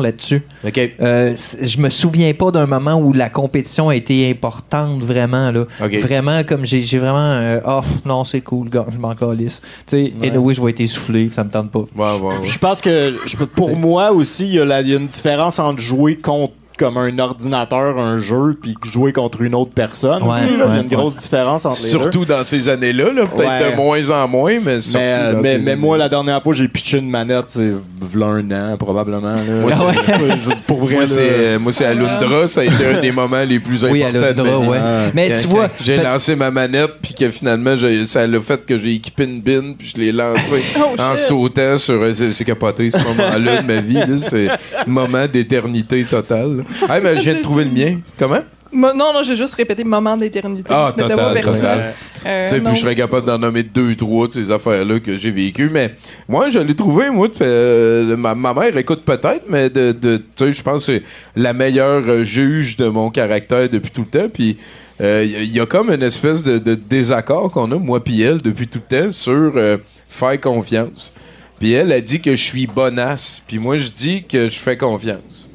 là-dessus. 0.00 0.42
OK. 0.66 0.80
Je 1.00 1.78
me 1.80 1.90
souviens 1.90 2.32
pas 2.34 2.50
d'un 2.50 2.66
moment 2.66 2.95
où 3.00 3.12
la 3.12 3.30
compétition 3.30 3.88
a 3.88 3.96
été 3.96 4.30
importante 4.30 5.02
vraiment 5.02 5.50
là. 5.50 5.64
Vraiment 5.80 6.44
comme 6.44 6.64
j'ai 6.64 6.82
j'ai 6.82 6.98
vraiment 6.98 7.18
euh, 7.18 7.60
oh 7.66 7.80
non 8.04 8.24
c'est 8.24 8.40
cool 8.40 8.68
gars 8.68 8.86
je 8.92 8.98
m'en 8.98 9.14
calisse. 9.14 9.60
Tu 9.86 9.96
sais 9.96 10.12
anyway 10.22 10.54
je 10.54 10.62
vais 10.62 10.70
être 10.70 10.80
essoufflé 10.80 11.30
ça 11.32 11.44
me 11.44 11.50
tente 11.50 11.70
pas. 11.70 11.80
Ouais, 11.80 12.20
ouais, 12.20 12.38
ouais. 12.38 12.44
Je 12.44 12.58
pense 12.58 12.80
que 12.80 13.16
pour 13.44 13.76
moi 13.76 14.12
aussi, 14.12 14.46
y, 14.48 14.58
il 14.58 14.88
y 14.88 14.94
a 14.94 14.96
une 14.96 15.06
différence 15.06 15.58
entre 15.58 15.80
jouer 15.80 16.16
contre 16.16 16.54
comme 16.78 16.96
un 16.98 17.18
ordinateur, 17.18 17.98
un 17.98 18.18
jeu, 18.18 18.56
puis 18.60 18.74
jouer 18.84 19.12
contre 19.12 19.42
une 19.42 19.54
autre 19.54 19.72
personne. 19.74 20.22
Ouais, 20.22 20.30
aussi, 20.30 20.46
là. 20.46 20.52
Il 20.52 20.58
y 20.58 20.62
a 20.62 20.66
ouais, 20.66 20.80
une 20.82 20.88
grosse 20.88 21.16
différence 21.16 21.64
entre 21.64 21.76
les 21.76 21.82
deux. 21.92 21.98
Surtout 21.98 22.24
dans 22.24 22.44
ces 22.44 22.68
années-là, 22.68 23.12
là, 23.12 23.26
peut-être 23.26 23.48
Ouais. 23.48 23.70
de 23.72 23.76
moins 23.76 24.10
en 24.10 24.28
moins, 24.28 24.58
mais 24.64 24.80
surtout 24.80 24.98
Mais, 24.98 25.32
dans 25.32 25.40
mais, 25.40 25.52
ces 25.52 25.58
mais 25.58 25.70
années. 25.72 25.80
moi, 25.80 25.98
la 25.98 26.08
dernière 26.08 26.42
fois, 26.42 26.54
j'ai 26.54 26.68
pitché 26.68 26.98
une 26.98 27.08
manette, 27.10 27.44
c'est 27.46 27.72
v'là 28.00 28.26
un 28.26 28.50
an, 28.50 28.76
probablement. 28.76 29.20
Là. 29.34 29.42
Moi, 29.62 29.72
c'est- 29.74 30.36
Je- 30.44 30.62
pour 30.66 30.80
vrai, 30.84 30.94
Moi, 30.96 31.06
c'est, 31.06 31.58
moi, 31.58 31.72
c'est 31.72 31.84
Alundra, 31.86 32.48
ça 32.48 32.60
a 32.60 32.64
été 32.64 32.86
un 32.94 33.00
des 33.00 33.12
moments 33.12 33.42
les 33.42 33.58
plus 33.60 33.84
Oui, 33.84 34.02
importants 34.02 34.18
de 34.20 34.24
Alundra, 34.48 34.58
ma 34.58 34.64
vie. 34.64 34.68
ouais. 34.70 35.10
Mais 35.14 35.28
Quand- 35.30 35.40
tu 35.40 35.46
vois, 35.48 35.68
j'ai 35.82 35.96
peut- 35.96 36.02
lancé 36.04 36.36
ma 36.36 36.50
manette, 36.50 36.92
puis 37.02 37.14
que 37.14 37.30
finalement, 37.30 37.74
ça 38.04 38.26
l'a 38.26 38.40
fait 38.40 38.64
que 38.66 38.76
j'ai 38.78 38.94
équipé 38.94 39.24
une 39.24 39.40
bine, 39.40 39.74
puis 39.78 39.92
je 39.94 40.00
l'ai 40.00 40.12
lancé 40.12 40.62
Oh, 40.78 41.00
en 41.00 41.16
shit. 41.16 41.26
sautant 41.26 41.78
sur. 41.78 41.94
euh, 42.02 42.12
C'est, 42.12 42.44
capoté 42.44 42.90
ce 42.90 42.98
moment-là 42.98 43.62
de 43.62 43.66
ma 43.66 43.80
vie. 43.80 44.20
C'est 44.20 44.48
un 44.48 44.56
moment 44.86 45.26
d'éternité 45.26 46.04
totale. 46.04 46.64
Ah, 46.88 47.00
mais 47.00 47.16
je 47.16 47.22
viens 47.22 47.34
de 47.34 47.42
trouver 47.42 47.64
le 47.64 47.70
mien. 47.70 48.00
Comment? 48.18 48.40
Mo- 48.72 48.92
Non, 48.94 49.12
non, 49.14 49.22
j'ai 49.22 49.36
juste 49.36 49.54
répété 49.54 49.84
moment 49.84 50.16
d'éternité. 50.16 50.68
Ah, 50.74 50.90
total, 51.08 51.40
total. 51.42 51.94
Euh, 52.26 52.42
Tu 52.44 52.48
sais, 52.48 52.60
non. 52.60 52.70
puis 52.70 52.76
je 52.76 52.80
serais 52.82 52.96
capable 52.96 53.26
d'en 53.26 53.38
nommer 53.38 53.62
deux, 53.62 53.94
trois 53.94 54.26
de 54.26 54.32
ces 54.32 54.50
affaires-là 54.50 54.98
que 54.98 55.16
j'ai 55.16 55.30
vécues. 55.30 55.70
Mais 55.72 55.94
moi, 56.28 56.50
je 56.50 56.58
l'ai 56.58 56.74
trouvé, 56.74 57.08
moi, 57.10 57.28
euh, 57.40 58.16
ma, 58.16 58.34
ma 58.34 58.52
mère 58.52 58.76
écoute 58.76 59.02
peut-être, 59.04 59.44
mais 59.48 59.70
de, 59.70 59.92
de- 59.92 60.16
tu 60.16 60.24
sais, 60.36 60.52
je 60.52 60.62
pense 60.62 60.86
que 60.86 60.92
c'est 60.98 61.02
la 61.36 61.52
meilleure 61.52 62.02
euh, 62.08 62.24
juge 62.24 62.76
de 62.76 62.88
mon 62.88 63.10
caractère 63.10 63.68
depuis 63.68 63.92
tout 63.92 64.04
le 64.12 64.18
temps. 64.20 64.28
Puis 64.28 64.56
euh, 65.00 65.22
il 65.24 65.30
y, 65.30 65.36
a- 65.36 65.42
il 65.42 65.52
y 65.56 65.60
a 65.60 65.66
comme 65.66 65.90
une 65.92 66.02
espèce 66.02 66.42
de, 66.42 66.58
de 66.58 66.74
désaccord 66.74 67.50
qu'on 67.52 67.70
a, 67.70 67.78
moi 67.78 68.02
puis 68.02 68.20
elle, 68.22 68.42
depuis 68.42 68.66
tout 68.66 68.80
le 68.90 69.02
temps, 69.04 69.12
sur 69.12 69.52
euh, 69.56 69.76
faire 70.08 70.40
confiance. 70.40 71.14
Puis 71.60 71.72
elle 71.72 71.92
a 71.92 72.00
dit 72.00 72.20
que 72.20 72.32
je 72.32 72.42
suis 72.42 72.66
bonasse. 72.66 73.42
Puis 73.46 73.58
moi, 73.58 73.78
je 73.78 73.88
dis 73.88 74.24
que 74.24 74.48
je 74.48 74.58
fais 74.58 74.76
confiance. 74.76 75.48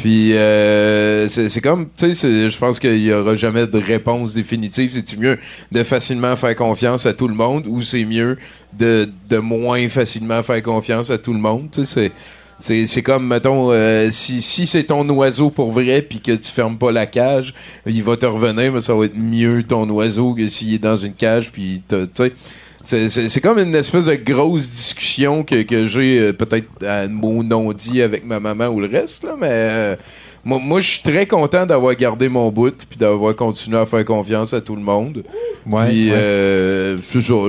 Puis 0.00 0.34
euh, 0.34 1.28
c'est 1.28 1.60
comme, 1.60 1.88
tu 1.96 2.14
sais, 2.14 2.50
je 2.50 2.58
pense 2.58 2.80
qu'il 2.80 3.04
y 3.04 3.12
aura 3.12 3.34
jamais 3.34 3.66
de 3.66 3.78
réponse 3.78 4.34
définitive. 4.34 4.92
C'est-tu 4.92 5.18
mieux 5.18 5.38
de 5.70 5.82
facilement 5.82 6.36
faire 6.36 6.56
confiance 6.56 7.04
à 7.04 7.12
tout 7.12 7.28
le 7.28 7.34
monde 7.34 7.66
ou 7.66 7.82
c'est 7.82 8.04
mieux 8.04 8.38
de, 8.78 9.08
de 9.28 9.38
moins 9.38 9.88
facilement 9.88 10.42
faire 10.42 10.62
confiance 10.62 11.10
à 11.10 11.18
tout 11.18 11.32
le 11.34 11.40
monde? 11.40 11.68
Tu 11.70 11.84
sais, 11.84 12.12
c'est... 12.58 12.86
C'est, 12.86 13.02
comme, 13.02 13.26
mettons, 13.26 13.72
euh, 13.72 14.10
si, 14.10 14.42
si 14.42 14.66
c'est 14.66 14.82
ton 14.84 15.08
oiseau 15.08 15.48
pour 15.48 15.72
vrai 15.72 16.02
puis 16.02 16.20
que 16.20 16.32
tu 16.32 16.50
fermes 16.50 16.76
pas 16.76 16.92
la 16.92 17.06
cage, 17.06 17.54
il 17.86 18.02
va 18.02 18.18
te 18.18 18.26
revenir, 18.26 18.74
mais 18.74 18.82
ça 18.82 18.94
va 18.94 19.06
être 19.06 19.16
mieux 19.16 19.62
ton 19.62 19.88
oiseau 19.88 20.34
que 20.34 20.46
s'il 20.46 20.74
est 20.74 20.78
dans 20.78 20.98
une 20.98 21.14
cage 21.14 21.52
puis 21.52 21.82
tu 21.88 21.96
sais. 22.12 22.34
C'est, 22.82 23.10
c'est, 23.10 23.28
c'est 23.28 23.40
comme 23.40 23.58
une 23.58 23.74
espèce 23.74 24.06
de 24.06 24.14
grosse 24.14 24.68
discussion 24.70 25.42
que, 25.42 25.62
que 25.62 25.84
j'ai 25.86 26.18
euh, 26.18 26.32
peut-être 26.32 26.66
à 26.86 27.06
mot 27.08 27.42
non 27.42 27.72
dit 27.72 28.00
avec 28.00 28.24
ma 28.24 28.40
maman 28.40 28.68
ou 28.68 28.80
le 28.80 28.88
reste, 28.88 29.22
là, 29.24 29.34
mais 29.38 29.48
euh, 29.50 29.96
moi, 30.44 30.58
moi 30.58 30.80
je 30.80 30.92
suis 30.92 31.02
très 31.02 31.26
content 31.26 31.66
d'avoir 31.66 31.94
gardé 31.94 32.30
mon 32.30 32.50
bout 32.50 32.74
puis 32.88 32.98
d'avoir 32.98 33.36
continué 33.36 33.76
à 33.76 33.84
faire 33.84 34.04
confiance 34.06 34.54
à 34.54 34.62
tout 34.62 34.76
le 34.76 34.82
monde. 34.82 35.22
Ouais, 35.66 35.88
puis 35.88 36.10
ouais. 36.10 36.16
euh, 36.16 36.96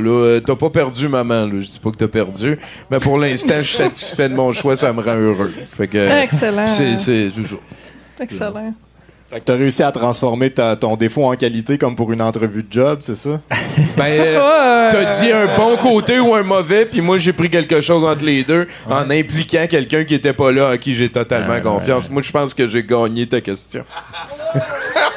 là, 0.02 0.40
t'as 0.46 0.56
pas 0.56 0.70
perdu 0.70 1.08
maman, 1.08 1.46
là, 1.46 1.62
je 1.62 1.68
dis 1.68 1.80
pas 1.80 1.92
que 1.92 1.98
t'as 1.98 2.10
perdu, 2.10 2.60
mais 2.90 3.00
pour 3.00 3.18
l'instant 3.18 3.56
je 3.58 3.62
suis 3.62 3.78
satisfait 3.78 4.28
de 4.28 4.36
mon 4.36 4.52
choix, 4.52 4.76
ça 4.76 4.92
me 4.92 5.02
rend 5.02 5.16
heureux. 5.16 5.54
Fait 5.70 5.88
que, 5.88 6.24
Excellent. 6.24 6.68
C'est, 6.68 6.98
c'est 6.98 7.32
toujours. 7.34 7.62
Excellent. 8.20 8.74
Fait 9.32 9.40
que 9.40 9.46
t'as 9.46 9.56
réussi 9.56 9.82
à 9.82 9.92
transformer 9.94 10.52
ta- 10.52 10.76
ton 10.76 10.98
défaut 10.98 11.24
en 11.24 11.36
qualité 11.38 11.78
comme 11.78 11.96
pour 11.96 12.12
une 12.12 12.22
entrevue 12.22 12.64
de 12.64 12.72
job, 12.72 13.00
c'est 13.02 13.16
ça? 13.16 13.40
Ben, 13.98 14.06
euh, 14.08 14.90
t'as 14.92 15.06
dit 15.20 15.32
un 15.32 15.48
bon 15.58 15.76
côté 15.78 16.20
ou 16.20 16.34
un 16.34 16.44
mauvais, 16.44 16.86
puis 16.86 17.02
moi 17.02 17.18
j'ai 17.18 17.34
pris 17.34 17.50
quelque 17.50 17.82
chose 17.82 18.04
entre 18.06 18.24
les 18.24 18.44
deux 18.44 18.68
en 18.90 19.10
impliquant 19.10 19.66
quelqu'un 19.70 20.04
qui 20.06 20.16
était 20.16 20.34
pas 20.34 20.52
là, 20.52 20.72
en 20.74 20.78
qui 20.78 20.94
j'ai 20.96 21.10
totalement 21.10 21.60
confiance. 21.62 22.10
Moi 22.10 22.22
je 22.22 22.32
pense 22.32 22.54
que 22.54 22.68
j'ai 22.68 22.84
gagné 22.84 23.26
ta 23.28 23.42
question. 23.42 23.84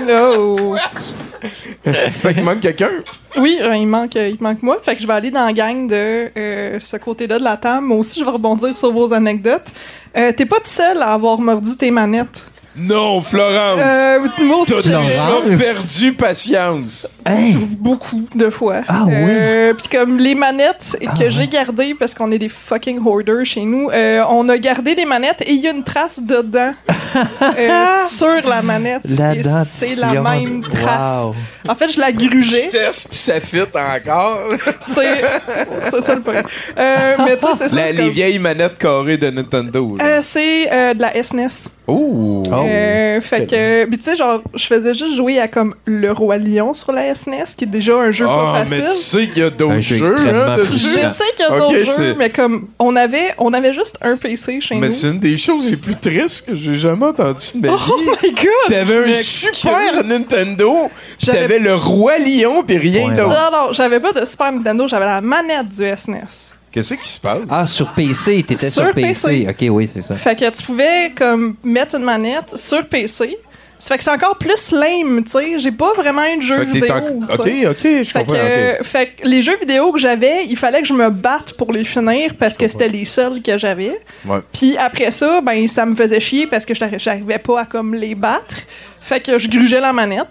No. 0.05 0.75
fait 1.85 2.35
qu'il 2.35 2.43
manque 2.43 2.61
quelqu'un. 2.61 2.91
Oui, 3.39 3.59
euh, 3.63 3.77
il 3.77 3.87
manque, 3.87 4.17
il 4.17 4.37
manque 4.41 4.61
moi. 4.63 4.79
Fait 4.83 4.97
que 4.97 5.03
je 5.03 5.07
vais 5.07 5.13
aller 5.13 5.31
dans 5.31 5.45
la 5.47 5.53
gang 5.53 5.87
de 5.87 6.31
euh, 6.37 6.79
ce 6.81 6.97
côté-là 6.97 7.39
de 7.39 7.45
la 7.45 7.57
table. 7.57 7.87
Moi 7.87 7.99
aussi, 7.99 8.19
je 8.19 8.25
vais 8.25 8.31
rebondir 8.33 8.77
sur 8.77 8.93
vos 8.93 9.13
anecdotes. 9.13 9.69
Euh, 10.17 10.33
T'es 10.33 10.47
pas 10.47 10.57
tout 10.57 10.63
seul 10.67 11.01
à 11.01 11.13
avoir 11.13 11.39
mordu 11.39 11.77
tes 11.77 11.93
manettes. 11.93 12.43
Non, 12.77 13.21
Florence! 13.23 13.81
Euh, 13.81 14.19
moi 14.41 14.65
T'as 14.67 14.83
déjà 14.83 15.57
perdu 15.57 16.13
patience. 16.15 17.09
Beaucoup 17.79 18.23
de 18.35 18.51
fois. 18.51 18.81
Ah 18.89 19.07
Euh, 19.11 19.73
Puis 19.75 19.89
comme 19.89 20.19
les 20.19 20.35
manettes 20.35 20.97
que 21.19 21.31
j'ai 21.31 21.47
gardées, 21.49 21.95
parce 21.99 22.15
qu'on 22.15 22.31
est 22.33 22.39
des 22.39 22.49
fucking 22.49 22.99
hoarders 23.05 23.45
chez 23.45 23.63
nous, 23.63 23.89
euh, 23.91 24.23
on 24.29 24.49
a 24.49 24.59
gardé 24.59 24.95
des 24.95 25.05
manettes 25.05 25.43
et 25.43 25.53
il 25.53 25.61
y 25.61 25.69
a 25.69 25.71
une 25.71 25.85
trace 25.85 26.21
dedans 26.21 26.73
euh, 27.43 27.87
sur 28.09 28.47
la 28.49 28.63
manette. 28.63 29.03
C'est 29.67 29.95
la 29.97 30.21
même 30.21 30.63
trace. 30.63 31.25
Wow. 31.27 31.35
En 31.69 31.75
fait, 31.75 31.89
je 31.89 32.01
la 32.01 32.13
grugeais. 32.13 32.69
Je 32.73 32.77
teste 32.79 33.09
puis 33.09 33.17
ça 33.19 33.41
fit 33.41 33.63
encore. 33.75 34.41
C'est 34.81 35.23
ça 36.03 36.15
le 36.15 36.21
point. 36.21 36.43
Euh, 36.79 37.17
mais 37.25 37.37
tu 37.39 37.47
sais, 37.47 37.53
c'est 37.57 37.69
ça. 37.71 37.77
La- 37.77 37.93
les 37.93 37.99
comme- 38.05 38.09
vieilles 38.11 38.39
manettes 38.39 38.79
carrées 38.79 39.17
de 39.17 39.31
Nintendo. 39.31 39.97
Euh, 40.03 40.19
c'est 40.21 40.71
euh, 40.73 40.95
de 40.95 41.01
la 41.01 41.23
SNES. 41.23 41.71
Oh! 41.87 42.43
Euh, 42.51 43.21
fait 43.21 43.47
que, 43.47 43.85
puis 43.85 43.99
tu 43.99 44.05
sais, 44.05 44.17
genre, 44.17 44.41
je 44.55 44.67
faisais 44.67 44.95
juste 44.95 45.17
jouer 45.17 45.39
à 45.39 45.49
comme 45.49 45.75
Le 45.85 46.13
Roi 46.13 46.39
Lion 46.39 46.73
sur 46.75 46.93
la 46.93 47.14
SNES, 47.14 47.14
qui 47.57 47.65
est 47.65 47.69
déjà 47.69 47.95
un 47.97 48.11
jeu 48.11 48.27
Ah, 48.29 48.63
pas 48.65 48.71
mais 48.71 48.79
tu 48.81 48.85
facile. 48.87 49.21
sais 49.21 49.29
qu'il 49.29 49.39
y 49.43 49.47
a 49.47 49.51
d'autres 49.51 49.81
jeu 49.81 49.97
jeux 49.97 50.07
extrêmement 50.13 50.41
hein, 50.43 50.57
dessus. 50.57 50.87
Je 51.03 51.09
sais 51.11 51.25
qu'il 51.37 51.45
y 51.45 51.49
a 51.49 51.59
d'autres 51.59 51.85
jeux, 51.99 52.15
mais 52.19 52.31
comme 52.31 52.69
on 52.79 52.97
avait, 52.97 53.35
on 53.39 53.53
avait 53.53 53.73
juste 53.73 53.99
un 54.03 54.17
PC 54.17 54.61
chez 54.61 54.75
Mais 54.77 54.89
nous. 54.89 54.93
c'est 54.93 55.09
une 55.09 55.19
des 55.21 55.37
choses 55.37 55.71
les 55.71 55.77
plus 55.77 55.97
tristes 55.97 56.47
que 56.47 56.55
j'ai 56.55 56.75
jamais 56.77 57.07
entendues 57.07 57.39
de 57.55 57.69
ma 57.69 57.77
vie. 57.77 57.83
Oh 57.91 58.01
my 58.23 58.31
god! 58.33 58.47
T'avais 58.69 59.11
un 59.11 59.15
super 59.23 60.05
Nintendo, 60.05 60.91
t'avais 61.25 61.59
le 61.59 61.75
Roi 61.75 62.19
Lion, 62.19 62.63
pis 62.63 62.79
rien 62.79 63.09
Ouais. 63.09 63.15
d'autre. 63.15 63.29
Non, 63.29 63.51
non, 63.67 63.73
j'avais 63.73 64.01
pas 64.01 64.13
de 64.13 64.25
Super 64.25 64.53
Nintendo, 64.53 64.87
j'avais 64.89 65.07
la 65.07 65.21
manette 65.21 65.69
du 65.69 65.85
SNES. 65.97 66.53
Qu'est-ce 66.73 66.95
qui 66.95 67.09
se 67.09 67.21
passe? 67.21 67.39
Ah, 67.49 67.67
sur 67.67 67.93
PC, 67.93 68.43
t'étais 68.43 68.69
sur, 68.69 68.83
Sur 68.85 68.95
PC. 68.95 69.47
PC. 69.47 69.47
Ok, 69.49 69.67
oui, 69.75 69.89
c'est 69.93 70.03
ça. 70.03 70.17
Fait 70.17 70.35
que 70.35 70.51
tu 70.51 70.63
pouvais 70.65 71.13
comme 71.17 71.55
mettre 71.63 71.95
une 71.95 72.03
manette 72.03 72.59
sur 72.59 72.85
PC. 72.87 73.39
Ça 73.85 73.89
fait 73.95 73.99
que 73.99 74.05
c'est 74.05 74.11
encore 74.13 74.39
plus 74.39 74.73
lame, 74.73 75.23
tu 75.25 75.31
sais. 75.33 75.59
J'ai 75.59 75.71
pas 75.71 75.93
vraiment 75.93 76.25
eu 76.25 76.39
de 76.39 76.43
jeu 76.43 76.65
vidéo. 76.65 76.95
en- 76.95 77.35
Ok, 77.35 77.81
je 77.85 78.05
Fait 78.05 78.19
comprends. 78.21 78.35
que, 78.79 78.83
fait 78.83 79.07
que 79.09 79.29
les 79.29 79.43
jeux 79.43 79.59
vidéo 79.59 79.93
que 79.93 79.99
j'avais, 79.99 80.47
il 80.47 80.57
fallait 80.57 80.81
que 80.81 80.89
je 80.89 80.95
me 80.95 81.11
batte 81.11 81.53
pour 81.53 81.71
les 81.71 81.85
finir 81.85 82.33
parce 82.39 82.57
que 82.57 82.67
c'était 82.67 82.89
les 82.89 83.05
seuls 83.05 83.43
que 83.43 83.59
j'avais. 83.59 83.95
Ouais. 84.25 84.39
Puis 84.55 84.79
après 84.79 85.11
ça, 85.11 85.43
ben 85.43 85.69
ça 85.69 85.85
me 85.85 85.95
faisait 85.95 86.19
chier 86.19 86.47
parce 86.47 86.65
que 86.65 86.73
j'arri- 86.75 86.99
j'arrivais 86.99 87.37
pas 87.39 87.61
à 87.61 87.65
comme 87.67 87.95
les 87.95 88.15
battre. 88.15 88.57
Fait 89.03 89.21
que 89.21 89.39
je 89.39 89.49
grugeais 89.51 89.81
la 89.81 89.93
manette. 89.93 90.29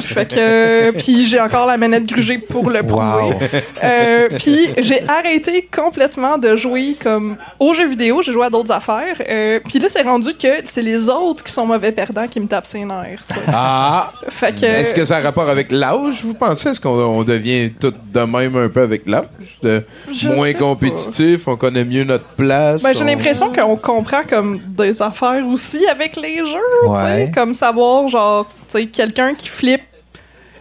Fait 0.00 0.26
que 0.28 0.90
puis 0.92 1.26
j'ai 1.26 1.40
encore 1.40 1.66
la 1.66 1.76
manette 1.76 2.06
grugée 2.06 2.38
pour 2.38 2.70
le 2.70 2.82
prouver. 2.82 3.02
Wow. 3.02 3.32
Euh, 3.82 4.28
puis 4.38 4.70
j'ai 4.78 5.02
arrêté 5.08 5.68
complètement 5.74 6.38
de 6.38 6.56
jouer 6.56 6.96
comme 7.02 7.36
aux 7.58 7.74
jeux 7.74 7.88
vidéo, 7.88 8.22
j'ai 8.22 8.32
joué 8.32 8.46
à 8.46 8.50
d'autres 8.50 8.72
affaires. 8.72 9.16
Euh, 9.28 9.60
puis 9.68 9.78
là 9.78 9.88
c'est 9.90 10.02
rendu 10.02 10.34
que 10.34 10.48
c'est 10.64 10.82
les 10.82 11.08
autres 11.08 11.42
qui 11.44 11.52
sont 11.52 11.66
mauvais 11.66 11.92
perdants 11.92 12.26
qui 12.28 12.40
me 12.40 12.46
tapent 12.46 12.66
ses 12.66 12.84
nerfs. 12.84 13.24
Ah! 13.48 14.12
Fait 14.28 14.54
que 14.54 14.64
Est-ce 14.64 14.94
que 14.94 15.04
ça 15.04 15.16
a 15.16 15.20
rapport 15.20 15.48
avec 15.48 15.70
l'âge, 15.72 16.22
vous 16.22 16.34
pensez? 16.34 16.68
Est-ce 16.70 16.80
qu'on 16.80 16.90
on 16.90 17.24
devient 17.24 17.70
tout 17.78 17.92
de 18.12 18.20
même 18.20 18.56
un 18.56 18.68
peu 18.68 18.82
avec 18.82 19.02
l'âge? 19.06 19.26
Moins 20.24 20.52
pas. 20.52 20.58
compétitif, 20.58 21.48
on 21.48 21.56
connaît 21.56 21.84
mieux 21.84 22.04
notre 22.04 22.28
place? 22.36 22.82
Ben, 22.82 22.92
j'ai 22.96 23.02
on- 23.02 23.06
l'impression 23.06 23.52
qu'on 23.52 23.76
comprend 23.76 24.22
comme 24.28 24.60
des 24.76 25.02
affaires 25.02 25.44
aussi 25.46 25.86
avec 25.88 26.16
les 26.16 26.38
jeux, 26.38 26.88
Ouais. 26.88 27.30
comme 27.34 27.54
savoir 27.54 28.08
genre 28.08 28.48
quelqu'un 28.92 29.34
qui 29.34 29.48
flippe 29.48 29.82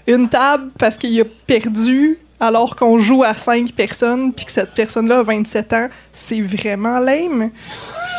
une 0.08 0.30
table 0.30 0.70
parce 0.80 0.98
qu'il 0.98 1.20
a 1.20 1.26
perdu 1.46 2.18
alors 2.40 2.76
qu'on 2.76 3.00
joue 3.00 3.24
à 3.24 3.36
5 3.36 3.72
personnes 3.72 4.32
puis 4.32 4.46
que 4.46 4.52
cette 4.52 4.72
personne-là 4.76 5.20
a 5.20 5.24
27 5.24 5.74
ans, 5.74 5.88
c'est 6.14 6.40
vraiment 6.40 7.00
lame. 7.00 7.50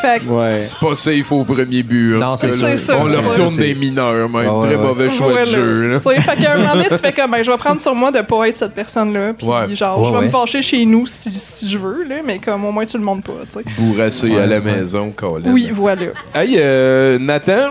Fait 0.03 0.19
que 0.19 0.25
Ouais. 0.25 0.59
C'est 0.61 0.77
pas 0.81 0.95
safe 0.97 1.31
au 1.31 1.45
premier 1.45 1.85
but. 1.85 2.17
Non, 2.19 2.37
c'est 2.37 2.49
là. 2.61 2.77
ça. 2.77 2.99
On 3.01 3.07
leur 3.07 3.23
C'est- 3.23 3.57
des 3.61 3.75
mineurs, 3.77 4.29
même. 4.29 4.45
Ah 4.49 4.59
ouais, 4.59 4.67
Très 4.67 4.77
ouais. 4.77 4.83
mauvais 4.89 5.09
choix 5.09 5.29
Voilà. 5.29 5.47
de 5.47 5.51
jeu. 5.51 5.89
là. 5.89 6.01
Tu 6.01 6.03
sais, 6.03 6.21
fait 6.21 6.37
qu'à 6.43 6.53
un 6.55 6.59
moment 6.59 6.75
donné, 6.75 6.89
tu 6.89 6.97
fais 6.97 7.13
comme, 7.13 7.31
ben, 7.31 7.43
je 7.45 7.51
vais 7.53 7.57
prendre 7.59 7.81
sur 7.81 7.95
moi 7.95 8.11
de 8.11 8.21
pas 8.23 8.49
être 8.49 8.57
cette 8.59 8.75
personne-là, 8.75 9.35
puis 9.35 9.47
Ouais. 9.47 9.73
genre, 9.77 10.01
Ouais, 10.01 10.07
je 10.09 10.13
vais 10.13 10.19
ouais. 10.19 10.25
me 10.25 10.31
fâcher 10.31 10.63
chez 10.63 10.85
nous 10.85 11.07
si, 11.07 11.31
si 11.39 11.69
je 11.71 11.79
veux, 11.79 12.03
là, 12.03 12.17
mais 12.25 12.41
comme 12.41 12.65
au 12.65 12.73
moins 12.73 12.87
tu 12.87 12.99
le 12.99 13.05
montres 13.05 13.23
pas, 13.23 13.45
tu 13.49 13.59
sais. 13.59 13.65
Bourrasser 13.79 14.37
à 14.37 14.47
la 14.47 14.61
maison, 14.61 15.13
Colin. 15.15 15.53
Oui, 15.53 15.71
voilà. 15.73 16.07
Hey, 16.35 16.57
euh, 16.59 17.19
Nathan, 17.21 17.71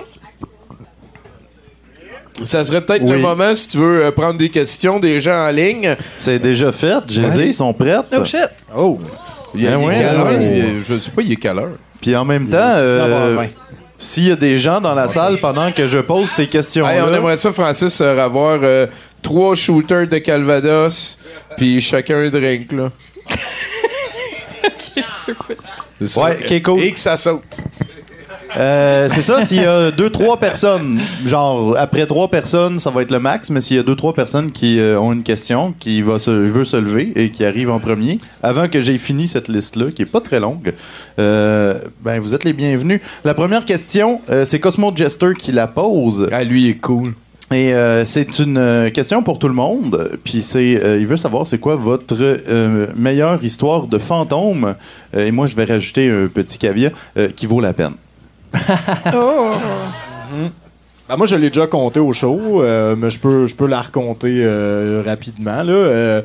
ça 2.43 2.63
serait 2.65 2.81
peut-être 2.81 3.03
Oui. 3.03 3.13
le 3.13 3.19
moment, 3.19 3.55
si 3.55 3.69
tu 3.69 3.77
veux, 3.77 4.05
euh, 4.05 4.11
prendre 4.11 4.37
des 4.37 4.49
questions 4.49 4.99
des 4.99 5.19
gens 5.21 5.47
en 5.47 5.51
ligne. 5.51 5.95
C'est 6.15 6.39
déjà 6.39 6.71
fait, 6.71 7.03
je 7.09 7.21
les 7.21 7.39
ai, 7.41 7.45
ils 7.47 7.53
sont 7.53 7.73
prêts. 7.73 7.97
Oh 8.15 8.25
shit! 8.25 8.39
Oh! 8.77 8.99
Il 9.55 9.65
est, 9.65 9.69
Ben 9.69 9.79
il 9.81 9.87
ouais, 9.87 9.93
quelle 9.95 10.05
heure? 10.15 10.25
ouais. 10.27 10.37
Il 10.39 10.59
est- 10.59 10.83
je 10.87 10.99
sais 10.99 11.11
pas, 11.11 11.21
il 11.21 11.31
est 11.31 11.35
quelle 11.37 11.57
heure? 11.59 11.71
Puis 12.01 12.15
en 12.15 12.25
même 12.25 12.47
temps, 12.47 12.57
euh, 12.77 13.43
s'il 13.97 14.27
y 14.27 14.31
a 14.31 14.35
des 14.35 14.59
gens 14.59 14.79
dans 14.81 14.93
la 14.93 15.07
salle 15.07 15.39
pendant 15.39 15.71
que 15.71 15.87
je 15.87 15.97
pose 15.99 16.29
ces 16.29 16.47
questions-là, 16.47 16.95
Hey, 16.95 17.01
on 17.01 17.13
aimerait 17.13 17.37
ça, 17.37 17.51
Francis, 17.51 17.99
euh, 18.01 18.17
avoir 18.19 18.59
euh, 18.61 18.85
trois 19.23 19.55
shooters 19.55 20.07
de 20.07 20.17
Calvados, 20.19 21.17
puis 21.57 21.81
chacun 21.81 22.17
un 22.17 22.29
drink, 22.29 22.71
là. 22.71 22.91
Ouais, 25.99 26.37
ok, 26.45 26.61
cool. 26.63 26.79
Et 26.81 26.91
que 26.91 26.99
ça 26.99 27.17
saute. 27.17 27.57
Euh, 28.55 29.07
c'est 29.09 29.21
ça, 29.21 29.41
s'il 29.41 29.61
y 29.61 29.65
a 29.65 29.91
deux, 29.91 30.09
trois 30.09 30.37
personnes, 30.37 30.99
genre 31.25 31.75
après 31.77 32.05
trois 32.05 32.29
personnes, 32.29 32.79
ça 32.79 32.89
va 32.89 33.01
être 33.01 33.11
le 33.11 33.19
max, 33.19 33.49
mais 33.49 33.61
s'il 33.61 33.77
y 33.77 33.79
a 33.79 33.83
deux, 33.83 33.95
trois 33.95 34.13
personnes 34.13 34.51
qui 34.51 34.79
euh, 34.79 34.99
ont 34.99 35.11
une 35.11 35.23
question, 35.23 35.73
qui 35.77 36.01
va 36.01 36.19
se, 36.19 36.31
veut 36.31 36.63
se 36.63 36.77
lever 36.77 37.11
et 37.15 37.29
qui 37.29 37.45
arrive 37.45 37.69
en 37.69 37.79
premier, 37.79 38.19
avant 38.41 38.67
que 38.67 38.81
j'aie 38.81 38.97
fini 38.97 39.27
cette 39.27 39.47
liste-là, 39.47 39.91
qui 39.91 40.03
est 40.03 40.11
pas 40.11 40.21
très 40.21 40.39
longue, 40.39 40.73
euh, 41.19 41.79
ben 42.03 42.19
vous 42.19 42.33
êtes 42.33 42.43
les 42.43 42.53
bienvenus. 42.53 43.01
La 43.23 43.33
première 43.33 43.65
question, 43.65 44.21
euh, 44.29 44.45
c'est 44.45 44.59
Cosmo 44.59 44.91
Jester 44.95 45.33
qui 45.37 45.51
la 45.51 45.67
pose. 45.67 46.27
Ah, 46.31 46.43
lui, 46.43 46.63
il 46.63 46.69
est 46.69 46.77
cool. 46.77 47.13
Et 47.51 47.73
euh, 47.73 48.03
c'est 48.03 48.39
une 48.39 48.57
euh, 48.57 48.89
question 48.89 49.23
pour 49.23 49.39
tout 49.39 49.47
le 49.47 49.53
monde. 49.53 50.19
Puis 50.23 50.41
c'est, 50.41 50.83
euh, 50.83 50.99
il 50.99 51.07
veut 51.07 51.15
savoir 51.15 51.47
c'est 51.47 51.59
quoi 51.59 51.75
votre 51.75 52.41
meilleure 52.97 53.41
histoire 53.43 53.87
de 53.87 53.97
fantôme. 53.97 54.75
Et 55.15 55.31
moi, 55.31 55.47
je 55.47 55.55
vais 55.55 55.63
rajouter 55.63 56.09
un 56.09 56.27
petit 56.27 56.59
euh, 56.67 57.29
qui 57.35 57.45
vaut 57.45 57.61
la 57.61 57.73
peine. 57.73 57.93
Oh! 59.13 59.53
Ben, 61.09 61.15
moi, 61.15 61.25
je 61.25 61.37
l'ai 61.37 61.49
déjà 61.49 61.67
compté 61.67 62.01
au 62.01 62.11
show, 62.11 62.61
euh, 62.61 62.95
mais 62.97 63.09
je 63.09 63.19
peux, 63.19 63.47
je 63.47 63.55
peux 63.55 63.67
la 63.67 63.81
raconter 63.81 64.41
euh, 64.43 65.01
rapidement. 65.05 65.63
Là. 65.63 65.71
Euh, 65.71 66.21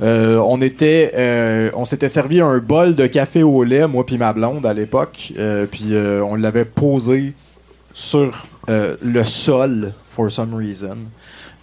euh, 0.00 0.36
on 0.36 0.60
était, 0.60 1.12
euh, 1.16 1.70
on 1.74 1.84
s'était 1.84 2.08
servi 2.08 2.40
un 2.40 2.58
bol 2.58 2.94
de 2.94 3.06
café 3.06 3.42
au 3.42 3.64
lait, 3.64 3.86
moi 3.88 4.06
puis 4.06 4.16
ma 4.16 4.32
blonde 4.32 4.64
à 4.64 4.72
l'époque, 4.72 5.32
euh, 5.38 5.66
puis 5.66 5.88
euh, 5.92 6.22
on 6.22 6.36
l'avait 6.36 6.66
posé 6.66 7.32
sur 7.94 8.46
euh, 8.68 8.96
le 9.02 9.24
sol 9.24 9.92
for 10.04 10.30
some 10.30 10.54
reason, 10.54 10.98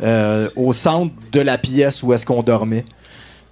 euh, 0.03 0.49
au 0.57 0.74
centre 0.74 1.13
de 1.32 1.39
la 1.39 1.57
pièce 1.57 2.03
où 2.03 2.11
est-ce 2.11 2.26
qu'on 2.26 2.43
dormait. 2.43 2.84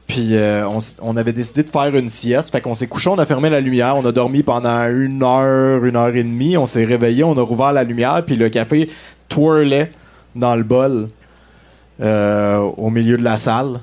Puis 0.08 0.36
euh, 0.36 0.68
on, 1.02 1.18
avait 1.18 1.34
décidé 1.34 1.64
de 1.64 1.70
faire 1.70 1.96
une 1.96 2.10
sieste. 2.10 2.52
Fait 2.52 2.62
qu'on 2.62 2.76
s'est 2.76 2.88
couché, 2.88 3.10
on 3.10 3.18
a 3.18 3.26
fermé 3.26 3.50
la 3.50 3.62
lumière, 3.62 3.96
on 3.96 4.06
a 4.06 4.12
dormi 4.12 4.44
pendant 4.44 4.84
une 4.90 5.24
heure, 5.24 5.84
une 5.84 5.96
heure 5.96 6.16
et 6.16 6.24
demie. 6.24 6.58
On 6.58 6.66
s'est 6.66 6.86
réveillé, 6.86 7.24
on 7.24 7.38
a 7.38 7.42
rouvert 7.42 7.74
la 7.74 7.84
lumière, 7.84 8.24
puis 8.26 8.36
le 8.36 8.50
café 8.50 8.90
twirlait 9.30 9.92
dans 10.36 10.56
le 10.56 10.64
bol 10.64 11.10
euh, 12.02 12.58
au 12.58 12.90
milieu 12.90 13.18
de 13.18 13.24
la 13.24 13.38
salle. 13.38 13.80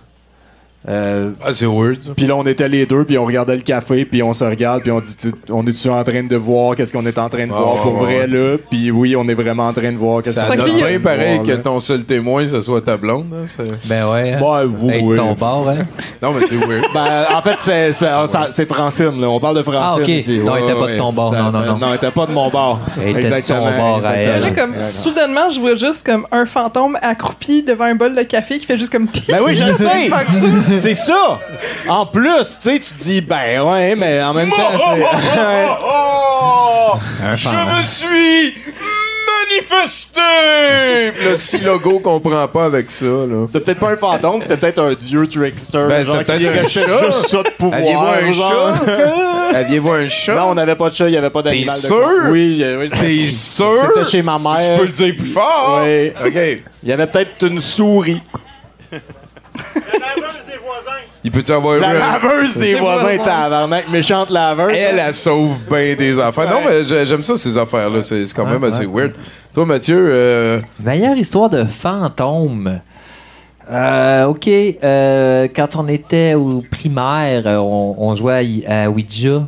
Euh, 0.89 1.31
ah, 1.45 1.53
c'est 1.53 1.67
weird. 1.67 1.99
Puis 2.17 2.25
là, 2.27 2.37
on 2.37 2.47
était 2.47 2.69
les 2.69 2.87
deux, 2.87 3.05
puis 3.05 3.19
on 3.19 3.27
regardait 3.27 3.55
le 3.57 3.61
café, 3.61 4.07
puis 4.07 4.23
on 4.23 4.33
se 4.33 4.45
regarde, 4.45 4.81
puis 4.81 4.91
on 4.91 5.01
dit, 5.01 5.15
on 5.51 5.67
est-tu 5.67 5.91
en 5.91 6.03
train 6.03 6.23
de 6.23 6.37
voir 6.37 6.75
qu'est-ce 6.75 6.95
qu'on 6.95 7.05
est 7.05 7.19
en 7.19 7.29
train 7.29 7.47
de 7.47 7.53
voir 7.53 7.75
pour 7.83 8.01
ouais, 8.01 8.21
vrai 8.21 8.27
là? 8.27 8.57
Puis 8.71 8.91
oui, 8.91 9.15
on 9.15 9.29
est 9.29 9.35
vraiment 9.35 9.67
en 9.69 9.73
train 9.75 9.93
de 9.93 9.99
voir 9.99 10.23
qu'est-ce 10.23 10.37
Ça 10.37 10.47
qu'on 10.47 10.55
est 10.67 10.73
en 10.73 10.79
train 10.79 10.99
pareil 11.01 11.41
que 11.43 11.53
ton 11.57 11.81
seul 11.81 12.05
témoin, 12.05 12.49
ce 12.49 12.63
soit 12.63 12.81
ta 12.81 12.97
blonde. 12.97 13.27
hein, 13.35 13.65
Ben 13.85 14.09
ouais. 14.11 14.33
hein. 14.33 14.69
Oui, 14.81 15.17
ton 15.17 15.35
bord, 15.35 15.69
hein. 15.69 15.85
Non, 16.23 16.33
mais 16.33 16.47
c'est 16.47 16.57
weird. 16.57 16.85
Ben, 16.95 17.27
en 17.35 17.43
fait, 17.43 17.57
c'est, 17.59 17.93
c'est, 17.93 18.07
ça- 18.27 18.49
c'est 18.51 18.67
Francine, 18.67 19.21
là. 19.21 19.29
On 19.29 19.39
parle 19.39 19.57
de 19.59 19.63
Francine. 19.63 19.99
Ah, 20.01 20.03
ok. 20.03 20.09
ici. 20.09 20.39
Non, 20.39 20.57
elle 20.57 20.65
Ouais, 20.65 20.71
était 20.71 20.81
pas 20.81 20.87
de 20.93 20.97
ton 20.99 21.13
bord. 21.13 21.33
Non, 21.33 21.51
non, 21.53 21.61
non. 21.61 21.77
Non, 21.79 21.87
elle 21.91 21.97
était 21.97 22.11
pas 22.11 22.25
de 22.27 22.33
mon 22.33 22.49
bord. 22.49 22.81
Elle 23.03 23.11
était 23.11 23.23
de 23.23 23.29
son 23.29 23.35
Exactement, 23.37 23.77
bord 23.77 23.95
à 24.07 24.17
exactement. 24.19 24.35
elle. 24.35 24.41
Là, 24.43 24.51
comme 24.51 24.81
soudainement, 24.81 25.51
je 25.51 25.61
vois 25.61 25.75
juste 25.75 26.05
comme 26.07 26.27
un 26.33 26.47
fantôme 26.47 26.99
accroupi 27.03 27.63
devant 27.63 27.85
un 27.85 27.95
bol 27.95 28.15
de 28.15 28.23
café 28.23 28.59
qui 28.59 28.67
fait 28.67 28.77
juste 28.79 28.91
comme. 28.93 29.07
Ben 29.29 29.39
oui, 29.45 29.55
je 29.55 29.65
le 29.65 29.73
sais. 29.75 30.11
C'est 30.79 30.95
ça. 30.95 31.41
En 31.89 32.07
plus, 32.07 32.59
tu 32.63 32.71
sais, 32.71 32.79
tu 32.81 32.93
te 32.95 32.99
dis, 33.03 33.21
ben 33.21 33.63
ouais, 33.63 33.95
mais 33.97 34.23
en 34.23 34.33
même 34.35 34.51
temps, 34.51 34.57
c'est. 34.77 35.05
Un 37.27 37.35
Je 37.35 37.49
fan. 37.49 37.67
me 37.79 37.83
suis 37.85 38.55
manifesté! 39.51 40.21
Le 41.25 41.37
si 41.37 41.59
logo 41.59 41.99
comprend 42.01 42.47
pas 42.49 42.65
avec 42.65 42.91
ça, 42.91 43.05
là. 43.05 43.47
C'est 43.49 43.61
peut-être 43.61 43.79
pas 43.81 43.91
un 43.91 43.97
fantôme, 43.97 44.41
c'était 44.43 44.57
peut-être 44.57 44.79
un 44.81 44.95
dieu 44.95 45.27
trickster. 45.27 45.87
Ben, 45.89 46.05
genre, 46.05 46.25
qui 46.25 46.33
un 46.49 46.63
chat. 46.63 46.81
juste 47.07 47.29
ça 47.29 47.43
de 47.43 47.51
pouvoir. 47.51 47.81
Aviez-vous 47.81 48.29
un 48.29 48.31
genre. 48.31 48.75
chat? 48.87 49.55
Aviez-vous 49.59 49.93
un 49.93 50.09
chat? 50.09 50.35
Non, 50.35 50.45
on 50.51 50.55
n'avait 50.55 50.77
pas 50.77 50.91
de 50.91 50.95
chat, 50.95 51.09
il 51.09 51.13
n'y 51.13 51.17
avait 51.17 51.31
pas 51.31 51.43
d'animal. 51.43 51.75
T'es 51.75 51.81
de 51.83 51.87
sûr? 51.87 52.09
Oui, 52.29 52.65
oui, 52.81 52.89
T'es 52.89 52.97
c'était- 52.97 53.27
sûr? 53.31 53.73
C'était 53.95 54.09
chez 54.11 54.23
ma 54.23 54.39
mère. 54.39 54.59
Je 54.61 54.77
peux 54.79 54.85
le 54.87 54.93
dire 54.93 55.15
plus 55.17 55.27
fort? 55.27 55.83
Oui. 55.85 56.13
OK. 56.25 56.63
Il 56.83 56.89
y 56.89 56.93
avait 56.93 57.07
peut-être 57.07 57.45
une 57.47 57.61
souris. 57.61 58.23
Il 61.23 61.31
peut-y 61.31 61.53
avoir 61.53 61.79
La 61.79 61.93
eu 61.95 61.97
un- 61.97 62.01
laveuse 62.01 62.57
des 62.57 62.75
voisins, 62.77 63.19
tabarnak, 63.23 63.91
méchante 63.91 64.31
laveuse. 64.31 64.73
Elle, 64.75 64.99
elle 64.99 65.15
sauve 65.15 65.57
bien 65.71 65.95
des 65.95 66.19
affaires. 66.19 66.49
Non, 66.49 66.61
mais 66.67 66.85
j'ai- 66.85 67.05
j'aime 67.05 67.23
ça, 67.23 67.37
ces 67.37 67.59
affaires-là. 67.59 68.03
C'est 68.03 68.27
c'est 68.27 68.35
quand 68.35 68.47
même 68.47 68.65
assez 68.65 68.87
weird. 68.87 69.13
Toi, 69.53 69.67
Mathieu, 69.67 70.09
euh, 70.11 70.61
Meilleure 70.83 71.17
histoire 71.17 71.51
de 71.51 71.65
fantôme. 71.65 72.81
Euh, 73.71 74.25
ok, 74.27 74.49
euh, 74.49 75.47
quand 75.55 75.77
on 75.77 75.87
était 75.89 76.35
au 76.35 76.65
primaire, 76.69 77.43
euh, 77.47 77.57
on, 77.59 77.95
on 77.99 78.15
jouait 78.15 78.65
à, 78.67 78.85
à 78.85 78.89
Ouija. 78.91 79.47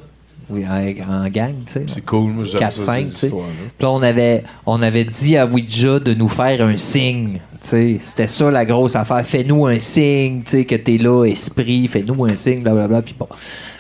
Oui, 0.51 0.65
en, 0.69 1.25
en 1.25 1.29
gang, 1.29 1.55
tu 1.67 1.73
sais. 1.73 1.85
c'est 1.87 2.05
cool. 2.05 2.31
Moi, 2.31 2.45
j'aime 2.45 2.61
4, 2.61 2.73
ça, 2.73 2.83
5, 2.85 2.95
ces 2.99 3.03
tu 3.03 3.09
sais. 3.17 3.27
histoires-là. 3.27 3.53
Puis 3.79 3.85
là, 3.87 3.91
on 3.91 4.03
avait, 4.03 4.45
on 4.67 4.83
avait 4.83 5.05
dit 5.05 5.37
à 5.39 5.47
Ouija 5.47 5.99
de 5.99 6.13
nous 6.15 6.29
faire 6.29 6.61
un 6.65 6.77
signe. 6.77 7.41
C'était 7.63 8.27
ça 8.27 8.51
la 8.51 8.65
grosse 8.65 8.97
affaire. 8.97 9.25
Fais-nous 9.25 9.67
un 9.67 9.79
signe, 9.79 10.43
tu 10.43 10.51
sais, 10.51 10.65
que 10.65 10.75
t'es 10.75 10.99
là, 10.99 11.25
esprit, 11.25 11.87
fais-nous 11.89 12.25
un 12.25 12.35
signe, 12.35 12.63
blablabla. 12.63 13.03
Puis 13.03 13.15
bon. 13.19 13.29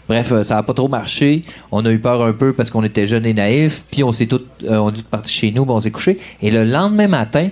Bref, 0.08 0.32
euh, 0.32 0.42
ça 0.42 0.56
n'a 0.56 0.62
pas 0.62 0.74
trop 0.74 0.88
marché. 0.88 1.42
On 1.70 1.84
a 1.84 1.90
eu 1.90 1.98
peur 1.98 2.22
un 2.22 2.32
peu 2.32 2.52
parce 2.52 2.70
qu'on 2.70 2.82
était 2.84 3.06
jeunes 3.06 3.26
et 3.26 3.34
naïfs. 3.34 3.84
Puis 3.90 4.02
on 4.02 4.12
s'est 4.12 4.26
tous, 4.26 4.42
euh, 4.64 4.76
on 4.76 4.90
est 4.90 5.02
partis 5.02 5.32
chez 5.32 5.50
nous, 5.52 5.64
puis 5.64 5.74
on 5.74 5.80
s'est 5.80 5.90
couché. 5.90 6.18
Et 6.40 6.50
le 6.50 6.64
lendemain 6.64 7.08
matin, 7.08 7.48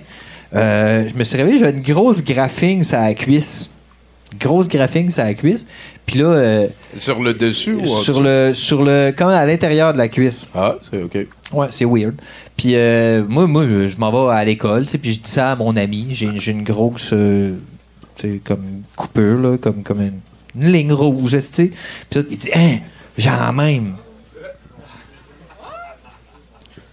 euh, 0.53 1.07
je 1.07 1.15
me 1.15 1.23
suis 1.23 1.37
réveillé, 1.37 1.59
j'avais 1.59 1.77
une 1.77 1.83
grosse 1.83 2.23
graphing 2.23 2.83
sur 2.83 2.99
la 2.99 3.13
cuisse. 3.13 3.69
Grosse 4.39 4.67
graphing 4.67 5.09
sur 5.09 5.23
la 5.23 5.33
cuisse. 5.33 5.65
Puis 6.05 6.19
là, 6.19 6.25
euh, 6.25 6.67
Sur 6.95 7.21
le 7.21 7.33
dessus 7.33 7.73
ou 7.73 7.85
sur 7.85 8.21
le, 8.21 8.53
sur 8.53 8.83
le, 8.83 9.13
quand 9.15 9.29
à 9.29 9.45
l'intérieur 9.45 9.93
de 9.93 9.97
la 9.97 10.07
cuisse. 10.07 10.45
Ah, 10.53 10.75
c'est 10.79 11.01
OK. 11.01 11.17
Ouais, 11.53 11.67
c'est 11.69 11.85
weird. 11.85 12.15
Puis 12.57 12.75
euh, 12.75 13.23
moi, 13.27 13.47
moi, 13.47 13.63
je 13.63 13.97
m'en 13.97 14.11
vais 14.11 14.33
à 14.33 14.43
l'école, 14.43 14.85
tu 14.85 14.91
sais, 14.91 14.97
puis 14.97 15.13
je 15.13 15.19
dis 15.21 15.29
ça 15.29 15.51
à 15.51 15.55
mon 15.55 15.75
ami. 15.75 16.07
J'ai, 16.11 16.29
j'ai 16.35 16.51
une 16.51 16.63
grosse, 16.63 17.11
euh, 17.13 17.55
tu 18.15 18.21
sais, 18.33 18.41
comme 18.43 18.83
coupure, 18.95 19.37
là, 19.37 19.57
comme, 19.57 19.83
comme 19.83 20.01
une, 20.01 20.19
une 20.55 20.71
ligne 20.71 20.93
rouge, 20.93 21.31
tu 21.31 21.41
sais. 21.41 21.71
Puis 22.09 22.19
là, 22.19 22.25
il 22.29 22.37
dit, 22.37 22.49
hein, 22.55 22.77
j'ai 23.17 23.29
la 23.29 23.51
même. 23.51 23.95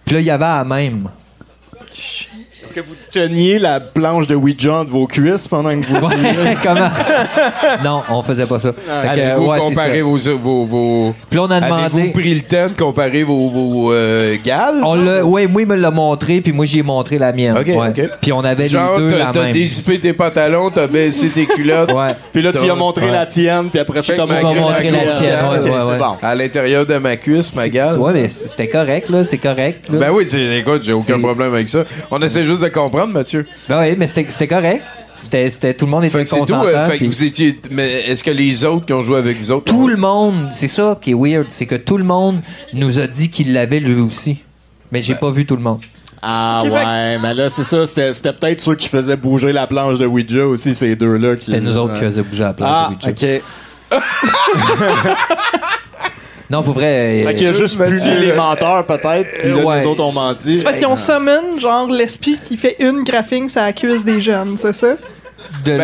Puis 0.05 0.15
là, 0.15 0.21
il 0.21 0.25
y 0.25 0.31
avait 0.31 0.43
la 0.45 0.63
même. 0.63 1.09
Est-ce 2.63 2.73
que 2.73 2.79
vous 2.81 2.95
teniez 3.11 3.59
la 3.59 3.79
planche 3.79 4.27
de 4.27 4.35
Ouija 4.35 4.83
de 4.83 4.89
vos 4.89 5.07
cuisses 5.07 5.47
pendant 5.47 5.69
que 5.79 5.85
vous 5.87 5.95
Comment? 6.63 6.89
non, 7.83 8.01
on 8.09 8.21
faisait 8.23 8.45
pas 8.45 8.59
ça. 8.59 8.71
Avez-vous 8.89 9.45
ouais, 9.47 9.57
c'est 9.59 9.69
comparé 9.69 10.01
vos, 10.01 10.17
vos, 10.17 10.65
vos- 10.65 11.15
Puis 11.29 11.39
on 11.39 11.49
a 11.49 11.61
demandé. 11.61 11.83
Avez-vous 11.85 12.11
pris 12.13 12.35
le 12.35 12.41
temps 12.41 12.67
de 12.69 12.77
comparer 12.81 13.23
vos, 13.23 13.49
vos 13.49 13.91
euh, 13.93 14.35
gales? 14.43 14.81
On 14.83 14.95
l'a, 14.95 15.23
ouais, 15.25 15.47
moi, 15.47 15.61
il 15.61 15.67
me 15.67 15.75
l'a 15.75 15.91
montré, 15.91 16.41
puis 16.41 16.51
moi, 16.51 16.65
j'ai 16.65 16.83
montré 16.83 17.17
la 17.17 17.31
mienne. 17.31 17.57
Ok, 17.57 17.67
ouais. 17.67 17.75
ok. 17.89 18.09
Puis 18.21 18.31
on 18.33 18.41
avait 18.43 18.67
Genre, 18.67 18.99
les 18.99 19.07
deux 19.07 19.17
la 19.17 19.31
t'as 19.31 19.51
dézippé 19.51 19.99
tes 19.99 20.13
pantalons, 20.13 20.69
t'as 20.69 20.87
baissé 20.87 21.29
tes 21.29 21.45
culottes. 21.45 21.89
Ouais. 21.99 22.13
Puis 22.31 22.41
là, 22.41 22.51
tu 22.53 22.59
lui 22.59 22.69
as 22.69 22.75
montré 22.75 23.05
Ouais. 23.05 23.11
la 23.11 23.25
tienne, 23.25 23.69
puis 23.69 23.79
après 23.79 24.01
Check 24.01 24.15
t'as 24.17 24.25
montré 24.25 24.43
la 24.43 24.79
tienne, 24.81 24.93
gueule. 24.93 25.63
ouais, 25.63 25.69
ouais, 25.69 25.83
ouais. 25.91 25.97
bon. 25.97 26.17
À 26.21 26.35
l'intérieur 26.35 26.85
de 26.85 26.97
ma 26.97 27.15
cuisse, 27.15 27.53
ma 27.55 27.67
gale. 27.67 27.97
Ouais, 27.97 28.13
mais 28.13 28.29
c'était 28.29 28.67
correct, 28.67 29.09
là. 29.09 29.23
C'est 29.23 29.37
correct. 29.37 29.89
Là. 29.91 29.99
Ben 29.99 30.11
oui, 30.11 30.25
c'est- 30.27 30.59
écoute, 30.59 30.81
j'ai 30.83 30.93
aucun 30.93 31.19
problème 31.19 31.53
avec 31.53 31.67
ça. 31.67 31.83
On 32.11 32.21
essaie 32.21 32.43
juste 32.43 32.63
de 32.63 32.67
comprendre, 32.69 32.98
Mathieu. 33.07 33.45
Ben 33.67 33.79
oui, 33.81 33.95
mais 33.97 34.07
c'était 34.07 34.47
correct. 34.47 34.83
C'était 35.15 35.49
c'était- 35.49 35.73
tout 35.73 35.85
le 35.85 35.91
monde 35.91 36.05
était 36.05 36.17
Fait 36.17 36.23
que 36.23 36.29
c'est 36.29 36.35
tout. 36.37 36.41
consentant. 36.45 36.65
euh, 36.67 36.85
fait 36.85 36.93
que 36.93 36.97
puis 36.99 37.07
vous 37.07 37.23
étiez. 37.23 37.59
Mais 37.71 37.89
est-ce 38.07 38.23
que 38.23 38.31
les 38.31 38.63
autres 38.63 38.85
qui 38.85 38.93
ont 38.93 39.01
joué 39.01 39.17
avec 39.17 39.37
vous 39.37 39.51
autres. 39.51 39.65
Tout 39.65 39.87
le 39.87 39.97
monde, 39.97 40.47
c'est 40.53 40.67
ça 40.69 40.97
qui 41.01 41.11
est 41.11 41.13
weird, 41.13 41.47
c'est 41.49 41.65
que 41.65 41.75
tout 41.75 41.97
le 41.97 42.05
monde 42.05 42.39
nous 42.73 42.99
a 42.99 43.07
dit 43.07 43.29
qu'il 43.29 43.51
l'avait 43.53 43.79
lui 43.81 43.99
aussi. 43.99 44.43
Mais 44.91 45.01
j'ai 45.01 45.15
pas 45.15 45.29
vu 45.29 45.45
tout 45.45 45.55
le 45.57 45.61
monde. 45.61 45.81
Ah 46.21 46.61
ouais, 46.65 47.17
mais 47.19 47.33
là, 47.33 47.49
c'est 47.49 47.63
ça. 47.63 47.85
C'était 47.87 48.13
c'était 48.13 48.33
peut-être 48.33 48.59
ceux 48.61 48.75
qui 48.75 48.87
faisaient 48.89 49.15
bouger 49.17 49.51
la 49.53 49.67
planche 49.67 49.99
de 49.99 50.05
Ouija 50.05 50.45
aussi, 50.47 50.73
ces 50.73 50.95
deux-là. 50.95 51.35
qui- 51.35 51.45
C'était 51.45 51.59
nous 51.61 51.77
autres 51.77 51.93
qui 51.95 51.99
faisaient 52.01 52.21
bouger 52.23 52.43
la 52.43 52.53
planche 52.53 52.69
Ah, 52.71 52.89
de 52.91 52.95
Ouija. 53.11 53.37
ok. 53.37 53.41
Non, 56.49 56.63
pour 56.63 56.73
vrai. 56.73 57.23
Fait 57.25 57.35
qu'il 57.35 57.47
a 57.47 57.51
euh, 57.51 57.53
juste 57.53 57.77
puni 57.77 58.19
les 58.19 58.31
euh, 58.31 58.35
menteurs, 58.35 58.83
peut-être. 58.85 59.27
Puis 59.41 59.49
là, 59.49 59.57
ouais. 59.63 59.79
les 59.81 59.85
autres 59.85 60.03
ont 60.03 60.11
menti. 60.11 60.55
Ça 60.55 60.71
fait 60.71 60.77
qu'ils 60.77 60.87
ont 60.87 60.97
summon, 60.97 61.59
genre, 61.59 61.89
l'esprit 61.89 62.37
qui 62.41 62.57
fait 62.57 62.75
une 62.79 63.03
graphing 63.03 63.49
la 63.55 63.73
cuisse 63.73 64.03
des 64.03 64.19
jeunes, 64.19 64.57
c'est 64.57 64.75
ça? 64.75 64.95
de- 65.65 65.77
Ben, 65.77 65.77
le, 65.77 65.83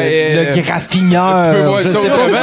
euh, 0.49 0.55
le 0.55 0.61
graffineur. 0.61 1.39
tu 1.43 1.51
peux 1.55 1.67
voir 1.67 1.79
ça 1.81 1.99
autrement. 1.99 2.37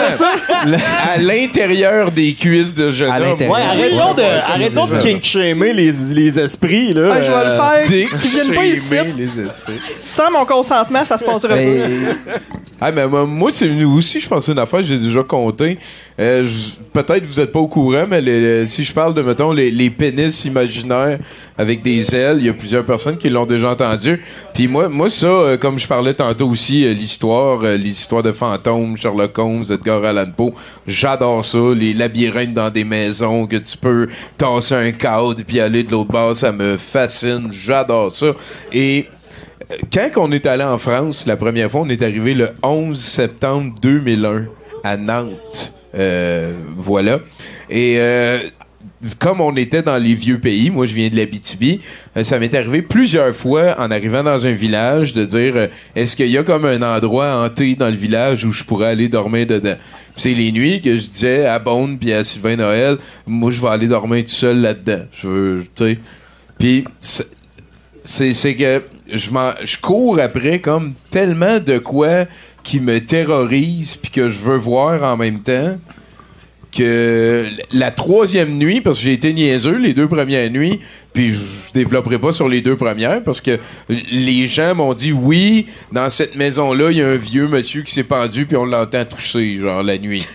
À 1.15 1.19
l'intérieur 1.19 2.11
des 2.13 2.35
cuisses 2.35 2.75
de 2.75 2.93
jeune 2.93 3.11
À 3.11 3.17
homme. 3.21 3.29
l'intérieur. 3.31 3.57
Ouais, 3.57 3.63
arrêtons 3.63 4.15
de, 4.15 4.23
arrêtons 4.23 4.87
de 4.87 4.99
kink 4.99 5.23
shamer 5.25 5.73
les, 5.73 5.91
les 6.13 6.39
esprits, 6.39 6.93
là. 6.93 7.15
Ah, 7.17 7.23
je 7.23 7.31
vais 7.31 7.45
le 7.45 7.89
faire. 7.91 8.19
Qu'ils 8.21 8.31
viennent 8.31 8.55
pas 8.55 8.65
ici. 8.67 8.97
shamer 8.97 9.15
les 9.17 9.41
esprits. 9.41 9.81
Sans 10.05 10.31
mon 10.31 10.45
consentement, 10.45 11.05
ça 11.05 11.19
se 11.19 11.25
passera 11.25 11.55
pas. 11.55 11.61
Ah, 12.85 12.91
mais 12.91 13.07
moi, 13.07 13.25
moi, 13.27 13.53
c'est 13.53 13.85
aussi, 13.85 14.21
je 14.21 14.29
pense, 14.29 14.49
une 14.49 14.59
affaire 14.59 14.83
j'ai 14.83 14.99
déjà 14.99 15.23
compté. 15.23 15.79
Euh, 16.19 16.45
Peut-être 16.93 17.25
vous 17.25 17.39
êtes 17.39 17.53
pas 17.53 17.61
au 17.61 17.69
courant, 17.69 18.07
mais 18.11 18.21
les- 18.21 18.67
si 18.67 18.83
je 18.83 18.93
parle 18.93 19.15
de, 19.15 19.23
mettons, 19.23 19.53
les, 19.53 19.71
les 19.71 19.89
pénis 19.89 20.45
imaginaires 20.47 21.19
avec 21.57 21.83
des 21.83 22.13
ailes, 22.13 22.39
il 22.41 22.47
y 22.47 22.49
a 22.49 22.53
plusieurs 22.53 22.85
personnes 22.85 23.17
qui 23.17 23.31
l'ont 23.31 23.47
déjà 23.47 23.71
entendu. 23.71 24.21
Puis 24.53 24.67
moi, 24.67 24.89
moi 24.89 25.09
ça, 25.09 25.27
euh, 25.27 25.57
comme 25.57 25.79
je 25.79 25.87
parlais 25.87 26.13
tantôt 26.13 26.49
aussi, 26.49 26.85
euh, 26.85 26.93
l'histoire, 26.93 27.61
euh, 27.63 27.77
l'histoire 27.77 28.25
de 28.25 28.33
fantômes, 28.33 28.97
Sherlock 28.97 29.39
Holmes, 29.39 29.65
Edgar 29.71 30.05
Allan 30.05 30.33
Poe, 30.37 30.53
j'adore 30.89 31.45
ça. 31.45 31.59
Les 31.77 31.95
labyrinthes 31.95 32.53
dans 32.53 32.69
des 32.69 32.85
maisons 32.85 33.47
que 33.47 33.57
tu 33.59 33.79
peux 33.79 34.09
tasser 34.37 34.75
un 34.75 34.91
cadre 34.91 35.37
puis 35.47 35.61
aller 35.61 35.85
de 35.85 35.93
l'autre 35.93 36.11
bord, 36.11 36.37
ça 36.37 36.51
me 36.51 36.77
fascine. 36.77 37.49
J'adore 37.53 38.11
ça. 38.11 38.33
Et 38.73 39.07
quand 39.93 40.11
on 40.17 40.33
est 40.33 40.47
allé 40.47 40.65
en 40.65 40.79
France, 40.79 41.27
la 41.27 41.37
première 41.37 41.71
fois, 41.71 41.83
on 41.83 41.89
est 41.89 42.03
arrivé 42.03 42.35
le 42.35 42.51
11 42.63 42.99
septembre 42.99 43.75
2001 43.81 44.47
à 44.85 44.97
Nantes. 44.97 45.73
Euh, 45.95 46.53
voilà. 46.77 47.21
Et 47.71 47.97
euh, 47.99 48.39
comme 49.19 49.41
on 49.41 49.55
était 49.57 49.83
dans 49.83 49.99
les 49.99 50.15
vieux 50.15 50.39
pays, 50.39 50.71
moi 50.71 50.87
je 50.87 50.95
viens 50.95 51.09
de 51.09 51.17
l'Abitibi, 51.17 51.81
euh, 52.17 52.25
ça 52.25 52.39
m'est 52.39 52.55
arrivé 52.55 52.83
plusieurs 52.83 53.35
fois 53.35 53.77
en 53.79 53.91
arrivant 53.91 54.23
dans 54.23 54.47
un 54.47 54.53
village 54.53 55.13
de 55.13 55.25
dire 55.25 55.69
est-ce 55.95 56.17
qu'il 56.17 56.31
y 56.31 56.39
a 56.39 56.43
comme 56.43 56.65
un 56.65 56.83
endroit 56.83 57.45
hanté 57.45 57.75
dans 57.75 57.89
le 57.89 57.97
village 57.97 58.45
où 58.45 58.53
je 58.53 58.65
pourrais 58.65 58.89
aller 58.89 59.09
dormir 59.09 59.47
dedans? 59.47 59.77
C'est 60.17 60.35
les 60.35 60.53
nuits 60.53 60.81
que 60.81 60.99
je 60.99 61.07
disais 61.07 61.47
à 61.47 61.59
Bonne 61.59 61.99
puis 61.99 62.13
à 62.13 62.25
Sylvain 62.25 62.57
Noël, 62.57 62.99
moi 63.27 63.51
je 63.51 63.61
vais 63.61 63.69
aller 63.69 63.89
dormir 63.89 64.25
tout 64.25 64.31
seul 64.31 64.61
là-dedans. 64.61 65.05
Je 65.13 65.63
tu 65.63 65.69
sais. 65.75 65.99
Puis 66.59 66.85
c'est 68.03 68.55
que 68.55 68.83
je 69.13 69.31
je 69.65 69.79
cours 69.79 70.19
après 70.19 70.61
comme 70.61 70.95
tellement 71.11 71.61
de 71.61 71.79
quoi 71.79 72.27
qui 72.63 72.81
me 72.81 72.99
terrorise 73.01 73.97
puis 73.97 74.11
que 74.11 74.29
je 74.29 74.39
veux 74.39 74.57
voir 74.57 75.03
en 75.03 75.17
même 75.17 75.41
temps 75.41 75.77
que 76.73 77.45
la 77.73 77.91
troisième 77.91 78.57
nuit 78.57 78.81
parce 78.81 78.97
que 78.99 79.05
j'ai 79.05 79.13
été 79.13 79.35
niaiseux 79.35 79.77
les 79.77 79.93
deux 79.93 80.09
premières 80.09 80.51
nuits 80.51 80.81
puis 81.13 81.33
je 81.33 81.73
développerai 81.75 82.19
pas 82.19 82.33
sur 82.33 82.49
les 82.49 82.63
deux 82.63 82.77
premières 82.77 83.23
parce 83.23 83.43
que 83.43 83.59
les 83.89 84.47
gens 84.47 84.75
m'ont 84.75 84.95
dit 84.95 85.13
oui 85.13 85.67
dans 85.93 86.09
cette 86.09 86.35
maison 86.35 86.73
là 86.73 86.91
il 86.91 86.97
y 86.97 87.03
a 87.03 87.09
un 87.09 87.17
vieux 87.17 87.49
monsieur 87.49 87.83
qui 87.83 87.93
s'est 87.93 88.05
pendu 88.05 88.47
puis 88.47 88.57
on 88.57 88.65
l'entend 88.65 89.05
toucher 89.05 89.59
genre 89.59 89.83
la 89.83 89.99
nuit 89.99 90.27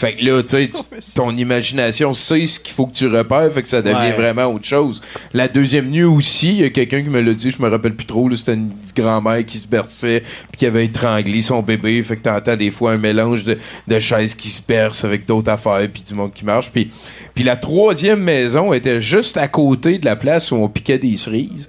fait 0.00 0.14
que 0.14 0.24
là, 0.24 0.42
tu 0.42 0.48
sais, 0.48 0.70
ton 1.14 1.36
imagination 1.36 2.14
sait 2.14 2.46
ce 2.46 2.58
qu'il 2.58 2.72
faut 2.72 2.86
que 2.86 2.94
tu 2.94 3.06
repères, 3.06 3.52
fait 3.52 3.60
que 3.62 3.68
ça 3.68 3.82
devient 3.82 3.96
Ouais. 3.96 4.12
vraiment 4.12 4.46
autre 4.46 4.64
chose. 4.64 5.02
La 5.34 5.46
deuxième 5.46 5.90
nuit 5.90 6.04
aussi, 6.04 6.50
il 6.52 6.60
y 6.60 6.64
a 6.64 6.70
quelqu'un 6.70 7.02
qui 7.02 7.10
me 7.10 7.20
l'a 7.20 7.34
dit, 7.34 7.50
je 7.50 7.60
me 7.62 7.68
rappelle 7.68 7.94
plus 7.94 8.06
trop, 8.06 8.28
là, 8.28 8.36
c'était 8.36 8.54
une 8.54 8.70
grand-mère 8.96 9.44
qui 9.44 9.58
se 9.58 9.66
berçait, 9.68 10.22
puis 10.50 10.58
qui 10.60 10.64
avait 10.66 10.86
étranglé 10.86 11.42
son 11.42 11.60
bébé, 11.62 12.02
fait 12.02 12.16
que 12.16 12.22
t'entends 12.22 12.56
des 12.56 12.70
fois 12.70 12.92
un 12.92 12.98
mélange 12.98 13.44
de, 13.44 13.58
de 13.86 13.98
chaises 13.98 14.34
qui 14.34 14.48
se 14.48 14.62
bercent 14.66 15.04
avec 15.04 15.26
d'autres 15.26 15.50
affaires, 15.50 15.86
puis 15.92 16.02
du 16.02 16.14
monde 16.14 16.32
qui 16.32 16.46
marche. 16.46 16.70
Puis, 16.72 16.90
puis 17.34 17.44
la 17.44 17.56
troisième 17.56 18.22
maison 18.22 18.72
était 18.72 19.00
juste 19.00 19.36
à 19.36 19.48
côté 19.48 19.98
de 19.98 20.06
la 20.06 20.16
place 20.16 20.50
où 20.50 20.56
on 20.56 20.68
piquait 20.70 20.98
des 20.98 21.16
cerises. 21.18 21.68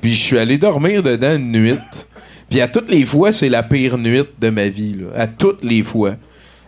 Puis 0.00 0.12
je 0.12 0.22
suis 0.22 0.38
allé 0.38 0.56
dormir 0.58 1.02
dedans 1.02 1.34
une 1.36 1.50
nuit. 1.52 1.74
Puis 2.48 2.60
à 2.60 2.68
toutes 2.68 2.90
les 2.90 3.04
fois, 3.04 3.32
c'est 3.32 3.48
la 3.48 3.62
pire 3.62 3.98
nuit 3.98 4.22
de 4.40 4.50
ma 4.50 4.66
vie. 4.68 4.96
Là. 5.00 5.20
À 5.22 5.26
toutes 5.26 5.64
les 5.64 5.82
fois. 5.82 6.16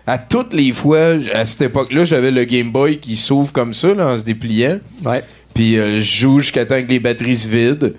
À 0.07 0.19
toutes 0.19 0.53
les 0.53 0.73
fois, 0.73 1.15
à 1.33 1.47
cette 1.47 1.63
époque-là, 1.63 2.05
j'avais 2.05 2.31
le 2.31 2.45
Game 2.45 2.71
Boy 2.71 2.99
qui 2.99 3.17
s'ouvre 3.17 3.53
comme 3.53 3.73
ça, 3.73 3.95
là, 3.95 4.09
en 4.09 4.19
se 4.19 4.25
dépliant. 4.25 4.79
Ouais. 5.05 5.23
Puis 5.55 5.79
euh, 5.79 5.99
je 5.99 6.19
joue 6.21 6.41
jusqu'à 6.41 6.67
temps 6.67 6.83
que 6.83 6.89
les 6.89 7.01
batteries 7.01 7.37
se 7.37 7.49
vident. 7.49 7.91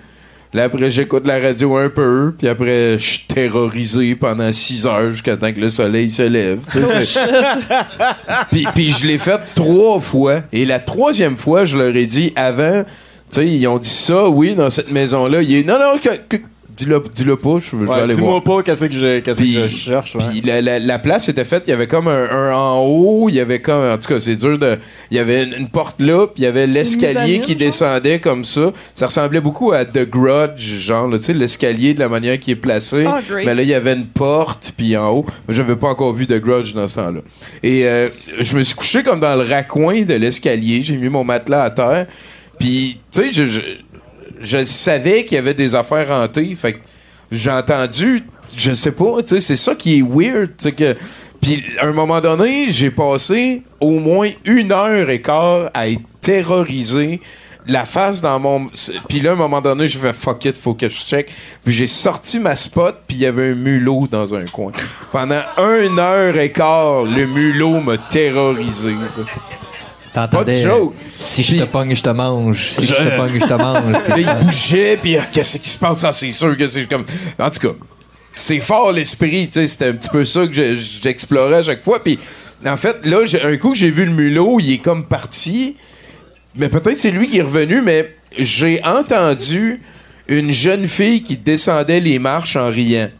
Là, 0.54 0.64
après, 0.64 0.90
j'écoute 0.90 1.26
la 1.26 1.40
radio 1.40 1.76
un 1.76 1.88
peu. 1.90 2.32
Puis 2.38 2.46
après, 2.48 2.96
je 2.98 3.04
suis 3.04 3.26
terrorisé 3.26 4.14
pendant 4.14 4.50
6 4.52 4.86
heures 4.86 5.10
jusqu'à 5.10 5.36
temps 5.36 5.52
que 5.52 5.58
le 5.60 5.68
soleil 5.68 6.08
se 6.10 6.22
lève. 6.22 6.60
Puis, 8.50 8.66
puis 8.74 8.92
je 8.92 9.06
l'ai 9.06 9.18
fait 9.18 9.40
trois 9.54 10.00
fois. 10.00 10.42
Et 10.52 10.64
la 10.64 10.78
troisième 10.78 11.36
fois, 11.36 11.64
je 11.64 11.76
leur 11.76 11.94
ai 11.94 12.06
dit 12.06 12.32
avant, 12.36 12.84
tu 12.84 12.90
sais, 13.30 13.46
ils 13.46 13.66
ont 13.66 13.78
dit 13.78 13.88
ça, 13.88 14.28
oui, 14.28 14.54
dans 14.54 14.70
cette 14.70 14.90
maison-là. 14.90 15.42
Il 15.42 15.54
est, 15.54 15.64
non, 15.64 15.78
non, 15.78 15.98
que- 15.98 16.36
que- 16.36 16.42
dis-le 16.76 17.02
dis-le 17.14 17.36
pas, 17.36 17.58
je, 17.58 17.70
je 17.70 17.76
vais 17.76 17.86
Ouais, 17.86 17.94
aller 18.00 18.14
voir. 18.14 18.40
Dis-moi 18.40 18.44
pas 18.44 18.62
qu'est-ce 18.62 18.84
que 18.84 18.92
je, 18.92 19.20
qu'est-ce 19.20 19.38
que 19.40 19.44
je 19.46 19.68
cherche. 19.68 20.14
ouais. 20.16 20.24
Puis 20.30 20.40
la, 20.42 20.60
la- 20.60 20.78
la 20.78 20.98
place 20.98 21.28
était 21.28 21.44
faite, 21.44 21.64
il 21.66 21.70
y 21.70 21.72
avait 21.72 21.86
comme 21.86 22.08
un, 22.08 22.28
un 22.30 22.52
en 22.54 22.78
haut, 22.80 23.28
il 23.28 23.34
y 23.34 23.40
avait 23.40 23.60
comme, 23.60 23.82
en 23.82 23.96
tout 23.98 24.08
cas, 24.08 24.20
c'est 24.20 24.36
dur 24.36 24.58
de, 24.58 24.78
il 25.10 25.16
y 25.16 25.20
avait 25.20 25.44
une, 25.44 25.54
une 25.54 25.68
porte 25.68 26.00
là, 26.00 26.26
puis 26.26 26.42
il 26.42 26.44
y 26.44 26.46
avait 26.46 26.66
l'escalier 26.66 27.40
qui 27.40 27.56
descendait 27.56 28.18
comme 28.20 28.44
ça. 28.44 28.72
Ça 28.94 29.06
ressemblait 29.06 29.40
beaucoup 29.40 29.72
à 29.72 29.84
The 29.84 30.08
Grudge, 30.08 30.60
genre, 30.80 31.08
là, 31.08 31.18
tu 31.18 31.24
sais, 31.24 31.32
l'escalier 31.34 31.94
de 31.94 32.00
la 32.00 32.08
manière 32.08 32.38
qui 32.38 32.50
est 32.50 32.56
placé. 32.56 33.04
Ah, 33.06 33.20
great. 33.28 33.46
Mais 33.46 33.54
là, 33.54 33.62
il 33.62 33.68
y 33.68 33.74
avait 33.74 33.94
une 33.94 34.06
porte, 34.06 34.72
puis 34.76 34.96
en 34.96 35.10
haut. 35.10 35.26
Mais 35.48 35.54
j'avais 35.54 35.76
pas 35.76 35.88
encore 35.88 36.12
vu 36.12 36.26
The 36.26 36.40
Grudge 36.40 36.74
dans 36.74 36.88
ce 36.88 36.96
temps-là. 36.96 37.20
Et 37.62 37.86
euh, 37.86 38.08
je 38.40 38.56
me 38.56 38.62
suis 38.62 38.74
couché 38.74 39.02
comme 39.02 39.20
dans 39.20 39.34
le 39.34 39.42
raccoin 39.48 40.02
de 40.02 40.14
l'escalier. 40.14 40.82
J'ai 40.82 40.96
mis 40.96 41.08
mon 41.08 41.24
matelas 41.24 41.62
à 41.64 41.70
terre. 41.70 42.06
Puis, 42.58 42.98
tu 43.12 43.20
sais, 43.20 43.32
je, 43.32 43.44
je, 43.46 43.60
je 44.40 44.64
savais 44.64 45.24
qu'il 45.24 45.36
y 45.36 45.38
avait 45.38 45.54
des 45.54 45.74
affaires 45.74 46.10
hantées. 46.10 46.54
Fait 46.54 46.80
j'ai 47.30 47.50
entendu, 47.50 48.22
je 48.56 48.72
sais 48.72 48.92
pas, 48.92 49.22
tu 49.22 49.34
sais, 49.34 49.40
c'est 49.40 49.56
ça 49.56 49.74
qui 49.74 49.98
est 49.98 50.02
weird, 50.02 50.50
que. 50.76 50.96
Puis, 51.40 51.64
à 51.78 51.86
un 51.86 51.92
moment 51.92 52.20
donné, 52.20 52.70
j'ai 52.70 52.90
passé 52.90 53.62
au 53.80 53.98
moins 53.98 54.30
une 54.44 54.72
heure 54.72 55.10
et 55.10 55.20
quart 55.20 55.70
à 55.74 55.88
être 55.88 56.02
terrorisé. 56.20 57.20
La 57.68 57.84
face 57.84 58.22
dans 58.22 58.38
mon. 58.38 58.68
Puis 59.08 59.20
là, 59.20 59.30
à 59.30 59.32
un 59.32 59.36
moment 59.36 59.60
donné, 59.60 59.88
j'ai 59.88 59.98
fait 59.98 60.12
fuck 60.12 60.44
it, 60.44 60.56
faut 60.56 60.74
que 60.74 60.88
je 60.88 60.96
check. 60.96 61.28
Puis 61.64 61.74
j'ai 61.74 61.88
sorti 61.88 62.38
ma 62.38 62.54
spot, 62.54 63.02
puis 63.06 63.16
il 63.16 63.22
y 63.22 63.26
avait 63.26 63.50
un 63.50 63.54
mulot 63.54 64.06
dans 64.08 64.34
un 64.34 64.44
coin. 64.44 64.70
Pendant 65.10 65.42
une 65.58 65.98
heure 65.98 66.36
et 66.38 66.52
quart, 66.52 67.02
le 67.02 67.26
mulot 67.26 67.80
m'a 67.80 67.98
terrorisé. 67.98 68.94
T'entendais, 70.16 70.52
Pas 70.54 70.58
de 70.60 70.66
joke. 70.76 70.94
euh, 70.96 71.08
Si 71.20 71.42
je 71.44 71.56
te 71.56 71.64
pogne, 71.64 71.94
je 71.94 72.02
te 72.02 72.08
mange. 72.08 72.70
Si 72.70 72.86
je 72.86 72.94
te 72.94 73.16
pogne, 73.16 73.38
je 73.38 73.46
te 73.46 73.52
mange. 73.52 73.92
Là, 74.08 74.16
il 74.16 74.44
bougeait, 74.46 74.96
puis 74.96 75.16
ah, 75.18 75.26
qu'est-ce 75.30 75.58
qui 75.58 75.68
se 75.68 75.76
passe? 75.78 76.04
Ah, 76.04 76.12
c'est 76.14 76.30
sûr 76.30 76.56
que 76.56 76.66
c'est 76.66 76.86
comme. 76.88 77.04
En 77.38 77.50
tout 77.50 77.60
cas, 77.60 77.74
c'est 78.32 78.58
fort 78.60 78.92
l'esprit, 78.92 79.46
tu 79.48 79.60
sais. 79.60 79.66
C'était 79.66 79.86
un 79.88 79.92
petit 79.92 80.08
peu 80.08 80.24
ça 80.24 80.46
que 80.46 80.54
je- 80.54 80.74
j'explorais 81.02 81.56
à 81.58 81.62
chaque 81.62 81.82
fois. 81.82 82.02
Puis, 82.02 82.18
en 82.66 82.76
fait, 82.78 82.96
là, 83.04 83.18
un 83.44 83.56
coup, 83.58 83.74
j'ai 83.74 83.90
vu 83.90 84.06
le 84.06 84.12
mulot, 84.12 84.58
il 84.60 84.72
est 84.72 84.78
comme 84.78 85.04
parti. 85.04 85.76
Mais 86.54 86.70
peut-être 86.70 86.96
c'est 86.96 87.10
lui 87.10 87.28
qui 87.28 87.36
est 87.36 87.42
revenu, 87.42 87.82
mais 87.82 88.08
j'ai 88.38 88.82
entendu 88.84 89.82
une 90.28 90.50
jeune 90.50 90.88
fille 90.88 91.22
qui 91.22 91.36
descendait 91.36 92.00
les 92.00 92.18
marches 92.18 92.56
en 92.56 92.68
riant. 92.68 93.10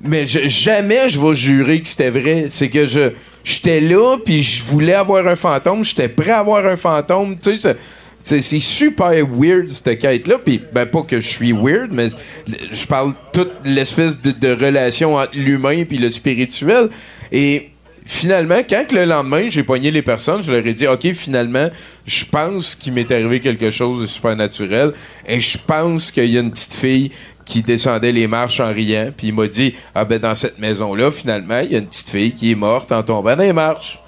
Mais 0.00 0.24
je- 0.26 0.46
jamais 0.48 1.08
je 1.10 1.20
vais 1.20 1.34
jurer 1.34 1.80
que 1.82 1.86
c'était 1.88 2.08
vrai. 2.10 2.46
C'est 2.48 2.70
que 2.70 2.86
je 2.86 3.10
j'étais 3.46 3.80
là, 3.80 4.18
puis 4.22 4.42
je 4.42 4.64
voulais 4.64 4.94
avoir 4.94 5.26
un 5.26 5.36
fantôme, 5.36 5.84
j'étais 5.84 6.08
prêt 6.08 6.32
à 6.32 6.40
avoir 6.40 6.66
un 6.66 6.76
fantôme. 6.76 7.36
Tu 7.38 7.58
sais, 7.60 7.76
c'est 8.18 8.60
super 8.60 9.12
weird 9.24 9.70
cette 9.70 10.00
quête-là. 10.00 10.38
Puis 10.44 10.60
ben 10.72 10.84
pas 10.84 11.02
que 11.02 11.20
je 11.20 11.28
suis 11.28 11.52
weird, 11.52 11.92
mais 11.92 12.08
je 12.48 12.86
parle 12.86 13.14
toute 13.32 13.52
l'espèce 13.64 14.20
de, 14.20 14.48
relation 14.52 15.14
entre 15.14 15.30
l'humain 15.34 15.84
puis 15.84 15.98
le 15.98 16.10
spirituel. 16.10 16.88
Et 17.30 17.70
finalement, 18.04 18.62
quand 18.68 18.90
le 18.90 19.04
lendemain, 19.04 19.48
j'ai 19.48 19.62
pogné 19.62 19.92
les 19.92 20.02
personnes, 20.02 20.42
je 20.42 20.50
leur 20.50 20.66
ai 20.66 20.72
dit, 20.72 20.88
OK, 20.88 21.12
finalement, 21.12 21.70
je 22.04 22.24
pense 22.24 22.74
qu'il 22.74 22.94
m'est 22.94 23.10
arrivé 23.12 23.38
quelque 23.38 23.70
chose 23.70 24.00
de 24.00 24.06
super 24.06 24.34
naturel 24.34 24.92
et 25.24 25.40
je 25.40 25.56
pense 25.64 26.10
qu'il 26.10 26.30
y 26.30 26.36
a 26.36 26.40
une 26.40 26.50
petite 26.50 26.74
fille 26.74 27.12
qui 27.46 27.62
descendait 27.62 28.12
les 28.12 28.26
marches 28.26 28.60
en 28.60 28.68
riant, 28.72 29.10
puis 29.16 29.28
il 29.28 29.34
m'a 29.34 29.46
dit, 29.46 29.74
ah 29.94 30.04
ben 30.04 30.18
dans 30.18 30.34
cette 30.34 30.58
maison-là, 30.58 31.10
finalement, 31.10 31.60
il 31.64 31.72
y 31.72 31.76
a 31.76 31.78
une 31.78 31.86
petite 31.86 32.10
fille 32.10 32.32
qui 32.34 32.50
est 32.50 32.54
morte 32.56 32.92
en 32.92 33.02
tombant 33.02 33.34
dans 33.36 33.42
les 33.44 33.52
marches. 33.54 33.98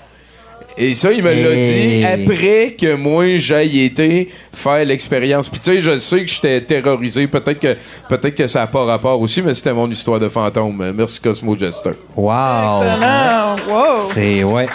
Et 0.80 0.94
ça, 0.94 1.10
il 1.10 1.24
me 1.24 1.30
l'a 1.32 1.54
Hey. 1.54 1.64
dit 1.64 2.04
après 2.04 2.76
que 2.80 2.94
moi, 2.94 3.24
j'aille 3.38 3.80
été 3.80 4.28
faire 4.52 4.84
l'expérience. 4.84 5.48
Puis 5.48 5.58
tu 5.58 5.72
sais, 5.72 5.80
je 5.80 5.98
sais 5.98 6.24
que 6.24 6.30
j'étais 6.30 6.60
terrorisé. 6.60 7.26
Peut-être 7.26 7.58
que, 7.58 7.76
peut-être 8.08 8.36
que 8.36 8.46
ça 8.46 8.60
n'a 8.60 8.66
pas 8.68 8.84
rapport 8.84 9.20
aussi, 9.20 9.42
mais 9.42 9.54
c'était 9.54 9.72
mon 9.72 9.90
histoire 9.90 10.20
de 10.20 10.28
fantôme. 10.28 10.92
Merci 10.96 11.20
Cosmo 11.20 11.56
Jester. 11.58 11.92
Wow. 12.14 12.74
Excellent. 12.82 13.56
Wow. 13.68 14.10
C'est, 14.14 14.44
ouais. 14.44 14.68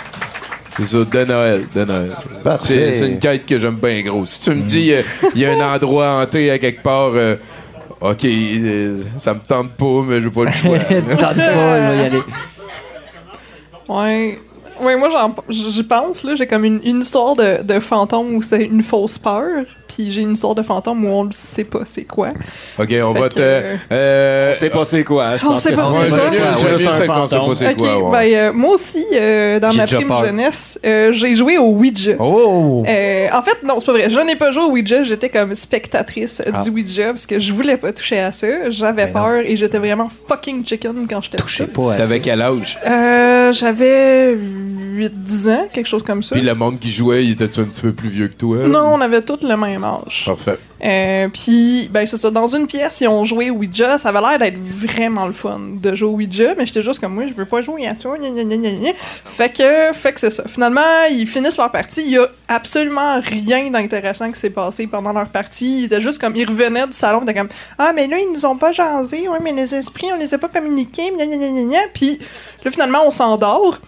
C'est 0.76 0.88
ça, 0.88 0.98
de 1.06 1.24
Noël, 1.26 1.66
de 1.74 1.86
Noël. 1.86 2.12
C'est 2.60 3.00
une 3.08 3.20
quête 3.20 3.46
que 3.46 3.60
j'aime 3.60 3.76
bien 3.76 4.02
gros. 4.02 4.26
Si 4.26 4.42
tu 4.42 4.50
me 4.50 4.62
dis, 4.64 4.92
euh, 4.92 5.02
il 5.36 5.42
y 5.42 5.46
a 5.46 5.52
un 5.52 5.76
endroit 5.76 6.20
hanté 6.22 6.50
à 6.50 6.58
quelque 6.58 6.82
part, 6.82 7.12
euh, 7.14 7.36
OK, 8.04 8.26
euh, 8.26 9.02
ça 9.18 9.34
me 9.34 9.40
tente 9.40 9.72
pas, 9.78 10.04
mais 10.06 10.22
j'ai 10.22 10.30
pas 10.30 10.44
le 10.44 10.52
choix. 10.52 10.78
Tente 11.20 11.38
pas, 11.38 11.78
là, 11.80 11.96
y 11.96 12.06
aller. 12.06 12.22
Ouais. 13.88 14.40
Ouais, 14.84 14.96
moi, 14.96 15.10
j'en- 15.10 15.36
j'y 15.50 15.84
pense, 15.84 16.24
là. 16.24 16.36
J'ai 16.36 16.48
comme 16.48 16.66
une, 16.66 16.80
une 16.84 17.00
histoire 17.02 17.36
de, 17.36 17.62
de 17.64 17.80
fantôme 17.80 18.36
où 18.36 18.42
c'est 18.42 18.64
une 18.64 18.82
fausse 18.84 19.18
peur. 19.18 19.64
Puis 19.88 20.10
j'ai 20.12 20.22
une 20.22 20.34
histoire 20.34 20.56
de 20.56 20.64
fantôme 20.64 21.06
où 21.06 21.10
on 21.10 21.26
ne 21.26 21.32
sait 21.32 21.64
pas 21.66 21.82
c'est 21.86 22.04
quoi. 22.06 22.30
Ok, 22.80 22.88
on 23.04 23.14
Fait 23.14 23.20
va 23.20 23.30
que, 23.30 23.34
te. 23.36 23.64
euh, 23.92 24.54
C'est 24.56 24.72
pas 24.72 24.86
c'est 24.86 25.04
quoi. 25.04 25.38
Je 25.38 25.46
On 25.46 25.50
pense 25.50 25.62
sait 25.64 25.72
que 25.72 25.76
pas 25.76 25.84
c'est 25.86 26.10
quoi. 26.10 26.20
c'est 27.28 27.56
sait 27.56 27.72
Ok, 27.74 27.78
quoi. 27.78 28.10
ouais. 28.10 28.32
ben, 28.32 28.36
euh, 28.38 28.54
moi 28.54 28.74
aussi, 28.74 29.06
euh, 29.14 29.60
dans 29.60 29.72
ma 29.74 29.86
prime 29.86 30.08
peur. 30.08 30.26
jeunesse, 30.26 30.80
euh, 30.86 31.12
j'ai 31.12 31.36
joué 31.36 31.58
au 31.60 31.68
Ouija. 31.70 32.14
Oh! 32.20 32.84
Euh, 32.88 33.28
en 33.32 33.42
fait, 33.44 33.58
non, 33.64 33.76
c'est 33.80 33.86
pas 33.86 33.92
vrai. 33.92 34.10
Je 34.10 34.20
n'ai 34.20 34.36
pas 34.36 34.50
joué 34.52 34.64
au 34.64 34.70
Ouija. 34.72 35.04
J'étais 35.04 35.30
comme 35.30 35.54
spectatrice 35.54 36.42
euh, 36.46 36.52
Ah. 36.56 36.64
du 36.64 36.70
Ouija 36.72 37.08
parce 37.08 37.28
que 37.28 37.38
je 37.40 37.52
voulais 37.54 37.78
pas 37.78 37.92
toucher 37.94 38.20
à 38.20 38.32
ça. 38.32 38.48
J'avais 38.72 39.06
Ben 39.06 39.14
non. 39.14 39.26
peur 39.28 39.38
et 39.46 39.56
j'étais 39.56 39.78
vraiment 39.78 40.10
fucking 40.28 40.66
chicken 40.66 41.06
quand 41.08 41.22
j'étais 41.22 41.38
Touchez 41.38 41.68
pas 41.68 41.94
à 41.94 41.98
ça. 41.98 42.04
T'avais 42.04 42.20
quel 42.20 42.42
âge? 42.42 42.80
Euh, 42.88 43.52
j'avais 43.52 44.36
8-10 44.74 45.50
ans, 45.50 45.68
quelque 45.72 45.88
chose 45.88 46.04
comme 46.04 46.24
ça. 46.24 46.36
Puis 46.36 46.44
le 46.44 46.56
monde 46.56 46.80
qui 46.80 46.92
jouait, 46.92 47.26
il 47.26 47.32
était 47.32 47.60
un 47.60 47.66
petit 47.66 47.82
peu 47.82 47.94
plus 47.94 48.10
vieux 48.10 48.28
que 48.28 48.36
toi? 48.36 48.68
Non, 48.68 48.94
on 48.94 49.02
avait 49.02 49.22
tous 49.22 49.44
le 49.44 49.56
même 49.56 49.84
âge. 49.84 50.24
Parfait. 50.26 50.58
Euh, 50.84 51.30
puis, 51.30 51.88
ben, 51.92 52.06
c'est 52.06 52.18
ça. 52.18 52.30
Dans 52.30 52.48
une 52.48 52.68
pièce, 52.68 53.00
ils 53.00 53.08
ont 53.08 53.24
joué 53.24 53.50
Ouija. 53.50 53.98
Ça 53.98 54.10
avait 54.10 54.20
l'air 54.20 54.40
d'être 54.40 54.58
vraiment 54.60 55.26
le 55.26 55.32
fun 55.32 55.60
de 55.82 55.96
jouer 55.96 56.10
Ouija, 56.10 56.56
mais 56.58 56.66
j'étais 56.66 56.82
juste 56.82 57.00
comme 57.00 57.14
moi, 57.14 57.26
je 57.28 57.34
veux 57.34 57.46
pas 57.46 57.62
jouer 57.62 57.88
à 57.88 57.96
ça. 57.96 58.10
gna, 58.18 58.30
gna, 58.30 58.44
gna, 58.44 58.58
gna, 58.58 58.72
gna. 58.72 58.92
Fait 58.96 59.52
que, 59.52 59.94
fait 59.94 60.14
que 60.14 60.20
c'est 60.20 60.30
ça. 60.30 60.44
Finalement, 60.48 61.06
ils 61.10 61.28
finissent 61.28 61.58
leur 61.58 61.72
partie. 61.72 62.04
Il 62.04 62.12
y 62.12 62.18
a 62.18 62.28
absolument 62.50 63.22
rien 63.22 63.70
d'intéressant 63.70 64.30
qui 64.32 64.40
s'est 64.40 64.50
passé 64.50 64.88
pendant 64.88 65.14
leur 65.14 65.30
partie. 65.30 65.82
Ils 65.82 65.86
étaient 65.86 66.02
juste 66.02 66.20
comme, 66.20 66.36
ils 66.36 66.48
revenaient 66.48 66.88
du 66.88 66.94
salon, 66.94 67.22
ils 67.22 67.30
étaient 67.30 67.40
comme, 67.40 67.50
ah, 67.78 67.94
mais 67.94 68.08
là, 68.08 68.18
ils 68.20 68.32
nous 68.34 68.46
ont 68.46 68.58
pas 68.58 68.74
jasé. 68.74 69.30
Ouais, 69.30 69.40
mais 69.42 69.54
les 69.54 69.74
esprits, 69.74 70.08
on 70.14 70.18
les 70.18 70.34
a 70.34 70.38
pas 70.38 70.50
communiqués. 70.50 71.14
Puis, 71.94 72.20
là, 72.64 72.72
finalement, 72.72 73.06
on 73.06 73.10
s'endort. 73.10 73.80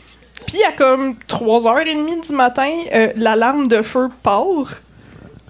Puis, 0.47 0.63
à 0.63 0.71
comme 0.71 1.15
3h30 1.27 2.27
du 2.27 2.33
matin, 2.33 2.69
euh, 2.93 3.07
l'alarme 3.15 3.67
de 3.67 3.81
feu 3.81 4.09
part. 4.23 4.79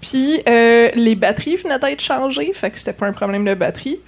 Puis 0.01 0.41
euh, 0.47 0.89
les 0.93 1.15
batteries 1.15 1.55
venaient 1.57 1.79
d'être 1.79 2.01
changées, 2.01 2.51
fait 2.53 2.69
que 2.69 2.77
c'était 2.77 2.93
pas 2.93 3.07
un 3.07 3.11
problème 3.13 3.43
de 3.43 3.55
batterie. 3.55 3.99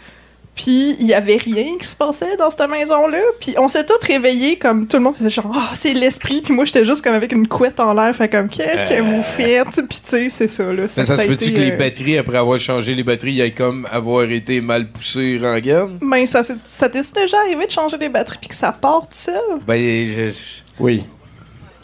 Puis 0.54 0.96
il 1.00 1.06
y 1.08 1.14
avait 1.14 1.38
rien 1.38 1.78
qui 1.80 1.86
se 1.88 1.96
passait 1.96 2.36
dans 2.38 2.50
cette 2.52 2.68
maison-là. 2.70 3.20
Puis 3.40 3.56
on 3.58 3.68
s'est 3.68 3.86
tous 3.86 4.06
réveillés 4.06 4.58
comme 4.58 4.88
tout 4.88 4.98
le 4.98 5.04
monde 5.04 5.16
faisait 5.16 5.30
genre 5.30 5.52
ah 5.56 5.72
c'est 5.74 5.94
l'esprit. 5.94 6.42
Puis 6.42 6.54
moi 6.54 6.66
j'étais 6.66 6.84
juste 6.86 7.04
comme 7.04 7.14
avec 7.16 7.32
une 7.32 7.48
couette 7.48 7.80
en 7.80 7.94
l'air, 7.94 8.16
fait 8.16 8.30
comme 8.30 8.48
qu'est-ce 8.48 8.94
que 8.94 9.02
vous 9.02 9.24
faites? 9.24 9.68
Puis 9.88 10.00
tu 10.04 10.10
sais 10.10 10.30
c'est 10.30 10.48
ça 10.48 10.64
là. 10.72 10.88
Ça, 10.88 11.04
ça 11.06 11.18
se 11.18 11.26
peut-tu 11.28 11.54
que 11.54 11.60
les 11.62 11.72
euh, 11.72 11.78
batteries, 11.78 12.18
après 12.18 12.38
avoir 12.38 12.60
changé 12.60 12.94
les 12.94 13.04
batteries, 13.04 13.40
aient 13.42 13.52
comme 13.52 13.88
avoir 13.92 14.24
été 14.24 14.62
mal 14.62 14.88
poussées 14.88 15.40
rengaine? 15.42 15.98
Ben 16.02 16.26
ça 16.28 16.42
ça 16.44 16.90
t'est 16.90 17.14
déjà 17.14 17.38
arrivé 17.40 17.66
de 17.66 17.72
changer 17.72 17.98
des 17.98 18.10
batteries 18.10 18.38
puis 18.40 18.50
que 18.50 18.56
ça 18.56 18.72
part 18.72 19.02
tout 19.02 19.08
seul? 19.14 19.42
Ben, 19.66 19.78
je- 19.80 20.34
Oui. 20.80 21.04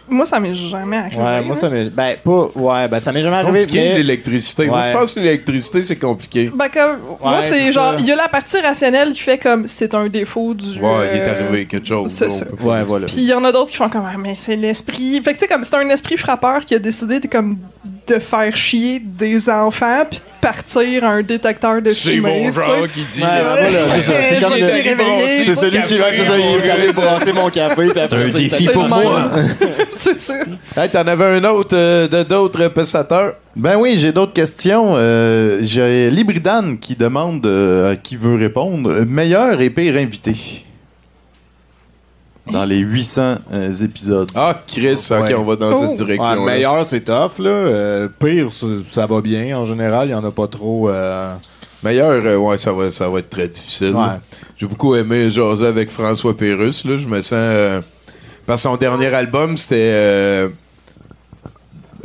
Moi 0.09 0.25
ça 0.25 0.37
m'est 0.39 0.53
jamais 0.53 0.97
arrivé. 0.97 1.15
Ouais, 1.21 1.41
moi 1.41 1.55
ça 1.55 1.69
m'est. 1.69 1.85
Ben, 1.85 2.17
pas. 2.21 2.49
Ouais, 2.55 2.87
ben, 2.89 2.99
ça 2.99 3.11
m'est 3.13 3.21
jamais 3.21 3.37
c'est 3.37 3.47
arrivé. 3.47 3.59
compliqué 3.61 3.79
mais- 3.79 3.97
l'électricité. 3.99 4.65
Moi, 4.65 4.81
je 4.91 4.97
pense 4.97 5.13
que 5.13 5.19
l'électricité, 5.21 5.81
c'est 5.83 5.95
compliqué. 5.95 6.51
Ben 6.53 6.67
comme 6.67 6.97
moi 7.21 7.41
c'est 7.41 7.67
c'est 7.67 7.71
genre 7.71 7.95
il 7.97 8.05
y 8.05 8.11
a 8.11 8.15
la 8.17 8.27
partie 8.27 8.59
rationnelle 8.59 9.13
qui 9.13 9.21
fait 9.21 9.37
comme 9.37 9.65
c'est 9.65 9.95
un 9.95 10.09
défaut 10.09 10.53
du. 10.53 10.77
Ouais, 10.79 11.09
il 11.13 11.17
est 11.19 11.21
euh, 11.21 11.31
arrivé 11.31 11.65
quelque 11.65 11.87
chose. 11.87 12.11
c'est 12.11 12.29
ça. 12.31 12.45
Ouais, 12.61 12.83
voilà. 12.83 13.05
Puis 13.07 13.15
il 13.19 13.23
y 13.23 13.33
en 13.33 13.43
a 13.45 13.51
d'autres 13.53 13.71
qui 13.71 13.77
font 13.77 13.89
comme 13.89 14.05
ah, 14.05 14.17
mais 14.19 14.35
c'est 14.37 14.57
l'esprit. 14.57 15.21
Fait 15.23 15.33
que 15.33 15.39
tu 15.39 15.45
sais 15.45 15.47
comme 15.47 15.63
c'est 15.63 15.75
un 15.77 15.89
esprit 15.89 16.17
frappeur 16.17 16.65
qui 16.65 16.75
a 16.75 16.79
décidé 16.79 17.21
de 17.21 17.27
comme 17.27 17.57
de 18.07 18.19
faire 18.19 18.55
chier 18.55 18.99
des 19.03 19.49
enfants 19.49 20.03
puis 20.09 20.19
de 20.19 20.41
partir 20.41 21.03
un 21.03 21.21
détecteur 21.21 21.81
de 21.81 21.91
C'est 21.91 22.11
fumée. 22.13 22.45
mon 22.45 22.53
sais. 22.53 22.59
genre 22.59 22.87
qui 22.87 23.01
dit. 23.05 23.21
Ouais, 23.21 23.27
c'est 23.43 23.69
voilà, 23.69 23.89
c'est 23.89 24.01
ça. 24.01 24.13
C'est 24.29 24.39
comme 24.41 24.53
le-. 24.53 25.29
C'est 25.29 25.55
celui 25.55 25.83
qui 25.83 25.97
va, 25.97 26.05
c'est 26.11 26.25
ça, 26.25 26.37
il 26.37 26.65
est 26.65 26.69
allé 26.69 26.91
brasser 26.91 27.33
mon 27.33 27.49
café, 27.49 27.89
après 27.89 28.23
un 28.23 28.27
défi 28.27 28.67
pour 28.67 28.83
C'est 28.83 28.89
moi. 28.89 29.31
c'est 29.91 30.19
ça. 30.19 30.35
Hey, 30.75 30.89
t'en 30.89 31.07
avais 31.07 31.25
un 31.25 31.43
autre 31.45 31.75
euh, 31.75 32.07
de 32.07 32.23
d'autres 32.23 32.67
pestateurs? 32.67 33.35
Ben 33.55 33.77
oui, 33.77 33.97
j'ai 33.99 34.11
d'autres 34.11 34.33
questions. 34.33 34.95
Euh, 34.97 35.59
j'ai 35.61 36.09
Libridan 36.09 36.75
qui 36.75 36.95
demande 36.95 37.45
euh, 37.45 37.93
à 37.93 37.95
qui 37.95 38.15
veut 38.17 38.35
répondre. 38.35 39.05
Meilleur 39.05 39.61
et 39.61 39.69
pire 39.69 39.95
invité. 39.95 40.65
Dans 42.51 42.65
les 42.65 42.77
800 42.79 43.35
euh, 43.53 43.73
épisodes. 43.73 44.29
Ah, 44.35 44.61
Chris, 44.67 44.99
ok, 45.11 45.21
Ouais. 45.23 45.33
on 45.35 45.45
va 45.45 45.55
dans 45.55 45.71
Oh. 45.71 45.79
cette 45.79 45.89
Ouais, 45.91 45.95
direction. 46.15 46.43
meilleur, 46.43 46.85
c'est 46.85 47.01
tough, 47.01 47.39
là. 47.39 47.49
Euh, 47.49 48.09
pire, 48.19 48.51
ça, 48.51 48.67
ça 48.91 49.05
va 49.05 49.21
bien. 49.21 49.57
En 49.57 49.63
général, 49.63 50.09
il 50.09 50.11
y 50.11 50.13
en 50.13 50.23
a 50.25 50.31
pas 50.31 50.47
trop. 50.47 50.89
euh, 50.89 51.33
Meilleur, 51.83 52.11
euh, 52.11 52.35
ouais, 52.37 52.57
ça 52.57 52.71
va, 52.73 52.91
ça 52.91 53.09
va 53.09 53.19
être 53.19 53.29
très 53.29 53.47
difficile. 53.47 53.95
Ouais. 53.95 54.19
J'ai 54.57 54.67
beaucoup 54.67 54.93
aimé 54.95 55.31
jaser 55.31 55.65
avec 55.67 55.89
François 55.89 56.35
Pérusse. 56.35 56.83
Là. 56.85 56.97
Je 56.97 57.07
me 57.07 57.21
sens. 57.21 57.33
euh, 57.33 57.81
parce 58.45 58.61
que 58.63 58.69
son 58.69 58.75
dernier 58.77 59.07
album, 59.13 59.55
c'était. 59.57 59.75
euh, 59.93 60.49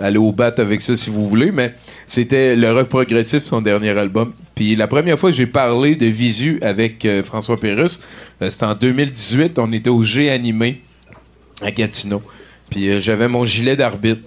aller 0.00 0.18
au 0.18 0.30
bat 0.32 0.52
avec 0.58 0.80
ça 0.82 0.94
si 0.96 1.10
vous 1.10 1.28
voulez, 1.28 1.50
mais 1.50 1.74
c'était 2.06 2.54
le 2.54 2.72
rock 2.72 2.88
progressif, 2.88 3.42
son 3.44 3.60
dernier 3.60 3.90
album. 3.98 4.32
Puis 4.58 4.74
la 4.74 4.88
première 4.88 5.16
fois 5.16 5.30
que 5.30 5.36
j'ai 5.36 5.46
parlé 5.46 5.94
de 5.94 6.06
visu 6.06 6.58
avec 6.62 7.04
euh, 7.04 7.22
François 7.22 7.60
Pérusse, 7.60 8.00
euh, 8.42 8.50
c'était 8.50 8.64
en 8.64 8.74
2018. 8.74 9.56
On 9.60 9.72
était 9.72 9.88
au 9.88 10.02
G 10.02 10.30
animé 10.30 10.82
à 11.62 11.70
Gatineau. 11.70 12.20
Puis 12.68 12.90
euh, 12.90 12.98
j'avais 12.98 13.28
mon 13.28 13.44
gilet 13.44 13.76
d'arbitre. 13.76 14.20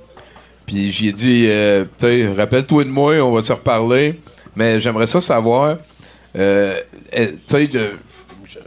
Puis 0.65 0.93
j'ai 0.93 1.11
dit, 1.11 1.47
euh, 1.49 1.83
tu 1.99 2.29
rappelle-toi 2.29 2.85
de 2.85 2.89
moi, 2.89 3.15
on 3.15 3.33
va 3.33 3.43
se 3.43 3.51
reparler. 3.51 4.21
Mais 4.55 4.79
j'aimerais 4.79 5.07
ça 5.07 5.19
savoir, 5.19 5.75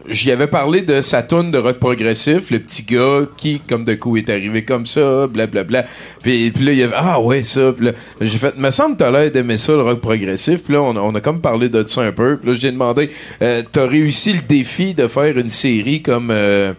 j'y 0.09 0.31
avais 0.31 0.47
parlé 0.47 0.83
de 0.83 1.01
sa 1.01 1.23
de 1.23 1.59
rock 1.59 1.79
progressif, 1.79 2.51
le 2.51 2.59
petit 2.61 2.83
gars 2.85 3.23
qui, 3.37 3.61
comme 3.61 3.85
de 3.85 3.95
coup, 3.95 4.17
est 4.17 4.29
arrivé 4.31 4.65
comme 4.65 4.87
ça, 4.87 5.27
blablabla. 5.27 5.85
Puis, 6.23 6.51
puis 6.51 6.65
là, 6.65 6.73
il 6.73 6.79
y 6.79 6.83
avait, 6.83 6.95
ah 6.97 7.21
ouais, 7.21 7.43
ça. 7.45 7.73
Puis 7.73 7.87
là, 7.87 7.93
j'ai 8.21 8.39
fait, 8.39 8.57
me 8.57 8.71
semble 8.71 8.95
que 8.95 8.99
t'as 9.01 9.11
l'air 9.11 9.31
d'aimer 9.31 9.59
ça, 9.59 9.73
le 9.73 9.83
rock 9.83 10.01
progressif. 10.01 10.63
Puis 10.63 10.75
là, 10.75 10.83
on, 10.83 10.97
a- 10.97 11.01
on 11.01 11.15
a 11.15 11.21
comme 11.21 11.41
parlé 11.41 11.69
de 11.69 11.83
ça 11.83 12.03
un 12.03 12.13
peu. 12.13 12.37
Puis 12.37 12.51
là, 12.51 12.55
j'ai 12.59 12.71
demandé, 12.71 13.11
euh, 13.43 13.63
t'as 13.73 13.87
réussi 13.87 14.33
le 14.35 14.43
défi 14.43 14.95
de 14.95 15.09
faire 15.09 15.37
une 15.39 15.49
série 15.51 16.03
comme... 16.03 16.31
euh, 16.31 16.73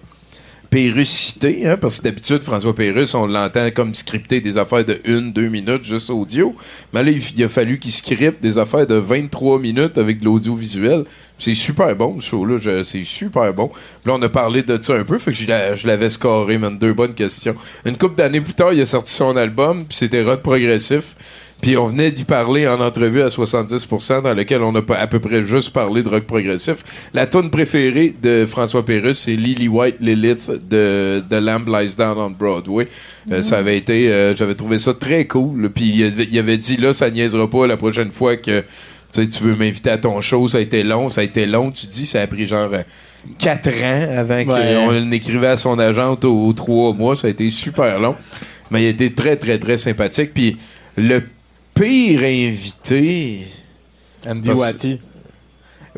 Pérussité, 0.75 1.65
hein, 1.65 1.77
parce 1.77 1.99
que 1.99 2.03
d'habitude, 2.03 2.43
François 2.43 2.75
Pérusse, 2.75 3.13
on 3.13 3.27
l'entend 3.27 3.71
comme 3.71 3.95
scripter 3.95 4.41
des 4.41 4.57
affaires 4.57 4.83
de 4.83 4.99
une, 5.05 5.31
deux 5.31 5.47
minutes 5.47 5.85
juste 5.85 6.09
audio. 6.09 6.53
Mais 6.93 7.01
là, 7.01 7.11
il, 7.11 7.43
a 7.45 7.47
fallu 7.47 7.79
qu'il 7.79 7.93
scripte 7.93 8.43
des 8.43 8.57
affaires 8.57 8.85
de 8.85 8.95
23 8.95 9.59
minutes 9.59 9.97
avec 9.97 10.19
de 10.19 10.25
l'audiovisuel. 10.25 11.05
C'est 11.37 11.53
super 11.53 11.95
bon, 11.95 12.19
ce 12.19 12.31
show-là. 12.31 12.83
C'est 12.83 13.05
super 13.05 13.53
bon. 13.53 13.69
Puis 13.69 14.11
là, 14.11 14.15
on 14.19 14.21
a 14.21 14.27
parlé 14.27 14.63
de 14.63 14.77
ça 14.81 14.95
un 14.95 15.05
peu, 15.05 15.17
fait 15.17 15.31
que 15.31 15.37
je 15.37 15.87
l'avais 15.87 16.09
scoré, 16.09 16.57
man. 16.57 16.77
Deux 16.77 16.91
bonnes 16.91 17.15
questions. 17.15 17.55
Une 17.85 17.97
couple 17.97 18.17
d'années 18.17 18.41
plus 18.41 18.53
tard, 18.53 18.73
il 18.73 18.81
a 18.81 18.85
sorti 18.85 19.13
son 19.13 19.37
album, 19.37 19.85
puis 19.85 19.97
c'était 19.97 20.23
rock 20.23 20.41
progressif. 20.41 21.15
Puis 21.65 21.77
on 21.77 21.87
venait 21.87 22.11
d'y 22.11 22.25
parler 22.25 22.67
en 22.67 22.79
entrevue 22.79 23.23
à 23.23 23.29
70%, 23.29 24.21
dans 24.21 24.35
lequel 24.35 24.61
on 24.61 24.75
a 24.75 24.83
pas- 24.83 24.97
à 24.99 25.07
peu 25.07 25.17
près 25.17 25.41
juste 25.41 25.71
parlé 25.71 26.03
de 26.03 26.09
rock 26.09 26.25
progressif. 26.25 26.75
La 27.15 27.25
tune 27.25 27.49
préférée 27.49 28.13
de 28.21 28.45
François 28.45 28.85
Pérusse, 28.85 29.17
c'est 29.21 29.35
Lily 29.35 29.67
White 29.67 29.95
Lilith 29.99 30.47
de 30.69 31.23
The 31.27 31.41
Lamb 31.41 31.67
Lies 31.67 31.95
Down 31.97 32.19
on 32.19 32.29
Broadway. 32.29 32.87
Euh, 33.31 33.41
ça 33.41 33.57
avait 33.57 33.77
été, 33.79 34.11
euh, 34.13 34.35
j'avais 34.35 34.53
trouvé 34.53 34.77
ça 34.77 34.93
très 34.93 35.25
cool. 35.25 35.71
Puis 35.71 35.85
il 35.85 36.37
avait, 36.37 36.57
dit 36.57 36.77
là, 36.77 36.93
ça 36.93 37.09
niaisera 37.09 37.49
pas 37.49 37.65
la 37.65 37.77
prochaine 37.77 38.11
fois 38.11 38.37
que 38.37 38.63
tu 39.11 39.25
veux 39.43 39.55
m'inviter 39.55 39.89
à 39.89 39.97
ton 39.97 40.21
show. 40.21 40.47
Ça 40.47 40.59
a 40.59 40.61
été 40.61 40.83
long, 40.83 41.09
ça 41.09 41.21
a 41.21 41.23
été 41.23 41.47
long. 41.47 41.71
Tu 41.71 41.87
dis, 41.87 42.05
ça 42.05 42.21
a 42.21 42.27
pris 42.27 42.45
genre 42.45 42.69
euh, 42.73 42.83
quatre 43.39 43.69
ans 43.69 44.07
avant 44.19 44.35
Ouais. 44.35 44.45
qu'on 44.85 45.11
écrivait 45.11 45.47
à 45.47 45.57
son 45.57 45.79
agente 45.79 46.25
aux, 46.25 46.45
aux 46.45 46.53
trois 46.53 46.93
mois. 46.93 47.15
Ça 47.15 47.25
a 47.25 47.31
été 47.31 47.49
super 47.49 47.97
long. 47.99 48.15
Mais 48.69 48.83
il 48.83 48.85
a 48.85 48.89
été 48.89 49.09
très, 49.11 49.35
très, 49.35 49.57
très 49.57 49.77
sympathique. 49.79 50.31
Puis 50.31 50.57
le 50.95 51.23
pire 51.75 52.21
invité. 52.23 53.45
Andy 54.27 54.47
Parce- 54.47 54.59
Watty. 54.59 54.99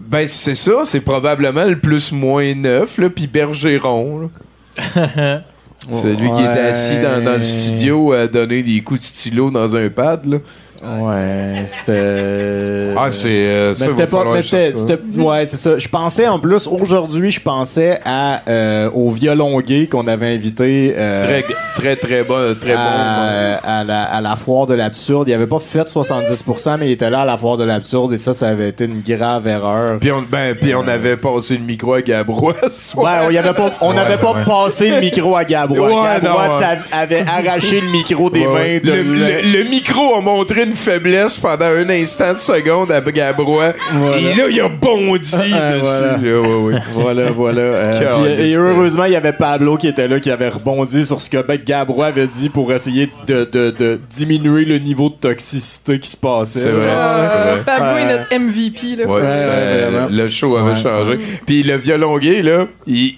Ben, 0.01 0.27
c'est 0.27 0.53
ça, 0.55 0.81
c'est 0.85 0.99
probablement 1.01 1.63
le 1.63 1.79
plus 1.79 2.11
moins 2.11 2.53
neuf, 2.53 2.97
là, 2.99 3.09
puis 3.09 3.25
Bergeron. 3.25 4.29
là. 4.77 5.41
Celui 5.91 6.31
qui 6.33 6.41
était 6.41 6.59
assis 6.59 6.99
dans, 6.99 7.23
dans 7.23 7.37
le 7.37 7.43
studio 7.43 8.11
à 8.11 8.27
donner 8.27 8.61
des 8.61 8.81
coups 8.81 8.99
de 8.99 9.05
stylo 9.05 9.49
dans 9.49 9.75
un 9.75 9.89
pad. 9.89 10.25
Là. 10.25 10.37
Ouais, 10.83 11.65
c'était. 11.79 12.93
Ah, 12.95 13.09
c'est. 13.11 13.29
euh, 13.29 13.73
ça, 13.73 13.85
Mais 13.85 13.91
c'était 13.91 14.07
pas. 14.07 14.23
Mais 14.33 14.41
c'était. 14.41 14.99
Ouais, 15.15 15.45
c'est 15.47 15.57
ça. 15.57 15.77
Je 15.77 15.87
pensais 15.87 16.27
en 16.27 16.39
plus, 16.39 16.67
aujourd'hui, 16.67 17.31
je 17.31 17.41
pensais 17.41 17.99
à, 18.05 18.41
euh, 18.47 18.89
au 18.93 19.09
violon 19.11 19.59
gay 19.61 19.87
qu'on 19.87 20.07
avait 20.07 20.33
invité. 20.33 20.93
euh, 20.95 21.21
Très, 21.21 21.43
très, 21.75 21.95
très 21.95 22.23
bon. 22.23 22.55
Très 22.59 22.73
bon. 22.73 22.79
à, 22.79 23.79
à 23.79 23.83
la, 23.83 24.03
à 24.03 24.21
la 24.21 24.35
foire 24.35 24.67
de 24.67 24.75
l'absurde. 24.75 25.27
Il 25.27 25.33
avait 25.33 25.47
pas 25.47 25.59
fait 25.59 25.87
70%, 25.87 26.77
mais 26.79 26.87
il 26.89 26.91
était 26.91 27.09
là 27.09 27.21
à 27.21 27.25
la 27.25 27.37
foire 27.37 27.57
de 27.57 27.63
l'absurde 27.63 28.13
et 28.13 28.17
ça, 28.19 28.33
ça 28.35 28.49
avait 28.49 28.69
été 28.69 28.85
une 28.85 29.01
grave 29.01 29.47
erreur. 29.47 29.97
Puis 29.99 30.11
on, 30.11 30.21
ben, 30.21 30.55
puis 30.55 30.75
on 30.75 30.87
avait 30.87 31.17
passé 31.17 31.57
le 31.57 31.63
micro 31.63 31.93
à 31.95 32.01
Gabrois 32.01 32.53
Ouais, 32.95 33.11
on 33.27 33.31
y 33.31 33.37
avait 33.37 33.53
pas, 33.53 33.71
on 33.81 33.93
n'avait 33.93 34.17
pas 34.17 34.35
passé 34.45 34.91
le 34.91 34.99
micro 34.99 35.35
à 35.35 35.43
Gabrois. 35.43 35.87
Ouais, 35.87 36.21
Gabrois 36.21 36.47
non, 36.47 36.53
ouais. 36.57 36.61
t'a- 36.91 36.97
avait 36.97 37.25
arraché 37.27 37.81
le 37.81 37.89
micro 37.89 38.29
des 38.29 38.45
Ouais, 38.45 38.79
mains 38.83 38.91
de 38.91 38.91
le, 38.95 39.03
le- 39.03 39.63
le 39.63 39.69
micro 39.69 40.15
a 40.15 40.21
montré 40.21 40.66
une 40.67 40.73
faiblesse 40.73 41.39
pendant 41.39 41.65
un 41.65 41.89
instant 41.89 42.33
de 42.33 42.37
seconde 42.37 42.91
à 42.91 43.01
Gabrois. 43.01 43.73
Voilà. 43.93 44.17
Et 44.17 44.33
là, 44.35 44.43
il 44.49 44.61
a 44.61 44.69
bondi 44.69 45.31
Ah, 45.53 45.71
dessus. 45.73 45.81
voilà. 45.81 46.17
là, 46.17 46.41
ouais, 46.41 46.55
ouais. 46.73 46.79
Voilà, 46.93 47.31
voilà. 47.31 47.61
Euh, 47.61 47.91
puis, 48.37 48.51
et 48.51 48.55
heureusement, 48.55 49.05
il 49.05 49.13
y 49.13 49.15
avait 49.15 49.33
Pablo 49.33 49.77
qui 49.77 49.87
était 49.87 50.07
là, 50.07 50.19
qui 50.19 50.29
avait 50.31 50.49
rebondi 50.49 51.05
sur 51.05 51.19
ce 51.21 51.29
que 51.29 51.41
Bec 51.41 51.65
Gabrois 51.65 52.07
avait 52.07 52.27
dit 52.27 52.49
pour 52.49 52.71
essayer 52.71 53.09
de, 53.27 53.43
de- 53.45 53.71
de 53.71 53.99
diminuer 54.09 54.65
le 54.65 54.79
niveau 54.79 55.09
de 55.09 55.15
toxicité 55.15 55.99
qui 55.99 56.09
se 56.09 56.17
passait. 56.17 56.59
C'est 56.59 56.69
vrai, 56.71 56.85
Euh, 56.87 57.27
c'est 57.27 57.51
vrai. 57.51 57.61
Pablo 57.65 57.93
Ouais. 57.95 58.01
est 58.03 58.17
notre 58.17 58.33
MVP. 58.33 58.95
Là, 58.95 59.05
Ouais, 59.05 59.21
Ouais, 59.21 59.35
ça, 59.35 59.47
ouais, 59.49 59.89
vraiment. 59.89 60.07
le 60.09 60.27
show 60.27 60.55
avait 60.57 60.71
Ouais. 60.71 60.75
changé. 60.75 61.19
Puis 61.45 61.63
le 61.63 61.75
violon 61.77 62.17
gay, 62.17 62.41
là, 62.41 62.65
il, 62.85 63.17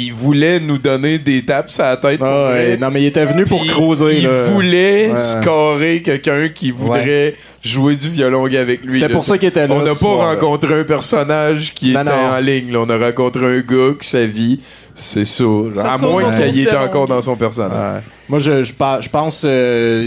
il 0.00 0.12
voulait 0.12 0.60
nous 0.60 0.78
donner 0.78 1.18
des 1.18 1.44
tapes 1.44 1.70
à 1.78 1.90
la 1.90 1.96
tête. 1.96 2.18
pour 2.18 2.26
Ah, 2.28 2.50
ouais. 2.52 2.76
Non, 2.76 2.90
mais 2.92 3.02
il 3.02 3.06
était 3.06 3.24
venu 3.24 3.44
pour 3.44 3.60
Puis 3.60 3.68
creuser. 3.70 4.18
Il 4.18 4.24
là. 4.26 4.44
voulait 4.44 5.10
Ouais. 5.10 5.18
scorer 5.18 6.02
quelqu'un 6.02 6.48
qui 6.48 6.70
voudrait 6.70 7.34
jouer 7.64 7.96
du 7.96 8.08
violon 8.08 8.44
avec 8.44 8.82
lui. 8.84 8.92
C'était 9.00 9.08
pour 9.12 9.24
ça 9.24 9.36
qu'il 9.38 9.48
était 9.48 9.66
là 9.66 9.74
On 9.74 9.82
n'a 9.82 9.94
pas 9.94 10.06
rencontré 10.06 10.74
un 10.80 10.84
personnage 10.84 11.74
qui 11.74 11.92
Non, 11.92 12.02
était 12.02 12.10
non. 12.10 12.32
en 12.36 12.38
ligne. 12.40 12.72
là. 12.72 12.80
On 12.86 12.90
a 12.90 12.96
rencontré 12.98 13.44
un 13.44 13.58
gars 13.60 13.94
qui 14.00 14.08
sa 14.08 14.24
vie, 14.26 14.60
c'est 14.98 15.24
ça. 15.24 15.44
Ça 15.76 15.92
à 15.94 15.98
moins 15.98 16.30
qu'il 16.32 16.60
était 16.60 16.76
encore 16.76 17.06
dans 17.06 17.22
son 17.22 17.36
personnage. 17.36 17.72
Ouais. 17.72 18.00
Moi, 18.30 18.40
je, 18.40 18.62
je, 18.62 18.74
pense 19.08 19.42
euh, 19.46 20.02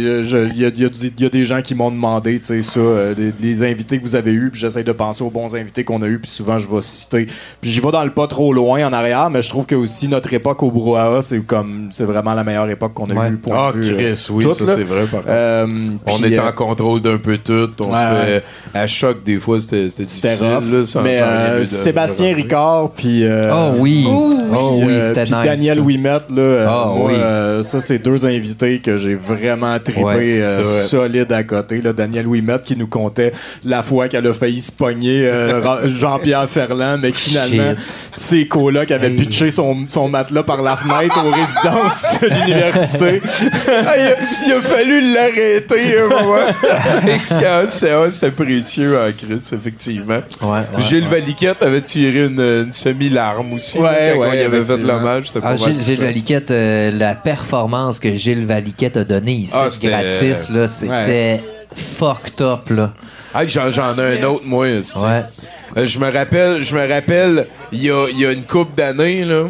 il 0.54 0.60
y, 0.60 0.64
a, 0.64 0.68
il 0.70 0.80
y 0.80 1.08
il 1.18 1.24
y 1.24 1.26
a 1.26 1.30
des 1.30 1.44
gens 1.44 1.64
qui 1.64 1.74
m'ont 1.74 1.90
demandé, 1.90 2.40
tu 2.40 2.46
sais, 2.46 2.62
ça, 2.62 2.80
euh, 2.80 3.16
des- 3.16 3.34
les 3.42 3.64
invités 3.64 3.98
que 3.98 4.04
vous 4.04 4.14
avez 4.16 4.32
eus, 4.32 4.50
puis 4.52 4.62
j'essaie 4.62 4.84
de 4.84 4.92
penser 4.92 5.24
aux 5.24 5.32
bons 5.32 5.56
invités 5.56 5.84
qu'on 5.84 6.04
a 6.04 6.06
eus, 6.08 6.20
puis 6.20 6.30
souvent 6.30 6.60
je 6.60 6.68
vais 6.68 6.82
citer. 6.84 7.26
Puis 7.62 7.72
j'y 7.72 7.80
vais 7.80 7.90
dans 7.92 8.04
le 8.04 8.12
pas 8.12 8.28
trop 8.28 8.54
loin 8.54 8.86
en 8.88 8.94
arrière, 8.94 9.32
mais 9.32 9.42
je 9.42 9.50
trouve 9.50 9.66
que 9.66 9.74
aussi 9.74 10.08
notre 10.08 10.32
époque 10.36 10.62
au 10.62 10.70
brouhaha, 10.70 11.24
c'est 11.24 11.40
comme 11.40 11.90
c'est 11.92 12.04
vraiment 12.04 12.36
la 12.36 12.44
meilleure 12.44 12.70
époque 12.70 12.94
qu'on 12.94 13.06
a 13.06 13.14
Ouais. 13.16 13.30
eue. 13.30 13.38
point 13.38 13.58
Ah, 13.58 13.72
vue, 13.74 13.92
euh, 13.92 13.96
Chris, 14.14 14.28
oui, 14.30 14.46
ça 14.54 14.66
là. 14.66 14.74
c'est 14.76 14.84
vrai 14.84 15.06
par 15.06 15.22
contre. 15.22 15.34
Euh, 15.34 15.68
On 16.06 16.24
est 16.24 16.38
euh, 16.38 16.48
en 16.48 16.52
contrôle 16.52 17.02
d'un 17.02 17.18
peu 17.18 17.40
tout. 17.40 17.70
On 17.80 17.86
Ouais, 17.92 17.98
se 17.98 18.26
fait 18.26 18.44
à 18.76 18.86
choc 18.86 19.24
des 19.24 19.40
fois, 19.40 19.60
c'était 19.60 19.90
c'était 19.90 20.08
C'était 20.08 20.28
difficile. 20.28 20.48
rough. 20.58 20.72
là, 20.72 20.86
sans- 20.86 21.02
mais 21.02 21.18
sans 21.20 21.26
euh, 21.26 21.60
de- 21.62 21.64
Sébastien 21.66 22.30
de- 22.32 22.36
Ricard, 22.36 22.92
puis. 22.92 23.24
euh, 23.24 23.52
Oh 23.52 23.72
oui. 23.80 24.06
Oh 24.08 24.30
oui. 24.32 24.38
Oh 24.54 24.78
puis, 24.78 24.81
oui, 24.86 24.94
euh, 24.94 25.08
c'était 25.10 25.24
puis 25.24 25.34
nice. 25.34 25.46
Daniel 25.46 25.80
Ouimet, 25.80 26.10
là, 26.10 26.22
euh, 26.42 26.66
Ah, 26.68 26.86
moi, 26.96 27.06
oui. 27.12 27.14
euh, 27.18 27.64
ça, 27.64 27.80
c'est 27.80 28.00
deux 28.00 28.26
invités 28.26 28.80
que 28.80 28.98
j'ai 28.98 29.16
vraiment 29.16 29.78
trippé 29.80 30.02
Ouais, 30.04 30.42
euh, 30.42 30.64
solide 30.64 31.32
à 31.32 31.44
côté. 31.44 31.82
Là, 31.82 31.94
Daniel 31.94 32.28
Ouimet 32.28 32.60
qui 32.64 32.76
nous 32.76 32.88
comptait 32.88 33.32
la 33.64 33.84
fois 33.84 34.08
qu'elle 34.08 34.28
a 34.28 34.34
failli 34.34 34.62
se 34.62 34.72
pogner 34.72 35.26
euh, 35.28 35.88
Jean-Pierre 36.00 36.50
Ferland, 36.50 37.00
mais 37.02 37.12
que 37.12 37.18
finalement, 37.18 37.74
ses 38.12 38.46
colocs 38.48 38.92
avaient 38.92 39.08
Hey. 39.12 39.16
pitché 39.18 39.50
son, 39.52 39.86
son 39.88 40.08
matelas 40.10 40.44
par 40.44 40.62
la 40.62 40.78
fenêtre 40.78 41.20
aux 41.26 41.32
résidences 41.32 42.20
de 42.22 42.28
l'université. 42.28 43.22
Ah, 43.68 43.94
il, 43.98 44.02
a, 44.08 44.16
il 44.48 44.54
a 44.54 44.62
fallu 44.62 45.14
l'arrêter 45.14 46.00
un 46.00 46.08
moment. 46.08 46.36
Ah, 47.32 47.64
c'est 48.12 48.32
précieux 48.36 48.98
en 48.98 49.12
crise, 49.12 49.54
effectivement. 49.54 50.20
Ouais, 50.42 50.50
ouais, 50.50 50.82
Gilles 50.82 51.04
ouais. 51.06 51.20
Valiquette 51.20 51.62
avait 51.62 51.82
tiré 51.82 52.26
une, 52.28 52.40
une 52.40 52.74
semi-larme 52.74 53.54
aussi. 53.54 53.78
Ouais, 53.80 54.10
là, 54.10 54.14
quand 54.16 54.20
ouais, 54.22 54.38
il 54.38 54.42
avait 54.46 54.60
fait 54.78 54.84
l'hommage. 54.84 55.28
C'était 55.28 55.40
Ah, 55.44 55.56
Gilles. 55.56 56.00
Valiquette, 56.00 56.52
euh, 56.52 56.92
la 56.92 57.16
performance 57.16 58.00
que 58.00 58.14
Gilles 58.14 58.46
Valiquette 58.46 58.98
a 58.98 59.04
donnée 59.04 59.34
ici, 59.36 59.54
Ah, 59.56 59.70
c'était- 59.70 59.88
gratis, 59.90 60.50
là, 60.50 60.68
c'était 60.68 61.42
fucked 61.76 62.42
up, 62.42 62.70
là. 62.70 62.94
Ah, 63.34 63.48
j'en, 63.48 63.72
j'en 63.72 63.98
ai 63.98 64.20
un 64.20 64.24
autre, 64.24 64.44
moi. 64.46 64.66
Ouais. 64.68 65.22
Euh, 65.78 65.86
je 65.86 66.00
me 66.00 66.12
rappelle, 66.12 66.62
je 66.64 66.74
me 66.76 66.88
rappelle, 66.88 67.48
il 67.72 67.84
y 67.84 67.90
a, 67.92 68.08
il 68.12 68.20
y 68.20 68.26
a 68.26 68.32
une 68.34 68.44
couple 68.44 68.76
d'années, 68.76 69.24
là, 69.24 69.50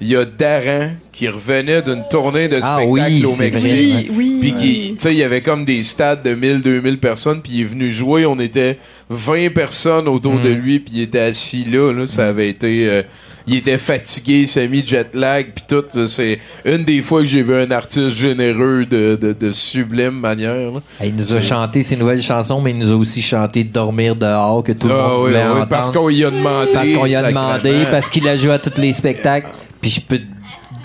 il 0.00 0.08
y 0.08 0.16
a 0.16 0.24
Daran 0.24 0.90
qui 1.12 1.28
revenait 1.28 1.82
d'une 1.82 2.02
tournée 2.10 2.48
de 2.48 2.56
Ah 2.56 2.78
spectacle 2.80 2.88
oui, 2.88 3.24
au 3.24 3.36
Mexique. 3.36 3.70
vrai. 3.94 4.06
Oui, 4.10 4.10
oui. 4.16 4.38
Puis 4.40 4.54
qui, 4.54 4.94
tu 4.94 4.96
sais, 4.98 5.12
il 5.12 5.18
y 5.18 5.22
avait 5.22 5.42
comme 5.42 5.64
des 5.64 5.82
stades 5.84 6.22
de 6.24 6.34
1000, 6.34 6.62
2000 6.62 6.98
personnes, 6.98 7.40
puis 7.42 7.52
il 7.56 7.60
est 7.60 7.64
venu 7.64 7.90
jouer, 7.92 8.26
on 8.26 8.40
était 8.40 8.78
20 9.10 9.52
personnes 9.54 10.08
autour 10.08 10.34
Mm. 10.36 10.42
de 10.42 10.48
lui, 10.48 10.80
puis 10.80 10.94
il 10.96 11.02
était 11.02 11.20
assis 11.20 11.64
là, 11.70 11.92
là 11.92 12.06
ça 12.06 12.26
avait 12.28 12.48
été... 12.48 12.88
euh, 12.88 13.02
il 13.46 13.56
était 13.56 13.78
fatigué, 13.78 14.46
semi-jet 14.46 15.08
lag, 15.14 15.46
puis 15.54 15.64
tout. 15.68 15.84
C'est 16.06 16.38
une 16.64 16.84
des 16.84 17.00
fois 17.02 17.20
que 17.20 17.26
j'ai 17.26 17.42
vu 17.42 17.54
un 17.54 17.70
artiste 17.70 18.10
généreux 18.10 18.86
de, 18.86 19.18
de, 19.20 19.32
de 19.32 19.52
sublime 19.52 20.18
manière. 20.20 20.70
là. 20.72 20.80
Il 21.04 21.14
nous 21.16 21.34
a 21.34 21.40
chanté 21.40 21.82
ses 21.82 21.96
nouvelles 21.96 22.22
chansons, 22.22 22.60
mais 22.60 22.70
il 22.70 22.78
nous 22.78 22.92
a 22.92 22.96
aussi 22.96 23.22
chanté 23.22 23.64
Dormir 23.64 24.16
dehors, 24.16 24.62
que 24.64 24.72
tout 24.72 24.88
le 24.88 24.94
Ah 24.94 25.08
monde 25.08 25.12
oui, 25.22 25.28
voulait 25.30 25.42
oui, 25.42 25.48
entendre. 25.50 25.68
parce 25.68 25.90
qu'on 25.90 26.08
y 26.10 26.24
a 26.24 26.30
demandé. 26.30 26.70
Parce 26.72 26.90
qu'on 26.90 27.06
y 27.06 27.14
a 27.14 27.28
demandé, 27.28 27.74
parce 27.90 28.10
qu'il 28.10 28.28
a 28.28 28.36
joué 28.36 28.52
à 28.52 28.58
tous 28.58 28.80
les 28.80 28.92
spectacles. 28.92 29.48
Puis 29.80 29.90
je 29.90 30.00
peux 30.00 30.18
te 30.18 30.24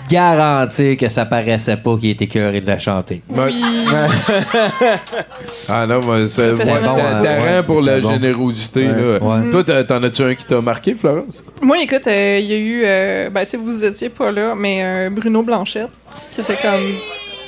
garantir 0.08 0.96
que 0.96 1.08
ça 1.08 1.24
paraissait 1.24 1.76
pas 1.76 1.96
qu'il 1.96 2.10
était 2.10 2.26
cœuré 2.26 2.60
de 2.60 2.66
la 2.66 2.78
chanter. 2.78 3.22
Ouais. 3.28 3.50
ah 5.68 5.86
non, 5.86 6.00
mais 6.00 6.28
c'est 6.28 6.52
bon, 6.52 6.62
euh, 6.64 7.56
ouais, 7.56 7.62
pour 7.64 7.80
la 7.80 8.00
bon. 8.00 8.12
générosité. 8.12 8.84
là. 8.84 9.18
Ouais. 9.20 9.50
Toi, 9.50 9.84
t'en 9.84 10.02
as-tu 10.02 10.22
un 10.22 10.34
qui 10.34 10.44
t'a 10.44 10.60
marqué, 10.60 10.94
Florence? 10.94 11.44
Moi, 11.62 11.82
écoute, 11.82 12.06
euh, 12.06 12.38
il 12.40 12.46
y 12.46 12.54
a 12.54 12.58
eu. 12.58 12.82
euh, 12.84 13.30
ben, 13.30 13.44
tu 13.44 13.52
sais, 13.52 13.56
vous 13.56 13.84
étiez 13.84 14.08
pas 14.08 14.30
là, 14.30 14.54
mais 14.56 14.80
euh, 14.82 15.10
Bruno 15.10 15.42
Blanchette, 15.42 15.88
qui 16.34 16.40
était 16.40 16.56
comme. 16.60 16.80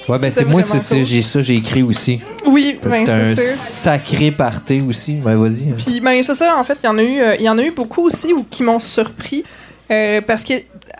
Ouais, 0.09 0.19
ben 0.19 0.31
c'est 0.31 0.47
moi, 0.47 0.63
c'est 0.63 0.79
ça, 0.79 0.97
j'ai 1.03 1.21
ça, 1.21 1.43
j'ai 1.43 1.57
écrit 1.57 1.83
aussi. 1.83 2.19
Oui, 2.47 2.79
ben, 2.83 2.93
C'était 2.93 3.11
un 3.13 3.37
c'est 3.37 3.43
sûr. 3.43 3.53
sacré 3.57 4.31
party 4.31 4.83
aussi. 4.89 5.17
Ben 5.17 5.37
vas-y. 5.37 5.67
Puis 5.77 6.01
ben 6.01 6.23
c'est 6.23 6.35
ça 6.35 6.57
en 6.59 6.65
fait, 6.65 6.79
il 6.83 6.87
y 6.87 6.89
en 6.89 6.97
a 6.97 7.03
eu 7.03 7.21
euh, 7.21 7.37
il 7.39 7.43
y 7.45 7.49
en 7.51 7.59
a 7.59 7.63
eu 7.63 7.73
beaucoup 7.73 8.07
aussi 8.07 8.33
ou 8.33 8.43
qui 8.49 8.63
m'ont 8.63 8.81
surpris 8.81 9.45
euh, 9.91 10.23
parce 10.23 10.45
que 10.45 10.55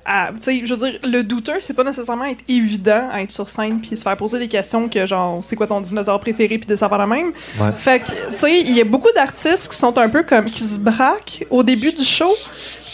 tu 0.09 0.37
sais 0.41 0.63
je 0.65 0.75
veux 0.75 0.91
dire 0.91 1.01
le 1.05 1.23
douteux 1.23 1.59
c'est 1.61 1.75
pas 1.75 1.85
nécessairement 1.85 2.25
être 2.25 2.45
évident 2.49 3.09
à 3.13 3.23
être 3.23 3.33
sur 3.33 3.49
scène 3.49 3.81
puis 3.81 3.97
se 3.97 4.03
faire 4.03 4.17
poser 4.17 4.39
des 4.39 4.49
questions 4.49 4.89
que 4.89 5.07
genre 5.07 5.41
c'est 5.43 5.57
quoi 5.57 5.67
ton 5.67 5.81
dinosaure 5.81 6.21
préféré 6.21 6.59
puis 6.59 6.67
des 6.67 6.83
affaires 6.83 6.99
de 6.99 7.05
même. 7.05 7.33
Ouais. 7.61 7.73
Fait 7.77 8.01
que 8.01 8.07
tu 8.07 8.37
sais 8.37 8.61
il 8.61 8.77
y 8.77 8.81
a 8.81 8.85
beaucoup 8.85 9.13
d'artistes 9.15 9.71
qui 9.71 9.77
sont 9.77 9.97
un 9.99 10.09
peu 10.09 10.23
comme 10.23 10.47
qui 10.47 10.65
se 10.65 10.79
braquent 10.79 11.47
au 11.51 11.63
début 11.63 11.93
du 11.93 12.05
show 12.05 12.31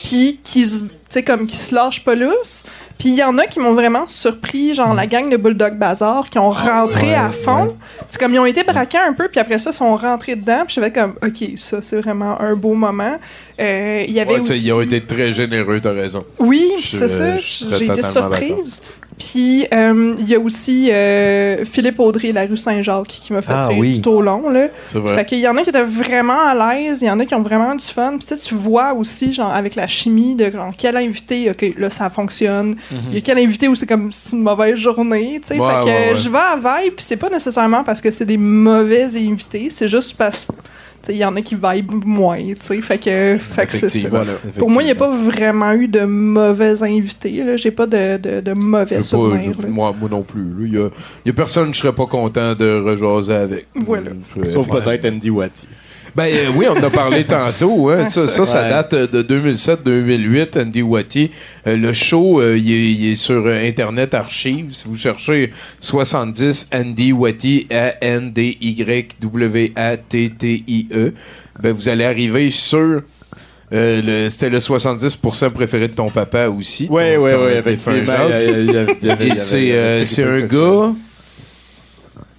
puis 0.09 0.41
qui 0.43 0.67
se 0.67 0.85
sais 1.09 1.23
comme 1.23 1.47
qui 1.47 1.57
se 1.57 1.75
lâchent 1.75 2.03
pas 2.05 2.15
lousse. 2.15 2.65
Puis 2.99 3.09
il 3.09 3.15
y 3.17 3.25
en 3.25 3.37
a 3.39 3.47
qui 3.47 3.59
m'ont 3.61 3.75
vraiment 3.75 4.07
surpris, 4.07 4.73
genre 4.75 4.95
la 4.95 5.07
gang 5.07 5.29
de 5.29 5.37
Bulldog 5.37 5.77
Bazar, 5.77 6.31
qui 6.31 6.39
ont 6.39 6.51
rentré 6.51 7.09
Ouais, 7.09 7.15
à 7.15 7.31
fond. 7.31 7.77
C'est 8.09 8.21
comme 8.21 8.33
ils 8.35 8.39
ont 8.39 8.47
été 8.47 8.63
braqués 8.63 8.99
un 8.99 9.13
peu, 9.13 9.29
puis 9.29 9.41
après 9.41 9.59
ça, 9.59 9.71
ils 9.71 9.75
sont 9.75 9.97
rentrés 9.97 10.37
dedans. 10.37 10.63
Puis 10.65 10.75
j'avais 10.77 10.93
comme, 10.93 11.15
OK, 11.25 11.51
ça, 11.57 11.83
c'est 11.83 11.97
vraiment 12.01 12.41
un 12.41 12.55
beau 12.55 12.75
moment. 12.75 13.17
Euh, 13.61 14.05
Il 14.07 14.15
y 14.15 14.21
avait 14.21 14.35
Ouais, 14.35 14.41
aussi... 14.41 14.59
ils 14.65 14.73
ont 14.73 14.81
été 14.81 15.01
très 15.01 15.33
généreux, 15.33 15.81
t'as 15.81 15.93
raison. 15.93 16.25
Oui, 16.39 16.71
Je- 16.83 16.87
c'est 16.97 17.09
ça. 17.09 17.39
je 17.39 17.65
J'ai 17.79 17.85
été 17.87 18.03
surprise. 18.03 18.81
Puis 19.19 19.67
euh, 19.73 20.15
il 20.19 20.29
y 20.29 20.35
a 20.35 20.41
aussi 20.41 20.91
euh, 20.91 21.65
Philippe 21.65 22.01
Audrey, 22.01 22.33
la 22.33 22.47
rue 22.47 22.57
Saint-Jacques, 22.57 23.07
qui 23.07 23.33
m'a 23.33 23.43
fait 23.43 23.53
Ah 23.55 23.69
rire 23.69 23.79
oui. 23.79 24.01
tout 24.01 24.11
au 24.11 24.21
long. 24.21 24.51
Là. 24.51 24.69
Vrai. 24.93 25.15
Fait 25.15 25.25
qu'il 25.25 25.39
y 25.39 25.47
en 25.47 25.57
a 25.57 25.63
qui 25.63 25.71
étaient 25.71 25.83
vraiment 25.83 26.41
à 26.49 26.55
l'aise, 26.75 27.03
il 27.03 27.07
y 27.07 27.11
en 27.11 27.21
a 27.21 27.25
qui 27.25 27.35
ont 27.35 27.43
vraiment 27.43 27.75
du 27.75 27.87
fun. 27.87 28.17
Puis 28.19 28.37
tu 28.37 28.55
vois 28.55 28.93
aussi, 28.93 29.33
genre, 29.33 29.53
avec 29.53 29.77
la 29.77 29.87
chimie 29.87 30.35
de 30.35 30.51
genre, 30.51 30.73
quel 30.77 30.97
invité, 30.97 31.51
OK, 31.51 31.75
là, 31.79 31.91
ça 31.91 32.11
fonctionne. 32.11 32.75
Il 33.09 33.15
y 33.15 33.19
a 33.19 33.21
quel 33.21 33.39
invité 33.39 33.69
où 33.69 33.75
c'est 33.75 33.87
comme 33.87 34.11
c'est 34.11 34.37
une 34.37 34.43
mauvaise 34.43 34.77
journée, 34.77 35.41
tu 35.41 35.49
sais. 35.49 35.59
Ouais, 35.59 35.69
fait 35.69 35.81
que 35.81 35.85
ouais, 35.87 36.11
ouais. 36.11 36.17
je 36.17 36.29
vais 36.29 36.39
à 36.39 36.57
vibe, 36.57 36.95
puis 36.95 37.05
c'est 37.05 37.17
pas 37.17 37.31
nécessairement 37.31 37.85
parce 37.85 38.01
que 38.01 38.11
c'est 38.11 38.25
des 38.25 38.37
mauvais 38.37 39.05
invités, 39.17 39.69
c'est 39.71 39.89
juste 39.89 40.17
parce 40.17 40.47
il 41.09 41.17
y 41.17 41.25
en 41.25 41.35
a 41.37 41.43
qui 41.43 41.55
vibe 41.55 41.93
moins, 42.05 42.39
tu 42.39 42.57
sais. 42.61 42.81
Fait 42.81 42.99
que, 42.99 43.37
fait 43.39 43.67
que 43.67 43.73
c'est 43.77 43.89
ça. 43.89 44.09
Pour 44.59 44.71
moi, 44.71 44.83
il 44.83 44.87
n'y 44.87 44.93
a 44.93 44.95
pas 44.95 45.11
vraiment 45.15 45.73
eu 45.73 45.89
de 45.89 46.05
mauvais 46.05 46.83
invités. 46.83 47.43
Là. 47.45 47.57
J'ai 47.57 47.71
pas 47.71 47.87
de, 47.87 48.17
de, 48.17 48.41
de 48.41 48.53
mauvais 48.53 48.97
pas, 48.97 49.03
souvenirs. 49.03 49.53
je- 49.61 49.67
moi, 49.67 49.95
moi 49.99 50.09
non 50.11 50.23
plus. 50.23 50.45
Il 50.67 50.75
y 50.75 50.79
a, 50.79 50.89
il 51.25 51.29
y 51.29 51.31
a 51.31 51.33
personne 51.35 51.71
que 51.71 51.77
je 51.77 51.81
serais 51.83 51.95
pas 51.95 52.07
content 52.07 52.55
de 52.55 52.81
rejaser 52.81 53.35
avec. 53.35 53.67
Voilà. 53.75 54.11
Sauf 54.49 54.69
peut-être 54.69 55.05
Andy 55.07 55.31
Watty. 55.31 55.67
Ben 56.17 56.27
euh, 56.33 56.51
oui, 56.57 56.67
on 56.71 56.79
en 56.79 56.83
a 56.85 56.91
parlé 56.91 57.25
tantôt. 57.29 57.89
Hein. 57.91 58.07
Ça, 58.09 58.29
ça, 58.29 58.47
ça 58.47 58.69
date 58.69 58.95
de 58.95 59.23
2007-2008, 59.23 60.63
Andy 60.63 60.83
Watty. 60.83 61.31
Euh, 61.67 61.77
le 61.77 61.93
show, 61.93 62.41
euh, 62.41 62.57
il, 62.57 62.71
est, 62.71 63.13
est 63.13 63.17
sur 63.17 63.45
euh, 63.47 63.67
Internet 63.69 64.15
Archives. 64.15 64.71
Si 64.71 64.85
vous 64.87 64.97
cherchez 64.97 65.51
70 65.81 66.71
Andy 66.73 67.13
Watty, 67.13 67.67
A-N-D-Y-W-A-T-T-I-E, 69.85 71.13
ben, 71.63 71.73
vous 71.73 71.89
allez 71.89 72.05
arriver 72.05 72.51
sur... 72.51 73.03
euh, 73.73 74.03
le- 74.03 74.31
C'était 74.31 74.51
le 74.51 74.59
70% 74.59 75.51
préféré 75.51 75.89
de 75.89 75.95
ton 75.95 76.11
papa 76.11 76.49
aussi. 76.49 76.87
Effectivement. 77.59 78.29
Y 79.03 79.11
avait- 79.11 79.29
Et 79.29 79.37
c'est 79.37 79.71
euh, 79.73 80.05
un 80.23 80.41
gars. 80.43 80.95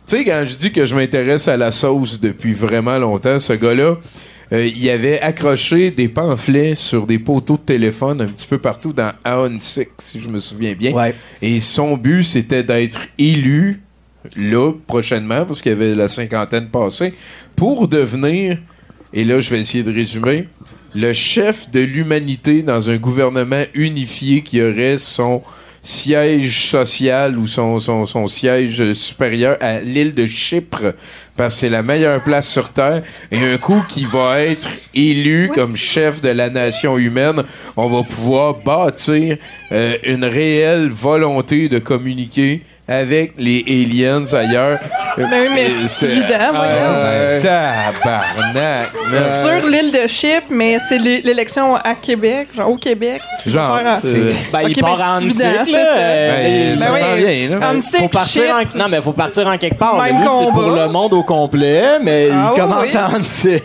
Tu 0.08 0.18
sais, 0.18 0.24
quand 0.24 0.44
je 0.46 0.56
dis 0.56 0.72
que 0.72 0.86
je 0.86 0.94
m'intéresse 0.94 1.48
à 1.48 1.58
la 1.58 1.72
sauce 1.72 2.20
depuis 2.20 2.54
vraiment 2.54 3.00
longtemps, 3.00 3.40
ce 3.40 3.54
gars-là, 3.54 3.98
euh, 4.54 4.68
il 4.68 4.90
avait 4.92 5.20
accroché 5.20 5.90
des 5.90 6.08
pamphlets 6.08 6.76
sur 6.76 7.08
des 7.08 7.18
poteaux 7.18 7.58
de 7.58 7.64
téléphone 7.64 8.22
un 8.22 8.28
petit 8.28 8.46
peu 8.46 8.60
partout 8.60 8.94
dans 8.94 9.12
Aon 9.24 9.58
6, 9.58 9.88
si 9.98 10.22
je 10.22 10.30
me 10.30 10.38
souviens 10.38 10.74
bien. 10.74 10.92
Ouais. 10.92 11.16
Et 11.42 11.60
son 11.60 11.98
but, 11.98 12.24
c'était 12.24 12.62
d'être 12.62 13.08
élu 13.18 13.82
là, 14.36 14.74
prochainement, 14.86 15.44
parce 15.44 15.64
qu'il 15.64 15.72
y 15.72 15.76
avait 15.76 15.96
la 15.96 16.08
cinquantaine 16.08 16.68
passée, 16.68 17.16
pour 17.56 17.88
devenir, 17.88 18.60
et 19.12 19.24
là, 19.24 19.40
je 19.40 19.50
vais 19.50 19.60
essayer 19.60 19.84
de 19.84 19.92
résumer, 19.92 20.48
le 20.94 21.14
chef 21.14 21.72
de 21.72 21.80
l'humanité 21.80 22.62
dans 22.62 22.92
un 22.92 22.98
gouvernement 22.98 23.64
unifié 23.74 24.44
qui 24.44 24.62
aurait 24.62 25.00
son 25.00 25.42
siège 25.86 26.68
social 26.68 27.38
ou 27.38 27.48
son, 27.48 27.80
son, 27.80 28.06
son 28.06 28.28
siège 28.28 28.94
supérieur 28.94 29.58
à 29.62 29.80
l'île 29.80 30.14
de 30.14 30.26
Chypre 30.26 30.94
parce 31.36 31.56
que 31.56 31.60
c'est 31.62 31.70
la 31.70 31.84
meilleure 31.84 32.24
place 32.24 32.50
sur 32.50 32.70
Terre. 32.70 33.02
Et 33.32 33.38
un 33.38 33.58
coup 33.58 33.82
qui 33.88 34.06
va 34.06 34.42
être 34.42 34.70
élu 34.94 35.50
comme 35.54 35.76
chef 35.76 36.22
de 36.22 36.30
la 36.30 36.50
nation 36.50 36.98
humaine, 36.98 37.44
on 37.76 37.88
va 37.88 38.04
pouvoir 38.04 38.56
bâtir 38.56 39.38
euh, 39.72 39.98
une 40.04 40.26
réelle 40.26 40.90
volonté 40.90 41.70
de 41.70 41.80
communiquer 41.80 42.62
avec 42.88 43.34
les 43.38 43.64
aliens 43.68 44.24
ailleurs. 44.34 44.80
Ben 45.18 45.28
oui, 45.32 45.48
mais 45.56 45.68
Euh, 45.68 45.88
c'est 45.88 46.06
évident. 46.08 46.28
Tabarnak. 47.42 48.92
Sur 49.42 49.68
l'île 49.68 49.92
de 49.92 50.08
Chypre, 50.08 50.48
mais 50.50 50.78
c'est 50.80 50.98
l'é- 50.98 51.22
l'élection 51.24 51.76
à 51.76 51.96
Québec, 51.96 52.50
genre 52.56 52.70
au 52.70 52.76
Québec. 52.78 53.22
Genre, 53.46 53.80
c'est- 53.98 54.18
Ben, 54.52 54.62
il 54.68 54.76
part 54.82 54.96
ben, 54.98 55.28
en 55.28 55.30
ça. 55.30 55.44
Ben, 55.66 56.78
ça 56.78 56.86
s'en 56.86 57.14
oui. 57.16 57.24
vient, 57.48 57.60
là. 57.60 57.70
Antique, 57.72 58.00
faut 58.00 58.08
partir 58.10 58.44
en... 58.54 58.78
Non, 58.78 58.86
mais 58.90 59.02
faut 59.02 59.14
partir 59.14 59.48
en 59.48 59.58
quelque 59.58 59.78
part. 59.78 60.02
Même 60.02 60.18
Lui, 60.18 60.24
c'est 60.24 60.28
combat. 60.30 60.52
pour 60.52 60.72
le 60.72 60.88
monde 60.88 61.14
au 61.14 61.24
complet, 61.24 61.84
mais 62.04 62.30
Ah 62.32 62.36
il 62.36 62.52
oui, 62.54 62.60
commence 62.60 62.88
oui. 62.92 62.98
en 62.98 63.10
Ah, 63.16 63.20
c'est 63.24 63.60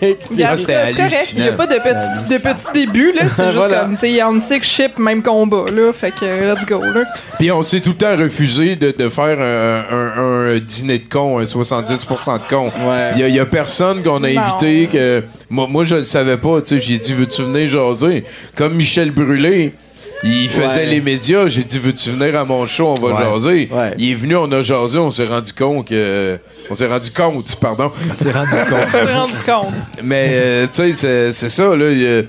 correct. 0.97 1.35
Il 1.37 1.43
n'y 1.43 1.49
a 1.49 1.53
pas 1.53 1.67
de 1.67 1.75
petit, 1.77 2.29
de 2.35 2.39
petit 2.39 2.67
début, 2.75 3.13
là. 3.13 3.23
C'est 3.31 3.45
juste 3.47 3.57
Voilà. 3.57 3.81
comme, 3.81 3.95
tu 3.95 4.01
sais, 4.15 4.23
Antique, 4.23 4.65
Chypre, 4.65 5.01
même 5.01 5.23
combat, 5.23 5.65
là. 5.75 5.93
Fait 5.93 6.11
que, 6.13 6.25
let's 6.25 6.65
go, 6.67 6.81
là. 6.81 7.03
Puis 7.39 7.51
on 7.53 7.63
s'est 7.63 7.81
tout 7.81 7.91
le 7.91 7.97
temps 7.97 8.17
refusé 8.17 8.77
de, 8.77 8.95
de 8.97 9.09
faire 9.11 9.39
un, 9.41 9.85
un- 9.97 10.55
un 10.55 10.59
dîner 10.59 10.99
de 10.99 11.09
cons, 11.09 11.39
un 11.39 11.45
70% 11.45 12.39
de 12.39 12.43
cons. 12.49 12.67
Ouais. 12.69 13.11
Il 13.15 13.21
y, 13.21 13.23
a- 13.25 13.29
il 13.29 13.35
y 13.35 13.41
a 13.41 13.47
personne 13.47 14.03
qu'on 14.03 14.23
a 14.25 14.31
Non. 14.31 14.41
invité 14.41 14.89
que 14.93 15.23
moi, 15.51 15.67
moi 15.69 15.85
je 15.85 15.97
le 15.97 16.05
savais 16.05 16.37
pas. 16.37 16.61
Tu 16.63 16.69
sais, 16.69 16.81
j'ai 16.81 16.99
dit 16.99 17.13
veux-tu 17.13 17.43
venir 17.43 17.69
jaser? 17.69 18.25
Comme 18.55 18.75
Michel 18.75 19.11
Brûlé. 19.11 19.75
Il 20.23 20.51
faisait 20.51 20.81
Ouais. 20.81 20.87
les 20.87 21.01
médias, 21.01 21.47
j'ai 21.49 21.63
dit 21.65 21.79
veux-tu 21.79 22.11
venir 22.11 22.39
à 22.39 22.45
mon 22.45 22.67
show, 22.67 22.89
on 22.89 23.01
va 23.01 23.15
Ouais. 23.15 23.25
jaser? 23.25 23.69
Ouais. 23.73 23.95
Il 23.97 24.11
est 24.11 24.15
venu, 24.15 24.37
on 24.37 24.53
a 24.53 24.61
jasé, 24.61 24.99
on 24.99 25.11
s'est 25.11 25.25
rendu 25.25 25.51
compte 25.55 25.89
que 25.89 26.39
on 26.69 26.75
s'est 26.75 26.87
rendu 26.87 27.11
compte, 27.11 27.57
pardon. 27.59 27.91
C'est 28.15 28.31
rendu 28.33 28.51
compte. 28.69 28.93
Me 28.93 29.07
suis 29.07 29.15
rendu 29.17 29.33
compte. 29.47 29.75
Mais 30.03 30.27
euh, 30.33 30.67
tu 30.67 30.83
sais, 30.83 30.93
c'est- 30.93 31.33
c'est 31.33 31.49
ça, 31.49 31.75
là. 31.75 31.91
il, 31.91 32.27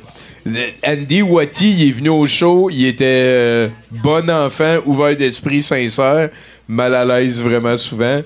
Andy 0.88 1.22
Watty, 1.22 1.72
il 1.74 1.90
est 1.90 1.92
venu 1.92 2.10
au 2.10 2.26
show, 2.26 2.70
il 2.72 2.88
était 2.88 3.04
euh, 3.06 3.68
bon 3.92 4.28
enfant, 4.30 4.78
ouvert 4.86 5.16
d'esprit, 5.16 5.62
sincère, 5.62 6.30
mal 6.72 6.96
à 6.96 7.06
l'aise 7.06 7.42
vraiment 7.42 7.78
souvent. 7.78 8.22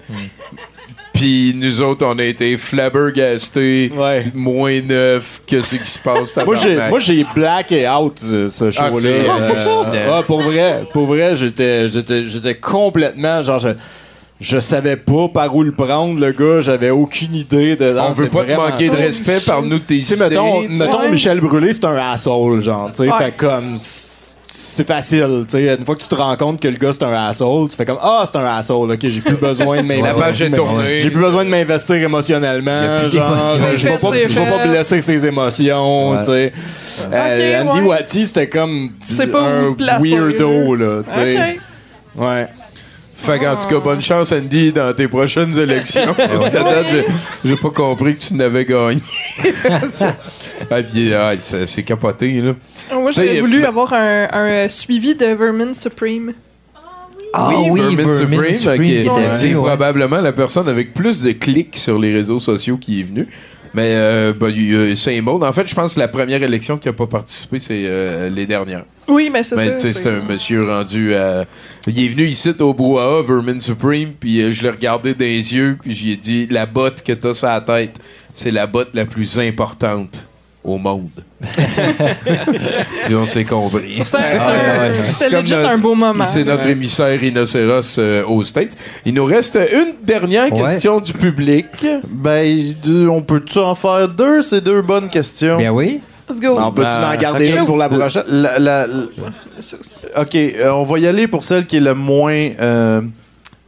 Puis 1.13 1.53
nous 1.55 1.81
autres, 1.81 2.05
on 2.05 2.19
a 2.19 2.23
été 2.23 2.57
flabbergastés, 2.57 3.89
Ouais. 3.95 4.25
moins 4.33 4.81
neuf, 4.81 5.41
que 5.47 5.61
ce 5.61 5.77
qui 5.77 5.89
se 5.89 5.99
passe. 5.99 6.37
Moi, 6.45 6.55
j'ai, 6.55 6.75
moi, 6.89 6.99
j'ai 6.99 7.25
black 7.33 7.71
et 7.71 7.87
out 7.87 8.19
ce, 8.19 8.49
ce 8.49 8.69
show-là. 8.69 8.89
Ah, 8.91 8.91
c'est 8.99 9.29
hallucinant. 9.29 10.17
ouais, 10.17 10.23
pour 10.27 10.41
vrai, 10.41 10.83
pour 10.91 11.05
vrai, 11.07 11.33
j'étais, 11.37 11.87
j'étais, 11.87 12.25
j'étais 12.25 12.55
complètement, 12.55 13.41
genre, 13.41 13.59
je, 13.59 13.69
je 14.41 14.59
savais 14.59 14.97
pas 14.97 15.29
par 15.29 15.55
où 15.55 15.63
le 15.63 15.71
prendre, 15.71 16.19
le 16.19 16.33
gars, 16.33 16.59
j'avais 16.59 16.89
aucune 16.89 17.33
idée 17.33 17.77
de. 17.77 17.97
on 17.97 18.11
veut 18.11 18.27
pas 18.27 18.43
te 18.43 18.51
manquer 18.51 18.89
de 18.89 18.95
respect, 18.97 19.39
parle-nous 19.39 19.79
de 19.79 19.83
tes 19.85 19.99
Tu 19.99 20.03
sais, 20.03 20.15
idées. 20.15 20.23
mettons, 20.31 20.61
mettons 20.67 20.99
Ouais. 20.99 21.11
Michel 21.11 21.39
Brûlé, 21.39 21.71
c'est 21.71 21.85
un 21.85 21.95
asshole, 21.95 22.61
genre, 22.61 22.89
tu 22.91 23.03
sais, 23.05 23.09
Ouais. 23.09 23.17
fait 23.17 23.37
comme, 23.37 23.77
c'est 24.57 24.87
facile, 24.87 25.45
tu 25.49 25.57
sais, 25.57 25.75
une 25.77 25.85
fois 25.85 25.95
que 25.95 26.01
tu 26.01 26.07
te 26.07 26.15
rends 26.15 26.35
compte 26.37 26.59
que 26.61 26.67
le 26.67 26.77
gars 26.77 26.91
c'est 26.93 27.03
un 27.03 27.13
asshole, 27.13 27.69
tu 27.69 27.75
fais 27.75 27.85
comme, 27.85 27.97
ah, 28.01 28.25
c'est 28.29 28.37
un 28.37 28.45
asshole, 28.45 28.91
ok, 28.91 28.99
j'ai 29.01 29.21
plus 29.21 29.35
besoin 29.35 29.83
de 29.83 29.87
La 29.89 29.95
m'investir. 29.95 30.15
page 30.17 30.41
est 30.41 30.51
tournée. 30.51 30.99
J'ai 31.01 31.09
plus 31.09 31.21
besoin 31.21 31.43
de 31.45 31.49
m'investir 31.49 31.95
émotionnellement. 31.97 33.09
Genre, 33.09 33.09
je 33.09 33.17
vais 33.87 33.89
pas, 33.97 33.97
C'est 34.13 34.31
je 34.31 34.39
vais 34.39 34.49
pas 34.49 34.67
blesser 34.67 35.01
ses 35.01 35.25
émotions, 35.25 36.11
Ouais. 36.11 36.17
tu 36.19 36.23
sais. 36.25 36.53
Euh, 37.11 37.61
Andy 37.63 37.81
ouais. 37.81 37.87
Watty, 37.87 38.25
c'était 38.27 38.47
comme 38.49 38.91
C'est 39.03 39.27
pas 39.27 39.41
où 39.41 39.75
un 39.79 39.99
weirdo, 39.99 40.75
là, 40.75 41.03
tu 41.07 41.13
sais. 41.13 41.35
OK. 42.15 42.21
Ouais. 42.23 42.47
Fait 43.25 43.39
qu'en 43.39 43.55
tout 43.55 43.67
cas, 43.67 43.79
bonne 43.79 44.01
chance, 44.01 44.31
Andy, 44.31 44.71
dans 44.71 44.93
tes 44.95 45.07
prochaines 45.07 45.57
élections. 45.57 46.13
Parce 46.15 46.49
qu'à 46.49 46.63
date, 46.63 46.85
j'ai- 46.91 47.05
j'ai 47.49 47.55
pas 47.55 47.69
compris 47.69 48.13
que 48.13 48.19
tu 48.19 48.33
n'avais 48.35 48.65
gagné. 48.65 49.01
ah, 50.71 50.83
puis, 50.83 51.13
ah, 51.13 51.33
c'est 51.39 51.65
c'est 51.65 51.83
capoté, 51.83 52.41
là. 52.41 52.53
Moi, 52.93 53.11
Tu 53.11 53.21
sais, 53.21 53.27
j'aurais 53.27 53.39
voulu 53.41 53.65
avoir 53.65 53.93
un, 53.93 54.27
un, 54.31 54.45
euh, 54.47 54.67
suivi 54.69 55.15
de 55.15 55.25
Vermin 55.25 55.73
Supreme. 55.73 56.33
Ah 57.33 57.49
oui, 57.69 57.79
Vermin 57.81 57.95
Vermin 57.95 58.13
Supreme, 58.13 58.53
Supreme 58.55 58.81
qui- 58.83 58.89
qui 58.89 59.01
était 59.01 59.33
c'est 59.33 59.45
venu, 59.47 59.55
ouais. 59.57 59.67
probablement 59.67 60.21
la 60.21 60.31
personne 60.31 60.69
avec 60.69 60.93
plus 60.93 61.21
de 61.23 61.31
clics 61.33 61.75
sur 61.77 61.99
les 61.99 62.13
réseaux 62.13 62.39
sociaux 62.39 62.77
qui 62.77 63.01
est 63.01 63.03
venue. 63.03 63.27
Mais 63.75 63.91
euh, 63.95 64.31
ben, 64.33 64.49
il 64.55 64.71
y 64.71 64.91
a 64.93 64.95
Saint-Maud, 64.95 65.43
en 65.43 65.51
fait, 65.51 65.67
je 65.67 65.75
pense 65.75 65.95
que 65.95 65.99
la 65.99 66.07
première 66.07 66.41
élection 66.41 66.77
qui 66.77 66.87
a 66.87 66.93
pas 66.93 67.07
participé, 67.07 67.59
c'est 67.59 67.83
euh, 67.85 68.29
les 68.29 68.45
dernières. 68.45 68.85
Oui, 69.07 69.29
mais 69.31 69.43
c'est 69.43 69.57
Mais 69.57 69.67
ça. 69.71 69.77
c'est- 69.77 69.93
c'est 69.93 70.09
un 70.09 70.21
monsieur 70.21 70.63
rendu 70.65 71.13
à... 71.13 71.45
Il 71.85 72.03
est 72.03 72.07
venu 72.07 72.23
ici 72.25 72.51
au 72.59 72.73
Brouhaha, 72.73 73.21
Vermin 73.21 73.59
Supreme, 73.59 74.13
puis 74.19 74.41
euh, 74.41 74.51
je 74.53 74.63
l'ai 74.63 74.69
regardé 74.69 75.13
dans 75.13 75.25
les 75.25 75.53
yeux, 75.53 75.77
puis 75.81 75.93
j'ai 75.93 76.15
dit, 76.15 76.47
la 76.49 76.65
botte 76.65 77.03
que 77.03 77.11
t'as 77.13 77.33
sur 77.33 77.47
la 77.49 77.59
tête, 77.59 77.97
c'est 78.33 78.51
la 78.51 78.65
botte 78.65 78.91
la 78.93 79.05
plus 79.05 79.37
importante 79.39 80.29
au 80.65 80.77
monde. 80.77 81.09
puis 83.05 83.15
on 83.15 83.25
s'est 83.25 83.43
compris. 83.45 84.01
C'était 84.03 84.17
ouais, 84.17 84.79
ouais. 84.79 85.41
legit 85.41 85.53
notre- 85.53 85.69
un 85.69 85.77
beau 85.77 85.95
moment. 85.95 86.23
C'est 86.23 86.43
notre 86.43 86.67
émissaire 86.67 87.19
rhinocéros 87.19 87.97
euh, 87.99 88.23
aux 88.25 88.43
States. 88.43 88.77
Il 89.05 89.13
nous 89.13 89.25
reste 89.25 89.59
une 89.71 89.93
dernière 90.05 90.51
Ouais. 90.51 90.61
question 90.61 90.99
du 90.99 91.13
public. 91.13 91.65
Ben, 92.09 92.75
on 93.09 93.21
peut-tu 93.21 93.59
en 93.59 93.75
faire 93.75 94.07
deux? 94.07 94.41
C'est 94.41 94.61
deux 94.61 94.81
bonnes 94.81 95.09
questions. 95.09 95.57
Bien 95.57 95.71
oui. 95.71 96.01
Let's 96.29 96.39
go. 96.39 96.57
On 96.59 96.71
peut-tu 96.71 96.87
Ah, 96.89 97.13
en 97.15 97.21
garder 97.21 97.51
une 97.51 97.65
pour 97.65 97.77
la 97.77 97.87
prochaine? 97.89 98.23
La- 98.27 98.57
la- 98.57 98.87
la- 98.87 100.21
ok, 100.21 100.35
euh, 100.35 100.69
on 100.71 100.83
va 100.83 100.97
y 100.99 101.05
aller 101.05 101.27
pour 101.27 101.43
celle 101.43 101.65
qui 101.67 101.77
est 101.77 101.81
le 101.81 101.93
moins. 101.93 102.49
euh, 102.59 103.01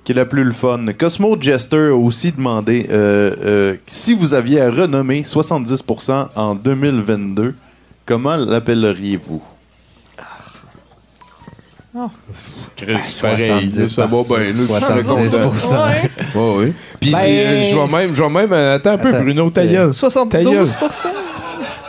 qui 0.07 0.13
est 0.13 0.15
la 0.15 0.23
plus 0.25 0.45
le 0.45 0.53
fun. 0.53 0.85
Cosmo 0.97 1.35
Jester 1.37 1.89
a 1.89 1.93
aussi 1.93 2.31
demandé 2.31 2.87
euh, 2.89 3.35
euh, 3.45 3.75
si 3.87 4.13
vous 4.13 4.33
aviez 4.33 4.61
à 4.61 4.71
renommer 4.71 5.23
70% 5.23 6.27
en 6.33 6.55
2022, 6.55 7.53
comment 8.05 8.37
l'appelleriez-vous? 8.37 9.43
Chris, 12.77 13.19
pareil, 13.21 13.71
là, 13.75 13.87
ça 13.87 14.05
va 14.05 14.23
bien. 14.23 14.37
là, 14.37 14.53
je 14.53 14.61
suis 14.63 14.79
très 14.79 15.01
70%. 15.01 15.41
content. 15.41 15.87
Ouais. 16.35 16.55
Ouais. 16.65 16.73
Puis 17.01 17.11
Ben- 17.11 17.17
euh, 17.25 17.63
je 17.63 17.75
vais 17.75 17.87
même, 17.97 18.15
je 18.15 18.23
vais 18.23 18.29
même, 18.29 18.53
attends 18.53 18.91
un 18.91 18.97
peu, 18.99 19.07
Attends. 19.09 19.19
Bruno, 19.23 19.49
ta 19.49 19.65
gueule. 19.67 19.93
72 19.93 20.73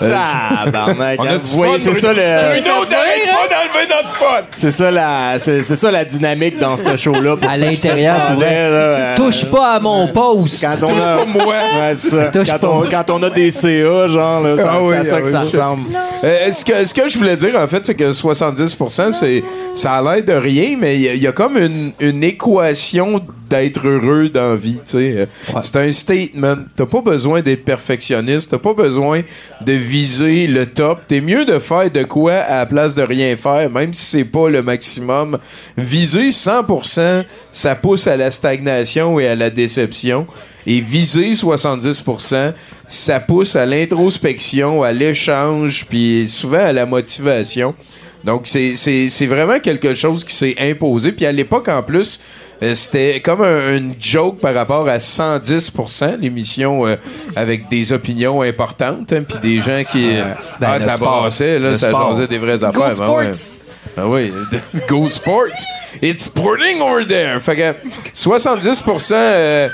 Euh, 0.01 0.15
Ah, 0.15 0.65
barnac, 0.71 1.21
On 1.21 1.27
a 1.27 1.39
du 1.39 1.45
fun, 1.49 1.67
c'est 1.79 1.91
Bruno. 1.91 2.01
ça 2.01 2.13
le. 2.15 2.61
Bruno, 2.61 2.85
pas 3.33 3.49
d'enlever 3.49 3.89
notre 3.89 4.15
fun! 4.17 4.43
C'est 4.51 4.71
ça 4.71 4.91
la, 4.91 5.39
c'est, 5.39 5.63
c'est 5.63 5.77
ça 5.77 5.91
la 5.91 6.05
dynamique 6.05 6.59
dans 6.59 6.77
ce 6.77 6.97
show-là. 6.97 7.37
pour 7.37 7.49
À 7.49 7.55
ceux 7.55 7.61
qui 7.61 7.67
l'intérieur, 7.67 8.39
là, 8.39 8.47
euh, 8.47 9.17
Touche 9.17 9.45
pas 9.47 9.75
à 9.75 9.81
mon 9.81 10.09
poste. 10.09 10.63
Quand 10.67 10.85
on 10.85 10.87
Touche 10.89 11.03
a, 11.03 11.17
pas 11.19 11.25
moi! 11.27 11.45
Ouais, 11.79 11.95
c'est 11.95 12.09
ça. 12.11 12.25
Touche 12.27 12.49
Quand 12.49 12.59
pas. 12.59 12.69
on, 12.69 12.83
quand 12.89 13.11
on 13.11 13.23
a 13.23 13.31
des 13.31 13.51
CA, 13.51 14.09
genre, 14.09 14.41
là, 14.43 14.57
ça, 14.59 14.71
Ah 14.75 14.79
oui, 14.83 14.95
c'est 15.03 15.09
à 15.09 15.11
ça 15.11 15.17
ah 15.17 15.21
que 15.21 15.27
oui, 15.27 15.33
ça 15.33 15.39
oui. 15.41 15.47
ressemble. 15.47 15.83
Euh, 16.25 16.53
ce, 16.53 16.65
que, 16.65 16.85
ce 16.85 16.95
que 16.95 17.09
je 17.09 17.19
voulais 17.19 17.37
dire, 17.37 17.55
en 17.57 17.67
fait, 17.67 17.85
c'est 17.87 17.95
que 17.95 18.11
70%, 18.13 19.13
c'est, 19.13 19.43
ça 19.75 19.93
a 19.95 20.03
l'air 20.03 20.25
de 20.25 20.33
rien, 20.33 20.77
mais 20.79 20.97
il 20.97 21.03
y, 21.03 21.09
a- 21.09 21.15
il 21.15 21.23
y 21.23 21.27
a 21.27 21.33
comme 21.33 21.57
une, 21.57 21.93
une 22.01 22.25
équation 22.25 23.21
d'être 23.49 23.87
heureux 23.89 24.29
dans 24.29 24.51
la 24.51 24.57
vie. 24.57 24.75
tu 24.85 24.93
sais. 24.99 25.15
Euh, 25.17 25.27
Ouais. 25.55 25.61
C'est 25.63 25.77
un 25.77 25.91
statement. 25.93 26.57
T'as 26.77 26.85
pas 26.85 27.01
besoin 27.01 27.41
d'être 27.41 27.65
perfectionniste. 27.65 28.51
T'as 28.51 28.59
pas 28.59 28.75
besoin 28.75 29.23
de 29.65 29.73
viser 29.73 30.47
le 30.47 30.67
top. 30.67 31.01
T'es 31.07 31.21
mieux 31.23 31.47
de 31.47 31.59
faire 31.59 31.91
de 31.91 32.03
quoi 32.03 32.35
à 32.35 32.59
la 32.59 32.67
place 32.67 32.95
de 32.95 33.03
rien 33.03 33.18
faire, 33.37 33.71
même 33.71 33.93
si 33.95 34.05
c'est 34.05 34.25
pas 34.25 34.49
le 34.49 34.63
maximum. 34.63 35.39
Viser 35.77 36.29
100%, 36.31 37.25
ça 37.51 37.75
pousse 37.75 38.07
à 38.07 38.17
la 38.17 38.31
stagnation 38.31 39.19
et 39.21 39.27
à 39.29 39.35
la 39.35 39.51
déception. 39.51 40.27
Et 40.67 40.81
viser 40.81 41.33
70%, 41.33 42.53
ça 42.87 43.21
pousse 43.21 43.57
à 43.57 43.65
l'introspection, 43.67 44.83
à 44.83 44.93
l'échange, 44.93 45.87
puis 45.89 46.29
souvent 46.29 46.65
à 46.67 46.73
la 46.73 46.87
motivation. 46.87 47.75
Donc, 48.25 48.47
c'est- 48.47 49.27
vraiment 49.27 49.61
quelque 49.61 49.95
chose 49.95 50.25
qui 50.25 50.35
s'est 50.35 50.57
imposé. 50.59 51.13
Puis 51.13 51.25
à 51.25 51.33
l'époque, 51.33 51.69
en 51.69 51.83
plus, 51.83 52.21
c'était 52.75 53.21
comme 53.21 53.43
un, 53.43 53.77
une 53.77 53.95
joke 54.01 54.41
par 54.41 54.55
rapport 54.55 54.89
à 54.89 54.99
110%, 54.99 56.19
l'émission 56.21 56.87
euh, 56.87 56.97
avec 57.37 57.69
des 57.69 57.93
opinions 57.93 58.43
importantes, 58.43 59.13
hein, 59.13 59.23
puis 59.29 59.39
des 59.39 59.61
gens 59.61 59.83
qui... 59.89 60.09
euh, 60.11 60.25
Ben, 60.61 60.69
ah, 60.73 60.79
le 60.79 60.85
ça 60.85 60.97
sport. 60.97 61.21
brassait, 61.21 61.59
là, 61.59 61.71
Le 61.71 61.77
ça 61.77 61.89
sport. 61.91 62.27
des 62.27 62.39
vraies 62.39 62.59
Go 62.59 62.65
affaires. 62.67 62.97
ben 63.07 63.13
ouais. 63.15 63.35
Sports. 63.35 63.57
Ah 63.97 64.07
oui, 64.07 64.33
Go 64.89 65.09
Sports. 65.09 65.65
It's 66.03 66.25
sporting 66.25 66.81
over 66.81 67.07
there. 67.07 67.41
Fait 67.41 67.57
que 67.57 67.75
70%, 68.15 69.13
euh, 69.15 69.69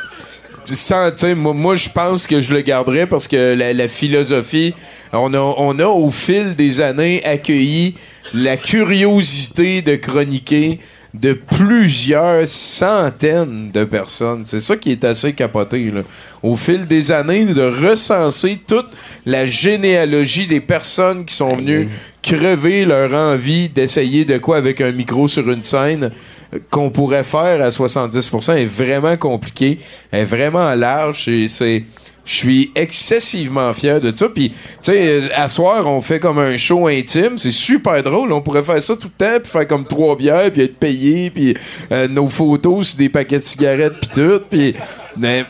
sans, 0.67 1.11
tu 1.11 1.19
sais, 1.19 1.35
moi, 1.35 1.53
moi, 1.53 1.75
je 1.77 1.89
pense 1.89 2.27
que 2.27 2.41
je 2.41 2.53
le 2.55 2.61
garderais 2.63 3.07
parce 3.07 3.29
que 3.29 3.55
la, 3.55 3.73
la 3.73 3.89
philosophie, 3.89 4.75
on 5.13 5.33
a, 5.35 5.39
on 5.39 5.79
a 5.79 5.87
au 5.87 6.11
fil 6.11 6.55
des 6.57 6.81
années 6.81 7.23
accueilli 7.25 7.97
la 8.33 8.57
curiosité 8.57 9.83
de 9.83 9.97
chroniquer 9.97 10.81
de 11.15 11.33
plusieurs 11.33 12.47
centaines 12.49 13.71
de 13.71 13.85
personnes. 13.85 14.45
C'est 14.45 14.61
ça 14.61 14.77
qui 14.77 14.91
est 14.91 15.05
assez 15.05 15.33
capoté. 15.33 15.91
Là. 15.91 16.03
Au 16.43 16.57
fil 16.57 16.87
des 16.87 17.13
années, 17.13 17.45
de 17.45 17.89
recenser 17.89 18.59
toute 18.67 18.91
la 19.25 19.47
généalogie 19.47 20.47
des 20.47 20.61
personnes 20.61 21.25
qui 21.25 21.35
sont 21.35 21.57
venues 21.57 21.89
crever 22.25 22.87
leur 22.87 23.13
envie 23.13 23.69
d'essayer 23.69 24.25
de 24.25 24.39
quoi 24.39 24.57
avec 24.57 24.81
un 24.81 24.93
micro 24.93 25.29
sur 25.29 25.51
une 25.51 25.61
scène 25.61 26.11
euh, 26.55 26.59
qu'on 26.71 26.91
pourrait 26.91 27.25
faire 27.25 27.63
à 27.63 27.69
70% 27.69 28.57
est 28.57 28.65
vraiment 28.65 29.17
compliqué, 29.19 29.79
est 30.11 30.25
vraiment 30.25 30.75
large 30.75 31.29
et 31.29 31.49
c'est 31.49 31.85
je 32.25 32.35
suis 32.35 32.73
excessivement 32.75 33.73
fier 33.75 34.01
de 34.01 34.15
ça. 34.15 34.29
Puis, 34.29 34.51
tu 34.51 34.57
sais, 34.81 35.03
euh, 35.03 35.29
à 35.35 35.49
soir, 35.49 35.87
on 35.87 36.01
fait 36.01 36.19
comme 36.19 36.39
un 36.39 36.57
show 36.57 36.87
intime. 36.87 37.37
C'est 37.37 37.51
super 37.51 38.03
drôle. 38.03 38.33
On 38.33 38.41
pourrait 38.41 38.63
faire 38.63 38.83
ça 38.83 38.97
tout 38.97 39.11
le 39.19 39.27
temps, 39.27 39.41
puis 39.43 39.51
faire 39.51 39.69
comme 39.69 39.85
trois 39.85 40.17
bières, 40.17 40.51
puis 40.51 40.63
être 40.63 40.79
payé, 40.79 41.31
puis 41.31 41.55
euh, 41.93 42.09
nos 42.09 42.29
photos 42.29 42.89
sur 42.89 42.99
des 42.99 43.09
paquets 43.09 43.39
de 43.39 43.43
cigarettes, 43.43 44.01
puis 44.01 44.11
tout. 44.15 44.41
Puis, 44.49 44.75
euh, 45.23 45.43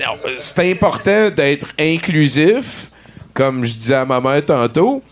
non, 0.00 0.16
c'est 0.38 0.70
important 0.70 1.30
d'être 1.30 1.68
inclusif, 1.78 2.90
comme 3.32 3.64
je 3.64 3.72
disais 3.72 3.94
à 3.94 4.04
ma 4.04 4.20
mère 4.20 4.44
tantôt. 4.44 5.02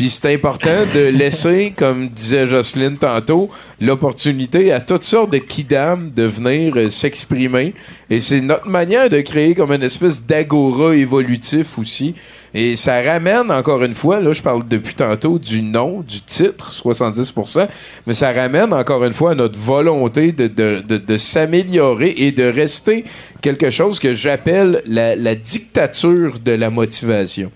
Puis 0.00 0.08
c'est 0.08 0.32
important 0.32 0.86
de 0.94 1.08
laisser, 1.10 1.74
comme 1.76 2.08
disait 2.08 2.48
Jocelyne 2.48 2.96
tantôt, 2.96 3.50
l'opportunité 3.82 4.72
à 4.72 4.80
toutes 4.80 5.02
sortes 5.02 5.30
de 5.30 5.36
kidam 5.36 6.10
de 6.10 6.22
venir 6.22 6.72
euh, 6.78 6.88
s'exprimer. 6.88 7.74
Et 8.08 8.22
c'est 8.22 8.40
notre 8.40 8.66
manière 8.66 9.10
de 9.10 9.20
créer 9.20 9.54
comme 9.54 9.72
une 9.72 9.82
espèce 9.82 10.24
d'agora 10.24 10.96
évolutif 10.96 11.78
aussi. 11.78 12.14
Et 12.54 12.76
ça 12.76 13.02
ramène, 13.02 13.50
encore 13.50 13.84
une 13.84 13.92
fois, 13.92 14.22
là, 14.22 14.32
je 14.32 14.40
parle 14.40 14.66
depuis 14.66 14.94
tantôt 14.94 15.38
du 15.38 15.60
nom, 15.60 16.00
du 16.00 16.22
titre, 16.22 16.72
70%, 16.72 17.68
mais 18.06 18.14
ça 18.14 18.32
ramène, 18.32 18.72
encore 18.72 19.04
une 19.04 19.12
fois, 19.12 19.32
à 19.32 19.34
notre 19.34 19.58
volonté 19.58 20.32
de, 20.32 20.46
de, 20.46 20.96
de, 20.96 21.18
s'améliorer 21.18 22.14
et 22.16 22.32
de 22.32 22.44
rester 22.44 23.04
quelque 23.42 23.68
chose 23.68 24.00
que 24.00 24.14
j'appelle 24.14 24.82
la 24.86 25.34
dictature 25.34 26.38
de 26.42 26.52
la 26.52 26.70
motivation 26.70 27.52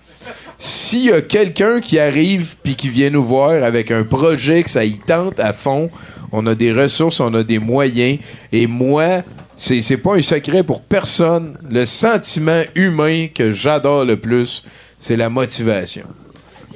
s'il 0.57 1.05
y 1.05 1.11
a 1.11 1.21
quelqu'un 1.21 1.81
qui 1.81 1.99
arrive 1.99 2.55
puis 2.63 2.75
qui 2.75 2.89
vient 2.89 3.09
nous 3.09 3.23
voir 3.23 3.63
avec 3.63 3.91
un 3.91 4.03
projet 4.03 4.63
que 4.63 4.69
ça 4.69 4.85
y 4.85 4.97
tente 4.97 5.39
à 5.39 5.53
fond, 5.53 5.89
on 6.31 6.45
a 6.47 6.55
des 6.55 6.71
ressources, 6.71 7.19
on 7.19 7.33
a 7.33 7.43
des 7.43 7.59
moyens. 7.59 8.19
Et 8.51 8.67
moi, 8.67 9.23
c'est, 9.55 9.81
c'est 9.81 9.97
pas 9.97 10.15
un 10.15 10.21
secret 10.21 10.63
pour 10.63 10.81
personne. 10.81 11.57
Le 11.69 11.85
sentiment 11.85 12.63
humain 12.75 13.27
que 13.33 13.51
j'adore 13.51 14.05
le 14.05 14.17
plus, 14.17 14.63
c'est 14.99 15.17
la 15.17 15.29
motivation. 15.29 16.05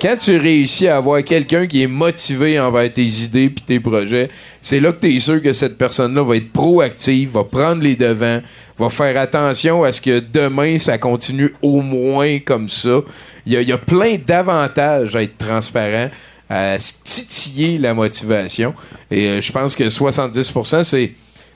Quand 0.01 0.15
tu 0.15 0.37
réussis 0.37 0.87
à 0.87 0.95
avoir 0.95 1.21
quelqu'un 1.25 1.67
qui 1.67 1.83
est 1.83 1.87
motivé 1.87 2.57
envers 2.57 2.91
tes 2.93 3.05
idées 3.05 3.49
puis 3.49 3.63
tes 3.65 3.81
projets, 3.81 4.29
c'est 4.61 4.79
là 4.79 4.93
que 4.93 4.99
tu 4.99 5.13
es 5.13 5.19
sûr 5.19 5.41
que 5.41 5.51
cette 5.51 5.77
personne-là 5.77 6.23
va 6.23 6.37
être 6.37 6.53
proactive, 6.53 7.31
va 7.31 7.43
prendre 7.43 7.83
les 7.83 7.97
devants, 7.97 8.39
va 8.77 8.89
faire 8.89 9.19
attention 9.19 9.83
à 9.83 9.91
ce 9.91 9.99
que 9.99 10.21
demain, 10.21 10.77
ça 10.77 10.97
continue 10.97 11.53
au 11.61 11.81
moins 11.81 12.39
comme 12.39 12.69
ça. 12.69 13.01
Il 13.45 13.61
y 13.61 13.71
a, 13.73 13.77
plein 13.77 14.15
d'avantages 14.25 15.17
à 15.17 15.23
être 15.23 15.37
transparent, 15.37 16.09
à 16.49 16.77
titiller 16.77 17.77
la 17.77 17.93
motivation. 17.93 18.73
Et 19.11 19.27
euh, 19.27 19.41
je 19.41 19.51
pense 19.51 19.75
que 19.75 19.83
70%, 19.83 20.83
c'est, 20.83 21.11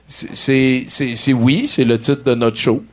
c'est, 0.06 0.84
c'est, 0.88 1.16
c'est 1.16 1.34
oui, 1.34 1.66
c'est 1.66 1.86
le 1.86 1.98
titre 1.98 2.24
de 2.26 2.36
notre 2.36 2.58
show, 2.58 2.84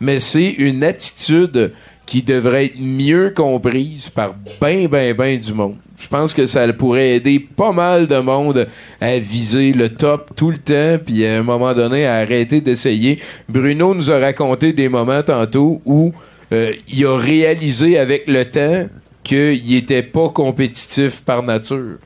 mais 0.00 0.20
c'est 0.20 0.48
une 0.48 0.82
attitude 0.84 1.72
qui 2.10 2.22
devrait 2.22 2.64
être 2.64 2.80
mieux 2.80 3.30
comprise 3.30 4.08
par 4.08 4.34
ben, 4.60 4.88
ben, 4.88 5.14
ben 5.14 5.38
du 5.38 5.54
monde. 5.54 5.76
Je 6.00 6.08
pense 6.08 6.34
que 6.34 6.44
ça 6.44 6.66
pourrait 6.72 7.10
aider 7.10 7.38
pas 7.38 7.70
mal 7.70 8.08
de 8.08 8.16
monde 8.16 8.66
à 9.00 9.16
viser 9.20 9.72
le 9.72 9.90
top 9.90 10.32
tout 10.34 10.50
le 10.50 10.58
temps, 10.58 11.00
puis 11.06 11.24
à 11.24 11.38
un 11.38 11.44
moment 11.44 11.72
donné 11.72 12.06
à 12.06 12.16
arrêter 12.16 12.60
d'essayer. 12.60 13.20
Bruno 13.48 13.94
nous 13.94 14.10
a 14.10 14.18
raconté 14.18 14.72
des 14.72 14.88
moments 14.88 15.22
tantôt 15.22 15.80
où 15.84 16.10
euh, 16.52 16.72
il 16.88 17.06
a 17.06 17.16
réalisé 17.16 17.96
avec 17.96 18.26
le 18.26 18.44
temps 18.44 18.88
qu'il 19.22 19.76
était 19.76 20.02
pas 20.02 20.30
compétitif 20.30 21.20
par 21.20 21.44
nature. 21.44 21.98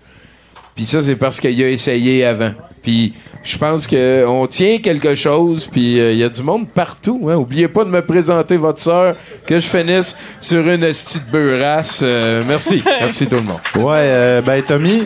Puis 0.75 0.85
ça, 0.85 1.03
c'est 1.03 1.17
parce 1.17 1.41
qu'il 1.41 1.63
a 1.63 1.71
essayé 1.71 2.27
avant. 2.27 2.53
Puis 2.83 3.15
je 3.45 3.59
pense 3.59 3.87
que 3.87 4.25
on 4.27 4.47
tient 4.47 4.79
quelque 4.79 5.15
chose, 5.15 5.67
puis 5.71 5.97
il 5.99 6.17
y 6.17 6.25
a 6.25 6.29
du 6.29 6.43
monde 6.43 6.67
partout. 6.69 7.29
Hein. 7.29 7.37
Oubliez 7.37 7.69
pas 7.69 7.85
de 7.85 7.91
me 7.91 8.01
présenter 8.03 8.57
votre 8.57 8.81
sœur, 8.81 9.15
que 9.47 9.59
je 9.59 9.67
finisse 9.67 10.17
sur 10.41 10.67
une 10.69 10.81
petite 10.81 11.31
beurrasse. 11.31 12.01
Euh, 12.03 12.43
merci. 12.47 12.83
merci 13.01 13.27
tout 13.27 13.37
le 13.37 13.43
monde. 13.43 13.59
Ouais, 13.77 13.99
euh, 14.01 14.41
ben 14.41 14.63
Tommy, 14.63 15.03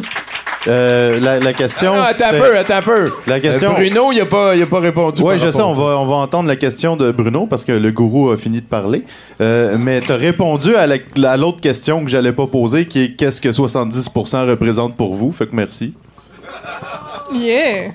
euh, 0.68 1.18
la, 1.20 1.40
la 1.40 1.52
question. 1.52 1.92
Ah, 1.96 2.08
attends 2.10 2.26
un 2.36 2.38
peu, 2.40 2.56
attends 2.58 2.76
un 2.76 2.82
peu. 2.82 3.12
La 3.26 3.40
question. 3.40 3.72
Euh, 3.72 3.74
Bruno, 3.74 4.12
il 4.12 4.20
a 4.20 4.26
pas, 4.26 4.54
il 4.54 4.62
a 4.62 4.66
pas 4.66 4.80
répondu. 4.80 5.20
Ouais, 5.22 5.38
je 5.38 5.50
sais, 5.50 5.60
on 5.62 5.72
va, 5.72 5.98
on 5.98 6.06
va 6.06 6.14
entendre 6.16 6.46
la 6.48 6.56
question 6.56 6.96
de 6.96 7.10
Bruno 7.10 7.46
parce 7.46 7.64
que 7.64 7.72
le 7.72 7.90
gourou 7.90 8.30
a 8.30 8.36
fini 8.36 8.60
de 8.60 8.66
parler. 8.66 9.02
Euh, 9.40 9.76
mais 9.78 10.00
tu 10.00 10.12
as 10.12 10.16
répondu 10.16 10.76
à 10.76 10.86
la- 10.86 11.30
à 11.30 11.36
l'autre 11.36 11.60
question 11.60 12.04
que 12.04 12.10
j'allais 12.10 12.32
pas 12.32 12.46
poser 12.46 12.86
qui 12.86 13.02
est 13.04 13.16
qu'est-ce 13.16 13.40
que 13.40 13.48
70% 13.50 14.46
représente 14.48 14.96
pour 14.96 15.14
vous? 15.14 15.32
Fait 15.32 15.46
que 15.46 15.56
merci. 15.56 15.94
Yeah! 17.34 17.92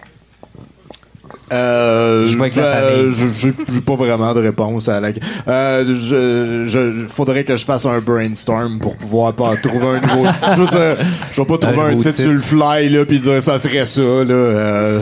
Euh, 1.53 2.25
Je 2.27 2.35
vois 2.35 2.49
la 2.49 2.81
ben, 2.81 3.13
J'ai 3.37 3.51
pas 3.81 3.95
vraiment 3.95 4.33
de 4.33 4.39
réponse 4.39 4.89
à 4.89 4.99
la. 4.99 5.09
Euh, 5.47 5.85
je, 5.85 6.63
je, 6.67 7.05
faudrait 7.07 7.43
que 7.43 7.55
je 7.55 7.63
fasse 7.63 7.85
un 7.85 7.99
brainstorm 7.99 8.79
pour 8.79 8.95
pouvoir 8.95 9.33
pas 9.33 9.55
trouver 9.57 9.87
un 9.87 10.01
nouveau. 10.01 10.25
je 10.55 10.61
veux 10.61 10.67
dire, 10.67 11.05
je 11.31 11.41
vais 11.41 11.47
pas 11.47 11.57
trouver 11.57 11.93
Un 11.93 11.97
titre 11.97 12.11
sur 12.11 12.31
le 12.31 12.41
fly 12.41 12.89
là 12.89 13.05
puis 13.05 13.19
dire 13.19 13.41
ça 13.41 13.59
serait 13.59 13.85
ça 13.85 14.01
là. 14.01 14.33
Euh, 14.33 15.01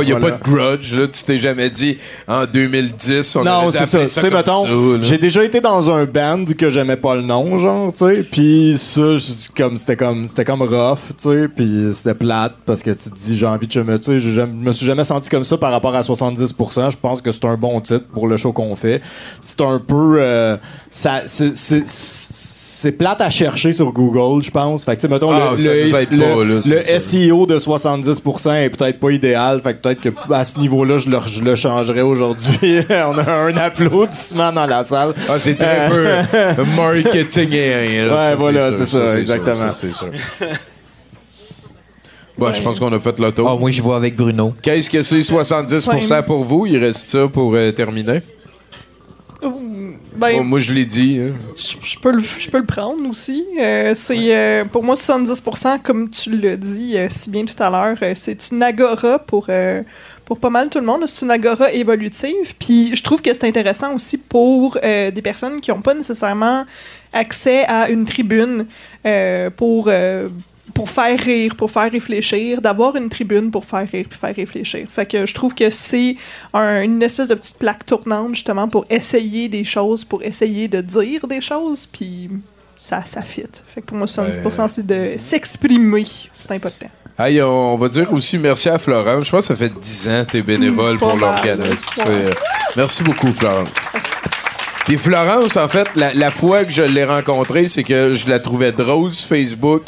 il 0.00 0.06
n'y 0.06 0.12
a 0.12 0.18
voilà. 0.18 0.36
pas 0.36 0.38
de 0.38 0.42
grudge, 0.42 0.94
là. 0.94 1.06
Tu 1.06 1.24
t'es 1.24 1.38
jamais 1.38 1.68
dit, 1.68 1.98
en 2.26 2.44
2010, 2.46 3.36
on 3.36 3.44
non, 3.44 3.70
c'est 3.70 3.86
ça. 3.86 4.22
mettons, 4.30 4.64
ça, 4.64 4.68
là. 4.68 4.98
j'ai 5.02 5.18
déjà 5.18 5.44
été 5.44 5.60
dans 5.60 5.90
un 5.90 6.04
band 6.04 6.44
que 6.56 6.70
j'aimais 6.70 6.96
pas 6.96 7.14
le 7.14 7.22
nom, 7.22 7.58
genre, 7.58 7.92
tu 7.92 8.06
sais, 8.06 8.22
puis 8.22 8.74
ça, 8.78 9.16
comme 9.56 9.76
c'était 9.76 9.96
comme 9.96 10.26
c'était 10.26 10.44
comme 10.44 10.62
rough, 10.62 10.98
tu 11.20 11.28
sais, 11.30 11.48
puis 11.48 11.88
c'était 11.92 12.14
plate 12.14 12.54
parce 12.64 12.82
que 12.82 12.90
tu 12.90 13.10
te 13.10 13.16
dis 13.16 13.36
j'ai 13.36 13.46
envie 13.46 13.66
de 13.66 13.82
me, 13.82 13.98
tu 13.98 14.04
sais, 14.04 14.18
je 14.18 14.40
me 14.40 14.72
suis 14.72 14.86
jamais 14.86 15.04
senti 15.04 15.28
comme 15.28 15.44
ça 15.44 15.56
par 15.58 15.70
rapport 15.70 15.89
à 15.94 16.02
70%. 16.02 16.90
Je 16.90 16.96
pense 16.96 17.22
que 17.22 17.32
c'est 17.32 17.44
un 17.44 17.56
bon 17.56 17.80
titre 17.80 18.04
pour 18.12 18.26
le 18.28 18.36
show 18.36 18.52
qu'on 18.52 18.74
fait. 18.76 19.00
C'est 19.40 19.60
un 19.60 19.78
peu, 19.78 20.16
euh, 20.18 20.56
ça, 20.90 21.22
c'est- 21.26 22.92
plate 22.92 23.20
à 23.20 23.30
chercher 23.30 23.72
sur 23.72 23.92
Google, 23.92 24.42
je 24.42 24.50
pense. 24.50 24.84
Fait 24.84 24.96
que 24.96 25.06
mettons 25.06 25.30
Ah, 25.32 25.52
le, 25.56 25.62
le- 25.62 25.84
le- 25.84 25.90
pas, 25.90 26.16
là, 26.16 26.44
le. 26.44 26.98
SEO 26.98 27.46
de 27.46 27.58
70% 27.58 28.54
est 28.54 28.70
peut-être 28.70 28.98
pas 29.00 29.10
idéal. 29.10 29.60
Fait 29.60 29.74
que 29.74 29.80
peut-être 29.82 30.00
que 30.00 30.08
à 30.32 30.44
ce 30.44 30.58
niveau-là, 30.60 30.98
je 30.98 31.08
le, 31.10 31.18
je 31.26 31.42
le 31.42 31.54
changerais 31.56 32.00
aujourd'hui. 32.02 32.80
On 32.90 33.18
a 33.18 33.30
un 33.32 33.56
applaudissement 33.56 34.52
dans 34.52 34.66
la 34.66 34.82
salle. 34.84 35.14
Ah, 35.28 35.38
c'est 35.38 35.56
très 35.56 35.88
Euh, 35.90 36.54
peu 36.54 36.64
marketing 36.76 37.52
et 37.52 38.02
Ouais, 38.10 38.10
ça, 38.10 38.34
voilà, 38.36 38.70
c'est 38.76 38.86
ça, 38.86 39.18
exactement. 39.18 39.70
Bon, 42.40 42.52
je 42.52 42.62
pense 42.62 42.80
qu'on 42.80 42.92
a 42.92 42.98
fait 43.00 43.18
le 43.18 43.30
tour. 43.32 43.48
Ah, 43.48 43.56
moi, 43.56 43.70
je 43.70 43.82
vois 43.82 43.96
avec 43.96 44.16
Bruno. 44.16 44.54
Qu'est-ce 44.62 44.88
que 44.90 45.02
c'est 45.02 45.20
70% 45.20 46.10
Ouais. 46.16 46.22
pour 46.22 46.42
vous? 46.44 46.66
Il 46.66 46.78
reste 46.78 47.08
ça 47.10 47.28
pour 47.28 47.54
euh, 47.54 47.70
terminer? 47.72 48.20
Ben, 49.42 50.34
Moi, 50.34 50.42
moi, 50.44 50.60
je 50.60 50.72
l'ai 50.74 50.84
dit. 50.84 51.18
hein. 51.18 51.32
je 51.56 51.74
je 51.82 51.98
peux, 51.98 52.10
le, 52.10 52.20
je 52.20 52.50
peux 52.50 52.58
le 52.58 52.66
prendre 52.66 53.08
aussi. 53.08 53.42
Euh, 53.58 53.92
c'est 53.94 54.34
euh, 54.36 54.64
pour 54.66 54.82
moi 54.84 54.94
70%, 54.96 55.80
comme 55.82 56.10
tu 56.10 56.36
l'as 56.38 56.56
dit 56.56 56.96
euh, 56.98 57.06
si 57.08 57.30
bien 57.30 57.44
tout 57.46 57.60
à 57.62 57.70
l'heure, 57.70 57.96
euh, 58.02 58.12
c'est 58.16 58.50
une 58.50 58.62
agora 58.62 59.18
pour 59.18 59.46
euh, 59.48 59.82
pour 60.26 60.38
pas 60.38 60.50
mal 60.50 60.68
tout 60.68 60.78
le 60.78 60.84
monde. 60.84 61.04
C'est 61.06 61.24
une 61.24 61.30
agora 61.30 61.72
évolutive. 61.72 62.54
Puis 62.58 62.94
je 62.94 63.02
trouve 63.02 63.22
que 63.22 63.32
c'est 63.32 63.46
intéressant 63.46 63.94
aussi 63.94 64.18
pour 64.18 64.76
euh, 64.84 65.10
des 65.10 65.22
personnes 65.22 65.60
qui 65.60 65.70
n'ont 65.70 65.80
pas 65.80 65.94
nécessairement 65.94 66.64
accès 67.14 67.64
à 67.64 67.88
une 67.88 68.04
tribune 68.04 68.66
euh, 69.06 69.48
pour 69.48 69.86
euh, 69.88 70.28
pour 70.74 70.88
faire 70.90 71.18
rire, 71.18 71.54
pour 71.56 71.70
faire 71.70 71.90
réfléchir, 71.90 72.60
d'avoir 72.60 72.96
une 72.96 73.08
tribune 73.08 73.50
pour 73.50 73.64
faire 73.64 73.86
rire 73.90 74.06
puis 74.08 74.18
faire 74.18 74.34
réfléchir. 74.34 74.86
Fait 74.88 75.06
que 75.06 75.26
je 75.26 75.34
trouve 75.34 75.54
que 75.54 75.70
c'est 75.70 76.16
un- 76.54 76.82
une 76.82 77.02
espèce 77.02 77.28
de 77.28 77.34
petite 77.34 77.58
plaque 77.58 77.84
tournante 77.86 78.34
justement 78.34 78.68
pour 78.68 78.84
essayer 78.90 79.48
des 79.48 79.64
choses, 79.64 80.04
pour 80.04 80.22
essayer 80.22 80.68
de 80.68 80.80
dire 80.80 81.26
des 81.26 81.40
choses, 81.40 81.86
puis 81.86 82.30
ça, 82.76 83.02
ça 83.04 83.22
fit. 83.22 83.42
Fait 83.74 83.80
que 83.80 83.86
pour 83.86 83.96
moi, 83.96 84.06
70%, 84.06 84.68
c'est 84.68 84.86
de 84.86 85.12
s'exprimer. 85.18 86.06
C'est 86.34 86.52
important. 86.52 86.86
Hey, 87.18 87.42
on 87.42 87.76
va 87.76 87.88
dire 87.88 88.10
aussi 88.12 88.38
merci 88.38 88.68
à 88.70 88.78
Florence. 88.78 89.26
Je 89.26 89.30
pense 89.30 89.46
que 89.48 89.54
ça 89.54 89.56
fait 89.56 89.72
10 89.78 90.08
ans 90.08 90.24
que 90.24 90.30
tu 90.30 90.36
es 90.38 90.42
bénévole 90.42 90.96
pour 90.98 91.14
l'organisme. 91.16 91.84
Ouais. 91.98 92.04
Euh, 92.08 92.30
Merci 92.76 93.02
beaucoup, 93.02 93.30
Florence. 93.32 93.68
Puis 94.86 94.96
Florence, 94.96 95.56
en 95.56 95.68
fait, 95.68 95.86
la, 95.94 96.14
la 96.14 96.30
fois 96.30 96.64
que 96.64 96.70
je 96.70 96.82
l'ai 96.82 97.04
rencontrée, 97.04 97.68
c'est 97.68 97.82
que 97.84 98.14
je 98.14 98.28
la 98.28 98.38
trouvais 98.40 98.72
drôle 98.72 99.12
sur 99.12 99.28
Facebook. 99.28 99.82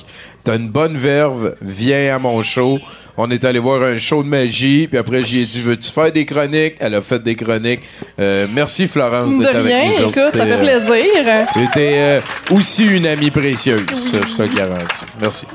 T'as 0.44 0.56
une 0.56 0.70
bonne 0.70 0.96
verve, 0.96 1.54
viens 1.62 2.16
à 2.16 2.18
mon 2.18 2.42
show. 2.42 2.78
On 3.16 3.30
est 3.30 3.44
allé 3.44 3.60
voir 3.60 3.82
un 3.82 3.98
show 3.98 4.24
de 4.24 4.28
magie, 4.28 4.88
puis 4.88 4.98
après 4.98 5.22
j'y 5.22 5.42
ai 5.42 5.44
dit 5.44 5.60
veux-tu 5.60 5.88
faire 5.88 6.10
des 6.10 6.26
chroniques? 6.26 6.74
Elle 6.80 6.96
a 6.96 7.02
fait 7.02 7.22
des 7.22 7.36
chroniques. 7.36 7.82
Euh, 8.18 8.48
merci 8.50 8.88
Florence 8.88 9.38
d'être 9.38 9.54
avec 9.54 9.72
nous 9.72 10.06
autres. 10.06 10.18
écoute, 10.18 10.34
ça 10.34 10.44
fait 10.44 10.52
euh, 10.52 10.58
plaisir. 10.58 11.04
et 11.56 11.66
t'es 11.72 11.92
euh, 11.94 12.20
aussi 12.50 12.84
une 12.86 13.06
amie 13.06 13.30
précieuse, 13.30 13.86
ça, 13.92 14.46
le 14.46 14.54
garantis. 14.54 15.04
Merci. 15.20 15.46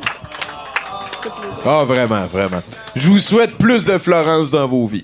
Ah, 1.65 1.83
vraiment, 1.85 2.25
vraiment. 2.27 2.63
Je 2.95 3.07
vous 3.07 3.19
souhaite 3.19 3.57
plus 3.57 3.83
de 3.83 3.97
Florence 3.97 4.51
dans 4.51 4.67
vos 4.67 4.87
vies. 4.87 5.03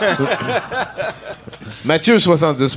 Mathieu, 1.84 2.18
70 2.18 2.76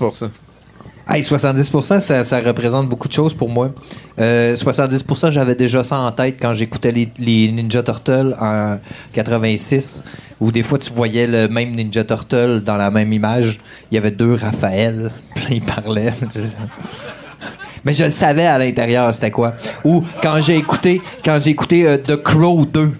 Hey, 1.07 1.23
70%, 1.23 1.99
ça, 1.99 2.23
ça 2.23 2.39
représente 2.39 2.87
beaucoup 2.87 3.07
de 3.07 3.13
choses 3.13 3.33
pour 3.33 3.49
moi. 3.49 3.71
Euh, 4.19 4.55
70%, 4.55 5.31
j'avais 5.31 5.55
déjà 5.55 5.83
ça 5.83 5.97
en 5.97 6.11
tête 6.11 6.37
quand 6.39 6.53
j'écoutais 6.53 6.91
les, 6.91 7.51
Ninja 7.51 7.81
Turtles 7.81 8.35
en 8.39 8.77
86, 9.13 10.03
où 10.39 10.51
des 10.51 10.63
fois 10.63 10.77
tu 10.77 10.93
voyais 10.93 11.25
le 11.25 11.47
même 11.47 11.71
Ninja 11.71 12.03
Turtle 12.03 12.61
dans 12.63 12.77
la 12.77 12.91
même 12.91 13.11
image. 13.11 13.59
Il 13.91 13.95
y 13.95 13.97
avait 13.97 14.11
deux 14.11 14.35
Raphaël, 14.35 15.11
puis 15.35 15.55
ils 15.55 15.61
parlaient. 15.61 16.13
Mais 17.83 17.93
je 17.93 18.03
le 18.03 18.11
savais 18.11 18.45
à 18.45 18.59
l'intérieur, 18.59 19.13
c'était 19.13 19.31
quoi. 19.31 19.53
Ou 19.83 20.03
quand 20.21 20.39
j'ai 20.41 20.55
écouté, 20.55 21.01
quand 21.25 21.39
j'ai 21.41 21.49
écouté 21.49 21.87
euh, 21.87 21.97
The 21.97 22.21
Crow 22.21 22.65
2. 22.65 22.91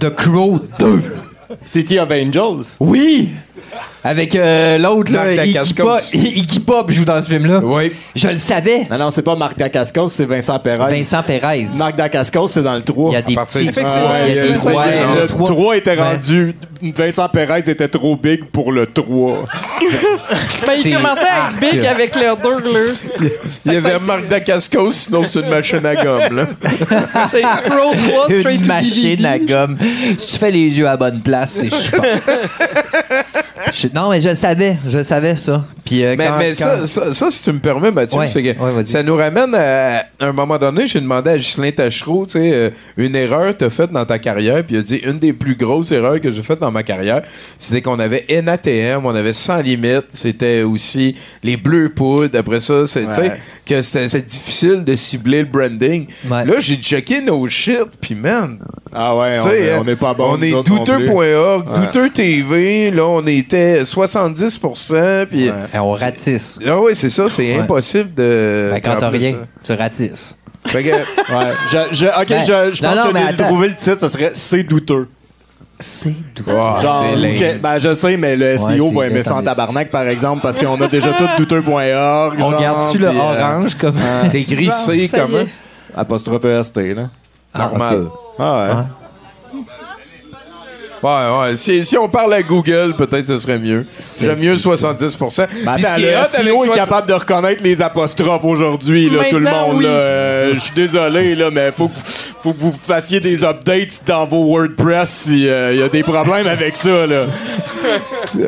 The 0.00 0.08
Crow 0.08 0.58
2. 0.78 1.02
City 1.62 1.98
of 1.98 2.10
Angels. 2.10 2.76
Oui! 2.80 3.30
Avec 4.02 4.34
euh, 4.34 4.78
l'autre, 4.78 5.12
là, 5.12 5.24
Marc 5.24 5.44
Iggy 5.46 5.52
Dacascos. 5.52 5.82
Pop, 5.84 6.00
Iggy 6.14 6.60
Pop 6.60 6.90
joue 6.90 7.04
dans 7.04 7.20
ce 7.20 7.28
film-là. 7.28 7.60
Oui. 7.62 7.92
Je 8.16 8.28
le 8.28 8.38
savais. 8.38 8.86
Non, 8.90 8.96
non, 8.98 9.10
c'est 9.10 9.22
pas 9.22 9.36
Marc 9.36 9.58
Dacascos, 9.58 10.08
c'est 10.08 10.24
Vincent 10.24 10.58
Perez. 10.58 10.88
Vincent 10.96 11.22
Perez. 11.22 11.66
Marc 11.76 11.96
Dacascos, 11.96 12.48
c'est 12.48 12.62
dans 12.62 12.76
le 12.76 12.82
3. 12.82 13.10
Il 13.10 13.14
y 13.14 13.16
a 13.16 13.22
des 13.22 13.34
partir 13.34 13.60
petits. 13.60 13.78
du 13.78 13.84
Ah 13.84 14.12
ouais, 14.12 14.30
il 14.30 14.34
y 14.34 14.38
a 14.38 14.42
des 14.42 14.48
le- 14.48 14.54
trois. 14.54 14.86
le, 14.86 15.20
le 15.20 15.26
trois. 15.26 15.48
3 15.50 15.76
était 15.76 15.90
Ouais. 15.90 15.96
rendu. 16.02 16.54
Vincent 16.82 17.28
Perez 17.28 17.70
était 17.70 17.88
trop 17.88 18.16
big 18.16 18.46
pour 18.46 18.72
le 18.72 18.86
3. 18.86 19.44
Mais 20.66 20.76
il 20.78 20.82
C'est 20.82 20.92
commençait 20.92 21.20
à 21.26 21.50
être 21.50 21.60
big 21.72 21.84
avec 21.86 22.14
l'air 22.16 22.36
dur, 22.38 22.58
là. 22.72 22.80
Il 23.66 23.72
y 23.74 23.76
avait 23.76 23.98
Marc 24.00 24.28
Dacascos, 24.28 24.90
sinon 24.92 25.22
c'est 25.22 25.40
une 25.40 25.50
machine 25.50 25.84
à 25.84 25.94
gomme. 25.94 26.36
Là. 26.36 26.46
C'est 27.30 27.42
Pro 27.42 27.92
3 27.92 28.24
straight 28.30 28.56
Une 28.60 28.62
to 28.62 28.66
machine 28.68 29.16
DVD. 29.16 29.26
à 29.26 29.38
gomme. 29.38 29.76
Si 30.18 30.32
tu 30.32 30.38
fais 30.38 30.50
les 30.50 30.78
yeux 30.78 30.86
à 30.86 30.92
la 30.92 30.96
bonne 30.96 31.20
place, 31.46 31.50
c'est 31.52 31.70
super. 31.70 32.02
Je- 33.72 33.88
non, 33.94 34.10
mais 34.10 34.20
je 34.20 34.28
le 34.30 34.34
savais. 34.34 34.76
Je 34.88 34.98
le 34.98 35.04
savais, 35.04 35.36
ça. 35.36 35.64
Puis, 35.84 36.04
euh, 36.04 36.14
Mais, 36.16 36.26
quand- 36.26 36.38
mais 36.38 36.48
quand- 36.50 36.54
ça, 36.54 36.86
ça, 36.86 37.14
ça, 37.14 37.30
si 37.30 37.42
tu 37.44 37.52
me 37.52 37.58
permets, 37.58 37.90
Mathieu, 37.90 38.18
Ouais, 38.18 38.28
c'est 38.28 38.42
que 38.42 38.48
ouais, 38.48 38.72
vas-y. 38.72 38.86
ça 38.86 39.02
nous 39.02 39.16
ramène 39.16 39.54
à, 39.54 39.98
à 39.98 40.26
un 40.26 40.32
moment 40.32 40.58
donné, 40.58 40.86
j'ai 40.86 41.00
demandé 41.00 41.30
à 41.30 41.36
Ghislain 41.38 41.70
Tachereau, 41.70 42.26
tu 42.26 42.32
sais, 42.32 42.50
euh, 42.52 42.70
une 42.96 43.14
erreur 43.16 43.52
que 43.52 43.58
tu 43.58 43.64
as 43.64 43.70
faite 43.70 43.92
dans 43.92 44.04
ta 44.04 44.18
carrière, 44.18 44.64
puis 44.64 44.76
il 44.76 44.78
a 44.78 44.82
dit 44.82 44.96
une 44.96 45.18
des 45.18 45.32
plus 45.32 45.54
grosses 45.56 45.92
erreurs 45.92 46.20
que 46.20 46.30
j'ai 46.30 46.42
faites 46.42 46.58
dans 46.60 46.70
ma 46.70 46.82
carrière, 46.82 47.22
c'était 47.58 47.82
qu'on 47.82 47.98
avait 47.98 48.24
NATM, 48.42 49.04
on 49.04 49.14
avait 49.14 49.32
Sans 49.32 49.60
Limite, 49.60 50.06
c'était 50.10 50.62
aussi 50.62 51.16
les 51.42 51.56
Bleus 51.56 51.90
Poudres, 51.90 52.38
après 52.38 52.60
ça, 52.60 52.86
c'est, 52.86 53.06
tu 53.06 53.14
sais, 53.14 53.20
Ouais. 53.20 53.32
que 53.66 53.82
c'était 53.82 54.08
c'est 54.08 54.26
difficile 54.26 54.84
de 54.84 54.96
cibler 54.96 55.40
le 55.40 55.46
branding. 55.48 56.06
Ouais. 56.30 56.44
Là, 56.44 56.54
j'ai 56.58 56.76
checké 56.76 57.20
nos 57.20 57.46
shit, 57.48 57.84
puis 58.00 58.14
man, 58.14 58.58
Ah 58.92 59.16
ouais, 59.16 59.38
tu 59.38 59.48
sais, 59.48 59.74
on, 59.76 59.82
on 59.82 59.86
est 59.88 59.96
pas 59.96 60.14
bon. 60.14 60.32
on 60.34 60.38
nous 60.38 60.44
est 60.44 60.52
autres 60.54 60.72
non 60.72 60.84
plus. 60.84 61.06
douteux.org, 61.32 61.68
Ouais. 61.68 61.86
douteux 61.86 62.10
TV, 62.10 62.90
là, 62.90 63.04
on 63.06 63.26
était 63.26 63.82
70%, 63.84 65.26
puis... 65.26 65.48
Ouais. 65.48 65.54
Eh, 65.74 65.78
on 65.78 65.92
ratisse. 65.92 66.58
Ah 66.66 66.78
oui, 66.80 66.92
c'est 66.94 67.10
ça, 67.10 67.28
c'est 67.28 67.54
Ouais. 67.54 67.60
impossible 67.60 68.14
de. 68.14 68.70
Ben, 68.72 68.80
quand 68.82 68.96
t'as 68.98 69.08
rien, 69.10 69.32
ça. 69.32 69.74
tu 69.74 69.80
ratisses. 69.80 70.36
Fait 70.66 70.82
que- 70.82 70.88
Ouais. 71.34 71.52
Je, 71.70 71.78
je- 71.96 72.06
ok, 72.06 72.28
Ben, 72.28 72.40
je, 72.42 72.74
je 72.74 72.82
non, 72.82 72.90
pense 72.94 73.04
non, 73.06 73.12
que 73.12 73.18
j'ai 73.36 73.36
trouvé 73.44 73.68
le 73.68 73.74
titre, 73.74 73.98
ça 74.00 74.08
serait 74.08 74.30
C'est 74.34 74.62
douteux. 74.62 75.08
C'est 75.82 76.10
doux. 76.36 76.44
Ah, 76.50 76.78
Genre, 76.82 77.04
ben 77.62 77.78
je 77.78 77.94
sais, 77.94 78.18
mais 78.18 78.36
le 78.36 78.58
SEO 78.58 78.88
c'est 78.90 78.94
va 78.94 79.06
aimer 79.06 79.22
ça 79.22 79.36
en 79.36 79.42
tabarnak, 79.42 79.90
par 79.90 80.06
exemple, 80.08 80.42
parce 80.42 80.58
qu'on 80.58 80.78
a 80.78 80.88
déjà 80.88 81.14
tout 81.14 81.24
douteux.org. 81.38 82.34
On 82.38 82.50
genre, 82.50 82.60
garde-tu 82.60 82.98
le 82.98 83.06
euh, 83.08 83.12
orange 83.18 83.74
comme. 83.76 83.94
T'écris 84.30 84.66
Bon, 84.66 84.72
C 84.72 84.96
y 84.98 85.08
comment? 85.08 85.38
Apostrophe 85.96 86.44
ST, 86.62 86.76
là. 86.94 87.08
Normal. 87.56 88.08
Ah 88.38 88.58
ouais. 88.68 88.74
Ouais. 88.74 88.82
Ouais, 91.02 91.10
ouais. 91.50 91.56
Si, 91.56 91.82
si 91.84 91.96
on 91.96 92.08
parle 92.08 92.34
à 92.34 92.42
Google, 92.42 92.94
peut-être 92.96 93.24
ce 93.26 93.38
serait 93.38 93.58
mieux. 93.58 93.86
J'aime 94.20 94.38
mieux 94.38 94.54
70%. 94.54 95.46
Ben, 95.64 95.72
attends, 95.72 95.96
le 95.96 96.04
est 96.04 96.24
SEO 96.28 96.64
est 96.64 96.66
60 96.66 96.74
capable 96.76 97.08
de 97.08 97.14
reconnaître 97.14 97.62
les 97.62 97.80
apostrophes 97.80 98.44
aujourd'hui, 98.44 99.08
là, 99.08 99.24
tout 99.30 99.38
le 99.38 99.50
monde. 99.50 99.76
oui. 99.78 99.84
Euh, 99.86 100.52
Je 100.54 100.58
suis 100.58 100.74
désolé, 100.74 101.34
là, 101.34 101.50
mais 101.50 101.72
faut, 101.74 101.88
que- 101.88 101.94
faut 102.42 102.52
que 102.52 102.58
vous 102.58 102.72
fassiez 102.86 103.18
des 103.18 103.42
updates 103.44 104.02
dans 104.06 104.26
vos 104.26 104.44
WordPress 104.44 105.08
s'il 105.08 105.40
y 105.44 105.50
a 105.82 105.88
des 105.88 106.02
problèmes 106.02 106.46
avec 106.46 106.76
ça. 106.76 107.06
Là. 107.06 107.24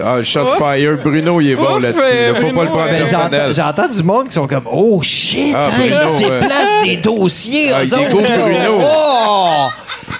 Ah, 0.04 0.22
Shotfire. 0.22 0.98
Bruno, 1.02 1.40
il 1.40 1.52
est 1.52 1.56
bon 1.56 1.76
Ouf, 1.76 1.82
là-dessus. 1.82 2.00
euh, 2.12 2.32
là. 2.34 2.40
Faut 2.40 2.50
pas 2.54 2.64
le 2.64 2.68
prendre 2.68 2.84
euh, 2.84 2.90
Ben, 2.90 3.06
j'entends, 3.06 3.28
personnel. 3.30 3.54
j'entends 3.56 3.88
du 3.88 4.02
monde 4.02 4.28
qui 4.28 4.34
sont 4.34 4.46
comme 4.46 4.64
Oh 4.70 5.00
shit, 5.02 5.54
Ah, 5.56 5.68
hein, 5.68 5.78
Bruno, 5.78 6.18
ils 6.84 6.88
des 6.90 6.96
dossiers. 6.98 7.72
Ah, 7.72 7.82
eux 7.82 7.94
autres. 7.94 8.10
Bruno. 8.10 8.80
Oh! 8.82 9.66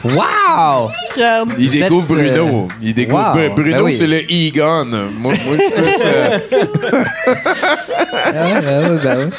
Wow! 0.05 0.91
Regarde. 1.15 1.53
Il 1.59 1.67
Vous 1.67 1.73
découvre 1.73 2.19
êtes, 2.21 2.33
euh, 2.33 2.45
Bruno. 2.45 2.69
Il 2.83 2.95
découvre 2.95 3.35
wow. 3.37 3.55
Bruno, 3.55 3.77
Ben 3.77 3.83
oui. 3.83 3.93
c'est 3.95 4.07
le 4.07 4.19
E-Gun. 4.19 4.85
Moi, 5.19 5.35
moi 5.45 5.57
je 5.57 5.63
suis 5.63 5.71
plus. 5.73 6.03
euh, 6.07 6.39
Ah 8.15 8.47
ouais, 8.47 8.61
ben 8.63 9.01
ben 9.03 9.31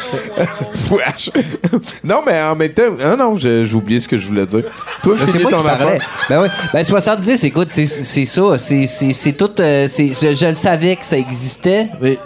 non, 2.03 2.21
mais 2.25 2.41
en 2.41 2.55
même 2.55 2.71
temps. 2.71 2.83
Ah 3.03 3.15
non, 3.15 3.37
j'ai 3.37 3.65
oublié 3.73 3.99
ce 3.99 4.07
que 4.07 4.17
je 4.17 4.27
voulais 4.27 4.45
dire. 4.45 4.63
Toi, 5.03 5.15
Ben, 5.17 5.27
c'est 5.31 5.39
moi 5.39 5.51
ton 5.51 5.57
qui 5.57 5.63
parlais. 5.63 5.83
affaire. 5.95 6.09
Ben 6.29 6.41
oui. 6.43 6.47
Ben 6.73 6.83
70, 6.83 7.43
écoute, 7.43 7.69
c'est 7.71 7.85
ça. 8.25 8.57
C'est 8.57 9.33
tout. 9.37 9.49
euh, 9.59 9.87
je, 9.89 10.33
je 10.35 10.45
le 10.47 10.55
savais 10.55 10.95
que 10.95 11.05
ça 11.05 11.17
existait. 11.17 11.89
mais 12.01 12.17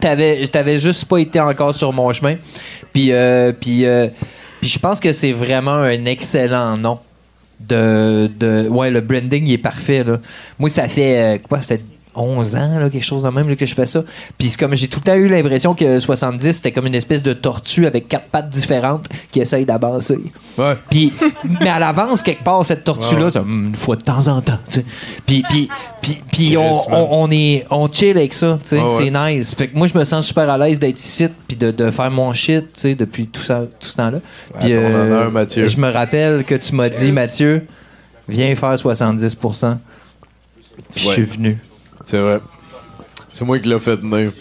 T'avais 0.00 0.46
t'avais 0.48 0.78
juste 0.80 1.04
pas 1.04 1.18
été 1.18 1.38
encore 1.40 1.74
sur 1.74 1.92
mon 1.92 2.12
chemin. 2.12 2.34
Puis 2.92 3.12
euh, 3.12 3.52
puis 3.52 3.86
euh, 3.86 4.08
puis 4.60 4.68
je 4.68 4.78
pense 4.78 4.98
que 4.98 5.12
c'est 5.12 5.30
vraiment 5.32 5.74
un 5.76 6.04
excellent 6.06 6.76
nom. 6.76 6.98
De, 7.68 8.30
de 8.38 8.68
ouais 8.68 8.90
le 8.90 9.00
branding 9.00 9.46
il 9.46 9.52
est 9.52 9.58
parfait 9.58 10.04
là. 10.04 10.18
Moi 10.58 10.68
ça 10.68 10.88
fait 10.88 11.36
euh, 11.36 11.38
quoi 11.38 11.60
ça 11.60 11.66
fait 11.66 11.82
11 12.14 12.56
ans 12.56 12.78
là, 12.78 12.90
quelque 12.90 13.04
chose 13.04 13.22
de 13.22 13.28
même 13.28 13.48
là, 13.48 13.56
que 13.56 13.66
je 13.66 13.74
fais 13.74 13.86
ça. 13.86 14.02
Puis 14.38 14.50
c'est 14.50 14.58
comme 14.58 14.74
j'ai 14.74 14.88
tout 14.88 15.00
le 15.04 15.10
temps 15.10 15.16
eu 15.16 15.28
l'impression 15.28 15.74
que 15.74 15.98
70 15.98 16.52
c'était 16.52 16.72
comme 16.72 16.86
une 16.86 16.94
espèce 16.94 17.22
de 17.22 17.32
tortue 17.32 17.86
avec 17.86 18.08
quatre 18.08 18.26
pattes 18.26 18.48
différentes 18.48 19.08
qui 19.30 19.40
essaye 19.40 19.64
d'avancer. 19.64 20.18
Ouais. 20.58 20.76
Puis, 20.90 21.12
mais 21.60 21.70
à 21.70 21.78
l'avance, 21.78 22.22
quelque 22.22 22.44
part, 22.44 22.64
cette 22.66 22.84
tortue-là, 22.84 23.30
une 23.44 23.74
fois 23.74 23.96
de 23.96 24.02
temps 24.02 24.28
en 24.28 24.40
temps. 24.40 24.58
Puis, 25.26 25.42
puis, 25.48 25.68
puis, 26.02 26.22
puis 26.30 26.56
on, 26.56 26.72
on, 26.92 27.08
on 27.24 27.30
est, 27.30 27.64
on 27.70 27.90
chill 27.90 28.16
avec 28.18 28.34
ça. 28.34 28.58
ouais. 28.70 28.78
C'est 28.98 29.10
nice. 29.10 29.54
Fait 29.54 29.68
que 29.68 29.76
moi, 29.78 29.86
je 29.86 29.96
me 29.96 30.04
sens 30.04 30.26
super 30.26 30.48
à 30.50 30.58
l'aise 30.58 30.78
d'être 30.78 30.98
ici 30.98 31.28
puis 31.48 31.56
de, 31.56 31.70
de 31.70 31.90
faire 31.90 32.10
mon 32.10 32.32
shit 32.34 32.86
depuis 32.86 33.26
tout, 33.26 33.40
ça, 33.40 33.62
tout 33.80 33.88
ce 33.88 33.96
temps-là. 33.96 34.18
Puis, 34.60 34.74
honneur, 34.76 35.30
Mathieu. 35.30 35.66
Je 35.66 35.76
me 35.78 35.90
rappelle 35.90 36.44
que 36.44 36.54
tu 36.54 36.74
m'as 36.74 36.88
dit, 36.90 37.12
Mathieu, 37.12 37.66
viens 38.28 38.54
faire 38.54 38.74
70% 38.74 39.76
Je 40.94 40.98
suis 41.00 41.22
venu. 41.22 41.58
C'est 42.04 42.18
vrai. 42.18 42.40
C'est 43.30 43.44
moi 43.44 43.58
qui 43.58 43.68
l'ai 43.68 43.78
fait 43.78 43.96
venir. 43.96 44.32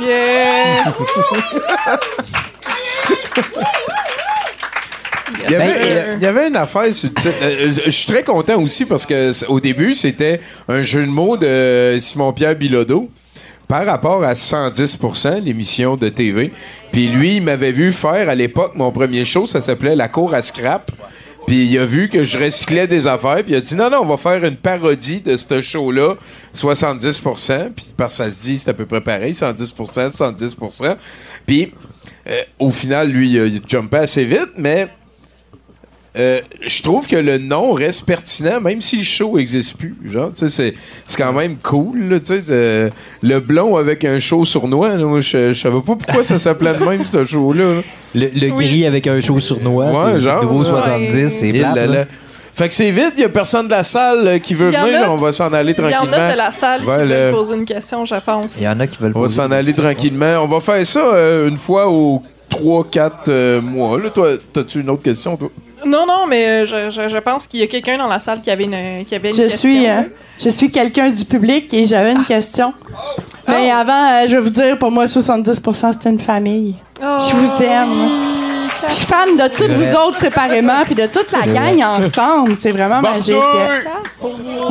Yeah! 0.00 0.92
Il 5.46 5.50
y, 5.50 5.54
avait, 5.54 5.66
Ben, 5.66 6.18
il 6.18 6.22
y 6.22 6.26
avait 6.26 6.48
une 6.48 6.56
affaire 6.56 6.94
sur 6.94 7.08
le 7.08 7.14
titre. 7.14 7.34
Euh, 7.42 7.72
je 7.84 7.90
suis 7.90 8.06
très 8.12 8.22
content 8.22 8.60
aussi 8.62 8.84
parce 8.86 9.04
que 9.04 9.46
au 9.48 9.60
début, 9.60 9.94
c'était 9.94 10.40
un 10.68 10.82
jeu 10.82 11.04
de 11.04 11.10
mots 11.10 11.36
de 11.36 11.96
Simon-Pierre 12.00 12.56
Bilodeau 12.56 13.10
par 13.68 13.84
rapport 13.84 14.22
à 14.22 14.34
110% 14.34 15.42
l'émission 15.42 15.96
de 15.96 16.08
TV. 16.08 16.52
Puis 16.92 17.08
lui, 17.08 17.36
il 17.36 17.42
m'avait 17.42 17.72
vu 17.72 17.92
faire 17.92 18.28
à 18.28 18.34
l'époque 18.34 18.72
mon 18.74 18.92
premier 18.92 19.24
show, 19.24 19.46
ça 19.46 19.60
s'appelait 19.60 19.96
La 19.96 20.08
cour 20.08 20.34
à 20.34 20.42
scrap. 20.42 20.90
Puis 21.46 21.64
il 21.64 21.78
a 21.78 21.86
vu 21.86 22.08
que 22.08 22.24
je 22.24 22.38
recyclais 22.38 22.86
des 22.86 23.06
affaires, 23.06 23.42
puis 23.42 23.52
il 23.52 23.56
a 23.56 23.60
dit 23.60 23.74
non, 23.76 23.90
non, 23.90 24.00
on 24.02 24.06
va 24.06 24.16
faire 24.16 24.44
une 24.44 24.56
parodie 24.56 25.20
de 25.20 25.36
ce 25.36 25.60
show-là, 25.60 26.14
70% 26.54 27.72
Puis 27.74 27.86
que 27.96 28.08
ça 28.08 28.30
se 28.30 28.42
dit, 28.42 28.58
c'est 28.58 28.70
à 28.70 28.74
peu 28.74 28.86
près 28.86 29.00
pareil, 29.00 29.32
110% 29.32 30.10
110% 30.10 30.96
Puis 31.46 31.72
euh, 32.28 32.40
au 32.58 32.70
final, 32.70 33.10
lui, 33.10 33.30
il 33.30 33.40
a 33.40 33.60
jumpé 33.66 33.98
assez 33.98 34.24
vite, 34.24 34.50
mais 34.56 34.88
euh, 36.16 36.40
je 36.60 36.82
trouve 36.82 37.06
que 37.08 37.16
le 37.16 37.38
nom 37.38 37.72
reste 37.72 38.04
pertinent, 38.06 38.60
même 38.60 38.80
si 38.80 38.96
le 38.98 39.02
show 39.02 39.36
n'existe 39.36 39.76
plus. 39.76 39.96
Genre, 40.10 40.30
tu 40.32 40.40
sais, 40.40 40.48
c'est, 40.48 40.74
c'est 41.08 41.16
quand 41.20 41.32
même 41.32 41.56
cool, 41.56 42.08
là, 42.08 42.18
euh, 42.50 42.90
le 43.22 43.40
blond 43.40 43.76
avec 43.76 44.04
un 44.04 44.18
show 44.20 44.44
sournois. 44.44 44.96
Là, 44.96 45.04
moi, 45.04 45.20
je, 45.20 45.52
je 45.52 45.60
savais 45.60 45.80
pas 45.80 45.96
pourquoi 45.96 46.22
ça 46.22 46.38
s'appelait 46.38 46.74
de 46.74 46.84
même, 46.84 47.04
ce 47.04 47.24
show-là. 47.24 47.64
là. 47.74 47.80
Le, 48.14 48.28
le 48.32 48.52
Oui. 48.52 48.66
gris 48.66 48.86
avec 48.86 49.06
un 49.08 49.20
show 49.20 49.40
sur 49.40 49.58
noix, 49.60 49.86
Ouais, 49.86 50.20
c'est 50.20 50.42
nouveau 50.42 50.60
ouais. 50.60 50.64
70, 50.66 51.28
c'est 51.30 51.52
plate. 51.52 52.08
Fait 52.56 52.68
que 52.68 52.74
c'est 52.74 52.92
vite, 52.92 53.14
il 53.16 53.22
y 53.22 53.24
a 53.24 53.28
personne 53.28 53.66
de 53.66 53.72
la 53.72 53.82
salle 53.82 54.28
euh, 54.28 54.38
qui 54.38 54.54
veut 54.54 54.70
venir, 54.70 55.08
a- 55.08 55.10
on 55.10 55.16
va 55.16 55.32
s'en 55.32 55.52
aller 55.52 55.74
Il 55.76 55.82
y 55.82 55.86
en 55.86 55.90
tranquillement. 55.90 56.16
a 56.28 56.32
de 56.32 56.36
la 56.38 56.50
salle 56.52 56.80
qui 56.82 56.86
veulent 56.86 57.08
le- 57.08 57.30
poser 57.32 57.54
une 57.56 57.64
question, 57.64 58.04
je 58.04 58.14
pense. 58.24 58.60
Il 58.60 58.64
y 58.64 58.68
en 58.68 58.78
a 58.78 58.86
qui 58.86 58.96
veulent 59.00 59.10
On 59.16 59.22
va 59.22 59.26
s'en 59.26 59.50
aller 59.50 59.72
tranquillement. 59.74 60.36
On 60.40 60.46
va 60.46 60.60
faire 60.60 60.86
ça 60.86 61.00
euh, 61.14 61.48
une 61.48 61.58
fois 61.58 61.88
aux 61.90 62.22
3-4 62.48 63.60
mois. 63.60 63.98
Là, 64.00 64.10
toi, 64.10 64.28
t'as-tu 64.52 64.80
une 64.82 64.90
autre 64.90 65.02
question, 65.02 65.36
toi? 65.36 65.50
Non, 65.86 66.06
non, 66.06 66.26
mais 66.28 66.46
euh, 66.46 66.66
je, 66.66 66.90
je, 66.90 67.08
je 67.08 67.18
pense 67.18 67.46
qu'il 67.46 67.60
y 67.60 67.62
a 67.62 67.66
quelqu'un 67.66 67.98
dans 67.98 68.06
la 68.06 68.18
salle 68.18 68.40
qui 68.40 68.50
avait 68.50 68.64
une, 68.64 69.04
qui 69.04 69.14
avait 69.14 69.30
une 69.30 69.36
Je 69.36 69.42
question. 69.42 69.70
suis, 69.70 69.88
euh, 69.88 70.00
je 70.42 70.48
suis 70.48 70.70
quelqu'un 70.70 71.10
du 71.10 71.24
public 71.24 71.72
et 71.74 71.84
j'avais 71.86 72.12
une 72.12 72.24
question. 72.24 72.72
Mais 73.48 73.70
avant, 73.70 73.92
euh, 73.92 74.26
je 74.26 74.36
vais 74.36 74.42
vous 74.42 74.50
dire, 74.50 74.78
pour 74.78 74.90
moi, 74.90 75.04
70% 75.06 75.92
c'est 76.00 76.08
une 76.10 76.18
famille. 76.18 76.74
Oh, 77.02 77.06
je 77.28 77.36
vous 77.36 77.62
aime. 77.62 77.90
oui, 77.90 78.68
Je 78.88 78.92
suis 78.94 79.06
fan 79.06 79.36
de 79.36 79.48
toutes 79.56 79.72
vous 79.72 79.94
autres 79.94 80.18
séparément, 80.18 80.82
puis 80.84 80.94
de 80.94 81.06
toute 81.06 81.30
la 81.32 81.46
gang 81.46 81.82
ensemble. 82.00 82.56
C'est 82.56 82.70
vraiment 82.70 83.00
magique. 83.00 83.34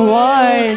Ouais. 0.00 0.76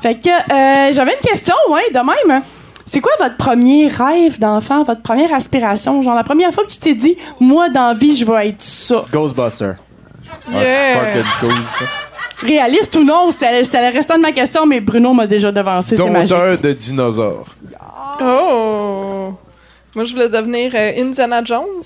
Fait 0.00 0.16
que 0.16 0.28
euh, 0.28 0.92
j'avais 0.92 1.12
une 1.14 1.28
question, 1.30 1.54
ouais, 1.70 1.90
de 1.92 1.98
même. 1.98 2.42
C'est 2.86 3.00
quoi 3.00 3.12
votre 3.18 3.36
premier 3.36 3.88
rêve 3.88 4.38
d'enfant, 4.38 4.82
votre 4.82 5.02
première 5.02 5.32
aspiration? 5.32 6.02
Genre 6.02 6.14
la 6.14 6.24
première 6.24 6.52
fois 6.52 6.64
que 6.64 6.70
tu 6.70 6.78
t'es 6.78 6.94
dit, 6.94 7.16
moi, 7.40 7.68
dans 7.68 7.88
la 7.88 7.94
vie, 7.94 8.16
je 8.16 8.24
vais 8.24 8.48
être 8.48 8.62
ça. 8.62 9.04
Ghostbuster. 9.12 9.72
Ah, 10.52 10.58
c'est 10.64 10.94
fucking 10.94 11.30
cool, 11.40 11.68
ça. 11.68 11.84
Réaliste 12.42 12.94
ou 12.96 13.04
non, 13.04 13.30
c'était 13.32 13.62
le 13.90 13.94
restant 13.94 14.16
de 14.16 14.22
ma 14.22 14.32
question, 14.32 14.66
mais 14.66 14.80
Bruno 14.80 15.14
m'a 15.14 15.26
déjà 15.26 15.50
devancé, 15.50 15.96
c'est. 15.96 16.02
Dompteur 16.02 16.58
de 16.58 16.72
dinosaures. 16.72 17.46
Oh! 18.20 19.32
Moi, 19.94 20.04
je 20.04 20.12
voulais 20.12 20.28
devenir 20.28 20.72
euh, 20.74 20.92
Indiana 20.98 21.42
Jones. 21.44 21.82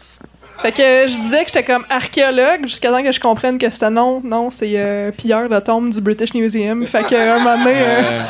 Fait 0.61 0.73
que 0.73 0.83
je 0.83 1.21
disais 1.21 1.45
que 1.45 1.51
j'étais 1.53 1.63
comme 1.63 1.85
archéologue 1.89 2.63
jusqu'à 2.65 2.91
temps 2.91 3.03
que 3.03 3.13
je 3.13 3.21
comprenne 3.21 3.59
que 3.59 3.71
c'était 3.71 3.91
non, 3.91 4.21
non, 4.25 4.51
c'est 4.51 4.73
euh, 4.75 5.13
pilleur 5.13 5.49
de 5.49 5.59
tombe 5.61 5.91
du 5.91 6.01
British 6.01 6.35
Museum. 6.35 6.85
Fait 6.87 7.05
que 7.05 7.15
un 7.15 7.39
moment 7.39 7.57
donné, 7.57 7.77
euh, 7.77 8.23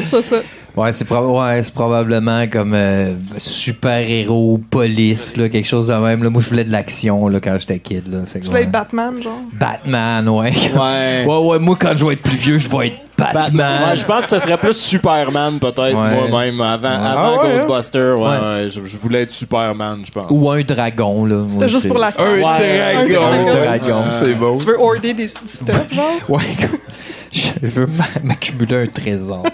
ça, 0.02 0.22
ça. 0.22 0.36
Ouais, 0.74 0.92
c'est 0.94 1.06
proba- 1.06 1.38
ouais, 1.54 1.62
c'est 1.62 1.74
probablement 1.74 2.46
comme 2.48 2.72
euh, 2.74 3.12
super-héros, 3.36 4.58
police, 4.70 5.36
là, 5.36 5.48
quelque 5.50 5.66
chose 5.68 5.88
de 5.88 5.94
même. 5.94 6.22
Là. 6.22 6.30
Moi, 6.30 6.40
je 6.42 6.48
voulais 6.48 6.64
de 6.64 6.72
l'action 6.72 7.28
là, 7.28 7.40
quand 7.40 7.56
j'étais 7.58 7.78
kid. 7.78 8.08
Là. 8.12 8.20
Fait 8.26 8.38
que, 8.38 8.44
Tu 8.44 8.48
voulais 8.48 8.60
ouais. 8.60 8.66
être 8.66 8.72
Batman, 8.72 9.22
genre? 9.22 9.38
Batman, 9.52 10.28
ouais. 10.28 10.50
Ouais. 10.74 11.24
ouais, 11.26 11.38
ouais, 11.46 11.58
moi, 11.58 11.76
quand 11.78 11.92
je 11.96 12.06
vais 12.06 12.14
être 12.14 12.22
plus 12.22 12.36
vieux, 12.36 12.56
je 12.58 12.68
vais 12.68 12.86
être 12.88 12.96
Batman. 13.18 13.90
Ouais, 13.90 13.96
je 13.96 14.04
pense 14.06 14.22
que 14.22 14.28
ce 14.28 14.38
serait 14.38 14.56
plus 14.56 14.74
Superman, 14.74 15.58
peut-être, 15.58 15.78
Ouais. 15.94 16.28
moi-même. 16.30 16.60
Avant, 16.62 16.88
avant 16.88 17.04
Ah 17.04 17.32
ouais, 17.44 17.50
hein? 17.58 17.64
Ghostbuster, 17.66 18.12
ouais, 18.16 18.20
Ouais. 18.22 18.28
ouais, 18.28 18.68
je, 18.70 18.80
je 18.84 18.96
voulais 18.96 19.22
être 19.22 19.30
Superman, 19.30 20.02
je 20.06 20.10
pense. 20.10 20.26
Ou 20.30 20.50
un 20.50 20.62
dragon, 20.62 21.26
là. 21.26 21.44
C'était 21.50 21.68
juste 21.68 21.86
pour 21.88 21.98
la 21.98 22.08
Un 22.08 22.10
dragon. 22.10 22.46
Un 22.48 23.44
dragon. 23.64 24.02
C'est 24.08 24.34
bon. 24.34 24.56
Tu 24.56 24.64
veux 24.66 24.80
hoarder 24.80 25.12
des, 25.12 25.24
du 25.24 25.28
stuff, 25.44 25.92
genre? 25.94 26.06
Ouais, 26.30 26.42
je 27.30 27.40
je 27.62 27.68
veux 27.68 27.86
m'a- 27.86 28.04
m'accumuler 28.24 28.84
un 28.84 28.86
trésor. 28.86 29.42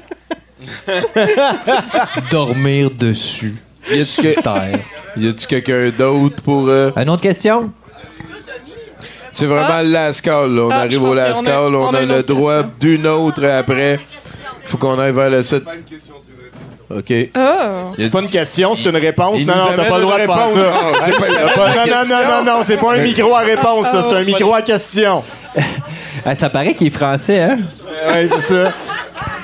Dormir 2.31 2.91
dessus. 2.91 3.57
Y 3.91 4.01
a-tu 4.01 4.23
que- 4.23 5.47
quelqu'un 5.49 5.91
d'autre 5.97 6.43
pour. 6.43 6.69
euh, 6.69 6.91
Une 6.97 7.09
autre 7.11 7.23
question? 7.23 7.71
C'est 9.31 9.47
vraiment 9.47 9.81
le 9.83 9.91
last 9.91 10.23
call, 10.23 10.55
là. 10.55 10.63
On 10.63 10.71
Ah, 10.71 10.77
arrive 10.81 11.03
au 11.03 11.13
call. 11.15 11.75
On, 11.75 11.89
on 11.89 11.95
a 11.95 12.03
le 12.03 12.23
droit 12.23 12.63
d'une 12.81 13.07
autre 13.07 13.45
après. 13.45 14.01
Faut 14.65 14.79
qu'on 14.79 14.99
aille 14.99 15.13
vers 15.13 15.31
le 15.31 15.43
7. 15.43 15.63
OK. 16.91 17.13
Ah! 17.35 17.89
C'est 17.99 18.11
pas 18.11 18.21
une 18.21 18.31
question, 18.31 18.75
c'est 18.75 18.89
une 18.89 18.97
réponse. 18.97 19.43
Il 19.43 19.47
Non, 19.47 19.57
non, 19.57 19.65
t'as 19.77 19.85
pas 19.85 19.97
le 19.97 20.03
droit 20.03 20.17
de 20.17 20.23
une 20.23 20.27
faire 20.27 20.37
réponse. 20.37 20.55
ça. 20.55 20.73
Ah, 21.03 21.87
Non, 21.87 21.87
non, 21.87 22.05
non, 22.09 22.45
non, 22.45 22.59
non, 22.59 22.63
c'est 22.65 22.79
pas 22.79 22.95
un 22.95 22.99
micro 23.03 23.35
à 23.35 23.41
réponse, 23.41 23.87
ça. 23.89 24.03
C'est 24.03 24.15
un 24.15 24.25
micro 24.25 24.55
à 24.55 24.63
question. 24.63 25.23
Ah, 26.27 26.35
ça 26.35 26.51
paraît 26.51 26.75
qu'il 26.75 26.89
est 26.89 26.91
français, 26.91 27.41
hein? 27.41 27.59
Ouais, 28.11 28.27
c'est 28.29 28.41
ça. 28.43 28.73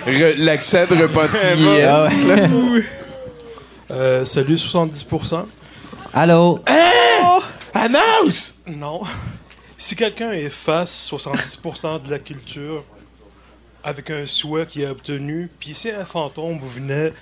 Re- 0.06 0.34
L'accent 0.38 0.86
de 0.86 0.96
Repentigny. 1.02 1.80
Ah 1.82 2.08
ouais. 2.26 2.82
Euh, 3.90 4.24
salut 4.24 4.54
70%. 4.54 5.44
Allô? 6.12 6.58
Announce! 7.72 8.60
Non. 8.66 9.02
Si 9.76 9.96
quelqu'un 9.96 10.32
efface 10.32 11.08
70% 11.10 12.02
de 12.02 12.10
la 12.10 12.18
culture 12.18 12.84
avec 13.82 14.10
un 14.10 14.24
souhait 14.26 14.64
qu'il 14.66 14.86
a 14.86 14.90
obtenu, 14.92 15.50
puis 15.58 15.74
si 15.74 15.90
un 15.90 16.04
fantôme 16.04 16.58
venait 16.62 17.12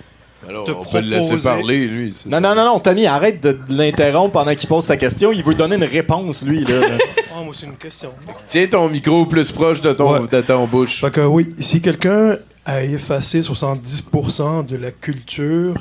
Alors, 0.49 0.65
te 0.65 0.71
on 0.71 0.83
peut 0.83 0.99
le 0.99 1.07
laisser 1.07 1.35
proposer- 1.35 1.49
parler, 1.49 1.87
lui. 1.87 2.13
Non, 2.27 2.41
non, 2.41 2.55
non, 2.55 2.65
non, 2.65 2.79
Tommy, 2.79 3.05
arrête 3.05 3.41
de, 3.41 3.57
l'interrompre 3.69 4.31
pendant 4.33 4.53
qu'il 4.55 4.67
pose 4.67 4.83
sa 4.83 4.97
question. 4.97 5.31
Il 5.31 5.43
veut 5.43 5.55
donner 5.55 5.75
une 5.75 5.83
réponse, 5.83 6.43
lui. 6.43 6.63
Là. 6.63 6.81
Ah, 7.35 7.41
moi, 7.43 7.51
c'est 7.57 7.65
une 7.65 7.77
question. 7.77 8.11
Tiens 8.47 8.67
ton 8.67 8.87
micro 8.89 9.25
plus 9.25 9.51
proche 9.51 9.81
de 9.81 9.91
ton, 9.91 10.21
Ouais. 10.21 10.27
de 10.27 10.41
ton 10.41 10.67
bouche. 10.67 11.01
Fait 11.01 11.09
que 11.09 11.21
oui, 11.21 11.51
si 11.59 11.81
quelqu'un 11.81 12.37
a 12.63 12.83
effacé 12.83 13.41
70% 13.41 14.63
de 14.65 14.77
la 14.77 14.91
culture, 14.91 15.73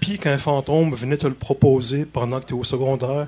puis 0.00 0.18
qu'un 0.18 0.38
fantôme 0.38 0.94
venait 0.94 1.18
te 1.18 1.26
le 1.26 1.34
proposer 1.34 2.06
pendant 2.06 2.40
que 2.40 2.46
tu 2.46 2.54
es 2.54 2.56
au 2.58 2.64
secondaire, 2.64 3.26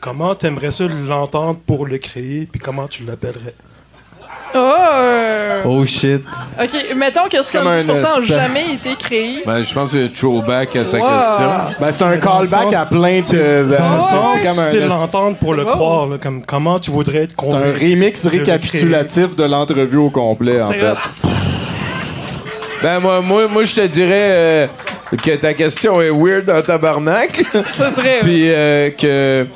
comment 0.00 0.34
t'aimerais 0.34 0.70
ça 0.70 0.86
l'entendre 0.88 1.58
pour 1.66 1.84
le 1.86 1.98
créer, 1.98 2.46
puis 2.50 2.60
comment 2.60 2.88
tu 2.88 3.04
l'appellerais? 3.04 3.54
Oh! 4.54 5.62
Oh 5.64 5.84
shit. 5.84 6.22
Ok, 6.60 6.96
mettons 6.96 7.24
que 7.28 7.52
Comme 7.56 7.66
un 7.68 7.82
70% 7.82 7.86
n'ont 8.20 8.24
jamais 8.24 8.64
été 8.74 8.94
créés. 8.98 9.42
Ben, 9.46 9.62
je 9.62 9.72
pense 9.72 9.92
que 9.92 9.98
c'est 9.98 10.04
un 10.04 10.08
throwback 10.08 10.74
à 10.76 10.84
sa 10.84 10.98
Wow. 10.98 11.04
question. 11.08 11.50
Ben, 11.80 11.92
c'est 11.92 12.04
un 12.04 12.16
callback 12.16 12.74
à 12.74 12.86
plein 12.86 13.20
de. 13.20 13.64
de- 13.64 13.76
Dans 13.76 13.94
le 13.96 14.00
sens, 14.00 14.38
c'est 14.38 14.48
comme 14.48 14.58
un, 14.64 14.68
c'est 14.68 14.80
l'entendre 14.80 15.36
pour 15.36 15.54
le 15.54 15.64
croire, 15.64 16.06
là, 16.06 16.16
comme 16.20 16.42
comment 16.44 16.78
tu 16.78 16.90
voudrais 16.90 17.24
être 17.24 17.34
un 17.38 17.42
convaincu. 17.42 17.90
remix 17.92 18.26
récapitulatif 18.26 19.36
de 19.36 19.44
l'entrevue 19.44 19.98
au 19.98 20.10
complet, 20.10 20.60
en 20.62 20.68
C'est 20.72 20.78
fait. 20.78 20.94
Ben, 22.82 22.98
moi, 23.00 23.20
moi, 23.20 23.46
moi 23.48 23.62
je 23.64 23.74
te 23.74 23.86
dirais 23.86 24.10
euh, 24.30 24.66
que 25.22 25.36
ta 25.36 25.52
question 25.52 26.00
est 26.00 26.10
weird 26.10 26.48
en 26.48 26.62
tabarnak. 26.62 27.44
Ça 27.68 27.94
serait. 27.94 28.20
Puis 28.22 28.44
euh, 28.48 28.90
que 28.90 29.46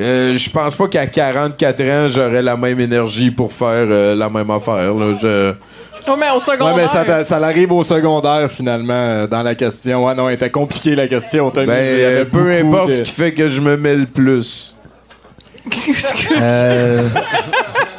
euh, 0.00 0.34
je 0.36 0.50
pense 0.50 0.74
pas 0.76 0.88
qu'à 0.88 1.06
44 1.06 1.80
ans, 1.82 2.08
j'aurais 2.08 2.42
la 2.42 2.56
même 2.56 2.78
énergie 2.80 3.30
pour 3.30 3.52
faire 3.52 3.86
euh, 3.88 4.14
la 4.14 4.28
même 4.28 4.50
affaire. 4.50 4.94
Là. 4.94 5.16
Je... 5.20 5.52
Oh, 6.10 6.14
mais 6.18 6.30
au 6.30 6.34
Ouais, 6.34 6.40
secondaire. 6.40 6.76
mais 6.76 6.88
ça, 6.88 7.24
ça 7.24 7.38
l'arrive 7.40 7.72
au 7.72 7.82
secondaire, 7.82 8.50
finalement, 8.50 8.92
euh, 8.94 9.26
dans 9.26 9.42
la 9.42 9.54
question. 9.54 10.06
Ouais, 10.06 10.14
non, 10.14 10.28
elle 10.28 10.36
était 10.36 10.50
compliquée, 10.50 10.94
la 10.94 11.06
question. 11.08 11.50
Ben, 11.54 11.68
avait 11.68 12.04
euh, 12.04 12.24
peu 12.24 12.50
importe 12.52 12.88
de- 12.88 12.92
ce 12.94 13.02
qui 13.02 13.12
fait 13.12 13.32
que 13.34 13.48
je 13.48 13.60
me 13.60 13.76
mêle 13.76 14.06
plus. 14.06 14.74
Euh, 16.40 17.08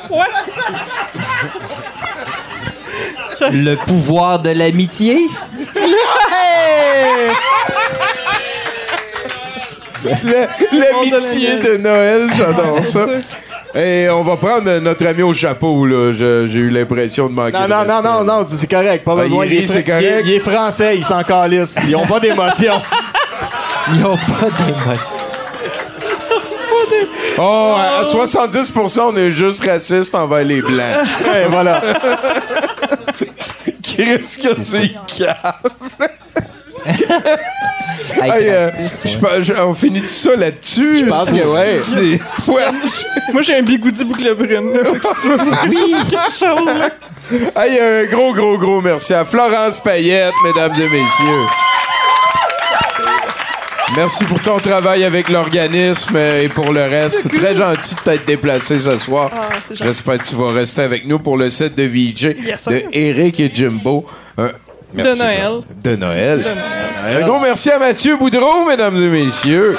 le 3.51 3.75
pouvoir 3.75 4.39
de 4.39 4.49
l'amitié? 4.49 5.19
Le- 5.75 7.33
L'amitié 10.03 11.57
de 11.59 11.77
Noël, 11.77 12.27
j'adore 12.37 12.83
ça. 12.83 13.05
Et 13.75 14.09
on 14.09 14.23
va 14.23 14.35
prendre 14.37 14.79
notre 14.79 15.05
ami 15.05 15.21
au 15.21 15.33
chapeau, 15.33 15.85
là. 15.85 16.11
J'ai 16.13 16.57
eu 16.59 16.69
l'impression 16.69 17.27
de 17.27 17.33
manquer 17.33 17.53
Non, 17.53 17.67
non, 17.67 17.85
non, 17.85 18.01
non, 18.01 18.23
non, 18.23 18.45
c'est 18.47 18.69
correct. 18.69 19.03
Pas 19.05 19.15
Ah, 19.19 19.23
besoin. 19.23 19.45
il 19.45 19.53
Il, 19.53 19.63
est 19.63 19.83
correct. 19.83 20.01
il 20.01 20.05
est- 20.07 20.21
il 20.25 20.31
est 20.33 20.39
français, 20.39 20.97
ils 20.97 21.03
s'en 21.05 21.21
calissent. 21.23 21.77
Ils 21.87 21.95
ont 21.95 22.05
pas 22.07 22.19
d'émotion. 22.19 22.81
Ils 23.93 24.05
ont 24.05 24.17
pas 24.17 24.49
d'émotion. 24.65 25.25
Oh, 27.37 27.73
à 27.77 27.99
à 27.99 28.03
70%, 28.03 28.99
on 29.13 29.15
est 29.15 29.29
juste 29.31 29.63
raciste 29.63 30.13
envers 30.15 30.43
les 30.43 30.61
Blancs. 30.61 31.05
Ouais, 31.23 31.45
voilà. 31.49 31.81
Qu'est-ce 33.81 34.37
que 34.39 34.59
c'est 34.59 34.91
cave? 35.07 35.69
Hey, 38.21 38.49
euh, 38.49 38.65
raciste, 38.69 39.07
je 39.07 39.17
ouais. 39.17 39.21
pense- 39.37 39.43
je- 39.45 39.53
on 39.61 39.73
finit 39.73 40.01
tout 40.01 40.07
ça 40.07 40.35
là-dessus. 40.35 40.99
Je 41.01 41.05
pense 41.05 41.29
que 41.31 41.35
ouais. 41.35 41.79
C'est- 41.79 42.19
ouais. 42.51 42.63
Moi, 43.33 43.41
j'ai 43.41 43.55
un 43.57 43.61
bigoudi 43.61 44.03
boucle 44.03 44.33
brune. 44.35 44.73
là. 44.73 44.83
Fait 44.85 44.99
que 44.99 45.05
si 45.15 45.21
tu 45.21 45.27
veux 45.29 45.37
venir 45.37 45.87
sur 45.87 46.07
quelque 46.07 46.31
chose, 46.31 46.67
là. 46.67 47.63
Hey, 47.63 47.79
un 47.79 48.05
gros, 48.09 48.33
gros, 48.33 48.57
gros 48.57 48.81
merci 48.81 49.13
à 49.13 49.25
Florence 49.25 49.79
Payette, 49.79 50.33
mesdames 50.43 50.73
et 50.75 50.83
messieurs. 50.89 51.45
Merci 53.95 54.23
pour 54.25 54.39
ton 54.39 54.59
travail 54.59 55.03
avec 55.03 55.29
l'organisme 55.29 56.15
et 56.15 56.47
pour 56.47 56.71
le 56.71 56.83
reste. 56.83 57.21
C'est 57.23 57.37
très 57.39 57.55
gentil 57.55 57.95
de 57.95 57.99
t'être 58.01 58.25
déplacé 58.25 58.79
ce 58.79 58.97
soir. 58.99 59.31
Ah, 59.33 59.47
c'est 59.67 59.75
gentil. 59.75 59.87
J'espère 59.87 60.17
que 60.19 60.23
tu 60.25 60.35
vas 60.35 60.51
rester 60.51 60.81
avec 60.83 61.07
nous 61.07 61.17
pour 61.17 61.37
le 61.37 61.49
set 61.49 61.73
de 61.73 61.83
VJ 61.83 62.35
Yes, 62.45 62.61
sir. 62.63 62.71
de 62.71 62.83
Eric 62.93 63.39
et 63.39 63.49
Jimbo. 63.51 64.05
Un- 64.37 64.51
merci, 64.93 65.19
Noël. 65.19 65.37
Fran- 65.39 65.61
De 65.83 65.95
Noël. 65.95 66.37
De 66.39 66.43
Noël. 66.43 67.23
Un 67.23 67.27
gros 67.27 67.39
merci 67.39 67.69
à 67.71 67.79
Mathieu 67.79 68.17
Boudreau, 68.17 68.65
mesdames 68.67 68.97
et 68.97 69.07
messieurs. 69.25 69.75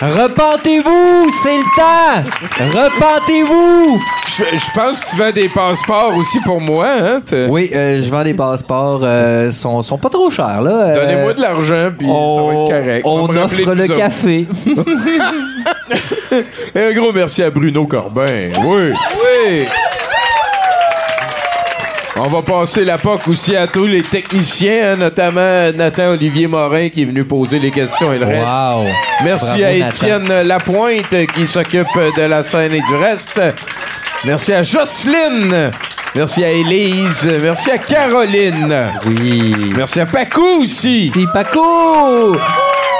Repentez-vous, 0.00 1.28
c'est 1.42 1.56
le 1.56 1.64
temps! 1.76 2.22
Repentez-vous! 2.60 4.00
Je, 4.28 4.44
je 4.56 4.70
pense 4.72 5.02
que 5.04 5.10
tu 5.10 5.16
vends 5.16 5.32
des 5.32 5.48
passeports 5.48 6.16
aussi 6.16 6.38
pour 6.42 6.60
moi, 6.60 6.86
hein? 6.88 7.20
Oui, 7.48 7.68
euh, 7.74 8.00
je 8.00 8.08
vends 8.08 8.22
des 8.22 8.34
passeports, 8.34 9.00
euh, 9.02 9.50
sont, 9.50 9.82
sont 9.82 9.98
pas 9.98 10.08
trop 10.08 10.30
chers, 10.30 10.62
là. 10.62 10.70
Euh, 10.70 10.94
Donnez-moi 10.94 11.34
de 11.34 11.40
l'argent, 11.40 11.88
puis 11.98 12.06
ça 12.06 12.12
va 12.12 12.18
on, 12.18 12.66
être 12.68 12.80
correct. 12.80 13.02
on 13.04 13.36
offre 13.36 13.74
le 13.74 13.86
café. 13.88 14.46
Et 16.76 16.80
un 16.80 16.92
gros 16.92 17.12
merci 17.12 17.42
à 17.42 17.50
Bruno 17.50 17.84
Corbin. 17.86 18.50
Oui. 18.64 18.92
oui! 18.92 19.64
On 22.20 22.26
va 22.26 22.42
passer 22.42 22.84
la 22.84 22.98
POC 22.98 23.28
aussi 23.28 23.56
à 23.56 23.68
tous 23.68 23.86
les 23.86 24.02
techniciens, 24.02 24.92
hein, 24.92 24.96
notamment 24.96 25.70
Nathan 25.74 26.10
Olivier 26.10 26.48
Morin 26.48 26.88
qui 26.88 27.02
est 27.02 27.04
venu 27.04 27.24
poser 27.24 27.60
les 27.60 27.70
questions 27.70 28.12
et 28.12 28.18
le 28.18 28.26
reste. 28.26 28.44
Wow! 28.44 28.86
Merci 29.24 29.44
Bravo, 29.46 29.62
à 29.64 29.72
Nathan. 29.72 29.88
Étienne 29.88 30.42
Lapointe 30.42 31.26
qui 31.34 31.46
s'occupe 31.46 31.86
de 32.16 32.22
la 32.22 32.42
scène 32.42 32.74
et 32.74 32.80
du 32.80 32.94
reste. 32.96 33.40
Merci 34.24 34.52
à 34.52 34.64
Jocelyne. 34.64 35.70
Merci 36.14 36.44
à 36.44 36.50
Élise. 36.50 37.30
Merci 37.40 37.70
à 37.70 37.78
Caroline. 37.78 38.74
Oui. 39.06 39.54
Merci 39.76 40.00
à 40.00 40.06
Pacou 40.06 40.62
aussi. 40.62 41.12
C'est 41.14 41.32
Paco! 41.32 42.36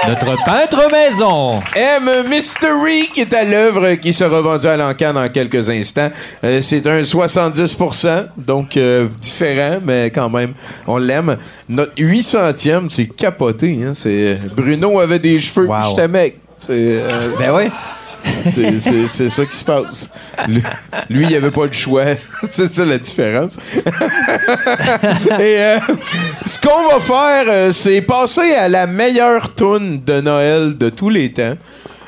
Notre 0.06 0.36
peintre 0.44 0.88
maison. 0.92 1.60
M 1.74 2.08
Mystery 2.28 3.08
qui 3.12 3.22
est 3.22 3.34
à 3.34 3.44
l'œuvre, 3.44 3.94
qui 3.94 4.12
sera 4.12 4.40
vendu 4.40 4.66
à 4.66 4.76
l'encan 4.76 5.12
dans 5.12 5.28
quelques 5.28 5.68
instants. 5.68 6.10
Euh, 6.44 6.60
c'est 6.62 6.86
un 6.86 7.02
70%, 7.02 8.26
donc 8.36 8.76
euh, 8.76 9.08
différent, 9.20 9.78
mais 9.84 10.10
quand 10.14 10.30
même, 10.30 10.52
on 10.86 10.98
l'aime. 10.98 11.36
Notre 11.68 11.94
800e, 11.96 12.88
c'est 12.88 13.06
capoté. 13.06 13.80
Hein? 13.84 13.92
C'est 13.94 14.38
Bruno 14.56 15.00
avait 15.00 15.18
des 15.18 15.40
cheveux, 15.40 15.66
Wow. 15.66 16.08
mec. 16.08 16.38
C'est, 16.56 16.70
euh, 16.72 17.30
Ben 17.38 17.50
oui. 17.54 17.64
C'est, 18.46 19.30
ça 19.30 19.46
qui 19.46 19.56
se 19.56 19.64
passe. 19.64 20.08
Lui, 20.46 20.62
lui, 21.10 21.26
il 21.28 21.36
avait 21.36 21.50
pas 21.50 21.66
le 21.66 21.72
choix. 21.72 22.04
c'est 22.48 22.68
ça 22.68 22.84
la 22.84 22.98
différence. 22.98 23.58
Et 23.74 25.58
euh, 25.58 25.78
ce 26.44 26.60
qu'on 26.60 26.88
va 26.88 27.00
faire, 27.00 27.44
euh, 27.48 27.72
c'est 27.72 28.00
passer 28.02 28.54
à 28.54 28.68
la 28.68 28.86
meilleure 28.86 29.54
tune 29.54 30.02
de 30.04 30.20
Noël 30.20 30.76
de 30.76 30.88
tous 30.90 31.10
les 31.10 31.32
temps. 31.32 31.56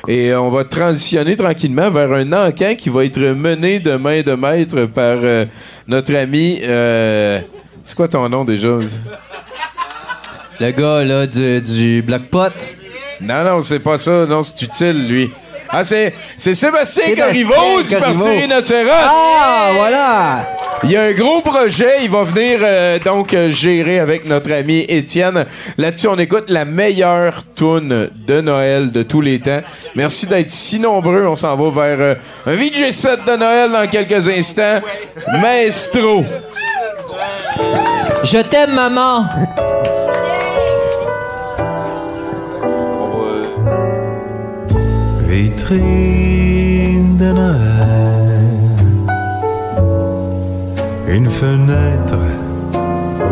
Et 0.07 0.33
on 0.33 0.49
va 0.49 0.63
transitionner 0.63 1.35
tranquillement 1.35 1.89
vers 1.91 2.11
un 2.11 2.33
encan 2.33 2.73
qui 2.75 2.89
va 2.89 3.05
être 3.05 3.19
mené 3.19 3.79
de 3.79 3.95
main 3.95 4.21
de 4.21 4.33
maître 4.33 4.85
par 4.85 5.17
euh, 5.21 5.45
notre 5.87 6.15
ami. 6.15 6.59
euh, 6.63 7.39
c'est 7.83 7.95
quoi 7.95 8.07
ton 8.07 8.27
nom 8.27 8.43
déjà? 8.43 8.77
Le 10.59 10.71
gars, 10.71 11.03
là, 11.03 11.27
du, 11.27 11.61
du 11.61 12.01
bloc 12.01 12.23
pot. 12.29 12.53
Non, 13.19 13.43
non, 13.43 13.61
c'est 13.61 13.79
pas 13.79 13.97
ça. 13.97 14.25
Non, 14.25 14.41
c'est 14.41 14.61
utile, 14.63 15.07
lui. 15.07 15.31
Ah, 15.73 15.83
c'est, 15.83 16.13
c'est 16.37 16.53
Sébastien 16.53 17.05
Sébastien 17.05 17.25
Corriveau 17.25 17.81
du 17.81 17.95
Corriveau. 17.95 18.23
Parti 18.23 18.39
rhinocéros. 18.41 18.89
Ah, 18.91 19.71
voilà! 19.73 20.47
Il 20.83 20.91
y 20.91 20.97
a 20.97 21.03
un 21.03 21.11
gros 21.13 21.41
projet. 21.41 22.03
Il 22.03 22.09
va 22.09 22.23
venir 22.23 22.59
euh, 22.63 22.99
donc 22.99 23.33
euh, 23.33 23.51
gérer 23.51 23.99
avec 23.99 24.25
notre 24.25 24.51
ami 24.51 24.79
Étienne. 24.89 25.45
Là-dessus, 25.77 26.07
on 26.07 26.17
écoute 26.17 26.49
la 26.49 26.65
meilleure 26.65 27.43
tune 27.55 28.09
de 28.27 28.41
Noël 28.41 28.91
de 28.91 29.03
tous 29.03 29.21
les 29.21 29.39
temps. 29.39 29.61
Merci 29.95 30.25
d'être 30.25 30.49
si 30.49 30.79
nombreux. 30.79 31.25
On 31.27 31.35
s'en 31.35 31.55
va 31.55 31.95
vers 31.95 31.99
euh, 31.99 32.15
un 32.51 32.55
VJ 32.55 32.91
set 32.91 33.19
de 33.25 33.37
Noël 33.37 33.71
dans 33.71 33.87
quelques 33.87 34.27
instants. 34.27 34.81
Maestro. 35.41 36.25
Je 38.23 38.39
t'aime, 38.39 38.73
maman. 38.73 39.25
Vitrine 45.41 47.17
de 47.17 47.31
Noël, 47.31 48.59
une 51.07 51.29
fenêtre 51.31 52.21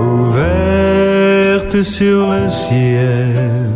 ouverte 0.01 1.83
sur 1.83 2.31
le 2.31 2.49
ciel, 2.49 3.69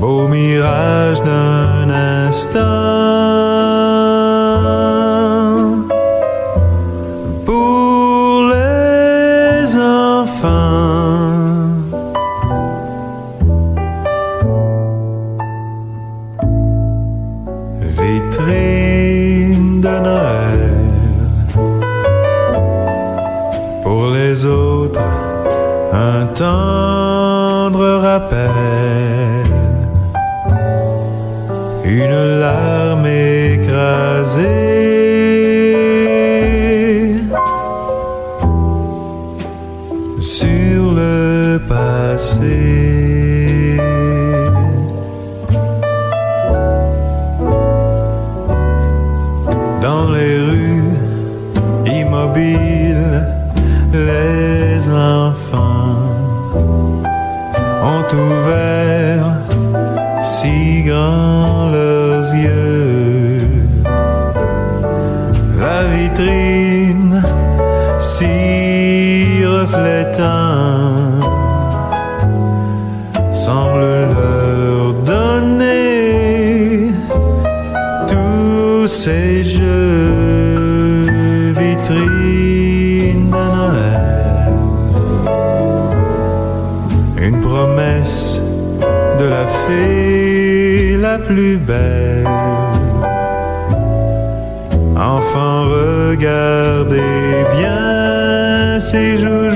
beau 0.00 0.26
mirage 0.26 1.22
d'un 1.22 1.88
instant. 1.88 3.49
Tendre 26.40 27.86
rappel. 28.06 28.48
Une 31.84 32.38
larme 32.40 33.06
écrasée 33.06 34.69
belle. 91.70 92.26
Enfant, 94.96 95.64
regardez 95.78 97.36
bien 97.56 98.80
ces 98.80 99.16
joujoux. 99.16 99.49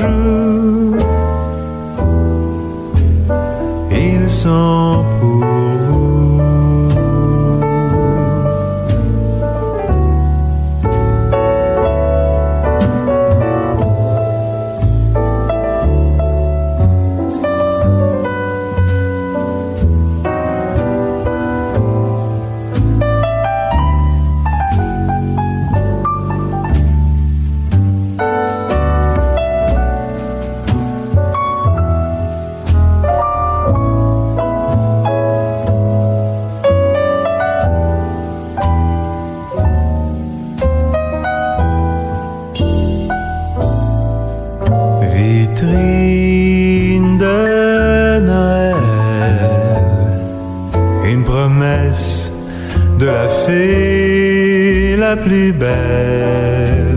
Belle. 55.59 56.97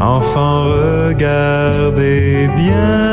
Enfant, 0.00 0.64
regardez 0.64 2.48
bien, 2.56 3.05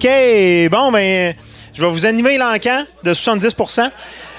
OK, 0.00 0.08
bon, 0.70 0.92
ben, 0.92 1.34
je 1.74 1.84
vais 1.84 1.90
vous 1.90 2.06
animer 2.06 2.38
l'encan 2.38 2.84
de 3.02 3.12
70% 3.12 3.90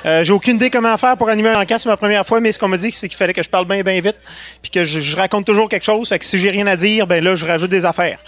Euh, 0.05 0.23
J'ai 0.23 0.31
aucune 0.31 0.55
idée 0.55 0.69
comment 0.69 0.97
faire 0.97 1.17
pour 1.17 1.27
animer 1.27 1.49
un 1.49 1.65
c'est 1.67 1.85
ma 1.87 1.97
première 1.97 2.25
fois, 2.25 2.39
mais 2.39 2.53
ce 2.53 2.59
qu'on 2.59 2.69
m'a 2.69 2.77
dit, 2.77 2.93
c'est 2.93 3.09
qu'il 3.09 3.17
fallait 3.17 3.33
que 3.33 3.43
je 3.43 3.49
parle 3.49 3.65
bien, 3.65 3.81
bien 3.81 3.99
vite, 3.99 4.15
puis 4.61 4.71
que 4.71 4.85
je, 4.85 5.17
raconte 5.17 5.45
toujours 5.45 5.67
quelque 5.67 5.83
chose. 5.83 6.07
Fait 6.07 6.17
que 6.17 6.23
si 6.23 6.39
j'ai 6.39 6.49
rien 6.49 6.65
à 6.65 6.77
dire, 6.77 7.07
ben 7.07 7.21
là, 7.21 7.35
je 7.35 7.45
rajoute 7.45 7.69
des 7.69 7.83
affaires. 7.83 8.19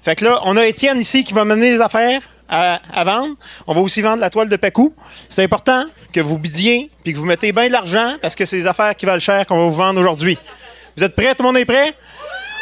Fait 0.00 0.14
que 0.14 0.24
là, 0.24 0.40
on 0.44 0.56
a 0.56 0.64
Étienne 0.64 1.00
ici 1.00 1.24
qui 1.24 1.34
va 1.34 1.44
mener 1.44 1.72
les 1.72 1.80
affaires 1.80 2.20
à, 2.48 2.78
à 2.94 3.02
vendre. 3.02 3.34
On 3.66 3.74
va 3.74 3.80
aussi 3.80 4.00
vendre 4.00 4.20
la 4.20 4.30
toile 4.30 4.48
de 4.48 4.54
Pacou. 4.54 4.94
C'est 5.28 5.42
important 5.42 5.86
que 6.12 6.20
vous 6.20 6.38
bidiez, 6.38 6.88
puis 7.02 7.14
que 7.14 7.18
vous 7.18 7.26
mettez 7.26 7.50
bien 7.50 7.66
de 7.66 7.72
l'argent, 7.72 8.14
parce 8.22 8.36
que 8.36 8.44
c'est 8.44 8.58
des 8.58 8.66
affaires 8.68 8.94
qui 8.94 9.06
valent 9.06 9.18
cher 9.18 9.44
qu'on 9.46 9.56
va 9.56 9.64
vous 9.64 9.72
vendre 9.72 9.98
aujourd'hui. 10.00 10.38
Vous 10.96 11.02
êtes 11.02 11.16
prêts? 11.16 11.34
Tout 11.34 11.42
le 11.42 11.48
monde 11.48 11.56
est 11.56 11.64
prêt? 11.64 11.94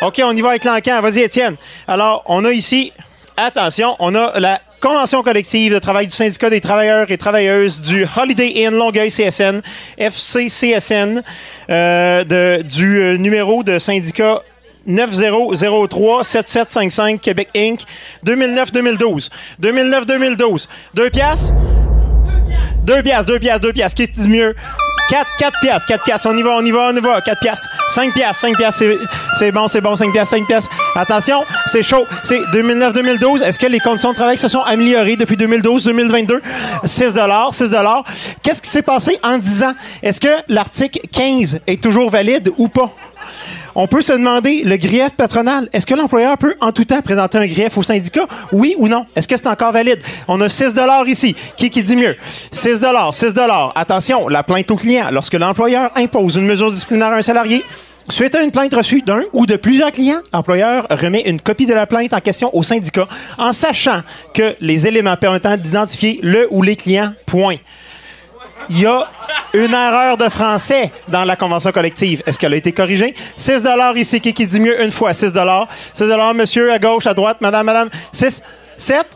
OK, 0.00 0.22
on 0.24 0.34
y 0.34 0.40
va 0.40 0.48
avec 0.48 0.64
l'encan. 0.64 1.02
Vas-y, 1.02 1.20
Étienne. 1.20 1.56
Alors, 1.86 2.24
on 2.24 2.42
a 2.46 2.52
ici, 2.52 2.90
attention, 3.36 3.96
on 3.98 4.14
a 4.14 4.38
la 4.38 4.60
convention 4.80 5.22
collective 5.22 5.72
de 5.72 5.78
travail 5.78 6.06
du 6.06 6.14
syndicat 6.14 6.50
des 6.50 6.60
travailleurs 6.60 7.10
et 7.10 7.16
travailleuses 7.18 7.80
du 7.80 8.06
Holiday 8.16 8.66
Inn 8.66 8.76
Longueuil 8.76 9.08
CSN, 9.08 9.62
FCCSN, 9.98 11.22
euh, 11.70 12.24
de, 12.24 12.60
du 12.62 13.00
euh, 13.00 13.16
numéro 13.16 13.62
de 13.62 13.78
syndicat 13.78 14.42
9003-7755 14.86 17.18
Québec 17.18 17.48
Inc. 17.56 17.80
2009-2012. 18.26 19.30
2009-2012. 19.62 20.68
Deux 20.92 21.08
piastres? 21.10 21.54
Deux 22.84 23.02
piastres, 23.02 23.26
deux 23.26 23.38
piastres, 23.38 23.62
deux 23.62 23.72
piastres. 23.72 23.96
Qui 23.96 24.04
se 24.06 24.12
dit 24.20 24.28
mieux? 24.28 24.54
4, 25.10 25.26
4 25.38 25.60
piastres, 25.60 25.86
4 25.88 26.04
piastres. 26.04 26.30
On 26.30 26.36
y 26.36 26.42
va, 26.42 26.50
on 26.56 26.64
y 26.64 26.70
va, 26.70 26.88
on 26.92 26.96
y 26.96 27.00
va. 27.00 27.20
4 27.20 27.38
piastres. 27.40 27.68
5 27.90 28.12
piastres, 28.14 28.40
5 28.40 28.56
piastres. 28.56 28.84
c'est- 29.38 29.52
bon, 29.52 29.68
c'est 29.68 29.80
bon. 29.80 29.96
5 29.96 30.12
piastres, 30.12 30.36
5 30.36 30.46
piastres. 30.46 30.70
Attention, 30.96 31.44
c'est 31.66 31.82
chaud. 31.82 32.04
C'est 32.22 32.40
2009-2012. 32.52 33.42
Est-ce 33.42 33.58
que 33.58 33.66
les 33.66 33.80
conditions 33.80 34.10
de 34.10 34.16
travail 34.16 34.38
se 34.38 34.48
sont 34.48 34.62
améliorées 34.62 35.16
depuis 35.16 35.36
2012-2022? 35.36 36.40
6 36.84 37.12
6 37.52 37.70
Qu'est-ce 38.42 38.62
qui 38.62 38.70
s'est 38.70 38.82
passé 38.82 39.18
en 39.22 39.38
10 39.38 39.62
ans? 39.62 39.74
Est-ce 40.02 40.20
que 40.20 40.28
l'article 40.48 41.00
15 41.12 41.60
est 41.66 41.82
toujours 41.82 42.10
valide 42.10 42.50
ou 42.56 42.68
pas? 42.68 42.90
On 43.76 43.88
peut 43.88 44.02
se 44.02 44.12
demander 44.12 44.62
le 44.64 44.76
grief 44.76 45.10
patronal. 45.16 45.68
Est-ce 45.72 45.84
que 45.84 45.94
l'employeur 45.94 46.38
peut 46.38 46.54
en 46.60 46.70
tout 46.70 46.84
temps 46.84 47.02
présenter 47.02 47.38
un 47.38 47.46
grief 47.46 47.76
au 47.76 47.82
syndicat? 47.82 48.26
Oui 48.52 48.76
ou 48.78 48.86
non? 48.86 49.06
Est-ce 49.16 49.26
que 49.26 49.36
c'est 49.36 49.48
encore 49.48 49.72
valide? 49.72 50.00
On 50.28 50.40
a 50.40 50.48
6 50.48 50.74
ici. 51.06 51.34
Qui, 51.56 51.70
qui 51.70 51.82
dit 51.82 51.96
mieux? 51.96 52.14
6 52.52 52.80
6 53.12 53.32
Attention, 53.74 54.28
la 54.28 54.44
plainte 54.44 54.70
au 54.70 54.76
client. 54.76 55.08
Lorsque 55.10 55.34
l'employeur 55.34 55.90
impose 55.96 56.36
une 56.36 56.46
mesure 56.46 56.70
disciplinaire 56.70 57.08
à 57.08 57.16
un 57.16 57.22
salarié, 57.22 57.64
Suite 58.10 58.34
à 58.34 58.42
une 58.42 58.50
plainte 58.50 58.74
reçue 58.74 59.00
d'un 59.00 59.22
ou 59.32 59.46
de 59.46 59.56
plusieurs 59.56 59.90
clients, 59.90 60.20
l'employeur 60.34 60.86
remet 60.90 61.22
une 61.22 61.40
copie 61.40 61.64
de 61.64 61.72
la 61.72 61.86
plainte 61.86 62.12
en 62.12 62.20
question 62.20 62.54
au 62.54 62.62
syndicat 62.62 63.08
en 63.38 63.54
sachant 63.54 64.02
que 64.34 64.54
les 64.60 64.86
éléments 64.86 65.16
permettant 65.16 65.56
d'identifier 65.56 66.20
le 66.22 66.46
ou 66.50 66.60
les 66.60 66.76
clients, 66.76 67.14
point. 67.24 67.56
Il 68.70 68.80
y 68.80 68.86
a 68.86 69.08
une 69.52 69.72
erreur 69.72 70.16
de 70.16 70.28
français 70.28 70.92
dans 71.08 71.24
la 71.24 71.36
convention 71.36 71.72
collective. 71.72 72.22
Est-ce 72.26 72.38
qu'elle 72.38 72.52
a 72.52 72.56
été 72.56 72.72
corrigée? 72.72 73.14
6 73.36 73.62
ici. 73.96 74.20
Qui, 74.20 74.34
qui 74.34 74.46
dit 74.46 74.60
mieux? 74.60 74.82
Une 74.82 74.92
fois? 74.92 75.12
6 75.12 75.32
6 75.94 76.04
monsieur, 76.34 76.72
à 76.72 76.78
gauche, 76.78 77.06
à 77.06 77.14
droite, 77.14 77.40
madame, 77.40 77.66
madame. 77.66 77.90
6, 78.12 78.42
7, 78.76 79.06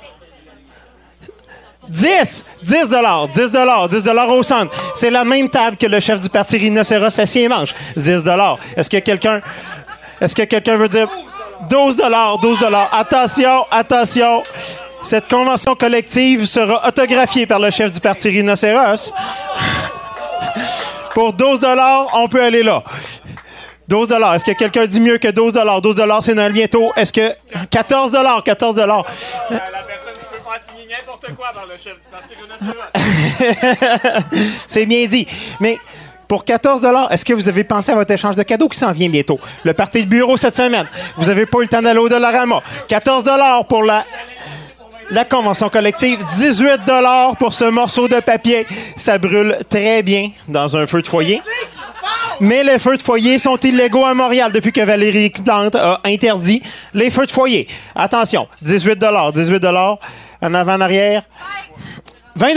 10, 1.89 2.59
10 2.63 2.89
dollars, 2.91 3.29
10 3.29 3.51
dollars, 3.51 3.89
10 3.89 4.03
dollars 4.03 4.29
au 4.29 4.43
centre. 4.43 4.75
C'est 4.95 5.11
la 5.11 5.25
même 5.25 5.49
table 5.49 5.77
que 5.77 5.87
le 5.87 6.01
chef 6.01 6.21
du 6.21 6.29
parti 6.29 6.59
rhinocéros 6.59 7.19
assis 7.19 7.41
et 7.41 7.49
mange. 7.49 7.75
10 7.97 8.25
dollars. 8.25 8.59
Est-ce 8.77 8.91
que 8.91 8.99
quelqu'un, 8.99 9.41
est-ce 10.21 10.35
que 10.35 10.43
quelqu'un 10.43 10.77
veut 10.77 10.89
dire 10.89 11.09
12 11.69 11.97
dollars, 11.97 12.39
12 12.39 12.59
dollars. 12.59 12.89
Attention, 12.93 13.67
attention. 13.71 14.43
Cette 15.03 15.29
convention 15.29 15.75
collective 15.75 16.47
sera 16.47 16.87
autographiée 16.87 17.47
par 17.47 17.61
le 17.61 17.71
chef 17.71 17.93
du 17.93 18.01
parti 18.01 18.29
rhinocéros. 18.31 19.13
Pour 21.15 21.33
12 21.33 21.61
dollars, 21.61 22.07
on 22.15 22.29
peut 22.29 22.43
aller 22.43 22.63
là. 22.63 22.83
12 23.89 24.09
dollars. 24.09 24.35
Est-ce 24.35 24.45
que 24.45 24.53
quelqu'un 24.53 24.87
dit 24.87 25.01
mieux 25.01 25.19
que 25.19 25.29
12 25.29 25.53
dollars? 25.53 25.81
12 25.81 25.95
dollars, 25.95 26.23
c'est 26.23 26.35
Noël 26.35 26.53
bientôt. 26.53 26.93
Est-ce 26.97 27.13
que 27.13 27.33
14 27.71 28.11
dollars, 28.13 28.43
14 28.43 28.75
dollars. 28.75 29.07
C'est 34.67 34.87
bien 34.87 35.07
dit. 35.07 35.27
Mais 35.61 35.79
pour 36.27 36.45
14 36.45 36.83
est-ce 37.11 37.25
que 37.25 37.33
vous 37.33 37.49
avez 37.49 37.65
pensé 37.65 37.91
à 37.91 37.95
votre 37.95 38.13
échange 38.13 38.35
de 38.35 38.43
cadeaux 38.43 38.69
qui 38.69 38.79
s'en 38.79 38.93
vient 38.93 39.09
bientôt? 39.09 39.41
Le 39.65 39.73
parti 39.73 40.05
de 40.05 40.09
bureau 40.09 40.37
cette 40.37 40.57
semaine. 40.57 40.87
Vous 41.17 41.27
n'avez 41.27 41.47
pas 41.47 41.59
eu 41.59 41.63
le 41.63 41.69
temps 41.69 41.81
d'aller 41.81 42.01
au 42.01 42.09
Dollarama. 42.09 42.61
14 42.89 43.25
pour 43.67 43.83
la, 43.85 44.05
la 45.11 45.25
convention 45.25 45.69
collective. 45.69 46.25
18 46.37 46.81
pour 47.39 47.55
ce 47.55 47.65
morceau 47.65 48.09
de 48.09 48.21
papier. 48.21 48.67
Ça 48.97 49.19
brûle 49.19 49.59
très 49.69 50.03
bien 50.03 50.31
dans 50.49 50.77
un 50.77 50.87
feu 50.87 51.03
de 51.03 51.07
foyer. 51.07 51.41
Mais 52.41 52.63
les 52.63 52.79
feux 52.79 52.97
de 52.97 53.03
foyer 53.03 53.39
sont 53.39 53.57
illégaux 53.57 54.05
à 54.05 54.15
Montréal 54.15 54.53
depuis 54.53 54.73
que 54.73 54.81
Valérie 54.81 55.31
Plante 55.31 55.75
a 55.75 56.01
interdit 56.05 56.63
les 56.95 57.11
feux 57.11 57.27
de 57.27 57.31
foyer. 57.31 57.67
Attention, 57.95 58.47
18 58.63 58.99
18 59.35 59.65
en 59.67 60.55
avant, 60.55 60.75
en 60.75 60.81
arrière. 60.81 61.23
20 62.37 62.55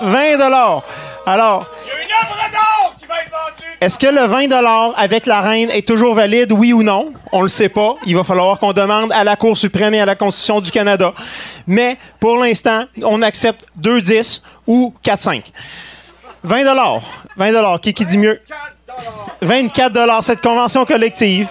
20 0.00 0.40
Alors, 1.26 1.68
est-ce 3.84 3.98
que 3.98 4.06
le 4.06 4.22
20 4.22 4.94
avec 4.96 5.26
la 5.26 5.42
reine 5.42 5.68
est 5.68 5.86
toujours 5.86 6.14
valide, 6.14 6.52
oui 6.52 6.72
ou 6.72 6.82
non? 6.82 7.12
On 7.32 7.42
le 7.42 7.48
sait 7.48 7.68
pas. 7.68 7.96
Il 8.06 8.16
va 8.16 8.24
falloir 8.24 8.58
qu'on 8.58 8.72
demande 8.72 9.12
à 9.12 9.24
la 9.24 9.36
Cour 9.36 9.58
suprême 9.58 9.92
et 9.92 10.00
à 10.00 10.06
la 10.06 10.14
Constitution 10.14 10.62
du 10.62 10.70
Canada. 10.70 11.12
Mais 11.66 11.98
pour 12.18 12.38
l'instant, 12.38 12.84
on 13.02 13.20
accepte 13.20 13.66
2,10 13.78 14.40
ou 14.66 14.94
4,5. 15.04 15.42
20 16.44 16.64
20 17.36 17.78
Qui, 17.82 17.92
qui 17.92 18.06
dit 18.06 18.16
mieux? 18.16 18.40
24 19.42 20.22
Cette 20.22 20.40
convention 20.40 20.86
collective 20.86 21.48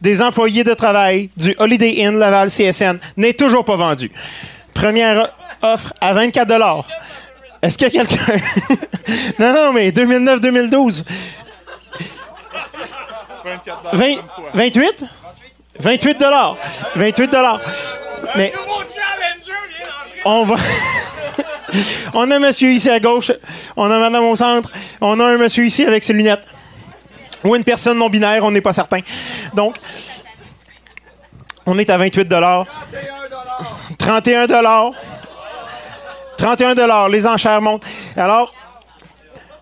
des 0.00 0.22
employés 0.22 0.64
de 0.64 0.74
travail 0.74 1.30
du 1.36 1.54
Holiday 1.58 2.04
Inn 2.04 2.18
Laval 2.18 2.48
CSN 2.48 2.98
n'est 3.16 3.34
toujours 3.34 3.64
pas 3.64 3.76
vendue. 3.76 4.10
Première 4.74 5.30
offre 5.62 5.92
à 6.00 6.12
24 6.12 6.84
Est-ce 7.62 7.78
que 7.78 7.86
quelqu'un... 7.86 8.16
non, 9.38 9.52
non, 9.54 9.72
mais 9.72 9.90
2009-2012. 9.90 11.04
28? 14.54 15.04
28 15.78 16.18
dollars. 16.18 16.56
28 16.96 17.30
dollars. 17.30 17.60
Mais 18.36 18.52
on 20.24 20.44
va 20.44 20.56
On 22.14 22.30
a 22.30 22.36
un 22.36 22.38
monsieur 22.40 22.70
ici 22.70 22.90
à 22.90 23.00
gauche, 23.00 23.30
on 23.76 23.90
a 23.90 23.98
madame 23.98 24.24
au 24.24 24.36
centre, 24.36 24.70
on 25.00 25.18
a 25.20 25.24
un 25.24 25.36
monsieur 25.36 25.64
ici 25.64 25.84
avec 25.84 26.02
ses 26.02 26.12
lunettes. 26.12 26.46
Ou 27.44 27.56
une 27.56 27.64
personne 27.64 27.96
non 27.98 28.10
binaire, 28.10 28.44
on 28.44 28.50
n'est 28.50 28.60
pas 28.60 28.72
certain. 28.72 29.00
Donc 29.54 29.76
on 31.66 31.78
est 31.78 31.88
à 31.88 31.96
28 31.96 32.26
dollars. 32.26 32.66
31 33.98 34.46
dollars. 34.46 34.92
31 36.40 36.74
dollars, 36.74 37.10
les 37.10 37.26
enchères 37.26 37.60
montent. 37.60 37.84
Alors 38.16 38.54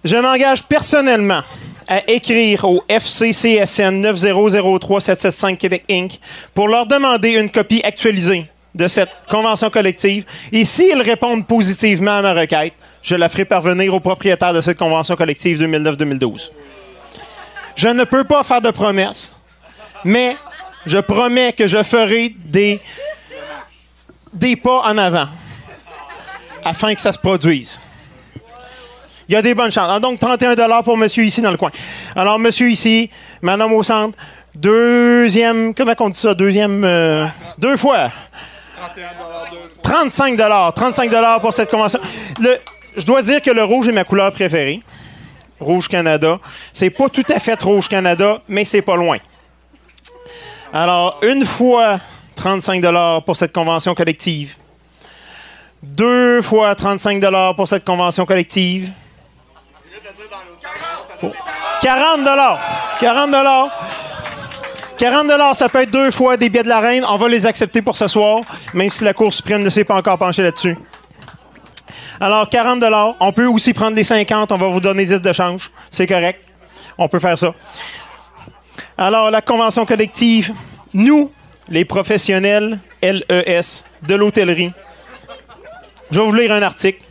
je 0.05 0.17
m'engage 0.17 0.63
personnellement 0.63 1.43
à 1.89 2.09
écrire 2.09 2.65
au 2.65 2.85
FCCSN 2.89 4.01
9003-775 4.07 5.57
Québec 5.57 5.85
Inc. 5.91 6.21
pour 6.55 6.69
leur 6.69 6.87
demander 6.87 7.33
une 7.33 7.51
copie 7.51 7.81
actualisée 7.83 8.49
de 8.77 8.87
cette 8.87 9.11
convention 9.29 9.71
collective. 9.71 10.25
Et 10.53 10.65
s'ils 10.65 11.03
répondent 11.03 11.45
positivement 11.45 12.19
à 12.19 12.23
ma 12.23 12.33
requête, 12.33 12.75
je 13.03 13.17
la 13.17 13.29
ferai 13.29 13.45
parvenir 13.45 13.93
au 13.93 13.99
propriétaire 13.99 14.53
de 14.53 14.61
cette 14.61 14.79
convention 14.79 15.17
collective 15.17 15.61
2009-2012. 15.61 16.53
Je 17.75 17.89
ne 17.89 18.05
peux 18.05 18.23
pas 18.23 18.45
faire 18.45 18.61
de 18.61 18.71
promesses, 18.71 19.37
mais 20.05 20.37
je 20.87 20.99
promets 20.99 21.53
que 21.55 21.67
je 21.67 21.83
ferai 21.83 22.37
des, 22.39 22.79
des 24.33 24.55
pas 24.55 24.83
en 24.83 24.97
avant 24.97 25.27
afin 26.64 26.94
que 26.94 27.01
ça 27.01 27.12
se 27.12 27.18
produise. 27.18 27.80
Il 29.28 29.35
y 29.35 29.36
a 29.36 29.43
des 29.43 29.55
bonnes 29.55 29.70
chances. 29.70 30.01
Donc, 30.01 30.18
31 30.18 30.82
pour 30.82 30.97
monsieur 30.97 31.22
ici 31.22 31.43
dans 31.43 31.51
le 31.51 31.59
coin. 31.59 31.70
Alors, 32.16 32.39
monsieur 32.39 32.70
ici, 32.70 33.10
madame 33.43 33.72
au 33.74 33.82
centre, 33.82 34.16
deuxième, 34.55 35.74
comment 35.74 35.94
on 36.01 36.09
dit 36.09 36.18
ça? 36.18 36.35
Deuxième, 36.35 36.82
euh, 36.85 37.26
deux 37.59 37.76
fois. 37.76 38.10
35 39.82 40.40
35 40.74 41.40
pour 41.40 41.52
cette 41.52 41.70
convention. 41.70 42.01
Je 42.97 43.05
dois 43.05 43.22
dire 43.22 43.43
que 43.43 43.51
le 43.51 43.64
rouge 43.64 43.89
est 43.89 43.93
ma 43.93 44.05
couleur 44.05 44.32
préférée. 44.32 44.80
Rouge 45.60 45.89
Canada. 45.89 46.39
C'est 46.72 46.90
pas 46.90 47.09
tout 47.09 47.24
à 47.28 47.39
fait 47.39 47.60
rouge 47.60 47.89
Canada, 47.89 48.40
mais 48.48 48.64
c'est 48.64 48.82
pas 48.82 48.97
loin. 48.97 49.18
Alors, 50.72 51.18
une 51.22 51.44
fois 51.44 52.01
35 52.36 52.85
pour 53.26 53.36
cette 53.36 53.52
convention 53.52 53.94
collective. 53.94 54.56
Deux 55.83 56.43
fois 56.43 56.75
35 56.75 57.23
pour 57.57 57.69
cette 57.69 57.85
convention 57.85 58.27
collective. 58.27 58.91
40 61.81 62.21
40 63.01 63.71
40 64.99 65.55
ça 65.55 65.69
peut 65.69 65.83
être 65.83 65.91
deux 65.93 66.11
fois 66.11 66.37
des 66.37 66.49
billets 66.49 66.65
de 66.65 66.69
la 66.69 66.81
reine. 66.81 67.05
On 67.09 67.17
va 67.17 67.29
les 67.29 67.47
accepter 67.47 67.83
pour 67.83 67.97
ce 67.97 68.09
soir, 68.09 68.41
même 68.75 68.91
si 68.91 69.05
la 69.05 69.15
Cour 69.15 69.33
suprême 69.33 69.63
ne 69.63 69.71
s'est 69.71 69.85
pas 69.85 69.95
encore 69.95 70.19
penchée 70.19 70.43
là-dessus. 70.43 70.77
Alors, 72.21 72.49
40 72.49 72.83
On 73.21 73.33
peut 73.33 73.47
aussi 73.47 73.73
prendre 73.73 73.95
les 73.95 74.03
50. 74.03 74.51
On 74.51 74.57
va 74.57 74.69
vous 74.69 74.81
donner 74.81 75.05
10 75.05 75.23
de 75.23 75.33
change. 75.33 75.71
C'est 75.89 76.07
correct. 76.09 76.41
On 76.97 77.09
peut 77.09 77.21
faire 77.21 77.39
ça. 77.39 77.55
Alors, 78.97 79.31
la 79.31 79.41
convention 79.41 79.87
collective, 79.87 80.53
nous, 80.93 81.31
les 81.69 81.85
professionnels 81.85 82.81
LES 83.01 83.85
de 84.03 84.15
l'hôtellerie, 84.17 84.73
je 86.10 86.20
vais 86.20 86.26
vous 86.26 86.35
lire 86.35 86.52
un 86.52 86.62
article. 86.62 87.02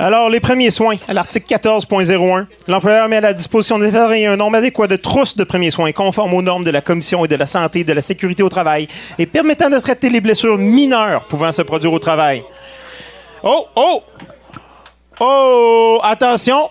Alors, 0.00 0.30
les 0.30 0.38
premiers 0.38 0.70
soins, 0.70 0.94
à 1.08 1.12
l'article 1.12 1.52
14.01, 1.52 2.46
l'employeur 2.68 3.08
met 3.08 3.16
à 3.16 3.20
la 3.20 3.32
disposition 3.32 3.80
des 3.80 3.90
salariés 3.90 4.26
un 4.26 4.36
nombre 4.36 4.56
adéquat 4.56 4.86
de 4.86 4.94
trousses 4.94 5.36
de 5.36 5.42
premiers 5.42 5.72
soins 5.72 5.90
conformes 5.90 6.34
aux 6.34 6.42
normes 6.42 6.62
de 6.62 6.70
la 6.70 6.80
Commission 6.80 7.24
et 7.24 7.28
de 7.28 7.34
la 7.34 7.46
santé 7.46 7.80
et 7.80 7.84
de 7.84 7.92
la 7.92 8.00
sécurité 8.00 8.44
au 8.44 8.48
travail 8.48 8.86
et 9.18 9.26
permettant 9.26 9.68
de 9.68 9.78
traiter 9.80 10.08
les 10.08 10.20
blessures 10.20 10.56
mineures 10.56 11.26
pouvant 11.26 11.50
se 11.50 11.62
produire 11.62 11.92
au 11.92 11.98
travail. 11.98 12.44
Oh, 13.42 13.66
oh! 13.74 14.04
Oh, 15.18 15.98
attention! 16.04 16.70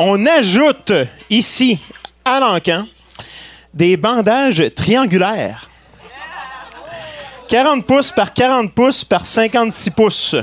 On 0.00 0.26
ajoute 0.26 0.92
ici, 1.30 1.78
à 2.24 2.40
l'encan, 2.40 2.86
des 3.72 3.96
bandages 3.96 4.64
triangulaires. 4.74 5.68
40 7.48 7.86
pouces 7.86 8.12
par 8.12 8.34
40 8.34 8.72
pouces 8.72 9.04
par 9.04 9.24
56 9.24 9.90
pouces. 9.90 10.36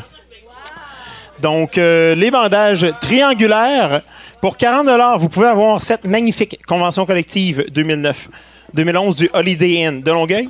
Donc, 1.39 1.77
euh, 1.77 2.15
les 2.15 2.31
bandages 2.31 2.87
triangulaires, 2.99 4.01
pour 4.41 4.57
40 4.57 5.19
vous 5.19 5.29
pouvez 5.29 5.47
avoir 5.47 5.81
cette 5.81 6.05
magnifique 6.05 6.59
convention 6.65 7.05
collective 7.05 7.65
2009-2011 7.71 9.17
du 9.17 9.29
Holiday 9.33 9.85
Inn 9.85 10.01
de 10.01 10.11
Longueuil. 10.11 10.49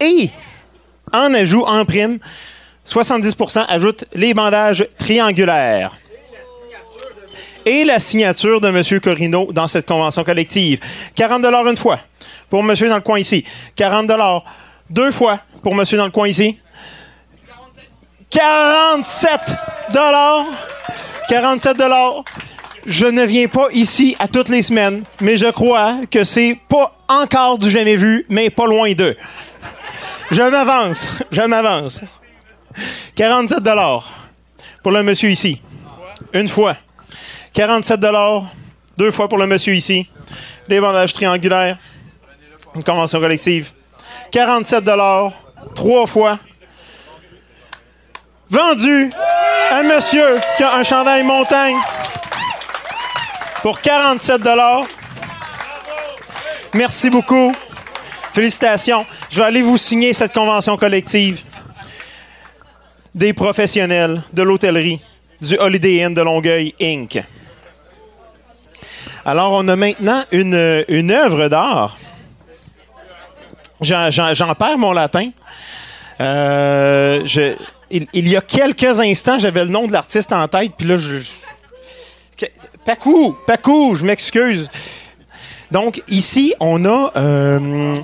Et, 0.00 0.30
en 1.12 1.34
ajout, 1.34 1.64
en 1.64 1.84
prime, 1.84 2.18
70% 2.86 3.64
ajoute 3.68 4.04
les 4.14 4.34
bandages 4.34 4.86
triangulaires. 4.98 5.96
Et 7.66 7.84
la 7.84 7.98
signature 7.98 8.60
de 8.60 8.68
M. 8.68 9.00
Corino 9.00 9.50
dans 9.52 9.66
cette 9.66 9.86
convention 9.86 10.22
collective. 10.22 10.78
40 11.16 11.44
une 11.68 11.76
fois 11.76 11.98
pour 12.48 12.62
monsieur 12.62 12.88
dans 12.88 12.96
le 12.96 13.02
coin 13.02 13.18
ici. 13.18 13.44
40 13.76 14.10
deux 14.90 15.10
fois 15.10 15.40
pour 15.62 15.74
monsieur 15.74 15.98
dans 15.98 16.04
le 16.04 16.10
coin 16.10 16.28
ici. 16.28 16.58
47 18.30 19.40
dollars. 19.92 20.46
47 21.28 21.76
dollars. 21.76 22.24
Je 22.86 23.06
ne 23.06 23.22
viens 23.24 23.48
pas 23.48 23.68
ici 23.72 24.16
à 24.18 24.28
toutes 24.28 24.48
les 24.48 24.62
semaines, 24.62 25.04
mais 25.20 25.36
je 25.36 25.50
crois 25.50 25.96
que 26.10 26.24
c'est 26.24 26.58
pas 26.68 26.96
encore 27.08 27.58
du 27.58 27.70
jamais 27.70 27.96
vu, 27.96 28.24
mais 28.28 28.48
pas 28.48 28.66
loin 28.66 28.92
d'eux. 28.94 29.16
Je 30.30 30.42
m'avance. 30.42 31.08
Je 31.30 31.42
m'avance. 31.42 32.02
47 33.14 33.62
dollars 33.62 34.08
pour 34.82 34.92
le 34.92 35.02
monsieur 35.02 35.30
ici. 35.30 35.60
Une 36.32 36.48
fois. 36.48 36.76
47 37.52 37.98
dollars 37.98 38.44
deux 38.96 39.10
fois 39.10 39.28
pour 39.28 39.38
le 39.38 39.46
monsieur 39.46 39.74
ici. 39.74 40.08
Des 40.68 40.80
bandages 40.80 41.12
triangulaires. 41.12 41.78
Une 42.74 42.84
convention 42.84 43.20
collective. 43.20 43.72
47 44.30 44.84
dollars 44.84 45.32
trois 45.74 46.06
fois. 46.06 46.38
Vendu 48.50 49.10
à 49.70 49.82
monsieur 49.82 50.40
qui 50.56 50.62
a 50.62 50.74
un 50.74 50.82
chandail 50.82 51.22
montagne 51.22 51.76
pour 53.62 53.80
47 53.80 54.42
dollars. 54.42 54.84
Merci 56.74 57.10
beaucoup. 57.10 57.54
Félicitations. 58.32 59.04
Je 59.30 59.40
vais 59.40 59.46
aller 59.46 59.62
vous 59.62 59.78
signer 59.78 60.12
cette 60.12 60.32
convention 60.32 60.76
collective 60.76 61.42
des 63.14 63.32
professionnels 63.32 64.22
de 64.32 64.42
l'hôtellerie 64.42 65.00
du 65.40 65.56
Holiday 65.58 66.04
Inn 66.04 66.14
de 66.14 66.22
Longueuil, 66.22 66.74
Inc. 66.80 67.22
Alors, 69.24 69.52
on 69.52 69.66
a 69.68 69.76
maintenant 69.76 70.24
une, 70.30 70.84
une 70.88 71.10
œuvre 71.10 71.48
d'art. 71.48 71.98
J'en- 73.80 74.54
perds 74.54 74.78
mon 74.78 74.92
latin. 74.92 75.30
Euh, 76.20 77.22
il, 77.90 78.28
y 78.28 78.36
a 78.36 78.40
quelques 78.40 79.00
instants, 79.00 79.38
j'avais 79.38 79.64
le 79.64 79.70
nom 79.70 79.86
de 79.86 79.92
l'artiste 79.92 80.32
en 80.32 80.46
tête, 80.48 80.72
puis 80.76 80.86
là, 80.86 80.96
je. 80.96 81.18
je- 81.18 82.46
Pacou, 82.84 83.36
Pacou, 83.46 83.94
je 83.96 84.04
m'excuse. 84.04 84.70
Donc, 85.70 86.02
ici, 86.08 86.54
on 86.60 86.84
a 86.86 87.12
euh, 87.16 87.94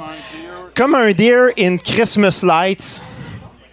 comme 0.75 0.95
un 0.95 1.13
Deer 1.13 1.49
in 1.59 1.77
Christmas 1.79 2.41
Lights 2.45 3.03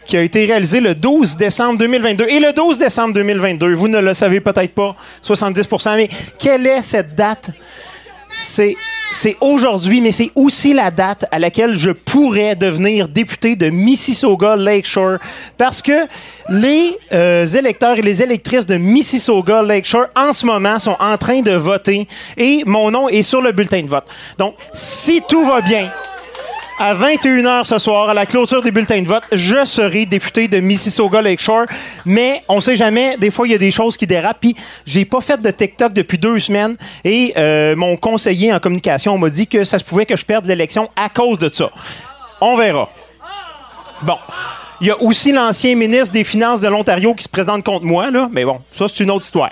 qui 0.05 0.17
a 0.17 0.21
été 0.21 0.45
réalisé 0.45 0.79
le 0.79 0.95
12 0.95 1.35
décembre 1.37 1.79
2022. 1.79 2.25
Et 2.27 2.39
le 2.39 2.53
12 2.53 2.77
décembre 2.77 3.13
2022, 3.13 3.73
vous 3.73 3.87
ne 3.87 3.99
le 3.99 4.13
savez 4.13 4.39
peut-être 4.39 4.73
pas, 4.73 4.95
70 5.21 5.67
mais 5.97 6.09
quelle 6.39 6.65
est 6.67 6.81
cette 6.83 7.15
date? 7.15 7.49
C'est 8.35 8.75
c'est 9.11 9.35
aujourd'hui, 9.41 9.99
mais 9.99 10.11
c'est 10.11 10.31
aussi 10.35 10.73
la 10.73 10.89
date 10.89 11.25
à 11.31 11.37
laquelle 11.37 11.75
je 11.75 11.91
pourrais 11.91 12.55
devenir 12.55 13.09
député 13.09 13.57
de 13.57 13.69
Mississauga 13.69 14.55
Lakeshore. 14.55 15.17
Parce 15.57 15.81
que 15.81 16.07
les 16.49 16.97
euh, 17.11 17.45
électeurs 17.45 17.97
et 17.97 18.01
les 18.01 18.23
électrices 18.23 18.65
de 18.65 18.77
Mississauga 18.77 19.61
Lakeshore, 19.61 20.07
en 20.15 20.31
ce 20.31 20.45
moment, 20.45 20.79
sont 20.79 20.95
en 20.99 21.17
train 21.17 21.41
de 21.41 21.51
voter 21.51 22.07
et 22.37 22.63
mon 22.65 22.89
nom 22.89 23.09
est 23.09 23.21
sur 23.21 23.41
le 23.41 23.51
bulletin 23.51 23.81
de 23.81 23.87
vote. 23.87 24.05
Donc, 24.37 24.55
si 24.73 25.21
tout 25.27 25.43
va 25.43 25.59
bien, 25.59 25.91
à 26.81 26.95
21h 26.95 27.63
ce 27.63 27.77
soir, 27.77 28.09
à 28.09 28.13
la 28.15 28.25
clôture 28.25 28.63
des 28.63 28.71
bulletins 28.71 29.03
de 29.03 29.07
vote, 29.07 29.21
je 29.31 29.65
serai 29.65 30.07
député 30.07 30.47
de 30.47 30.59
Mississauga 30.59 31.21
Lakeshore. 31.21 31.65
Mais 32.05 32.41
on 32.49 32.59
sait 32.59 32.75
jamais, 32.75 33.17
des 33.17 33.29
fois, 33.29 33.47
il 33.47 33.51
y 33.51 33.53
a 33.53 33.59
des 33.59 33.69
choses 33.69 33.95
qui 33.95 34.07
dérapent. 34.07 34.39
Puis, 34.41 34.55
j'ai 34.87 35.05
pas 35.05 35.21
fait 35.21 35.39
de 35.39 35.51
TikTok 35.51 35.93
depuis 35.93 36.17
deux 36.17 36.39
semaines. 36.39 36.77
Et 37.03 37.33
euh, 37.37 37.75
mon 37.75 37.97
conseiller 37.97 38.51
en 38.51 38.59
communication 38.59 39.15
m'a 39.19 39.29
dit 39.29 39.45
que 39.45 39.63
ça 39.63 39.77
se 39.77 39.83
pouvait 39.83 40.07
que 40.07 40.15
je 40.15 40.25
perde 40.25 40.47
l'élection 40.47 40.89
à 40.95 41.09
cause 41.09 41.37
de 41.37 41.49
ça. 41.49 41.69
On 42.41 42.57
verra. 42.57 42.89
Bon. 44.01 44.17
Il 44.81 44.87
y 44.87 44.91
a 44.91 44.99
aussi 45.03 45.31
l'ancien 45.31 45.75
ministre 45.75 46.11
des 46.11 46.23
Finances 46.23 46.61
de 46.61 46.67
l'Ontario 46.67 47.13
qui 47.13 47.23
se 47.23 47.29
présente 47.29 47.63
contre 47.63 47.85
moi, 47.85 48.09
là. 48.09 48.27
Mais 48.31 48.43
bon, 48.43 48.57
ça, 48.71 48.87
c'est 48.87 49.03
une 49.03 49.11
autre 49.11 49.25
histoire. 49.25 49.51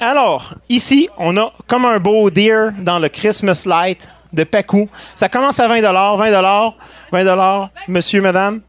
Alors, 0.00 0.54
ici, 0.68 1.08
on 1.18 1.36
a 1.36 1.52
comme 1.68 1.84
un 1.84 2.00
beau 2.00 2.30
deer 2.30 2.72
dans 2.80 2.98
le 2.98 3.08
Christmas 3.08 3.62
Light 3.64 4.08
de 4.32 4.44
Pacou. 4.44 4.88
Ça 5.14 5.28
commence 5.28 5.60
à 5.60 5.68
20 5.68 5.80
20 5.80 6.74
20 7.12 7.70
monsieur, 7.88 8.20
madame. 8.20 8.60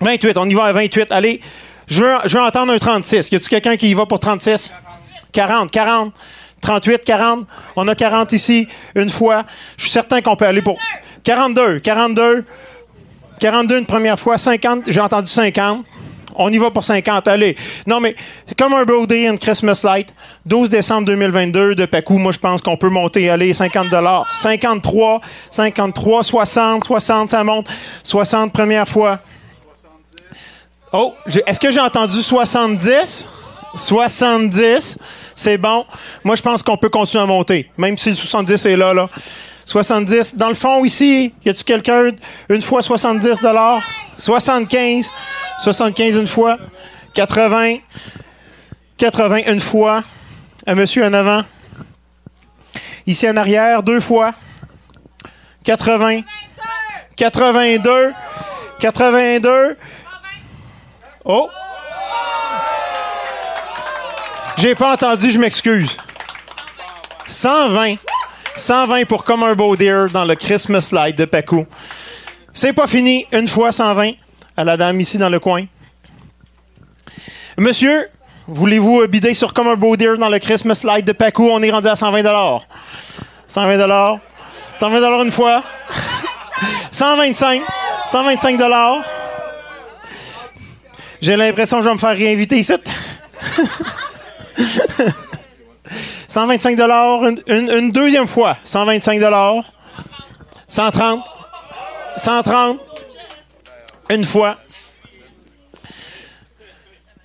28. 0.00 0.32
28, 0.32 0.38
on 0.38 0.48
y 0.48 0.54
va 0.54 0.64
à 0.64 0.72
28. 0.72 1.12
Allez, 1.12 1.40
je 1.86 2.02
veux, 2.02 2.16
je 2.24 2.36
veux 2.36 2.44
entendre 2.44 2.72
un 2.72 2.78
36. 2.78 3.30
Y 3.30 3.36
a-tu 3.36 3.48
quelqu'un 3.48 3.76
qui 3.76 3.90
y 3.90 3.94
va 3.94 4.06
pour 4.06 4.20
36? 4.20 4.74
40, 5.32 5.70
40. 5.70 6.14
38, 6.60 7.04
40. 7.04 7.46
On 7.76 7.86
a 7.88 7.94
40 7.94 8.32
ici, 8.32 8.66
une 8.94 9.10
fois. 9.10 9.44
Je 9.76 9.82
suis 9.82 9.90
certain 9.90 10.22
qu'on 10.22 10.36
peut 10.36 10.46
aller 10.46 10.62
pour 10.62 10.78
42, 11.24 11.80
42. 11.80 12.44
42 13.40 13.78
une 13.78 13.86
première 13.86 14.18
fois, 14.18 14.38
50, 14.38 14.84
j'ai 14.86 15.00
entendu 15.00 15.26
50. 15.26 15.84
On 16.34 16.52
y 16.52 16.58
va 16.58 16.70
pour 16.70 16.84
50, 16.84 17.28
allez. 17.28 17.56
Non, 17.86 18.00
mais 18.00 18.16
comme 18.58 18.74
un 18.74 18.84
Brody 18.84 19.28
and 19.28 19.36
Christmas 19.36 19.82
Light. 19.84 20.14
12 20.46 20.68
décembre 20.68 21.06
2022 21.06 21.74
de 21.74 21.86
Pacou, 21.86 22.18
moi, 22.18 22.32
je 22.32 22.38
pense 22.38 22.60
qu'on 22.60 22.76
peut 22.76 22.88
monter, 22.88 23.30
allez, 23.30 23.52
50 23.52 23.86
53, 24.32 25.20
53, 25.50 26.22
60, 26.24 26.84
60, 26.84 27.30
ça 27.30 27.44
monte. 27.44 27.68
60 28.02 28.52
première 28.52 28.88
fois. 28.88 29.20
Oh, 30.92 31.14
est-ce 31.46 31.58
que 31.58 31.70
j'ai 31.70 31.80
entendu 31.80 32.22
70? 32.22 33.28
70, 33.74 34.98
c'est 35.34 35.58
bon. 35.58 35.84
Moi, 36.22 36.36
je 36.36 36.42
pense 36.42 36.62
qu'on 36.62 36.76
peut 36.76 36.88
continuer 36.88 37.24
à 37.24 37.26
monter, 37.26 37.70
même 37.76 37.98
si 37.98 38.10
le 38.10 38.14
70 38.14 38.66
est 38.66 38.76
là, 38.76 38.94
là. 38.94 39.08
70. 39.64 40.36
Dans 40.36 40.48
le 40.48 40.54
fond, 40.54 40.84
ici, 40.84 41.32
y 41.44 41.48
a-tu 41.48 41.64
quelqu'un, 41.64 42.10
une 42.48 42.62
fois 42.62 42.82
70 42.82 43.40
75. 44.16 45.10
75 45.58 46.16
une 46.16 46.26
fois. 46.26 46.58
80. 47.14 47.78
80 48.96 49.38
une 49.46 49.60
fois. 49.60 50.02
Un 50.66 50.74
monsieur 50.74 51.04
en 51.04 51.12
avant. 51.12 51.42
Ici 53.06 53.28
en 53.28 53.36
arrière, 53.36 53.82
deux 53.82 54.00
fois. 54.00 54.32
80. 55.64 56.22
82. 57.16 58.12
82. 58.78 59.76
Oh! 61.24 61.50
J'ai 64.56 64.74
pas 64.74 64.92
entendu, 64.92 65.30
je 65.30 65.38
m'excuse. 65.38 65.96
120. 67.26 67.96
120 68.56 69.04
pour 69.06 69.24
comme 69.24 69.42
un 69.42 69.54
beau 69.54 69.76
deer 69.76 70.08
dans 70.10 70.24
le 70.24 70.34
Christmas 70.36 70.90
Light 70.92 71.18
de 71.18 71.24
Pacou. 71.24 71.66
C'est 72.52 72.72
pas 72.72 72.86
fini. 72.86 73.26
Une 73.32 73.48
fois 73.48 73.72
120 73.72 74.12
à 74.56 74.64
la 74.64 74.76
dame 74.76 75.00
ici 75.00 75.18
dans 75.18 75.28
le 75.28 75.40
coin. 75.40 75.64
Monsieur, 77.56 78.08
voulez-vous 78.46 79.02
euh, 79.02 79.06
bider 79.06 79.34
sur 79.34 79.52
comme 79.52 79.68
un 79.68 79.76
beau 79.76 79.96
deer 79.96 80.16
dans 80.18 80.28
le 80.28 80.38
Christmas 80.38 80.82
Light 80.84 81.04
de 81.04 81.12
Pacou? 81.12 81.48
On 81.50 81.62
est 81.62 81.70
rendu 81.70 81.88
à 81.88 81.96
120 81.96 82.22
120 83.46 84.20
120 84.76 85.22
une 85.24 85.30
fois. 85.30 85.62
125. 86.90 87.62
125 88.06 88.60
J'ai 91.20 91.36
l'impression 91.36 91.78
que 91.78 91.84
je 91.84 91.88
vais 91.88 91.94
me 91.94 91.98
faire 92.00 92.16
réinviter 92.16 92.56
ici. 92.58 92.74
125 96.28 96.78
une, 96.78 97.40
une, 97.46 97.70
une 97.70 97.90
deuxième 97.92 98.26
fois. 98.26 98.56
125 98.64 99.20
130 100.66 101.24
130 102.16 102.93
une 104.10 104.24
fois. 104.24 104.56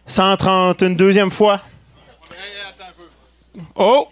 130 0.05 0.81
une 0.81 0.95
deuxième 0.95 1.31
fois. 1.31 1.61
Oh! 3.75 4.07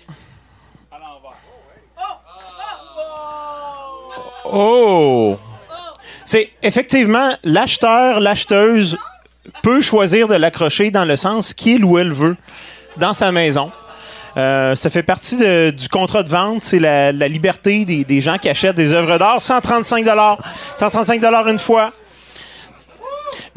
Oh! 4.45 5.38
C'est 6.23 6.52
effectivement 6.61 7.35
l'acheteur, 7.44 8.19
l'acheteuse 8.19 8.98
peut 9.64 9.81
choisir 9.81 10.27
de 10.27 10.35
l'accrocher 10.35 10.91
dans 10.91 11.06
le 11.06 11.15
sens 11.15 11.53
qu'il 11.53 11.84
ou 11.84 11.98
elle 11.98 12.11
veut 12.11 12.38
dans 12.98 13.14
sa 13.14 13.31
maison. 13.31 13.72
Euh, 14.35 14.76
ça 14.76 14.89
fait 14.89 15.03
partie 15.03 15.38
du 15.38 15.89
contrat 15.89 16.22
de 16.23 16.30
vente. 16.30 16.64
C'est 16.64 16.80
la, 16.80 17.11
liberté 17.11 17.85
des, 17.85 18.03
des 18.03 18.22
gens 18.22 18.38
qui 18.38 18.49
achètent 18.49 18.76
des 18.76 18.94
œuvres 18.94 19.18
d'art. 19.18 19.41
135 19.41 20.06
135 20.77 21.23
une 21.48 21.60
fois. 21.60 21.91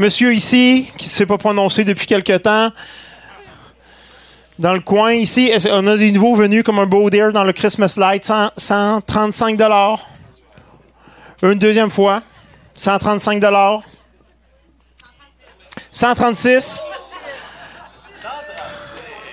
Monsieur 0.01 0.33
ici, 0.33 0.91
qui 0.97 1.09
ne 1.09 1.11
s'est 1.11 1.27
pas 1.27 1.37
prononcé 1.37 1.85
depuis 1.85 2.07
quelque 2.07 2.39
temps, 2.39 2.73
dans 4.59 4.73
le 4.73 4.81
coin 4.81 5.13
ici, 5.13 5.53
on 5.71 5.87
a 5.87 5.99
des 5.99 6.11
nouveaux 6.11 6.35
venus 6.35 6.63
comme 6.63 6.79
un 6.79 6.87
Beau 6.87 7.11
Deer 7.11 7.33
dans 7.33 7.45
le 7.45 7.53
Christmas 7.53 7.97
Light, 7.99 8.25
100 8.25 8.53
135 8.57 9.61
Une 11.43 11.59
deuxième 11.59 11.91
fois, 11.91 12.23
135 12.73 13.43
136 15.91 16.81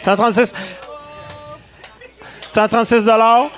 136 0.02 0.53
136 2.52 3.06
dollars. 3.06 3.52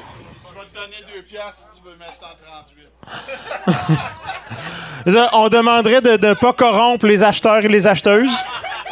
On 5.06 5.50
demanderait 5.50 6.02
de 6.02 6.28
ne 6.28 6.34
pas 6.34 6.54
corrompre 6.54 7.06
les 7.06 7.24
acheteurs 7.24 7.64
et 7.64 7.68
les 7.68 7.88
acheteuses, 7.88 8.36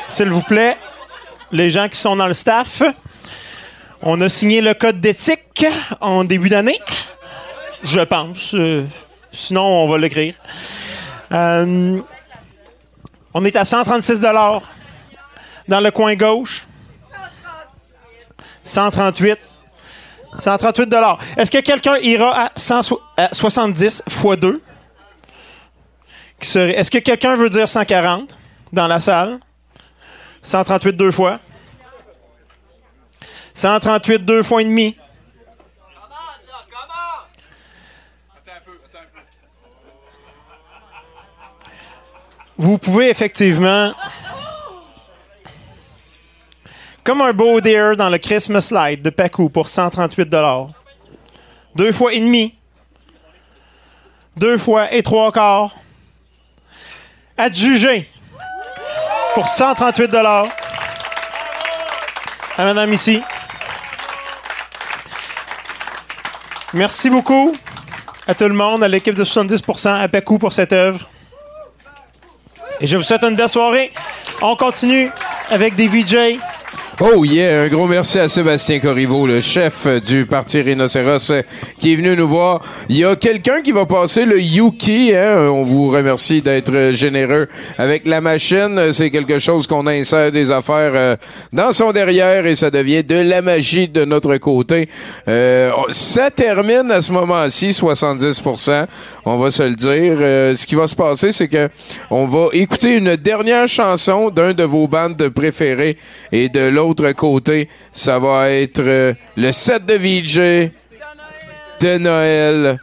s'il 0.07 0.29
vous 0.29 0.41
plaît. 0.41 0.77
Les 1.51 1.69
gens 1.69 1.87
qui 1.87 1.97
sont 1.97 2.15
dans 2.15 2.27
le 2.27 2.33
staff. 2.33 2.81
On 4.01 4.19
a 4.21 4.29
signé 4.29 4.61
le 4.61 4.73
code 4.73 4.99
d'éthique 4.99 5.65
en 6.01 6.23
début 6.23 6.49
d'année. 6.49 6.79
Je 7.83 8.01
pense. 8.01 8.53
Euh, 8.53 8.85
sinon, 9.31 9.63
on 9.63 9.87
va 9.87 9.97
l'écrire. 9.97 10.35
Euh, 11.31 11.99
on 13.33 13.45
est 13.45 13.55
à 13.55 13.65
136 13.65 14.19
dans 14.19 14.61
le 15.79 15.91
coin 15.91 16.15
gauche. 16.15 16.65
138. 18.63 19.39
138 20.37 20.93
Est-ce 21.37 21.51
que 21.51 21.59
quelqu'un 21.59 21.97
ira 21.97 22.45
à, 22.45 22.51
100 22.55 22.99
à 23.17 23.29
70 23.31 24.03
fois 24.09 24.35
2? 24.35 24.61
Est-ce 26.39 26.91
que 26.91 26.99
quelqu'un 26.99 27.35
veut 27.35 27.49
dire 27.49 27.67
140 27.67 28.37
dans 28.71 28.87
la 28.87 28.99
salle? 28.99 29.39
138 30.43 30.93
deux 30.93 31.11
fois. 31.11 31.39
138 33.53 34.19
deux 34.19 34.43
fois 34.43 34.61
et 34.61 34.65
demi. 34.65 34.95
Vous 42.59 42.79
pouvez 42.79 43.09
effectivement, 43.09 43.93
comme 47.03 47.21
un 47.21 47.31
beau 47.31 47.61
deer 47.61 47.95
dans 47.95 48.09
le 48.09 48.17
Christmas 48.17 48.69
Light 48.71 49.03
de 49.03 49.11
Pacou 49.11 49.49
pour 49.49 49.67
138 49.67 50.27
Deux 51.75 51.91
fois 51.91 52.13
et 52.13 52.19
demi. 52.19 52.55
Deux 54.37 54.57
fois 54.57 54.91
et 54.91 55.03
trois 55.03 55.31
quarts. 55.31 55.75
Adjugé 57.37 58.09
pour 59.35 59.47
138 59.47 60.15
À 60.15 60.47
madame 62.57 62.91
ici. 62.91 63.21
Merci 66.73 67.11
beaucoup 67.11 67.53
à 68.27 68.33
tout 68.33 68.47
le 68.47 68.55
monde, 68.55 68.83
à 68.83 68.87
l'équipe 68.87 69.13
de 69.13 69.23
70% 69.23 70.01
à 70.01 70.07
Pacou 70.07 70.39
pour 70.39 70.51
cette 70.51 70.73
œuvre. 70.73 71.07
Et 72.81 72.87
je 72.87 72.97
vous 72.97 73.03
souhaite 73.03 73.23
une 73.23 73.35
belle 73.35 73.47
soirée. 73.47 73.93
On 74.41 74.55
continue 74.55 75.11
avec 75.51 75.75
des 75.75 75.87
VJ. 75.87 76.39
Oh 76.99 77.23
yeah, 77.23 77.61
un 77.61 77.67
gros 77.67 77.85
merci 77.85 78.17
à 78.17 78.27
Sébastien 78.27 78.79
Corriveau, 78.79 79.27
le 79.27 79.39
chef 79.39 79.85
du 80.01 80.25
Parti 80.25 80.61
Rhinocéros, 80.61 81.31
qui 81.77 81.93
est 81.93 81.95
venu 81.95 82.17
nous 82.17 82.27
voir. 82.27 82.63
Il 82.89 82.97
y 82.97 83.05
a 83.05 83.15
quelqu'un 83.15 83.61
qui 83.61 83.71
va 83.71 83.85
passer 83.85 84.25
le 84.25 84.41
Yuki. 84.41 85.11
Hein? 85.15 85.47
On 85.51 85.63
vous 85.63 85.91
remercie 85.91 86.41
d'être 86.41 86.93
généreux 86.93 87.49
avec 87.77 88.07
la 88.07 88.19
machine. 88.19 88.93
C'est 88.93 89.11
quelque 89.11 89.37
chose 89.37 89.67
qu'on 89.67 89.85
insère 89.85 90.31
des 90.31 90.49
affaires 90.49 90.93
euh, 90.95 91.15
dans 91.53 91.71
son 91.71 91.91
derrière 91.91 92.47
et 92.47 92.55
ça 92.55 92.71
devient 92.71 93.03
de 93.03 93.17
la 93.29 93.43
magie 93.43 93.87
de 93.87 94.03
notre 94.03 94.35
côté. 94.37 94.89
Euh, 95.27 95.69
ça 95.91 96.31
termine 96.31 96.89
à 96.89 97.03
ce 97.03 97.11
moment-ci, 97.11 97.69
70%. 97.69 98.87
On 99.23 99.37
va 99.37 99.51
se 99.51 99.61
le 99.61 99.75
dire. 99.75 100.15
Euh, 100.19 100.55
ce 100.55 100.65
qui 100.65 100.73
va 100.73 100.87
se 100.87 100.95
passer, 100.95 101.31
c'est 101.31 101.47
que 101.47 101.69
on 102.09 102.25
va 102.25 102.47
écouter 102.53 102.95
une 102.95 103.17
dernière 103.17 103.67
chanson 103.67 104.31
d'un 104.31 104.53
de 104.53 104.63
vos 104.63 104.87
bandes 104.87 105.29
préférées 105.29 105.97
et 106.31 106.49
de 106.49 106.61
l'autre 106.61 106.86
côté, 107.13 107.69
ça 107.91 108.19
va 108.19 108.49
être 108.49 108.79
euh, 108.79 109.13
le 109.35 109.51
set 109.51 109.85
de 109.85 109.93
VJ 109.95 110.71
de 111.79 111.97
Noël. 111.97 112.79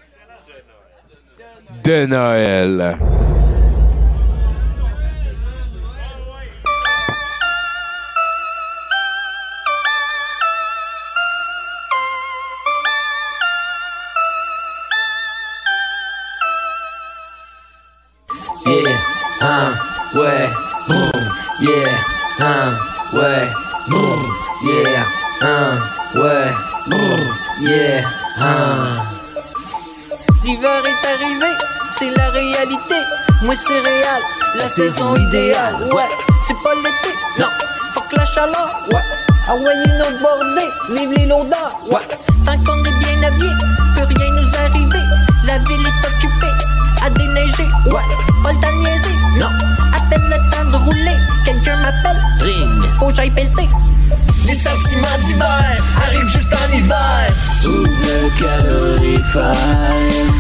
De 1.83 2.07
Noël. 2.07 2.99
Yeah, 18.67 18.97
hein, 19.43 19.75
ouais, 20.15 20.49
boum, 20.89 21.11
yeah, 21.61 21.91
hein, 22.41 22.73
ouais, 23.13 23.64
boum, 23.89 24.29
yeah, 24.65 25.05
hein, 25.43 25.79
ouais, 26.15 26.53
boum, 26.87 27.21
yeah, 27.61 28.03
hein. 28.41 29.03
L'hiver 30.43 30.83
est 30.85 31.07
arrivé, 31.09 31.53
c'est 31.99 32.15
la 32.17 32.29
réalité. 32.31 32.95
Moi 33.43 33.55
c'est 33.57 33.81
réel, 33.81 34.23
la 34.57 34.69
saison 34.69 35.15
idéale. 35.17 35.89
Ouais, 35.93 36.09
c'est 36.43 36.57
pas 36.63 36.75
l'été, 36.75 37.15
non. 37.39 37.49
Fuck 37.95 38.13
la 38.17 38.25
chaleur, 38.25 38.71
ouais. 38.93 39.01
Ah 39.49 39.55
ouais, 39.57 39.75
une 39.87 40.01
autre 40.01 40.21
bordée, 40.23 40.71
vive 40.91 41.13
les 41.17 41.27
l'odeur, 41.27 41.73
ouais. 41.91 42.07
Tant 42.45 42.59
qu'on 42.65 42.85
est 42.85 42.99
bien 42.99 43.23
habillé, 43.29 43.51
peut 43.97 44.05
rien 44.05 44.31
nous 44.33 44.55
arriver. 44.57 45.05
La 45.47 45.59
ville 45.59 45.87
est 45.87 46.07
occupée, 46.09 46.57
à 47.05 47.11
déneiger, 47.11 47.69
ouais. 47.87 48.03
Pas 48.43 48.53
le 48.53 48.61
temps 48.61 48.73
de 48.73 48.79
niaiser, 48.81 49.17
non. 49.39 49.49
À 49.95 50.01
peine 50.11 50.31
le 50.31 50.37
temps 50.55 50.71
de 50.71 50.77
rouler, 50.85 51.19
quelqu'un 51.45 51.77
m'appelle, 51.77 52.21
ring. 52.41 52.83
Faut 52.99 53.09
que 53.09 53.15
j'aille 53.15 53.31
pelleter. 53.31 53.69
Les 54.47 54.55
sentiments 54.55 55.19
d'hiver 55.25 55.77
arrivent 56.05 56.29
juste 56.29 56.53
en 56.53 56.77
hiver. 56.77 57.31
Ouvre 57.65 57.89
le 58.05 58.29
calorifère. 58.39 59.55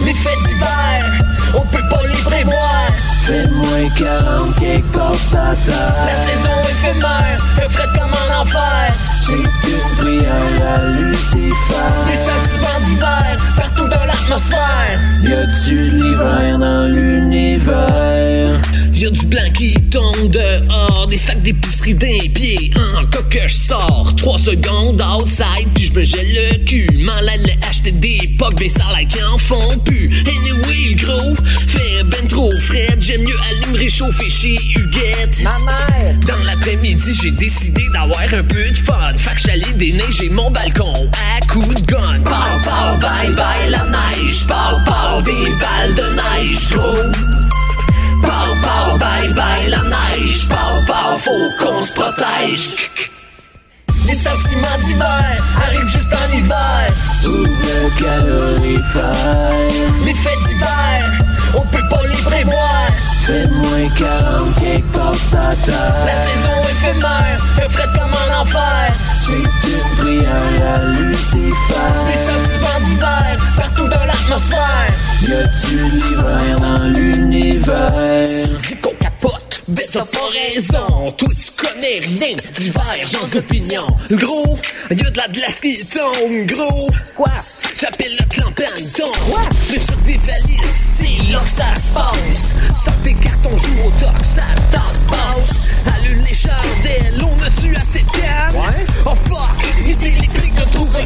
Les 0.04 0.14
fêtes 0.14 0.42
d'hiver, 0.46 1.24
on 1.54 1.60
peut 1.60 1.88
pas 1.90 2.02
les 2.06 2.22
prévoir. 2.22 2.86
Fait 3.24 3.48
moins 3.48 3.88
40 3.96 4.58
quelque 4.58 4.92
part 4.92 5.14
sa 5.14 5.54
terre. 5.64 5.94
La 6.06 6.14
saison 6.26 6.60
éphémère, 6.62 7.38
je 7.38 7.62
ferais 7.72 7.98
comme 7.98 8.12
en 8.12 8.42
enfer. 8.42 8.92
C'est 9.24 9.32
une 9.32 9.96
prière 9.96 10.76
à 10.76 10.88
Lucifer. 11.00 11.92
Des 12.06 12.18
sentiments 12.18 12.80
d'hiver, 12.86 13.36
partout 13.56 13.88
dans 13.88 14.04
l'atmosphère. 14.04 15.00
Y 15.22 15.32
a-tu 15.32 15.88
de 15.88 15.96
l'hiver 15.96 16.58
dans 16.58 16.86
l'univers? 16.88 18.60
Y'a 18.94 19.10
du 19.10 19.26
blanc 19.26 19.50
qui 19.52 19.74
tombe 19.90 20.30
dehors, 20.30 21.06
des 21.08 21.16
sacs 21.16 21.42
d'épicerie 21.42 21.94
d'un 21.94 22.28
pied. 22.32 22.70
Encore 22.96 23.28
que 23.28 23.46
je 23.46 23.54
sors, 23.54 24.14
3 24.16 24.38
secondes 24.38 25.02
outside, 25.02 25.68
puis 25.74 25.86
je 25.86 25.92
me 25.92 26.04
gèle 26.04 26.26
le 26.28 26.64
cul. 26.64 26.86
M'en 26.98 27.12
allais 27.12 27.58
acheter 27.68 27.90
des 27.90 28.18
pocs, 28.38 28.56
ben 28.58 28.70
ça 28.70 28.84
like 28.92 29.18
en 29.32 29.36
font 29.36 29.78
plus. 29.80 30.06
Anyway, 30.26 30.94
gros, 30.94 31.34
fait 31.66 32.04
ben 32.04 32.28
trop 32.28 32.50
frais, 32.62 32.86
j'aime 33.00 33.22
mieux 33.22 33.36
aller 33.50 33.72
me 33.72 33.78
réchauffer 33.78 34.30
chez 34.30 34.56
Huguette. 34.76 35.42
Ma 35.42 35.58
mère! 35.58 36.14
Dans 36.26 36.44
l'après-midi, 36.46 37.18
j'ai 37.20 37.32
décidé 37.32 37.82
d'avoir 37.92 38.20
un 38.20 38.44
peu 38.44 38.64
de 38.64 38.76
fun. 38.76 39.12
Fait 39.16 39.34
que 39.34 39.40
j'allais 39.40 39.74
déneiger 39.76 40.28
mon 40.30 40.50
balcon 40.52 40.92
à 41.12 41.44
coups 41.52 41.82
de 41.82 41.92
gun. 41.92 42.20
Pow, 42.24 42.32
pow, 42.62 42.98
bye 43.00 43.30
bye 43.34 43.70
la 43.70 43.84
neige. 43.86 44.46
Pow, 44.46 44.76
pow, 44.86 45.20
des 45.22 45.50
balles 45.58 45.94
de 45.96 46.02
neige, 46.02 46.68
gros. 46.70 47.53
Pow, 48.64 48.98
bye 48.98 49.28
bye 49.34 49.68
la 49.68 49.82
neige. 49.92 50.48
Pow, 50.48 50.74
pow, 50.86 51.16
faut 51.18 51.48
qu'on 51.60 51.82
se 51.82 51.92
protège. 51.92 52.90
Les 54.06 54.14
sentiments 54.14 54.78
d'hiver 54.84 55.36
arrivent 55.64 55.88
juste 55.88 56.12
en 56.12 56.36
hiver. 56.36 56.84
Ouvre 57.24 57.48
le 57.62 57.80
calorifère. 58.00 59.14
Les 60.04 60.14
fêtes 60.14 60.44
d'hiver, 60.48 60.98
on 61.54 61.60
peut 61.60 61.88
pas 61.90 62.02
les 62.06 62.22
prévoir. 62.22 62.86
Fait 63.26 63.48
moins 63.48 63.88
40 63.98 64.60
quelque 64.60 64.96
part 64.96 65.14
sa. 65.14 65.40
La 65.40 66.16
saison 66.26 66.50
est 66.62 66.70
éphémères, 66.70 67.38
je 67.38 67.72
ferais 67.72 67.88
comme 67.94 68.12
en 68.12 68.42
enfer. 68.42 68.92
Une 69.66 69.96
prière 69.98 70.74
à 70.74 70.84
Lucifer. 71.00 71.50
Des 72.06 72.20
sentiments 72.26 72.80
d'hiver, 72.86 73.36
partout 73.56 73.88
dans 73.88 74.04
l'atmosphère. 74.04 74.92
Y 75.22 75.32
a-tu 75.32 75.76
l'hiver 75.96 76.60
dans 76.60 76.84
l'univers? 76.84 78.28
Dis 78.68 78.76
qu'on 78.76 78.94
capote, 79.00 79.62
bête 79.68 79.90
t'as 79.92 80.04
pas 80.04 80.28
raison. 80.32 81.06
Toi 81.16 81.28
tu 81.28 81.66
connais 81.66 81.98
rien, 82.00 82.36
divergence 82.58 83.30
d'opinion. 83.32 83.86
Gros, 84.10 84.58
y 84.90 85.06
a 85.06 85.10
de 85.10 85.16
la 85.16 85.28
glace 85.28 85.60
qui 85.60 85.74
tombe, 85.76 86.46
gros. 86.46 86.88
Quoi? 87.16 87.30
J'appelle 87.80 88.16
le 88.18 88.24
clan 88.26 88.50
Panton. 88.54 89.12
Quoi? 89.30 89.42
C'est 89.68 89.80
sur 89.80 89.96
des 89.98 90.16
valises, 90.16 90.74
c'est 90.98 91.32
là 91.32 91.40
que 91.40 91.50
ça 91.50 91.74
se 91.74 91.94
passe. 91.94 92.56
Sors 92.82 92.96
tes 93.02 93.14
cartons, 93.14 93.56
joue 93.56 93.88
au 93.88 93.90
toc, 94.00 94.24
ça 94.24 94.42
t'en 94.70 94.90
passe. 95.08 95.50
Allume 95.96 96.20
les 96.20 96.34
chandelles, 96.34 97.22
on 97.22 97.34
me 97.36 97.48
tue 97.60 97.74
à 97.76 97.80
ces 97.80 98.02
cannes. 98.02 98.54
Ouais? 98.54 98.84
Oh 99.06 99.14
fuck, 99.26 99.53
l'idée 99.82 100.08
électrique 100.08 100.54
de 100.54 100.64
trouver. 100.72 101.04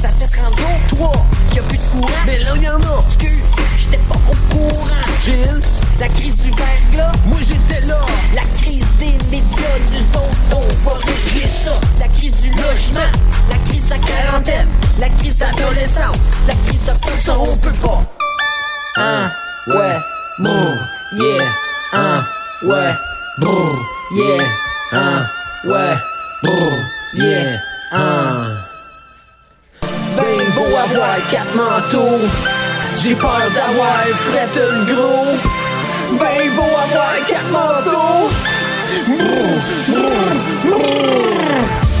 Ça 0.00 0.08
fait 0.10 0.40
30 0.40 0.58
jours, 0.58 0.80
toi, 0.96 1.12
qu'il 1.48 1.56
y 1.56 1.60
a 1.60 1.62
plus 1.62 1.78
de 1.78 1.90
courant. 1.90 2.12
Mais 2.26 2.38
là, 2.38 2.56
y'en 2.56 2.80
a. 2.80 3.04
Excuse, 3.06 3.44
j'étais 3.78 4.02
pas 4.04 4.16
au 4.16 4.54
courant. 4.54 4.78
Jill, 5.24 5.52
la 6.00 6.08
crise 6.08 6.44
du 6.44 6.50
verglas, 6.50 7.12
moi 7.26 7.38
j'étais 7.40 7.86
là. 7.86 8.00
La 8.34 8.42
crise 8.42 8.86
des 8.98 9.12
médias, 9.30 9.78
nous 9.92 10.18
autres, 10.18 10.30
on 10.52 10.60
va 10.84 10.96
régler 10.96 11.46
ça. 11.46 11.72
La 11.98 12.08
crise 12.08 12.40
du 12.42 12.50
logement, 12.50 13.10
la 13.50 13.56
crise 13.68 13.88
de 13.88 13.94
la 13.94 13.98
quarantaine, 13.98 14.68
la 14.98 15.08
crise 15.08 15.38
d'adolescence, 15.38 16.16
la 16.46 16.54
crise 16.54 16.86
de 16.86 17.22
ça, 17.22 17.38
on 17.38 17.56
peut 17.56 17.72
pas. 17.82 18.02
Hein, 18.96 19.30
ouais, 19.66 19.96
brr, 20.38 20.74
yeah, 21.12 21.44
hein, 21.92 22.24
ouais, 22.62 22.94
brr, 23.38 23.78
yeah, 24.12 24.44
hein, 24.92 25.26
ouais, 25.64 25.96
brr, 26.42 26.72
yeah, 27.14 27.60
hein. 27.92 28.58
Ben 30.16 30.50
beau 30.54 30.76
avoir 30.76 31.16
quatre 31.30 31.54
manteaux. 31.54 32.20
J'ai 33.02 33.14
peur 33.14 33.40
d'avoir 33.54 34.04
fret 34.26 34.48
le 34.56 34.92
gros 34.92 35.26
Ben 36.18 36.50
beau 36.56 36.62
avoir 36.62 37.14
quatre 37.28 37.50
manteaux. 37.50 38.28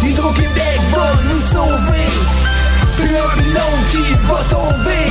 Hydro-Québec 0.02 0.80
va 0.92 1.08
nous 1.28 1.42
sauver. 1.42 2.08
Plus 2.96 3.16
un 3.16 3.28
pylône 3.36 3.82
qui 3.90 4.02
va 4.26 4.38
tomber. 4.50 5.06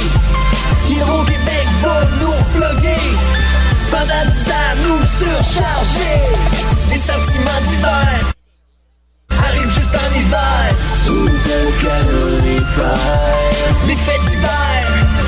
Hydro-Québec 0.89 1.67
va 1.83 1.97
nous 2.21 2.37
plugger. 2.53 3.03
Pendant 3.89 4.25
dix 4.31 4.47
ans 4.51 4.73
nous 4.83 5.05
surcharger. 5.05 6.17
Des 6.89 6.99
sentiments 6.99 7.61
d'hiver 7.69 8.36
arrive 9.57 9.71
juste 9.71 9.95
en 9.95 10.19
hiver. 10.19 10.75
Les 13.87 13.95
fêtes 13.95 14.25
d'hiver, 14.29 14.79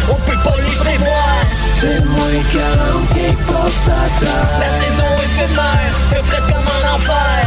on 0.10 0.15
peut 0.15 0.41
pas 0.43 0.56
les 0.57 0.76
prévoir. 0.76 1.35
C'est 1.80 2.06
moins 2.06 2.39
40 2.53 3.14
quelque 3.14 3.51
part 3.51 3.69
sa 3.69 3.91
terre. 4.19 4.47
La 4.60 4.69
saison 4.80 5.10
éphémère, 5.23 5.93
peu 6.11 6.22
près 6.27 6.41
comme 6.41 6.68
en 6.68 6.81
enfer. 6.95 7.39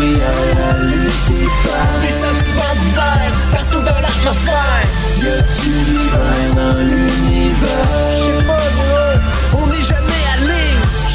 À 0.00 0.84
Lucifer. 0.84 1.88
Les 2.02 2.14
sentiments 2.22 2.76
d'hiver, 2.80 3.32
partout 3.52 3.82
dans 3.82 4.00
l'atmosphère. 4.00 4.86
A-tu 5.20 5.70
l'hiver 5.70 6.74
l'univers? 6.78 8.09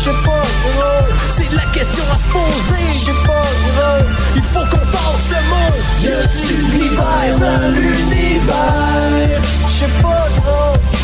J'sais 0.06 0.22
pas, 0.24 0.30
gros, 0.30 1.08
c'est 1.36 1.52
la 1.56 1.66
question 1.74 2.04
à 2.14 2.18
se 2.18 2.28
poser. 2.28 2.86
J'sais 2.94 3.12
pas, 3.26 3.42
gros, 3.74 4.06
il 4.36 4.44
faut 4.44 4.60
qu'on 4.60 4.86
passe 4.86 5.30
le 5.32 5.42
mot. 5.50 5.74
Y 6.04 6.10
a-tu 6.10 6.56
l'hiver 6.78 7.40
dans 7.40 7.70
l'univers? 7.74 9.42
J'sais 9.68 9.90
pas, 10.04 10.28
gros. 10.38 10.95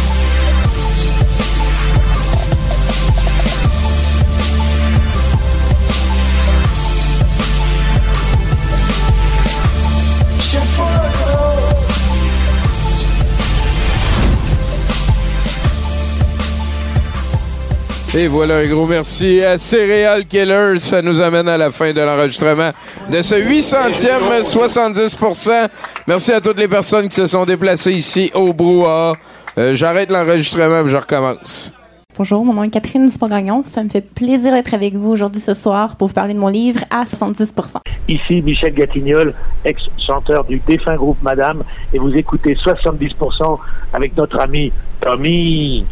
Et 18.14 18.28
voilà, 18.28 18.58
un 18.58 18.68
gros 18.68 18.88
merci 18.88 19.42
à 19.42 19.58
Cereal 19.58 20.26
Killer. 20.26 20.80
Ça 20.80 21.02
nous 21.02 21.22
amène 21.22 21.48
à 21.48 21.58
la 21.58 21.72
fin 21.72 21.94
de 21.94 22.02
l'enregistrement 22.02 22.72
de 23.10 23.22
ce 23.22 23.36
800e 23.36 24.42
70%. 24.42 25.70
Merci 26.08 26.34
à 26.34 26.42
toutes 26.42 26.60
les 26.60 26.68
personnes 26.68 27.08
qui 27.08 27.16
se 27.16 27.26
sont 27.26 27.46
déplacées 27.46 27.94
ici 27.94 28.30
au 28.34 28.52
Brouhaha. 28.52 29.14
Euh, 29.58 29.76
J'arrête 29.78 30.12
l'enregistrement 30.12 30.86
et 30.86 30.90
je 30.90 30.98
recommence. 30.98 31.74
Bonjour, 32.18 32.44
mon 32.44 32.54
nom 32.54 32.64
est 32.64 32.70
Catherine 32.70 33.08
Dupont-Gagnon. 33.08 33.64
Ça 33.64 33.82
me 33.82 33.88
fait 33.90 34.02
plaisir 34.02 34.52
d'être 34.52 34.74
avec 34.74 34.94
vous 34.94 35.12
aujourd'hui 35.12 35.40
ce 35.40 35.54
soir 35.54 35.96
pour 35.96 36.10
vous 36.10 36.14
parler 36.14 36.34
de 36.34 36.40
mon 36.40 36.50
livre 36.50 36.82
à 36.90 37.06
70% 37.06 37.78
Ici 38.10 38.42
Michel 38.42 38.74
Gatignol, 38.74 39.34
ex-chanteur 39.64 40.44
du 40.44 40.60
défunt 40.68 40.98
groupe 40.98 41.18
Madame, 41.24 41.64
et 41.94 41.98
vous 41.98 42.14
écoutez 42.14 42.56
70% 42.56 43.58
avec 43.94 44.18
notre 44.18 44.38
ami 44.42 44.74
Tommy. 45.00 45.86